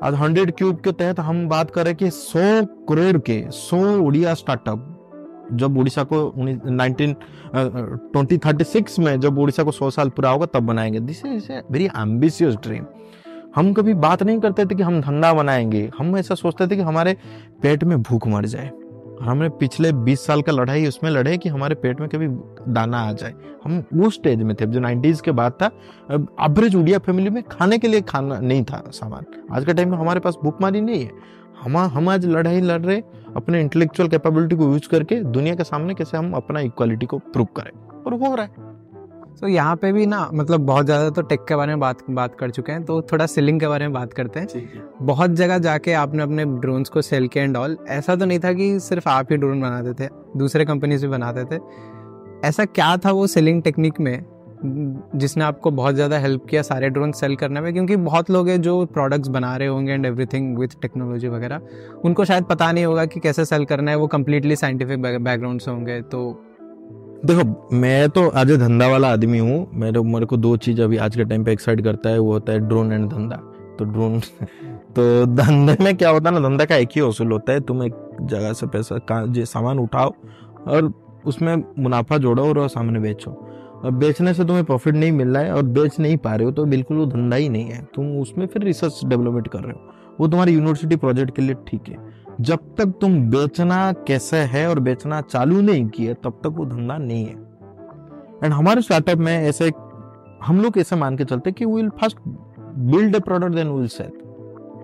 आज 0.02 0.14
हंड्रेड 0.14 0.52
क्यूब 0.56 0.76
के 0.76 0.92
तहत 0.92 1.20
हम 1.20 1.48
बात 1.48 1.70
करें 1.70 1.94
कि 1.94 2.10
सौ 2.10 2.64
करोड़ 2.88 3.18
के, 3.20 3.44
सौ 3.50 3.78
उड़िया 3.98 4.34
स्टार्टअप 4.34 4.94
जब 5.52 5.78
उड़ीसा 5.78 6.04
को 6.04 6.32
ट्वेंटी 8.12 8.38
थर्टी 8.38 8.64
सिक्स 8.64 8.98
में 8.98 9.18
जब 9.20 9.38
उड़ीसा 9.38 9.62
को 9.62 9.70
सौ 9.72 9.90
साल 9.90 10.08
पूरा 10.08 10.30
होगा 10.30 10.46
तब 10.46 10.62
बनाएँगे। 10.62 11.00
This 11.00 11.24
is 11.26 11.52
a 11.52 11.62
very 11.70 11.86
ambitious 11.98 12.54
dream 12.56 12.84
हम 13.58 13.72
कभी 13.72 13.94
बात 13.94 14.22
नहीं 14.22 14.40
करते 14.40 14.64
थे 14.66 14.74
कि 14.74 14.82
हम 14.82 15.00
धंधा 15.00 15.34
बनाएँगे। 15.34 15.90
हम 15.98 16.16
ऐसा 16.16 16.34
सोचते 16.34 16.66
थे 16.66 16.76
कि 16.76 16.82
हमारे 16.82 17.16
पेट 17.62 17.84
में 17.84 18.02
भूख 18.02 18.26
मर 18.26 18.46
जाए। 18.46 18.68
और 18.68 19.18
हमने 19.22 19.48
पिछले 19.48 19.92
20 19.92 20.26
साल 20.26 20.42
का 20.42 20.52
लड़ाई, 20.52 20.86
उसमें 20.86 21.10
लड़े 21.10 21.38
कि 21.38 21.48
हमारे 21.48 21.74
पेट 21.74 22.00
में 22.00 22.08
कभी 22.08 22.26
दाना 22.72 22.98
आ 22.98 23.12
जाए। 23.12 23.34
हम 23.64 23.84
उस 24.00 24.14
स्टेज 24.14 24.42
में 24.42 24.56
थे 24.56 24.66
जो 24.66 24.80
90s 24.80 25.20
के 25.20 25.30
बाद 25.30 25.52
था। 25.52 25.66
एवरेज 26.44 26.76
उड़िया 26.76 26.98
फैमिली 26.98 27.30
में 27.30 27.42
खाने 27.42 27.78
के 27.78 27.88
लिए 27.88 28.00
खाना 28.00 28.40
नहीं 28.40 28.64
था 28.64 28.84
सामान। 28.92 29.24
आज 29.52 29.64
के 29.64 29.74
टाइम 29.74 29.90
में 29.90 29.98
हमारे 29.98 30.20
पास 30.20 30.38
भूखमारी 30.44 30.80
नहीं 30.80 31.02
है। 31.02 31.10
हम 31.62 31.76
हम 31.76 32.08
आज 32.08 32.26
लड़ाई 32.26 32.60
लड़ 32.60 32.80
रहे, 32.80 33.02
अपने 33.36 33.60
इंटेलेक्चुअल 33.60 34.08
कैपेबिलिटी 34.08 34.56
को 34.56 34.62
यूज़ 34.62 34.88
करके 34.88 35.16
दुनिया 35.16 35.54
के 35.54 35.64
सामने 35.64 35.94
कैसे 35.94 36.16
हम 36.16 36.32
अपना 36.32 36.60
इक्वालिटी 36.60 37.06
को 37.06 37.18
प्रूव 37.18 37.46
करें। 37.56 37.88
और 37.88 38.14
हो 38.14 38.34
रहा 38.34 38.44
है। 38.44 38.67
तो 39.38 39.46
so, 39.46 39.52
यहाँ 39.52 39.74
पे 39.76 39.90
भी 39.92 40.04
ना 40.06 40.28
मतलब 40.34 40.60
बहुत 40.66 40.86
ज़्यादा 40.86 41.10
तो 41.10 41.22
टेक 41.22 41.44
के 41.48 41.56
बारे 41.56 41.72
में 41.72 41.80
बात 41.80 41.98
बात 42.10 42.34
कर 42.38 42.50
चुके 42.50 42.72
हैं 42.72 42.82
तो 42.84 43.00
थोड़ा 43.02 43.26
सेलिंग 43.26 43.60
के 43.60 43.68
बारे 43.68 43.84
में 43.84 43.92
बात 43.92 44.12
करते 44.12 44.40
हैं। 44.40 44.82
बहुत 45.02 45.30
जगह 45.30 45.58
जाके 45.58 45.92
आपने 45.94 46.22
अपने 46.22 46.44
ड्रोन्स 46.56 46.88
को 46.88 47.02
सेल 47.02 47.28
किया 47.28 47.44
एंड 47.44 47.56
ऑल 47.56 47.76
ऐसा 47.88 48.16
तो 48.16 48.24
नहीं 48.24 48.38
था 48.38 48.52
कि 48.52 48.78
सिर्फ़ 48.80 49.08
आप 49.08 49.30
ही 49.32 49.36
ड्रोन 49.36 49.60
बनाते 49.60 49.92
थे 49.94 50.08
दूसरे 50.36 50.64
कंपनीज़ 50.64 51.06
भी 51.06 51.12
बनाते 51.12 51.44
थे। 51.46 51.60
ऐसा 52.48 52.64
क्या 52.64 52.96
था 52.96 53.10
वो 53.10 53.26
सेलिंग 53.26 53.62
टेक्निक 53.62 54.00
में 54.00 54.24
जिसने 55.16 55.44
आपको 55.44 55.70
बहुत 55.70 55.94
ज़्यादा 55.94 56.18
हेल्प 56.18 56.46
किया 56.50 56.62
सारे 56.62 56.88
ड्रोन 56.90 57.12
सेल 57.12 57.36
करने 57.36 57.60
में? 57.60 57.72
क्योंकि 57.72 57.96
बहुत 57.98 58.30
लोग 58.30 58.48
हैं 58.48 58.60
जो 58.62 58.84
प्रोडक्ट्स 58.86 59.28
बना 59.28 59.56
रहे 59.56 59.68
होंगे 59.68 59.92
एंड 59.92 60.06
एवरीथिंग 60.06 60.58
विथ 60.58 60.80
टेक्नोलॉजी 60.82 61.28
वगैरह। 61.28 61.60
उनको 62.04 62.24
शायद 62.24 62.44
पता 62.44 62.72
नहीं 62.72 62.84
होगा 62.84 63.04
कि 63.06 63.20
कैसे 63.20 63.44
सेल 63.44 63.64
करना 63.64 63.90
है 63.90 63.96
वो 63.96 64.06
कम्प्लीटली 64.08 64.56
साइंटिफिक 64.56 65.02
बैकग्राउंड 65.02 65.60
से 65.60 65.70
होंगे 65.70 66.00
तो 66.02 66.26
देखो, 67.26 67.68
मैं 67.72 68.08
तो 68.08 68.28
आज 68.28 68.50
धंधा 68.52 68.88
वाला 68.88 69.12
आदमी 69.12 69.38
हूँ। 69.38 69.70
मेरे 69.74 70.00
मेरे 70.00 70.26
को 70.26 70.36
दो 70.36 70.56
चीज़ 70.56 70.82
अभी 70.82 70.96
आज 70.96 71.16
के 71.16 71.24
टाइम 71.24 71.44
पे 71.44 71.52
एक्साइट 71.52 71.80
करता 71.84 72.10
है, 72.10 72.18
वो 72.18 72.32
होता 72.32 72.52
है 72.52 72.58
ड्रोन 72.58 72.92
एंड 72.92 73.10
धंधा। 73.10 73.36
तो 73.78 73.84
ड्रोन 73.84 74.20
तो 74.96 75.26
धंधे 75.26 75.84
में 75.84 75.96
क्या 75.96 76.10
होता 76.10 76.30
है 76.30 76.40
ना, 76.40 76.48
धंधा 76.48 76.64
का 76.64 76.76
एक 76.76 76.88
ही 76.96 77.00
असूल 77.00 77.32
होता 77.32 77.52
है। 77.52 77.60
तुम 77.60 77.82
एक 77.82 77.94
जगह 78.20 78.52
से 78.52 78.66
पैसा 78.66 78.98
सामान 79.44 79.78
उठाओ 79.78 80.14
और 80.66 80.92
उसमें 81.26 81.64
मुनाफा 81.78 82.18
जोड़ो 82.18 82.48
और 82.48 82.68
सामने 82.68 83.00
बेचो। 83.00 83.30
और 83.84 83.90
बेचने 83.90 84.34
से 84.34 84.44
तुम्हें 84.44 84.64
प्रॉफिट 84.64 84.94
नहीं 84.94 85.12
मिल 85.12 85.28
रहा 85.28 85.42
है 85.42 85.52
और 85.52 85.62
बेच 85.62 86.00
नहीं 86.00 86.16
पा 86.16 86.34
रहे 86.34 86.44
हो 86.44 86.52
तो 86.52 86.64
बिल्कुल 86.64 86.96
वो 86.96 87.06
धंधा 87.06 87.36
ही 87.36 87.48
नहीं 87.48 87.64
है। 87.64 87.88
तुम 87.94 88.20
उसमें 88.20 88.46
फिर 88.46 88.62
रिसर्च 88.62 89.00
डेवलपमेंट 89.04 89.48
कर 89.48 89.58
रहे 89.58 89.72
हो। 89.72 89.80
वो 90.20 90.28
तुम्हारी 90.28 90.52
यूनिवर्सिटी 90.52 90.96
प्रोजेक्ट 90.96 91.36
के 91.36 91.42
लिए 91.42 91.54
ठीक 91.54 91.82
है। 91.88 91.96
जब 92.40 92.58
तक 92.78 92.92
तुम 93.00 93.18
बेचना 93.30 93.92
कैसे 94.06 94.36
है 94.36 94.68
और 94.68 94.78
बेचना 94.78 95.20
चालू 95.20 95.60
नहीं 95.60 95.86
किया 95.86 96.14
तब 96.14 96.40
तक 96.44 96.46
वो 96.46 96.64
धंधा 96.64 96.96
नहीं 96.98 97.24
है। 97.24 97.34
एंड 98.44 98.52
हमारे 98.52 98.82
स्टार्टअप 98.82 99.18
में 99.18 99.32
ऐसे 99.32 99.70
हम 100.44 100.60
लोग 100.62 100.78
ऐसे 100.78 100.96
मान 100.96 101.16
के 101.16 101.24
चलते 101.24 101.52
कि 101.52 101.64
we'll 101.64 101.88
first 102.00 102.18
build 102.90 103.16
a 103.16 103.20
product 103.20 103.54
then 103.54 103.68
we'll 103.68 103.88
sell 103.88 104.10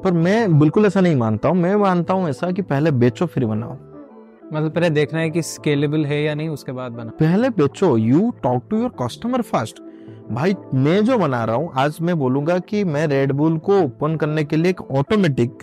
पर 0.04 0.12
मैं 0.12 0.58
बिल्कुल 0.58 0.86
ऐसा 0.86 1.00
नहीं 1.00 1.16
मानता 1.16 1.48
हूँ। 1.48 1.56
मैं 1.56 1.74
मानता 1.76 2.14
हूँ 2.14 2.28
ऐसा 2.28 2.50
कि 2.50 2.62
पहले 2.62 2.90
बेचो 2.92 3.26
फिर 3.26 3.46
बनाओ। 3.46 3.72
मतलब 4.54 4.70
पहले 4.70 4.90
देखना 4.90 5.20
है 5.20 5.30
कि 5.30 5.42
स्केलेबल 5.42 6.04
है 6.06 6.22
या 6.22 6.34
नहीं 6.34 6.48
उसके 6.48 6.72
बाद 6.72 6.92
बना 6.92 7.10
पहले 7.20 7.50
बेचो। 7.50 7.96
You 7.96 8.30
talk 8.42 8.66
to 8.70 8.78
your 8.78 8.90
customer 9.02 9.42
first 9.42 9.80
भाई 10.30 10.54
मैं 10.74 11.04
जो 11.04 11.18
बना 11.18 11.44
रहा 11.44 11.56
हूँ 11.56 11.70
आज 11.76 11.98
मैं 12.02 12.18
बोलूँगा 12.18 12.58
कि 12.58 12.82
मैं 12.84 13.06
रेडबुल 13.06 13.58
को 13.58 13.78
ओपन 13.80 14.16
करने 14.16 14.44
के 14.44 14.56
लिए 14.56 14.70
एक 14.70 14.80
ऑटोमेटिक 14.82 15.62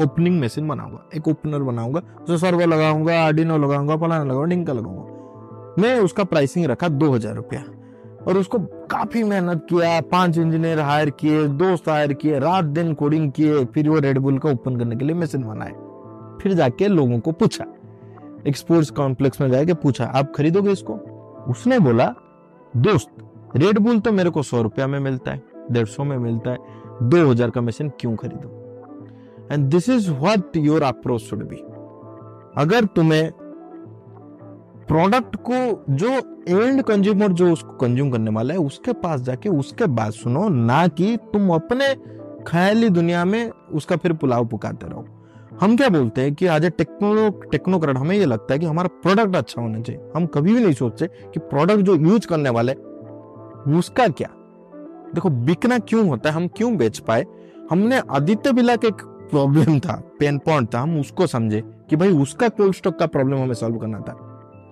ओपनिंग 0.00 0.40
मशीन 0.40 0.68
बनाऊँगा, 0.68 1.08
एक 1.16 1.28
ओपनर 1.28 1.62
बनाऊँगा, 1.62 2.02
जो 2.26 2.36
सर्वर 2.38 2.66
लगाऊँगा 2.66 3.20
आर्डिनो 3.24 3.58
लगाऊँगा, 3.58 3.96
फलाना 3.96 4.24
लगाऊँगा 4.24 4.46
डिंका 4.46 4.72
लगाऊँगा। 4.72 5.80
मैं 5.82 6.00
उसका 6.00 6.24
प्राइसिंग 6.24 6.66
रखा 6.66 6.88
दो 6.88 7.10
हज़ार 7.10 7.34
रुपया। 7.34 7.64
और 8.28 8.38
उसको 8.38 8.58
काफ़ी 8.58 9.22
मेहनत 9.24 9.66
किया, 9.70 10.00
पाँच 10.00 10.38
इंजीनियर 10.38 10.80
हायर 10.80 11.10
किए, 11.10 11.46
दोस्त 11.48 11.88
हायर 11.88 12.12
किए, 12.12 12.38
रात 12.38 12.64
दिन 12.64 12.94
कोडिंग 12.94 13.30
किए, 13.32 13.64
फिर 13.64 13.88
वो 13.88 13.98
रेड 13.98 14.18
बुल 14.18 14.38
को 14.38 14.50
ओपन 14.50 14.76
करने 14.76 14.96
के 14.96 15.04
लिए 15.04 15.16
मशीन 15.16 15.42
बनाए। 15.42 15.72
फिर 16.42 16.52
जाके 16.52 16.88
लोगों 16.88 17.18
को 17.18 17.32
पूछा, 17.32 17.64
एक 18.46 18.56
स्पोर्ट्स 18.56 18.90
कॉम्प्लेक्स 18.90 19.40
में 19.40 19.50
जाके 19.50 19.74
पूछा, 19.74 20.04
आप 20.04 20.32
खरीदोगे 20.36 20.72
इसको? 20.72 20.94
उसने 21.50 21.78
बोला, 21.78 22.14
दोस्त 22.76 23.10
रेडबुल 23.56 24.00
तो 24.00 24.12
मेरे 24.12 24.30
को 24.30 24.42
सौ 24.42 24.62
रुपया 24.62 24.86
में 24.86 24.98
मिलता 25.00 25.30
है, 25.30 25.42
डेढ़ 25.70 25.86
सौ 25.86 26.04
में 26.04 26.16
मिलता 26.18 26.50
है, 26.50 26.58
दो 27.02 27.30
हज़ार 27.30 27.50
का 27.50 27.60
मशीन 27.60 27.88
क्यों 28.00 28.16
खरीदो? 28.16 28.58
And 29.50 29.70
this 29.70 29.88
is 29.88 30.10
what 30.10 30.56
your 30.56 30.82
approach 30.82 31.20
should 31.20 31.48
be 31.48 31.56
अगर 32.62 32.84
तुम्हें 32.84 33.32
प्रोडक्ट 34.88 35.36
को 35.36 35.84
जो 35.90 36.08
एंड 36.48 36.82
कंज्यूमर 36.82 37.28
जो 37.28 37.52
उसको 37.52 37.72
कंज्यूम 37.72 38.10
करने 38.10 38.30
वाला 38.30 38.54
है, 38.54 38.60
उसके 38.60 38.92
पास 38.92 39.20
जाके 39.20 39.48
उसके 39.48 39.86
बात 39.86 40.12
सुनो, 40.12 40.48
ना 40.48 40.88
कि 40.88 41.16
तुम 41.16 41.50
अपने 41.50 41.94
ख्याली 42.46 42.88
दुनिया 42.88 43.24
में 43.24 43.50
उसका 43.50 43.96
फिर 43.96 44.12
पुलाव 44.12 44.46
पुकारते 44.46 44.86
रहो। 44.86 45.06
हम 45.60 45.76
क्या 45.76 45.88
बोलते 45.88 46.20
हैं 46.20 46.34
कि 46.34 46.46
आज 46.46 46.64
टेक्नो 46.64 47.30
टेक्नोक्रेट 47.30 47.96
हमें 47.96 48.16
ये 48.16 48.24
लगता 48.24 48.52
है 48.52 48.58
कि 48.58 48.66
हमारा 48.66 48.88
प्रोडक्ट 48.88 49.36
अच्छा 49.36 49.62
होना 49.62 49.80
चाहिए। 49.80 50.02
हम 50.16 50.26
कभी 50.26 50.54
भी 50.54 50.64
नहीं 50.64 50.74
सोचते 50.74 51.06
कि 51.06 51.40
प्रोडक्ट 51.40 51.80
जो 51.80 51.94
यूज़ 51.94 52.26
करने 52.26 52.50
वाले, 52.50 52.72
उसका 53.78 54.08
क्या? 54.08 54.28
देखो, 55.14 55.30
बिकना 55.30 55.78
क्यों 55.78 56.08
होता 56.08 56.30
है? 56.30 56.36
हम 56.36 56.48
क्यों 56.48 56.76
बेच 56.76 56.98
पाए? 56.98 57.26
हमने 57.70 58.02
आदित्य 58.10 58.52
बिला 58.52 58.76
के 58.76 58.86
एक 58.86 59.11
प्रॉब्लम 59.32 59.78
था 59.78 60.02
पेन 60.20 60.38
पॉइंट 60.38 60.74
था, 60.74 60.80
हम 60.80 60.98
उसको 61.00 61.26
समझे 61.26 61.62
कि 61.90 61.96
भाई 61.96 62.10
उसका 62.18 62.48
कोल्ड 62.50 62.74
स्टॉक 62.74 62.98
का 62.98 63.06
प्रॉब्लम 63.08 63.38
हमें 63.38 63.54
सॉल्व 63.54 63.78
करना 63.78 64.00
था। 64.00 64.16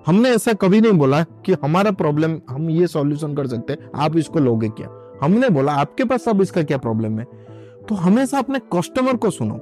हमने 0.07 0.29
ऐसा 0.31 0.53
कभी 0.55 0.81
नहीं 0.81 0.93
बोला 0.93 1.23
कि 1.47 1.57
हमारा 1.63 1.91
प्रॉब्लम 1.93 2.39
हम 2.51 2.71
ये 2.71 2.87
सॉल्यूशन 2.87 3.35
कर 3.35 3.47
सकते 3.47 3.73
हैं 3.73 3.91
आप 3.97 4.17
इसको 4.17 4.39
लोगे 4.41 4.69
क्या? 4.71 4.89
हमने 5.23 5.49
बोला, 5.49 5.73
आपके 5.75 6.05
पास 6.05 6.29
अब 6.29 6.41
इसका 6.43 6.63
क्या 6.63 6.79
प्रॉब्लम 6.79 7.19
है? 7.19 7.25
तो 7.89 7.95
हमेशा 7.97 8.39
अपने 8.39 8.61
कस्टमर 8.73 9.17
को 9.17 9.31
सुनो। 9.31 9.61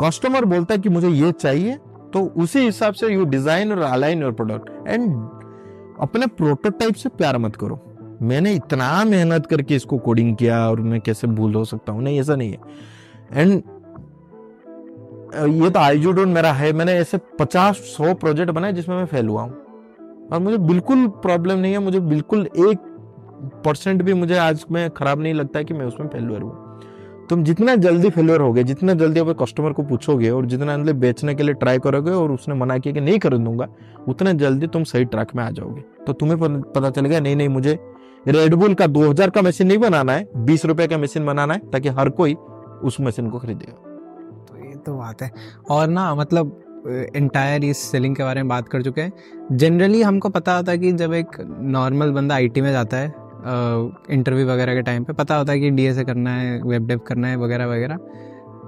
कस्टमर 0.00 0.44
बोलता 0.44 0.74
है 0.74 0.80
कि 0.80 0.88
मुझे 0.88 1.08
ये 1.08 1.32
चाहिए 1.32 1.76
तो 2.12 2.20
उसी 2.36 2.60
हिसाब 2.60 2.94
से 2.94 3.08
यू 3.08 3.24
डिज़ाइन 3.26 3.72
और 3.72 3.78
अलाइन 3.78 4.22
योर 4.22 4.32
प्रोडक्ट 4.32 4.88
एंड 4.88 5.14
अपने 6.00 6.26
प्रोटोटाइप 6.28 6.94
से 6.94 7.08
प्यार 7.10 7.38
मत 7.38 7.56
करो। 7.56 7.80
मैंने 8.22 8.52
इतना 8.54 9.04
मेहनत 9.04 9.46
करके 9.46 9.76
इसको 9.76 9.98
कोडिंग 9.98 10.34
किया 10.36 10.58
और 10.68 10.80
मैं 10.80 11.00
कैसे 11.00 11.26
भूल 11.28 11.54
हो 11.54 11.64
सकता 11.64 11.92
हूँ? 11.92 12.02
नहीं, 12.02 12.20
ऐसा 12.20 12.36
नहीं 12.36 12.50
है। 12.50 12.58
एंड 13.32 13.62
ये 15.34 15.70
तो 15.70 15.78
आईजूडोन 15.80 16.28
मेरा 16.28 16.52
है। 16.52 16.72
मैंने 16.72 16.92
ऐसे 16.92 17.18
पचास 17.38 17.76
सौ 17.88 18.12
प्रोजेक्ट 18.14 18.50
बनाए 18.50 18.72
जिसमें 18.72 18.96
मैं 18.96 19.06
फेल 19.06 19.28
हुआ 19.28 19.42
हूँ। 19.42 19.52
और 20.32 20.38
मुझे 20.40 20.58
बिल्कुल 20.58 21.06
प्रॉब्लम 21.22 21.58
नहीं 21.58 21.72
है, 21.72 21.78
मुझे 21.78 22.00
बिल्कुल 22.00 22.46
एक 22.46 22.92
परसेंट 23.64 24.02
भी 24.02 24.14
मुझे 24.14 24.36
आज 24.38 24.64
में 24.72 24.88
खराब 24.90 25.20
नहीं 25.20 25.34
लगता 25.34 25.58
है 25.58 25.64
कि 25.64 25.74
मैं 25.74 25.86
उसमें 25.86 26.08
फेलुअर 26.08 26.42
हूँ। 26.42 26.52
तुम 27.30 27.42
जितना 27.44 27.74
जल्दी 27.76 28.10
फेलियर 28.10 28.40
होगे, 28.40 28.62
जितना 28.64 28.94
जल्दी 28.94 29.20
अपने 29.20 29.34
कस्टमर 29.34 29.72
को 29.72 29.82
पूछोगे 29.82 30.30
और 30.30 30.46
जितना 30.46 30.76
जल्दी 30.76 30.92
बेचने 30.92 31.34
के 31.34 31.42
लिए 31.42 31.54
ट्राई 31.54 31.78
करोगे 31.78 32.10
और 32.10 32.32
उसने 32.32 32.54
मना 32.54 32.78
किया 32.78 32.94
कि 32.94 33.00
नहीं 33.00 33.18
कर 33.18 33.36
दूँगा, 33.36 33.68
उतना 34.08 34.32
जल्दी 34.34 34.66
तुम 34.66 34.84
सही 34.84 35.04
ट्रैक 35.04 35.34
में 35.36 35.42
आ 35.44 35.50
जाओगे। 35.50 35.82
तो 36.06 36.12
तुम्हें 36.12 36.60
पता 36.62 36.90
चलेगा, 36.90 37.20
नहीं 37.20 37.36
नहीं, 37.36 37.48
मुझे 37.48 37.78
रेडबुल 38.28 38.74
का 38.74 38.86
2000 38.88 39.30
का 39.30 39.42
मशीन 39.42 39.66
नहीं 39.66 39.78
बनाना 39.78 40.12
है, 40.12 40.28
बीस 40.36 40.64
रुपए 40.64 40.86
का 40.86 40.98
मशीन 40.98 41.26
बनाना 41.26 41.54
है, 41.54 41.60
ताकि 41.70 41.88
हर 41.88 42.08
कोई 42.10 42.34
उस 42.84 43.00
मशीन 43.00 43.30
को 43.30 43.38
खरीदेगा। 43.38 43.93
तो 44.86 44.96
बात 44.96 45.22
है। 45.22 45.30
और 45.70 45.88
ना 45.88 46.14
मतलब 46.14 46.60
इंटायर 47.16 47.64
इस 47.64 47.78
सेलिंग 47.82 48.16
के 48.16 48.22
बारे 48.22 48.42
में 48.42 48.48
बात 48.48 48.68
कर 48.68 48.82
चुके 48.82 49.00
हैं। 49.00 49.12
जनरली 49.52 50.02
हमको 50.02 50.28
पता 50.30 50.56
होता 50.56 50.72
है 50.72 50.78
कि 50.78 50.92
जब 50.94 51.12
एक 51.14 51.36
नॉर्मल 51.60 52.10
बंदा 52.12 52.34
आईटी 52.34 52.60
में 52.60 52.70
जाता 52.72 52.96
है 52.96 53.12
इंटरव्यू 54.10 54.46
वगैरह 54.46 54.74
के 54.74 54.82
टाइम 54.82 55.04
पे, 55.04 55.12
पता 55.12 55.36
होता 55.36 55.52
है 55.52 55.60
कि 55.60 55.70
डी 55.70 56.04
करना 56.04 56.30
है 56.30 56.60
वेब 56.62 56.86
डेव 56.86 56.98
करना 56.98 57.28
है, 57.28 57.36
वगैरह 57.36 57.66
वगैरह। 57.66 57.96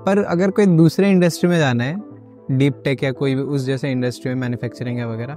पर 0.06 0.18
अगर 0.20 0.50
कोई 0.50 0.66
दूसरे 0.66 1.10
इंडस्ट्री 1.10 1.48
में 1.50 1.58
जाना 1.58 1.84
है 1.84 1.96
डीप 2.50 2.80
टेक 2.84 3.02
या 3.04 3.12
कोई 3.12 3.34
भी 3.34 3.42
उस 3.42 3.64
जैसे 3.66 3.90
इंडस्ट्री 3.90 4.34
में 4.34 4.40
मैन्युफैक्चरिंग 4.40 4.98
है 4.98 5.08
वगैरह 5.08 5.36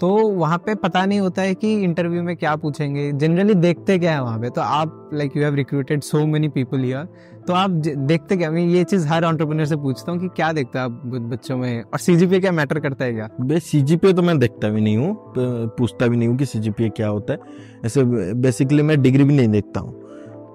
तो 0.00 0.08
वहाँ 0.28 0.58
पे 0.58 0.74
पता 0.74 1.04
नहीं 1.06 1.20
होता 1.20 1.42
है 1.42 1.54
कि 1.54 1.72
इंटरव्यू 1.84 2.22
में 2.22 2.36
क्या 2.36 2.54
पूछेंगे। 2.56 3.10
जनरली 3.12 3.54
देखते 3.54 3.98
क्या 3.98 4.12
है 4.12 4.22
वहाँ 4.22 4.38
पे। 4.40 4.50
तो 4.50 4.60
आप 4.60 5.10
like 5.14 5.36
you 5.36 5.42
have 5.42 5.54
recruited 5.54 6.02
so 6.02 6.24
many 6.26 6.48
people 6.48 6.78
here 6.78 7.08
तो 7.50 7.54
आप 7.54 7.70
देखते 7.70 8.36
क्या? 8.36 8.50
मैं 8.50 8.62
ये 8.62 8.82
चीज़ 8.84 9.06
हर 9.08 9.24
ऑन्टरप्रनर 9.24 9.64
से 9.66 9.76
पूछता 9.76 10.12
हूँ 10.12 10.20
कि 10.20 10.28
क्या 10.36 10.50
देखते 10.52 10.78
हैं 10.78 10.84
आप 10.84 11.00
बच्चों 11.30 11.56
में? 11.58 11.82
और 11.82 11.98
सीजीपीए 11.98 12.40
क्या 12.40 12.52
मैटर 12.52 12.78
करता 12.80 13.04
है 13.04 13.12
क्या? 13.14 13.28
बे 13.40 13.58
सी 13.60 13.96
तो 13.96 14.22
मैं 14.22 14.38
देखता 14.38 14.68
भी 14.68 14.80
नहीं 14.80 14.96
हूँ 14.96 15.32
पूछता 15.78 16.06
भी 16.06 16.16
नहीं 16.16 16.28
हूँ 16.28 16.36
कि 16.38 16.46
सीजीपीए 16.46 16.88
क्या 16.88 17.08
होता 17.08 17.32
है। 17.32 17.38
ऐसे 17.86 18.04
बेसिकली 18.34 18.82
मैं 18.82 19.00
डिग्री 19.02 19.24
भी 19.24 19.36
नहीं 19.36 19.48
देखता 19.48 19.80
हूँ। 19.80 19.92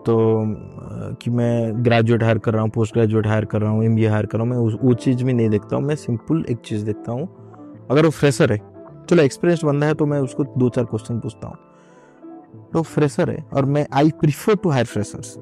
तो 0.06 1.16
कि 1.22 1.30
मैं 1.32 1.84
ग्रेजुएट 1.86 2.24
हायर 2.24 2.38
कर 2.38 2.54
रहा 2.54 2.62
हूँ 2.62 2.72
पोस्ट 2.72 2.94
ग्रेजुएट 2.94 3.28
हायर 3.28 3.46
कर 3.46 3.62
रहा 3.62 3.72
हूँ 3.72 3.84
एम 3.86 3.98
हायर 4.12 4.26
कर 4.26 4.38
रहा 4.38 4.48
हूँ, 4.48 4.56
मैं 4.56 4.78
वो 4.78 4.94
चीज़ 4.96 5.24
भी 5.24 5.34
नहीं 5.34 5.50
देखता 5.50 5.76
हूँ। 5.76 5.84
मैं 5.84 5.96
सिंपल 5.96 6.44
एक 6.50 6.62
चीज़ 6.66 6.86
देखता 6.86 7.12
हूँ। 7.12 7.28
अगर 7.92 8.06
वो 8.06 8.12
फ्रेशर 8.12 8.52
है, 8.52 8.58
चलो 9.10 9.24
एक्सपीरियंस 9.24 9.64
बंदा 9.64 9.88
है 9.88 9.94
तो 9.94 10.06
मैं 10.06 10.20
उसको 10.20 10.44
दो 10.58 10.70
चार 10.70 10.86
क्वेश्चन 10.86 11.20
पूछता 11.20 11.48
हूँ। 11.48 11.58
तो 12.74 12.82
फ्रेशर 12.84 13.30
है, 13.30 13.44
और 13.54 13.66
मैं 13.66 13.86
I 13.94 14.12
prefer 14.22 14.56
to 14.56 14.70
hire 14.70 14.86
freshers 14.86 15.38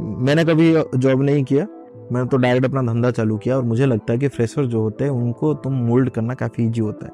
मैंने 0.00 0.44
कभी 0.44 0.72
जॉब 0.96 1.22
नहीं 1.22 1.44
किया। 1.44 1.66
मैंने 2.12 2.28
तो 2.28 2.36
डायरेक्ट 2.36 2.66
अपना 2.66 2.82
धंधा 2.82 3.10
चालू 3.10 3.36
किया 3.36 3.56
और 3.56 3.62
मुझे 3.62 3.86
लगता 3.86 4.12
है 4.12 4.18
कि 4.18 4.28
फ्रेशर 4.28 4.66
जो 4.66 4.80
होते 4.80 5.04
हैं, 5.04 5.10
उनको 5.10 5.54
तुम 5.54 5.72
मोल्ड 5.72 6.10
करना 6.10 6.34
काफ़ी 6.34 6.64
ईजी 6.64 6.80
होता 6.80 7.06
है। 7.06 7.12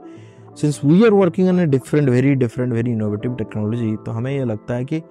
Since 0.57 0.81
we 0.85 1.05
are 1.05 1.11
working 1.11 1.49
in 1.49 1.61
a 1.61 1.66
different 1.66 2.09
very 2.09 2.35
different 2.35 2.72
very 2.72 2.91
innovative 2.91 3.35
technology 3.35 3.97
तो 3.97 4.12
हमें 4.12 4.33
यह 4.33 4.45
लगता 4.45 4.74
है 4.74 4.85
कि 4.85 5.03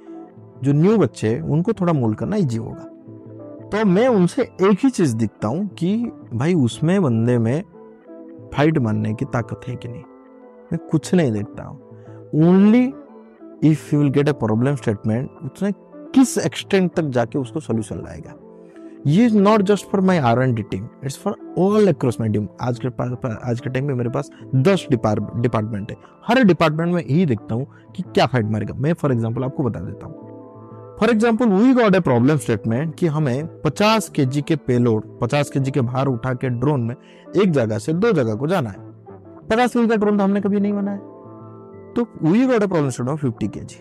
जो 0.64 0.74
न्यू 0.74 0.98
बच्चे 0.98 1.28
हैं, 1.28 1.42
उनको 1.42 1.74
थोड़ा 1.74 1.94
मोल्ड 1.94 2.18
करना 2.18 2.36
ईजी 2.36 2.58
होगा। 2.58 2.84
तो 3.70 3.86
मैं 3.86 4.08
उनसे 4.08 4.42
एक 4.42 4.78
ही 4.84 4.90
चीज़ 4.90 5.16
दिखता 5.16 5.48
हूँ 5.48 5.68
कि 5.68 6.12
भाई, 6.34 6.54
उसमें 6.54 7.02
बंदे 7.02 7.38
में 7.38 7.64
फाइट 8.54 8.78
मारने 8.78 9.14
की 9.14 9.26
ताकत 9.26 9.62
है 9.68 9.76
कि 9.76 9.88
नहीं। 9.88 10.04
मैं 10.74 10.78
कुछ 10.92 11.14
नहीं 11.16 11.32
देखता 11.32 11.64
हूँ। 11.64 11.80
Only 12.48 12.94
if 13.64 13.96
you 13.96 14.02
will 14.02 14.10
get 14.10 14.30
a 14.30 14.32
problem 14.32 14.76
statement 14.76 15.30
उसने 15.44 15.72
किस 16.16 16.38
एक्सटेंट 16.38 16.94
तक 16.94 17.10
जाके 17.10 17.38
उसको 17.40 17.60
सोल्यूशन 17.60 17.96
लाएगा? 17.96 18.34
ये 19.08 19.26
is 19.26 19.38
not 19.38 19.62
just 19.62 19.86
for 19.90 20.02
my 20.02 20.18
R 20.20 20.42
and 20.42 20.56
D 20.56 20.62
team 20.62 20.88
it's 21.06 21.18
for 21.18 21.36
all 21.60 21.88
across 21.88 22.20
my 22.20 22.30
team 22.30 22.48
आज 22.62 22.80
के 22.80 22.88
आज 23.50 23.60
के 23.60 23.70
टाइम 23.70 23.86
में 23.86 23.94
मेरे 23.96 24.10
पास 24.10 24.30
दस 24.56 24.86
डिपार्टमेंट 24.92 25.92
है। 25.92 25.98
हर 26.28 26.44
डिपार्टमेंट 26.44 26.94
में 26.94 27.02
यही 27.02 27.26
देखता 27.26 27.56
हूँ 27.56 27.68
कि 27.96 28.04
क्या 28.06 28.26
फाइट 28.26 28.46
मारेगा। 28.46 28.74
मैं 28.76 28.94
फॉर 28.94 29.12
एग्ज़ाम्पल 29.12 29.44
आपको 29.44 29.64
बता 29.64 29.80
देता 29.80 30.06
हूँ। 30.06 30.28
For 31.00 31.10
example 31.10 31.50
we 31.50 31.74
got 31.74 31.96
a 31.96 32.00
problem 32.00 32.38
statement 32.38 32.96
कि 32.96 33.08
हमें 33.08 33.62
50 33.62 34.10
के 34.10 34.26
जी 34.26 34.42
के 34.42 34.56
पेलोड 34.58 35.04
50 35.20 35.50
के 35.50 35.60
जी 35.60 35.72
के 35.72 35.82
भार 35.82 36.08
उठा 36.08 36.34
के 36.34 36.50
ड्रोन 36.52 36.82
में 36.82 36.96
एक 37.36 37.52
जगह 37.52 37.78
से 37.78 37.94
दो 37.94 38.12
जगह 38.12 38.36
को 38.36 38.48
जाना 38.48 38.70
है। 38.70 38.88
पचास 39.48 39.74
के 39.74 39.80
जी 39.80 39.88
का 39.88 39.96
ड्रोन 39.96 40.18
तो 40.18 40.24
हमने 40.24 40.42
कभी 40.42 40.60
नहीं 40.60 40.74
बनाया। 40.74 40.98
तो 41.96 42.08
we 42.24 42.46
got 42.46 42.64
a 42.64 42.68
problem 42.68 42.90
statement 42.90 43.20
fifty 43.20 43.48
के 43.48 43.60
जी 43.60 43.80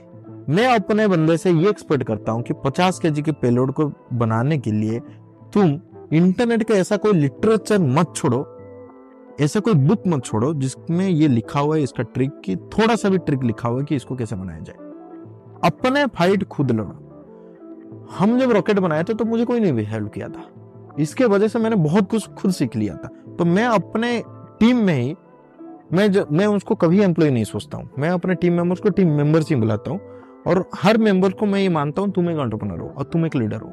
मैं 0.48 0.66
अपने 0.74 1.06
बंदे 1.08 1.36
से 1.36 1.50
ये 1.50 1.68
एक्सपेक्ट 1.70 2.02
करता 2.04 2.32
हूँ 2.32 2.42
कि 2.42 2.54
50 2.66 2.98
के 2.98 3.10
के 3.22 3.32
पेलोड 3.32 3.72
को 3.72 3.84
बनाने 4.12 4.58
के 4.58 4.70
लिए 4.72 5.00
तुम 5.52 5.78
इंटरनेट 6.12 6.62
का 6.62 6.74
ऐसा 6.74 6.96
कोई 6.96 7.12
लिटरेचर 7.12 7.78
मत 7.78 8.12
छोड़ो, 8.16 8.38
ऐसा 9.40 9.60
कोई 9.60 9.74
बुक 9.74 10.06
मत 10.06 10.24
छोड़ो 10.24 10.52
जिसमें 10.54 11.08
ये 11.08 11.28
लिखा 11.28 11.60
हुआ 11.60 11.76
है, 11.76 11.82
इसका 11.82 12.02
ट्रिक 12.04 12.40
की 12.44 12.56
थोड़ा 12.56 12.96
सा 12.96 13.08
भी 13.08 13.18
ट्रिक 13.18 13.44
लिखा 13.44 13.68
हुआ 13.68 13.78
है 13.78 13.84
कि 13.84 13.96
इसको 13.96 14.16
कैसे 14.16 14.36
बनाया 14.36 14.60
जाए। 14.60 14.76
अपने 15.64 16.06
फाइट 16.08 16.44
खुद 16.44 16.70
लड़ो। 16.70 18.06
हम 18.18 18.38
जब 18.38 18.50
रॉकेट 18.50 18.78
बनाए 18.78 19.04
थे 19.04 19.14
तो 19.14 19.24
मुझे 19.24 19.44
कोई 19.44 19.60
नहीं 19.60 19.86
हेल्प 19.86 20.12
किया 20.12 20.28
था। 20.28 20.50
इसके 20.98 21.24
वजह 21.26 21.48
से 21.48 21.58
मैंने 21.58 21.76
बहुत 21.76 22.10
कुछ 22.10 22.28
खुद 22.30 22.50
सीख 22.50 22.76
लिया 22.76 22.94
था। 22.94 23.08
तो 23.38 23.44
मैं 23.44 23.66
अपने 23.66 24.22
टीम 24.60 24.76
में 24.76 24.94
ही, 24.94 25.14
मैं 25.92 26.10
मैं 26.32 26.46
उसको 26.46 26.74
कभी 26.74 27.00
एम्प्लॉय 27.00 27.30
नहीं 27.30 27.44
सोचता 27.44 27.78
हूँ। 27.78 27.90
मैं 27.98 28.10
अपने 28.10 28.34
टीम 28.34 28.52
मेंबर्स 28.52 28.80
को 28.80 28.90
टीम 28.90 29.08
मेंबर्स 29.08 29.50
ही 29.50 29.56
बुलाता 29.56 29.90
हूँ। 29.90 30.00
और 30.46 30.68
हर 30.76 30.98
मेंबर 30.98 31.32
को 31.32 31.46
मैं 31.46 31.60
ये 31.60 31.68
मानता 31.70 32.02
हूँ, 32.02 32.10
तुम 32.12 32.30
एक 32.30 32.38
एंटरप्रेनर 32.38 32.80
हो 32.80 32.88
और 32.88 33.04
तुम 33.04 33.26
एक 33.26 33.36
लीडर 33.36 33.56
हो। 33.56 33.70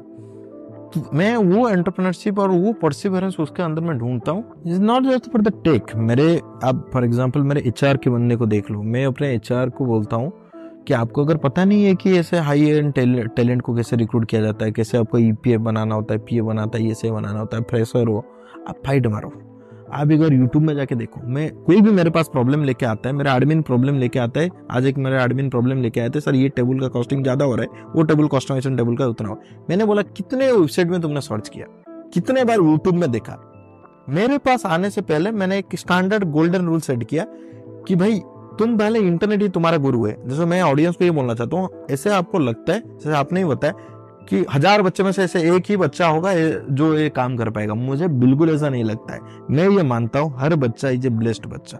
तो 0.86 1.00
मैं 1.14 1.36
वो 1.36 1.68
एंटरप्रेनरशिप 1.68 2.38
और 2.38 2.50
वो 2.50 2.72
परसिवरेंस 2.72 3.36
उसके 3.40 3.62
अंदर 3.62 3.82
मैं 3.82 3.96
ढूंढता 3.98 4.32
हूँ। 4.32 4.62
Is 4.66 4.80
not 4.80 5.04
just 5.04 5.30
for 5.32 5.42
the 5.42 5.52
tech 5.64 5.94
मेरे 5.98 6.34
अब 6.64 6.88
फॉर 6.92 7.04
एग्ज़ाम्पल 7.04 7.40
मेरे 7.42 7.62
एचआर 7.68 7.96
के 7.96 8.10
बंदे 8.10 8.36
को 8.36 8.46
देख 8.46 8.70
लो। 8.70 8.82
मैं 8.84 9.04
अपने 9.06 9.34
एचआर 9.34 9.70
को 9.70 9.86
बोलता 9.86 10.16
हूँ 10.16 10.32
कि 10.86 10.94
आपको 10.94 11.24
अगर 11.24 11.36
पता 11.38 11.64
नहीं 11.64 11.84
है 11.84 11.94
कि 11.94 12.16
ऐसे 12.18 12.38
हाई 12.38 12.64
एंड 12.64 12.92
टैलेंट 12.94 13.62
को 13.62 13.74
कैसे 13.74 13.96
रिक्रूट 13.96 14.28
किया 14.28 14.42
जाता 14.42 14.64
है, 14.64 14.72
कैसे 14.72 14.98
आपको 14.98 15.18
ई 15.18 15.32
e 15.46 15.56
बनाना 15.58 15.94
होता 15.94 16.14
है 16.14 16.20
पीए 16.20 16.42
बनाता 16.42 16.78
है, 16.78 16.84
ये 16.84 17.10
बनाना 17.10 17.38
होता 17.38 17.56
है 17.56 17.62
फ्रेशर 17.62 18.08
हो, 18.08 18.24
आप 18.68 18.82
फाइट 18.86 19.06
मारो। 19.06 19.32
आप 19.92 20.10
एक 20.10 20.20
बार 20.20 20.32
यूट्यूब 20.32 20.64
में 20.64 20.74
जाके 20.74 20.94
देखो। 20.94 21.20
मैं 21.20 21.50
कोई 21.56 21.80
भी 21.80 21.90
मेरे 21.90 22.10
पास 22.10 22.28
प्रॉब्लम 22.28 22.64
लेके 22.64 22.86
आता 22.86 23.08
है, 23.08 23.14
मेरा 23.14 23.34
एडमिन 23.36 23.62
प्रॉब्लम 23.62 23.98
लेके 23.98 24.18
आता 24.18 24.40
है, 24.40 24.50
आज 24.70 24.86
एक 24.86 24.98
मेरा 24.98 25.22
एडमिन 25.24 25.50
प्रॉब्लम 25.50 25.82
लेके 25.82 26.00
आए 26.00 26.10
थे, 26.10 26.20
सर 26.20 26.34
ये 26.34 26.48
टेबल 26.48 26.80
का 26.80 26.88
कॉस्टिंग 26.88 27.22
ज़्यादा 27.22 27.44
हो 27.44 27.54
रहा 27.54 27.64
है, 27.64 27.90
वो 27.96 28.02
टेबल 28.02 28.26
कॉस्टिंग 28.26 28.76
टेबल 28.76 28.96
का 28.96 29.06
उतना 29.06 29.28
हो। 29.28 29.40
मैंने 29.70 29.84
बोला, 29.84 30.02
कितने 30.02 30.52
वेबसाइट 30.52 30.88
में 30.88 31.00
तुमने 31.00 31.20
सर्च 31.20 31.48
किया? 31.48 31.66
कितने 32.14 32.44
बार 32.44 32.56
यूट्यूब 32.56 32.94
में 32.94 33.10
देखा? 33.10 33.38
मेरे 34.08 34.38
पास 34.38 34.66
आने 34.66 34.90
से 34.90 35.00
पहले 35.00 35.30
मैंने 35.30 35.58
एक 35.58 35.66
स्टैंडर्ड 35.74 36.24
गोल्डन 36.24 36.66
रूल 36.66 36.80
सेट 36.80 37.04
किया 37.04 37.26
कि 37.88 37.96
भाई, 37.96 38.20
तुम 38.58 38.76
पहले 38.78 38.98
इंटरनेट 38.98 39.42
ही 39.42 39.48
तुम्हारा 39.48 39.76
गुरु 39.76 40.04
है। 40.06 40.16
जैसे 40.28 40.44
मैं 40.44 40.62
ऑडियंस 40.62 40.96
को 40.96 41.04
ये 41.04 41.10
बोलना 41.10 41.34
चाहता 41.34 41.56
हूँ, 41.56 41.68
ऐसे 41.90 42.10
आपको 42.10 42.38
लगता 42.38 42.72
है, 42.72 42.80
जैसे 42.80 43.12
आपने 43.12 43.40
ही 43.40 43.46
बताया 43.46 43.72
कि 44.28 44.44
हज़ार 44.52 44.82
बच्चे 44.82 45.02
में 45.02 45.10
से 45.12 45.22
ऐसे 45.22 45.40
एक 45.54 45.70
ही 45.70 45.76
बच्चा 45.76 46.06
होगा 46.06 46.34
जो 46.70 46.94
ये 46.94 47.08
काम 47.08 47.36
कर 47.36 47.50
पाएगा। 47.50 47.74
मुझे 47.74 48.08
बिल्कुल 48.10 48.50
ऐसा 48.50 48.68
नहीं 48.68 48.84
लगता 48.84 49.14
है। 49.14 49.20
मैं 49.50 49.68
ये 49.70 49.82
मानता 49.84 50.18
हूँ, 50.18 50.34
हर 50.38 50.54
बच्चा 50.56 50.88
इज़ 50.88 51.06
ए 51.06 51.10
ब्लेस्ड 51.10 51.46
बच्चा। 51.46 51.78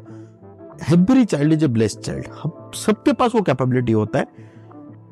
Every 0.93 1.25
child 1.25 1.53
is 1.53 1.65
a 1.65 1.69
blessed 1.69 2.01
child. 2.01 2.75
सबके 2.77 3.13
पास 3.13 3.35
वो 3.35 3.43
कैपेबिलिटी 3.43 3.93
होता 3.93 4.19
है। 4.19 4.45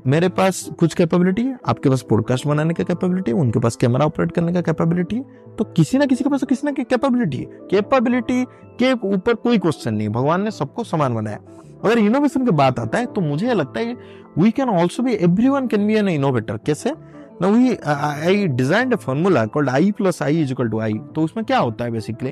मेरे 0.06 0.28
पास 0.28 0.68
कुछ 0.78 0.94
कैपेबिलिटी 0.94 1.42
है, 1.42 1.56
आपके 1.66 1.88
पास 1.90 2.02
पॉडकास्ट 2.02 2.46
बनाने 2.46 2.74
का 2.74 2.84
कैपेबिलिटी 2.84 3.30
है, 3.30 3.36
उनके 3.36 3.60
पास 3.60 3.76
कैमरा 3.76 4.06
ऑपरेट 4.06 4.32
करने 4.32 4.52
का 4.52 4.60
कैपेबिलिटी 4.60 5.16
है। 5.16 5.54
तो 5.58 5.64
किसी 5.66 5.98
ना 5.98 6.06
किसी 6.06 6.24
के 6.24 6.30
पास 6.30 6.44
किसी 6.44 6.66
ना 6.66 6.72
किसी 6.72 6.84
कैपेबिलिटी 6.84 7.38
है। 7.38 7.44
कैपेबिलिटी 7.70 8.44
के 8.78 8.92
ऊपर 9.08 9.34
कोई 9.36 9.58
क्वेश्चन 9.58 9.94
नहीं 9.94 10.08
भगवान 10.08 10.42
ने 10.42 10.50
सबको 10.50 10.84
समान 10.84 11.14
बनाया। 11.14 11.38
अगर 11.84 11.98
इनोवेशन 11.98 12.44
की 12.44 12.50
बात 12.52 12.78
आता 12.78 12.98
है 12.98 13.06
तो 13.06 13.20
मुझे 13.20 13.54
लगता 13.54 13.80
है 13.80 13.96
we 14.38 14.50
can 14.50 14.68
also 14.70 15.02
be 15.02 15.12
every 15.14 15.48
one 15.48 15.66
can 15.66 15.86
be 15.86 15.94
an 15.94 16.08
innovator 16.08 16.58
कैसे? 16.66 16.92
इज़ 20.28 20.54
तो 21.14 21.22
उसमें 21.22 21.44
क्या 21.44 21.58
होता 21.58 21.84
है 21.84 21.90
बेसिकली 21.90 22.30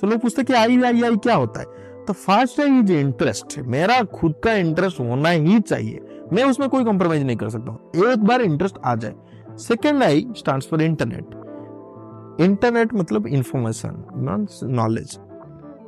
तो 0.00 0.06
लोग 0.06 0.20
पूछते 0.20 0.42
कि 0.44 1.18
क्या 1.18 1.34
होता 1.34 1.60
है? 1.60 1.66
तो 2.06 2.12
फ़र्स्ट 2.12 2.60
है 2.60 2.82
जो 2.82 2.94
इंटरेस्ट 2.94 3.58
मेरा 3.58 4.02
खुद 4.02 4.34
का 4.44 4.52
इंटरेस्ट 4.52 5.00
होना 5.00 5.28
ही 5.28 5.60
चाहिए। 5.60 6.00
मैं 6.32 6.44
उसमें 6.44 6.68
कोई 6.68 6.84
कॉम्प्रोमाइज 6.84 7.22
नहीं 7.22 7.36
कर 7.36 7.48
सकता 7.48 7.90
एक 8.12 8.18
बार 8.18 8.42
इंटरेस्ट 8.42 8.76
आ 8.84 8.94
जाए। 8.94 9.14
Second 9.56 10.02
I 10.02 10.26
stand 10.36 10.62
for 10.62 10.82
internet 10.82 11.26
internet 12.40 12.94
मतलब 12.94 13.26
इंफॉर्मेशन 13.26 14.04
नॉलेज 14.64 15.18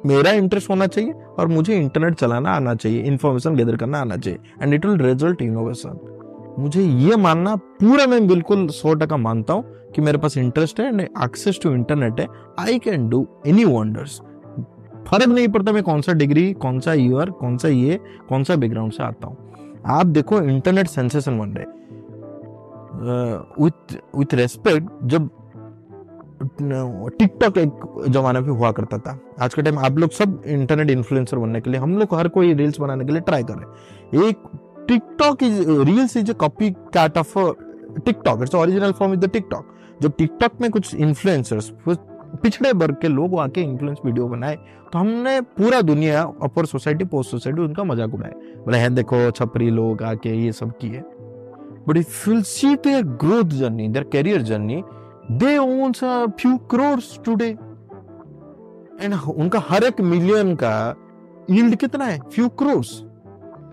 मेरा 0.06 0.30
इंटरेस्ट 0.30 0.70
होना 0.70 0.86
चाहिए 0.86 1.12
और 1.38 1.46
मुझे 1.46 1.76
इंटरनेट 1.80 2.14
चलाना 2.14 2.50
आना 2.50 2.74
चाहिए 2.74 3.02
इंफॉर्मेशन 3.02 3.54
गैदर 3.56 3.76
करना 3.76 4.00
आना 4.00 4.16
चाहिए। 4.16 4.38
And 4.62 4.74
it 4.74 4.86
will 4.86 4.98
result 4.98 5.42
innovation 5.42 6.11
मुझे 6.58 6.82
ये 6.82 7.16
मानना 7.16 7.54
पूरा 7.56 8.06
मैं 8.06 8.26
बिल्कुल 8.28 8.66
सौ 8.70 8.94
टका 8.94 9.16
मानता 9.16 9.54
हूँ 9.54 9.64
कि 9.94 10.02
मेरे 10.02 10.18
पास 10.18 10.36
इंटरेस्ट 10.38 10.80
है 10.80 10.86
एंड 10.86 11.00
एक्सेस 11.00 11.60
टू 11.62 11.70
इंटरनेट 11.74 12.20
है। 12.20 12.26
I 12.60 12.78
can 12.78 13.08
do 13.08 13.26
any 13.46 13.64
wonders 13.66 14.20
फ़र्क 15.08 15.28
नहीं 15.28 15.48
पड़ता 15.48 15.72
मैं 15.72 15.82
कौन 15.82 16.00
सा 16.00 16.12
डिग्री 16.14 16.52
कौन 16.54 16.80
सा 16.80 16.92
ईयर 16.94 17.30
कौन 17.32 17.56
सा 17.58 17.68
ये, 17.68 18.00
कौन 18.28 18.44
सा 18.44 18.56
बैकग्राउंड 18.56 18.92
से 18.92 19.02
आता 19.02 19.26
हूँ। 19.26 19.36
आप 19.90 20.06
देखो 20.08 20.40
इंटरनेट 20.40 20.86
सेंसेशन 20.88 21.38
बन 21.38 21.54
रहे। 21.56 21.66
विथ 24.16 24.34
रेस्पेक्ट 24.34 24.88
जब 25.04 25.30
टिकटॉक 27.18 27.58
एक 27.58 27.70
जमाने 28.08 28.40
पे 28.40 28.50
हुआ 28.50 28.70
करता 28.72 28.98
था। 28.98 29.18
आज 29.42 29.54
के 29.54 29.62
टाइम 29.62 29.78
आप 29.78 29.98
लोग 29.98 30.10
सब 30.10 30.42
इंटरनेट 30.46 30.90
इन्फ्लुएंसर 30.90 31.38
बनने 31.38 31.60
के 31.60 31.70
लिए, 31.70 31.80
हम 31.80 31.98
लोग 31.98 32.14
हर 32.14 32.28
कोई 32.28 32.54
रील्स 32.54 32.80
बनाने 32.80 33.04
के 33.04 33.12
लिए 33.12 33.20
ट्राई 33.22 33.42
कर 33.42 33.54
रहे 33.54 33.64
हैं। 33.64 34.28
एक 34.28 34.42
TikTok 34.88 35.42
is, 35.42 35.60
reels 35.68 36.16
is 36.16 36.30
a 36.30 36.34
copy 36.36 36.70
cat 36.70 37.18
of 37.18 37.38
TikTok. 38.00 38.42
It's 38.42 38.54
original 38.54 38.92
form 38.92 39.12
is 39.12 39.20
the 39.20 39.30
TikTok. 39.30 39.74
जब 40.02 40.12
टिकटॉक 40.18 40.60
में 40.60 40.70
कुछ 40.70 40.94
इन्फ्लुएंसर्स 40.96 41.72
पिछड़े 42.42 42.70
वर्ग 42.72 42.96
के 43.00 43.08
लोग 43.08 43.38
आके 43.40 43.60
इन्फ्लुएंस 43.60 43.98
वीडियो 44.04 44.26
बनाए 44.28 44.56
तो 44.92 44.98
हमने 44.98 45.40
पूरा 45.40 45.80
दुनिया 45.82 46.22
अपर 46.42 46.66
सोसाइटी 46.66 47.04
पोस्ट 47.04 47.30
सोसाइटी 47.30 47.60
उनका 47.62 47.84
मज़ाक 47.84 48.14
उड़ाया। 48.14 48.32
बोले, 48.64 48.78
है, 48.78 48.90
देखो, 48.90 49.30
छपरी 49.30 49.70
लोग 49.70 50.02
आके 50.02 50.30
ये 50.36 50.52
सब 50.52 50.72
किए। 50.80 51.02
But 51.88 51.96
if 51.96 52.28
will 52.30 52.42
see 52.44 52.74
their 52.76 53.02
growth 53.02 53.50
journey 53.52 53.88
their 53.88 54.04
career 54.12 54.42
journey 54.42 54.82
they 55.32 55.56
owns 55.58 56.04
a 56.04 56.26
few 56.38 56.56
crores 56.70 57.18
today 57.24 57.48
and 59.02 59.14
उनका 59.14 59.62
हर 59.68 59.84
एक 59.84 60.00
मिलियन 60.02 60.54
का 60.54 60.74
यील्ड 61.50 61.74
कितना 61.76 62.04
है? 62.04 62.18
फ्यू 62.30 62.48
करोड्स 62.58 62.90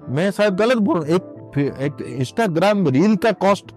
मैं 0.09 0.31
शायद 0.31 0.53
गलत 0.53 0.77
बोल 0.77 1.03
एक 1.03 1.57
एक 1.57 2.01
इंस्टाग्राम 2.01 2.87
रील 2.87 3.15
का 3.15 3.31
कॉस्ट 3.31 3.71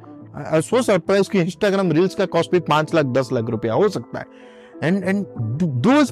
सो 0.65 0.83
सरप्राइज़ 0.83 1.31
कि 1.31 1.41
इंस्टाग्राम 1.41 1.93
रील्स 1.93 2.15
का 2.15 2.27
कॉस्ट 2.27 2.53
भी 2.53 2.61
पाँच 2.61 2.95
लाख, 2.95 3.05
दस 3.05 3.33
लाख 3.33 3.51
रुपया 3.51 3.75
हो 3.75 3.89
सकता 3.89 4.19
है। 4.19 4.25
एंड 4.83 5.05
एंड 5.05 5.27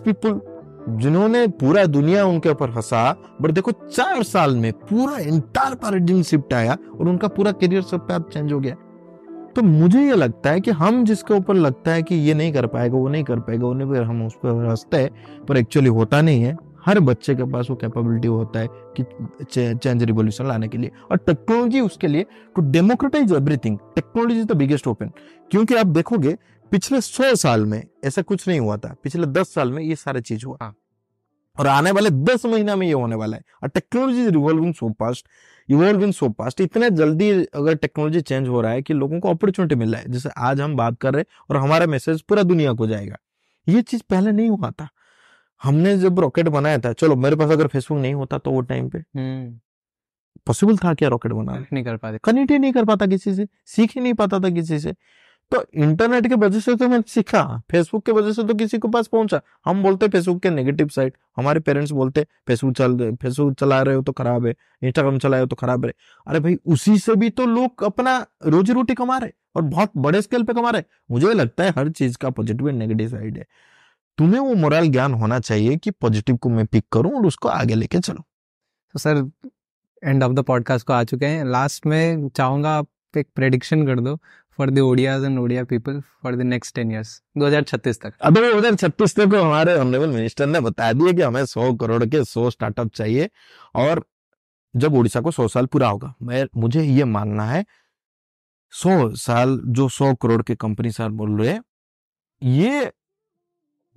पीपल 0.04 0.40
जिन्होंने 0.88 1.46
पूरा 1.46 1.84
दुनिया 1.84 2.24
उनके 2.26 2.48
ऊपर 2.48 2.70
हंसा 2.70 3.16
बट 3.40 3.50
देखो 3.50 3.72
चार 3.72 4.22
साल 4.22 4.56
में 4.56 4.72
पूरा 4.72 5.18
इंटायर 5.18 5.74
पैराडिम 5.74 6.22
शिफ्ट 6.22 6.54
आया 6.54 6.76
और 7.00 7.08
उनका 7.08 7.28
पूरा 7.28 7.52
करियर 7.52 7.82
सब 7.82 8.06
पे 8.10 8.18
चेंज 8.32 8.52
हो 8.52 8.60
गया। 8.60 8.74
तो 9.56 9.62
मुझे 9.62 10.02
ये 10.02 10.14
लगता 10.14 10.50
है 10.50 10.60
कि 10.60 10.70
हम 10.70 11.04
जिसके 11.04 11.34
ऊपर 11.34 11.54
लगता 11.54 11.90
है 11.90 12.02
कि 12.02 12.14
ये 12.14 12.34
नहीं 12.34 12.52
कर 12.52 12.66
पाएगा, 12.66 12.96
वो 12.96 13.08
नहीं 13.08 13.24
कर 13.24 13.40
पाएगा, 13.40 13.66
उन्हें 13.66 13.92
फिर 13.92 14.02
हम 14.02 14.26
उस 14.26 14.34
पर 14.34 14.66
हँसते 14.66 14.96
हैं, 14.96 15.10
पर 15.48 15.56
एक्चुअली 15.56 15.88
होता 15.88 16.20
नहीं 16.22 16.42
है। 16.42 16.56
हर 16.86 17.00
बच्चे 17.00 17.34
के 17.34 17.44
पास 17.44 17.66
वो 17.70 17.76
कैपेबिलिटी 17.76 18.28
होता 18.28 18.60
है 18.60 18.68
कि 18.70 19.04
चेंज 19.44 20.02
रिवोल्यूशन 20.02 20.46
लाने 20.48 20.68
के 20.68 20.78
लिए। 20.78 20.90
और 21.10 21.16
टेक्नोलॉजी 21.16 21.80
उसके 21.80 22.08
लिए 22.08 22.26
to 22.56 22.62
democratize 22.70 23.32
everything 23.32 23.78
technology 23.94 24.40
is 24.40 24.46
the 24.46 24.56
biggest 24.56 24.86
open 24.86 25.10
क्योंकि 25.50 25.74
आप 25.74 25.86
देखोगे 25.86 26.36
पिछले 26.72 27.00
सौ 27.00 27.34
साल 27.34 27.66
में 27.66 27.82
ऐसा 28.04 28.22
कुछ 28.22 28.48
नहीं 28.48 28.60
हुआ 28.60 28.76
था। 28.76 28.94
पिछले 29.02 29.26
दस 29.26 29.54
साल 29.54 29.72
में 29.72 29.82
ये 29.82 29.96
सारा 29.96 30.20
चीज़ 30.20 30.46
हुआ। 30.46 30.56
हाँ। 30.62 30.74
और 31.58 31.66
आने 31.66 31.90
वाले 31.90 32.10
दस 32.10 32.44
महीना 32.46 32.76
में 32.76 32.86
ये 32.86 32.92
होने 32.92 33.16
वाला 33.16 33.36
है। 33.36 33.42
और 33.62 33.68
technology 33.68 34.22
is 34.22 34.28
revolving 34.28 34.74
so 34.74 34.90
fast 34.90 35.26
evolving 35.68 36.12
so 36.12 36.28
fast 36.28 36.60
इतने 36.60 36.90
जल्दी 36.90 37.30
अगर 37.30 37.74
टेक्नोलॉजी 37.74 38.20
चेंज 38.20 38.48
हो 38.48 38.60
रहा 38.60 38.72
है 38.72 38.82
कि 38.82 38.94
लोगों 38.94 39.20
को 39.20 39.30
अपॉर्चुनिटी 39.30 39.74
मिल 39.74 39.92
रहा 39.92 40.00
है। 40.00 40.10
जैसे 40.12 40.30
आज 40.38 40.60
हम 40.60 40.76
बात 40.76 40.98
कर 41.00 41.12
रहे 41.14 41.20
हैं 41.20 41.44
और 41.50 41.56
हमारा 41.56 41.86
मैसेज 41.86 42.22
पूरा 42.22 42.42
दुनिया 42.42 42.72
को 42.72 42.86
जाएगा। 42.86 43.16
ये 43.68 43.82
चीज़ 43.82 44.02
पहले 44.10 44.32
नहीं 44.32 44.50
हुआ 44.50 44.70
था। 44.70 44.88
हमने 45.62 45.96
जब 45.98 46.20
रॉकेट 46.20 46.48
बनाया 46.48 46.78
था 46.78 46.92
चलो 46.92 47.16
मेरे 47.16 47.36
पास 47.36 47.50
अगर 47.50 47.66
फेसबुक 47.66 47.98
नहीं 47.98 48.14
होता 48.14 48.38
तो 48.38 48.50
वो 48.50 48.60
टाइम 48.62 48.88
पे। 48.88 48.98
Possible 50.46 50.72
hmm. 50.72 50.84
था 50.84 50.94
क्या 50.94 51.08
रॉकेट 51.08 51.32
बनाना? 51.32 51.64
नहीं 51.72 51.84
कर 51.84 51.96
पाते। 51.96 52.18
कनेक्ट 52.24 52.50
ही 52.50 52.58
नहीं 52.58 52.72
कर 52.72 52.84
पाता 52.84 53.06
किसी 53.06 53.34
से 53.34 53.46
सीख 53.66 53.92
ही 53.96 54.00
नहीं 54.00 54.14
पाता 54.14 54.38
था 54.40 54.50
किसी 54.50 54.78
से। 54.78 54.94
तो 55.52 55.64
इंटरनेट 55.74 56.26
के 56.26 56.34
वजह 56.34 56.60
से 56.60 56.74
तो 56.76 56.88
मैंने 56.88 57.02
सीखा 57.08 57.42
फेसबुक 57.70 58.04
के 58.06 58.12
वजह 58.12 58.32
से 58.32 58.42
तो 58.44 58.54
किसी 58.54 58.78
के 58.78 58.88
पास 58.88 59.06
पहुँचा। 59.06 59.40
हम 59.64 59.82
बोलते 59.82 60.08
फेसबुक 60.08 60.40
के 60.42 60.50
नेगेटिव 60.50 60.88
साइड 60.88 61.12
हमारे 61.36 61.60
पेरेंट्स 61.60 61.90
बोलते 61.92 62.26
फेसबुक 62.46 62.74
चल 62.74 63.16
फेसबुक 63.22 63.54
चला 63.54 63.80
रहे 63.82 63.94
हो 63.94 64.02
तो 64.02 64.12
खराब 64.12 64.46
है 64.46 64.54
इंस्टाग्राम 64.82 65.18
चला 65.18 65.36
रहे 65.36 65.40
हो 65.40 65.46
तो 65.46 65.56
खराब 65.56 65.86
है। 65.86 65.92
अरे 66.26 66.40
भाई 66.40 66.56
उसी 66.66 66.96
से 66.98 67.14
भी 67.14 67.30
तो 67.30 67.46
लोग 67.46 67.84
अपना 67.84 68.16
रोजी 68.46 68.72
रोटी 68.72 68.94
कमा 68.94 69.18
रहे 69.18 69.32
और 69.56 69.62
बहुत 69.62 69.92
बड़े 69.96 70.22
स्केल 70.22 70.42
पे 70.42 70.52
कमा 70.52 70.70
रहे 70.70 70.82
मुझे 71.10 71.34
लगता 71.34 71.64
है 71.64 71.70
हर 71.70 71.90
चीज़ 71.90 72.16
का 72.18 72.30
पॉजिटिव 72.30 72.68
एंड 72.68 72.78
नेगेटिव 72.78 73.08
साइड 73.08 73.38
है। 73.38 73.46
तुम्हें 74.20 74.40
वो 74.40 74.54
मोरल 74.54 74.88
ज्ञान 74.88 75.14
होना 75.14 75.38
चाहिए 75.40 75.76
कि 75.76 75.90
पॉजिटिव 75.90 76.36
को 76.36 76.48
मैं 76.48 76.66
पिक 76.66 76.84
करूँ 76.92 77.12
और 77.12 77.26
उसको 77.26 77.48
आगे 77.48 77.74
लेके 77.74 77.98
चलो। 77.98 78.24
तो 78.92 78.98
sir 78.98 79.30
end 80.04 80.22
of 80.22 80.32
the 80.32 80.40
podcast 80.40 80.86
को 80.86 80.92
आ 80.92 81.04
चुके 81.04 81.26
हैं। 81.26 81.44
लास्ट 81.44 81.86
में 81.86 82.28
चाहूँगा 82.28 82.70
आप 82.70 83.16
एक 83.16 83.28
प्रेडिक्शन 83.34 83.86
कर 83.86 84.00
दो 84.00 84.16
for 84.58 84.70
the 84.70 84.78
Odias 84.78 85.24
and 85.24 85.38
Odia 85.38 85.64
people 85.64 86.00
for 86.00 86.36
the 86.36 86.42
next 86.42 86.74
ten 86.74 86.92
years 86.92 87.22
2036 87.38 88.02
तक। 88.02 88.12
अब 88.20 88.34
2036 88.34 89.16
तक 89.16 89.30
को 89.30 89.42
हमारे 89.42 89.78
ऑनरेबल 89.78 90.10
मिनिस्टर 90.10 90.46
ने 90.46 90.60
बता 90.60 90.92
दिया 90.92 91.12
कि 91.12 91.22
हमें 91.22 91.44
100 91.44 91.76
करोड़ 91.80 92.04
के 92.04 92.24
100 92.24 92.50
स्टार्टअप 92.50 92.90
चाहिए 92.94 93.30
और 93.74 94.04
जब 94.76 94.94
उड़ीसा 94.94 95.20
को 95.20 95.30
100 95.30 95.48
साल 95.48 95.66
पूरा 95.66 95.88
होगा। 95.88 96.14
मैं 96.22 96.46
मुझे 96.56 96.82
ये 96.82 97.04
मानना 97.04 97.44
है 97.44 97.64
100 98.72 99.16
साल 99.16 99.60
जो 99.66 99.88
100 99.88 100.14
करोड़ 100.22 100.42
के 100.42 100.54
कंपनी 100.54 100.90
सर 100.90 101.08
बोल 101.08 101.40
रहे 101.40 101.52
हैं 101.52 101.62
ये 102.42 102.92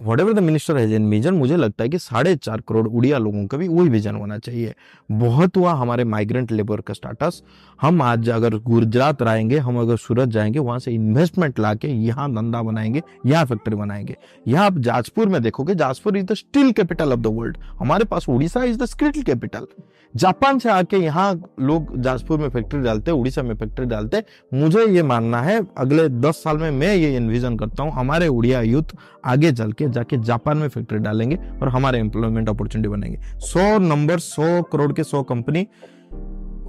whatever 0.20 0.34
the 0.34 0.40
minister 0.40 0.78
has 0.78 0.94
an 0.94 1.06
vision 1.10 1.34
मुझे 1.34 1.58
लगता 1.58 1.84
है 1.84 1.90
कि 1.90 1.98
साढ़े 2.00 2.36
चार 2.36 2.62
करोड़ 2.68 2.88
उड़िया 2.88 3.18
लोगों 3.18 3.46
का 3.48 3.58
भी 3.58 3.68
वही 3.68 3.90
विजन 3.90 4.16
होना 4.16 4.38
चाहिए। 4.38 4.74
बहुत 5.10 5.58
हुआ 5.58 5.74
हमारे 5.74 6.04
माइग्रेंट 6.06 6.52
लेबर 6.52 6.82
का 6.82 6.94
स्टाटस 6.94 7.42
हम 7.80 8.02
आज 8.02 8.30
अगर 8.30 8.58
गुजरात 8.60 9.22
रहेंगे 9.22 9.58
हम 9.60 9.80
अगर 9.82 9.98
सूरत 9.98 10.30
जाएँगे, 10.30 10.60
वहाँ 10.60 10.80
से 10.80 10.92
इन्वेस्टमेंट 10.92 11.60
ला 11.60 11.74
के 11.76 11.88
यहाँ 11.88 12.30
धंधा 12.32 12.62
बनाएँगे, 12.62 13.02
यहाँ 13.26 13.46
फैक्ट्री 13.46 13.76
बनाएँगे। 13.76 14.18
यहाँ 14.48 14.66
आप 14.66 14.78
जाजपुर 14.80 15.30
में 15.30 15.42
देखोगे, 15.42 15.76
Jajpur 15.76 16.18
is 16.18 16.26
the 16.26 16.34
steel 16.34 16.72
capital 16.72 17.14
of 17.14 17.20
the 17.20 17.28
world 17.30 17.58
हमारे 17.80 18.06
पास 18.06 18.30
Orissa 18.30 18.64
is 18.64 18.78
the 18.80 18.86
steel 18.88 19.24
capital 19.24 19.68
Japan 20.14 20.60
से 20.60 20.70
आके 20.70 20.98
यहाँ 20.98 21.34
लोग 21.62 21.96
जाजपुर 22.02 22.40
में 22.40 22.50
फैक्ट्री 22.50 22.80
डालते 22.82 23.12
उड़ीसा 23.12 23.42
में 23.44 23.56
फैक्ट्री 23.56 23.86
डालते 23.86 24.24
मुझे 24.54 24.86
ये 24.86 25.04
मानना 25.04 25.42
है, 25.42 25.60
अगले 25.78 26.08
दस 26.10 26.44
साल 26.44 26.58
में 26.58 26.70
मैं 26.72 26.94
ये 26.96 27.16
इन्विजन 27.18 27.58
करता 27.58 27.84
हूँ, 27.84 27.92
हमारे 27.92 28.28
उड़िया 28.28 28.62
यूथ 28.62 28.96
आगे 29.26 29.52
चल 29.52 29.72
के 29.72 29.88
जाके 29.94 30.18
जापान 30.24 30.58
में 30.58 30.68
फैक्ट्री 30.68 31.00
डालेंगे 31.00 31.36
और 31.36 31.70
हमारे 31.70 32.00
एम्प्लॉयमेंट 32.00 32.50
अपॉर्चुनिटी 32.50 32.90
बनेंगे। 32.90 33.20
सौ 33.42 33.78
नंबर 33.80 34.20
सौ 34.20 34.62
करोड़ 34.64 34.92
के 34.94 35.04
सौ 35.04 35.24
company 35.24 35.68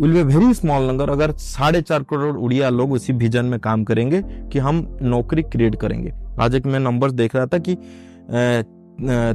will 0.00 0.12
be 0.12 0.22
very 0.24 0.54
small 0.54 0.82
number 0.82 1.10
अगर 1.10 1.32
साढ़े 1.32 1.80
चार 1.82 2.02
करोड़ 2.02 2.36
उड़िया 2.36 2.68
लोग 2.70 2.92
उसी 2.92 3.12
विजन 3.14 3.44
में 3.44 3.58
काम 3.60 3.84
करेंगे 3.84 4.22
कि 4.52 4.58
हम 4.58 4.86
नौकरी 5.02 5.42
क्रिएट 5.44 5.74
करेंगे। 5.80 6.12
आज 6.40 6.54
एक 6.54 6.66
मैं 6.66 6.80
नंबर 6.80 7.10
देख 7.12 7.36
रहा 7.36 7.46
था 7.46 7.58
कि 7.58 7.74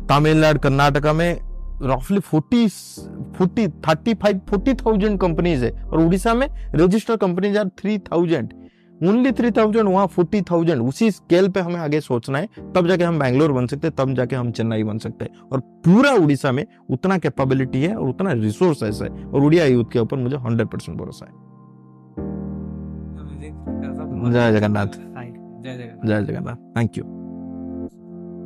तमिलनाडु, 0.09 0.59
कर्नाटका 0.59 1.13
में 1.13 1.39
रफली 1.83 2.19
forty 2.19 2.67
forty 3.37 3.67
thirty 3.67 4.13
five 4.13 4.39
forty 4.49 4.73
thousand 4.75 5.19
companies 5.19 5.65
है 5.65 5.71
और 5.83 5.99
उड़ीसा 5.99 6.33
में 6.33 6.47
registered 6.75 7.19
companies 7.19 7.57
are 7.57 7.67
three 7.79 7.97
thousand 8.01 8.53
only 9.01 9.31
three 9.31 9.51
thousand 9.51 9.87
वहाँ 9.89 10.07
फोर्टी 10.07 10.41
थाउज़ेंड 10.41 10.81
उसी 10.81 11.09
स्केल 11.11 11.47
पे 11.49 11.59
हमें 11.59 11.75
आगे 11.75 11.99
सोचना 12.01 12.37
है 12.37 12.47
तब 12.75 12.87
जाके 12.87 13.03
हम 13.03 13.19
बैंगलोर 13.19 13.51
बन 13.51 13.67
सकते 13.67 13.87
हैं 13.87 13.95
तब 13.95 14.13
जाके 14.15 14.35
हम 14.35 14.51
चेन्नई 14.51 14.83
बन 14.83 14.97
सकते। 14.97 15.25
हैं 15.25 15.47
और 15.51 15.59
पूरा 15.85 16.11
उड़ीसा 16.13 16.51
में 16.51 16.65
उतना 16.89 17.17
कैपेबिलिटी 17.17 17.81
है 17.81 17.95
और 17.95 18.09
उतना 18.09 18.31
रिसोर्स 18.33 18.83
ऐसा 18.83 19.05
है 19.05 19.25
और 19.25 19.43
उड़िया 19.43 19.65
यूथ 19.65 19.85
के 19.93 19.99
ऊपर 19.99 20.17
मुझे 20.17 20.37
हंड्रेड 20.37 20.67
परसेंट 20.67 20.97
भरोसा 20.97 21.25
है। 21.25 21.31
जय 24.31 24.51
जगन्नाथ। 24.51 24.99
जय 26.05 26.23
जगन्नाथ। 26.23 26.55
Thank 26.77 26.97
you 26.97 27.18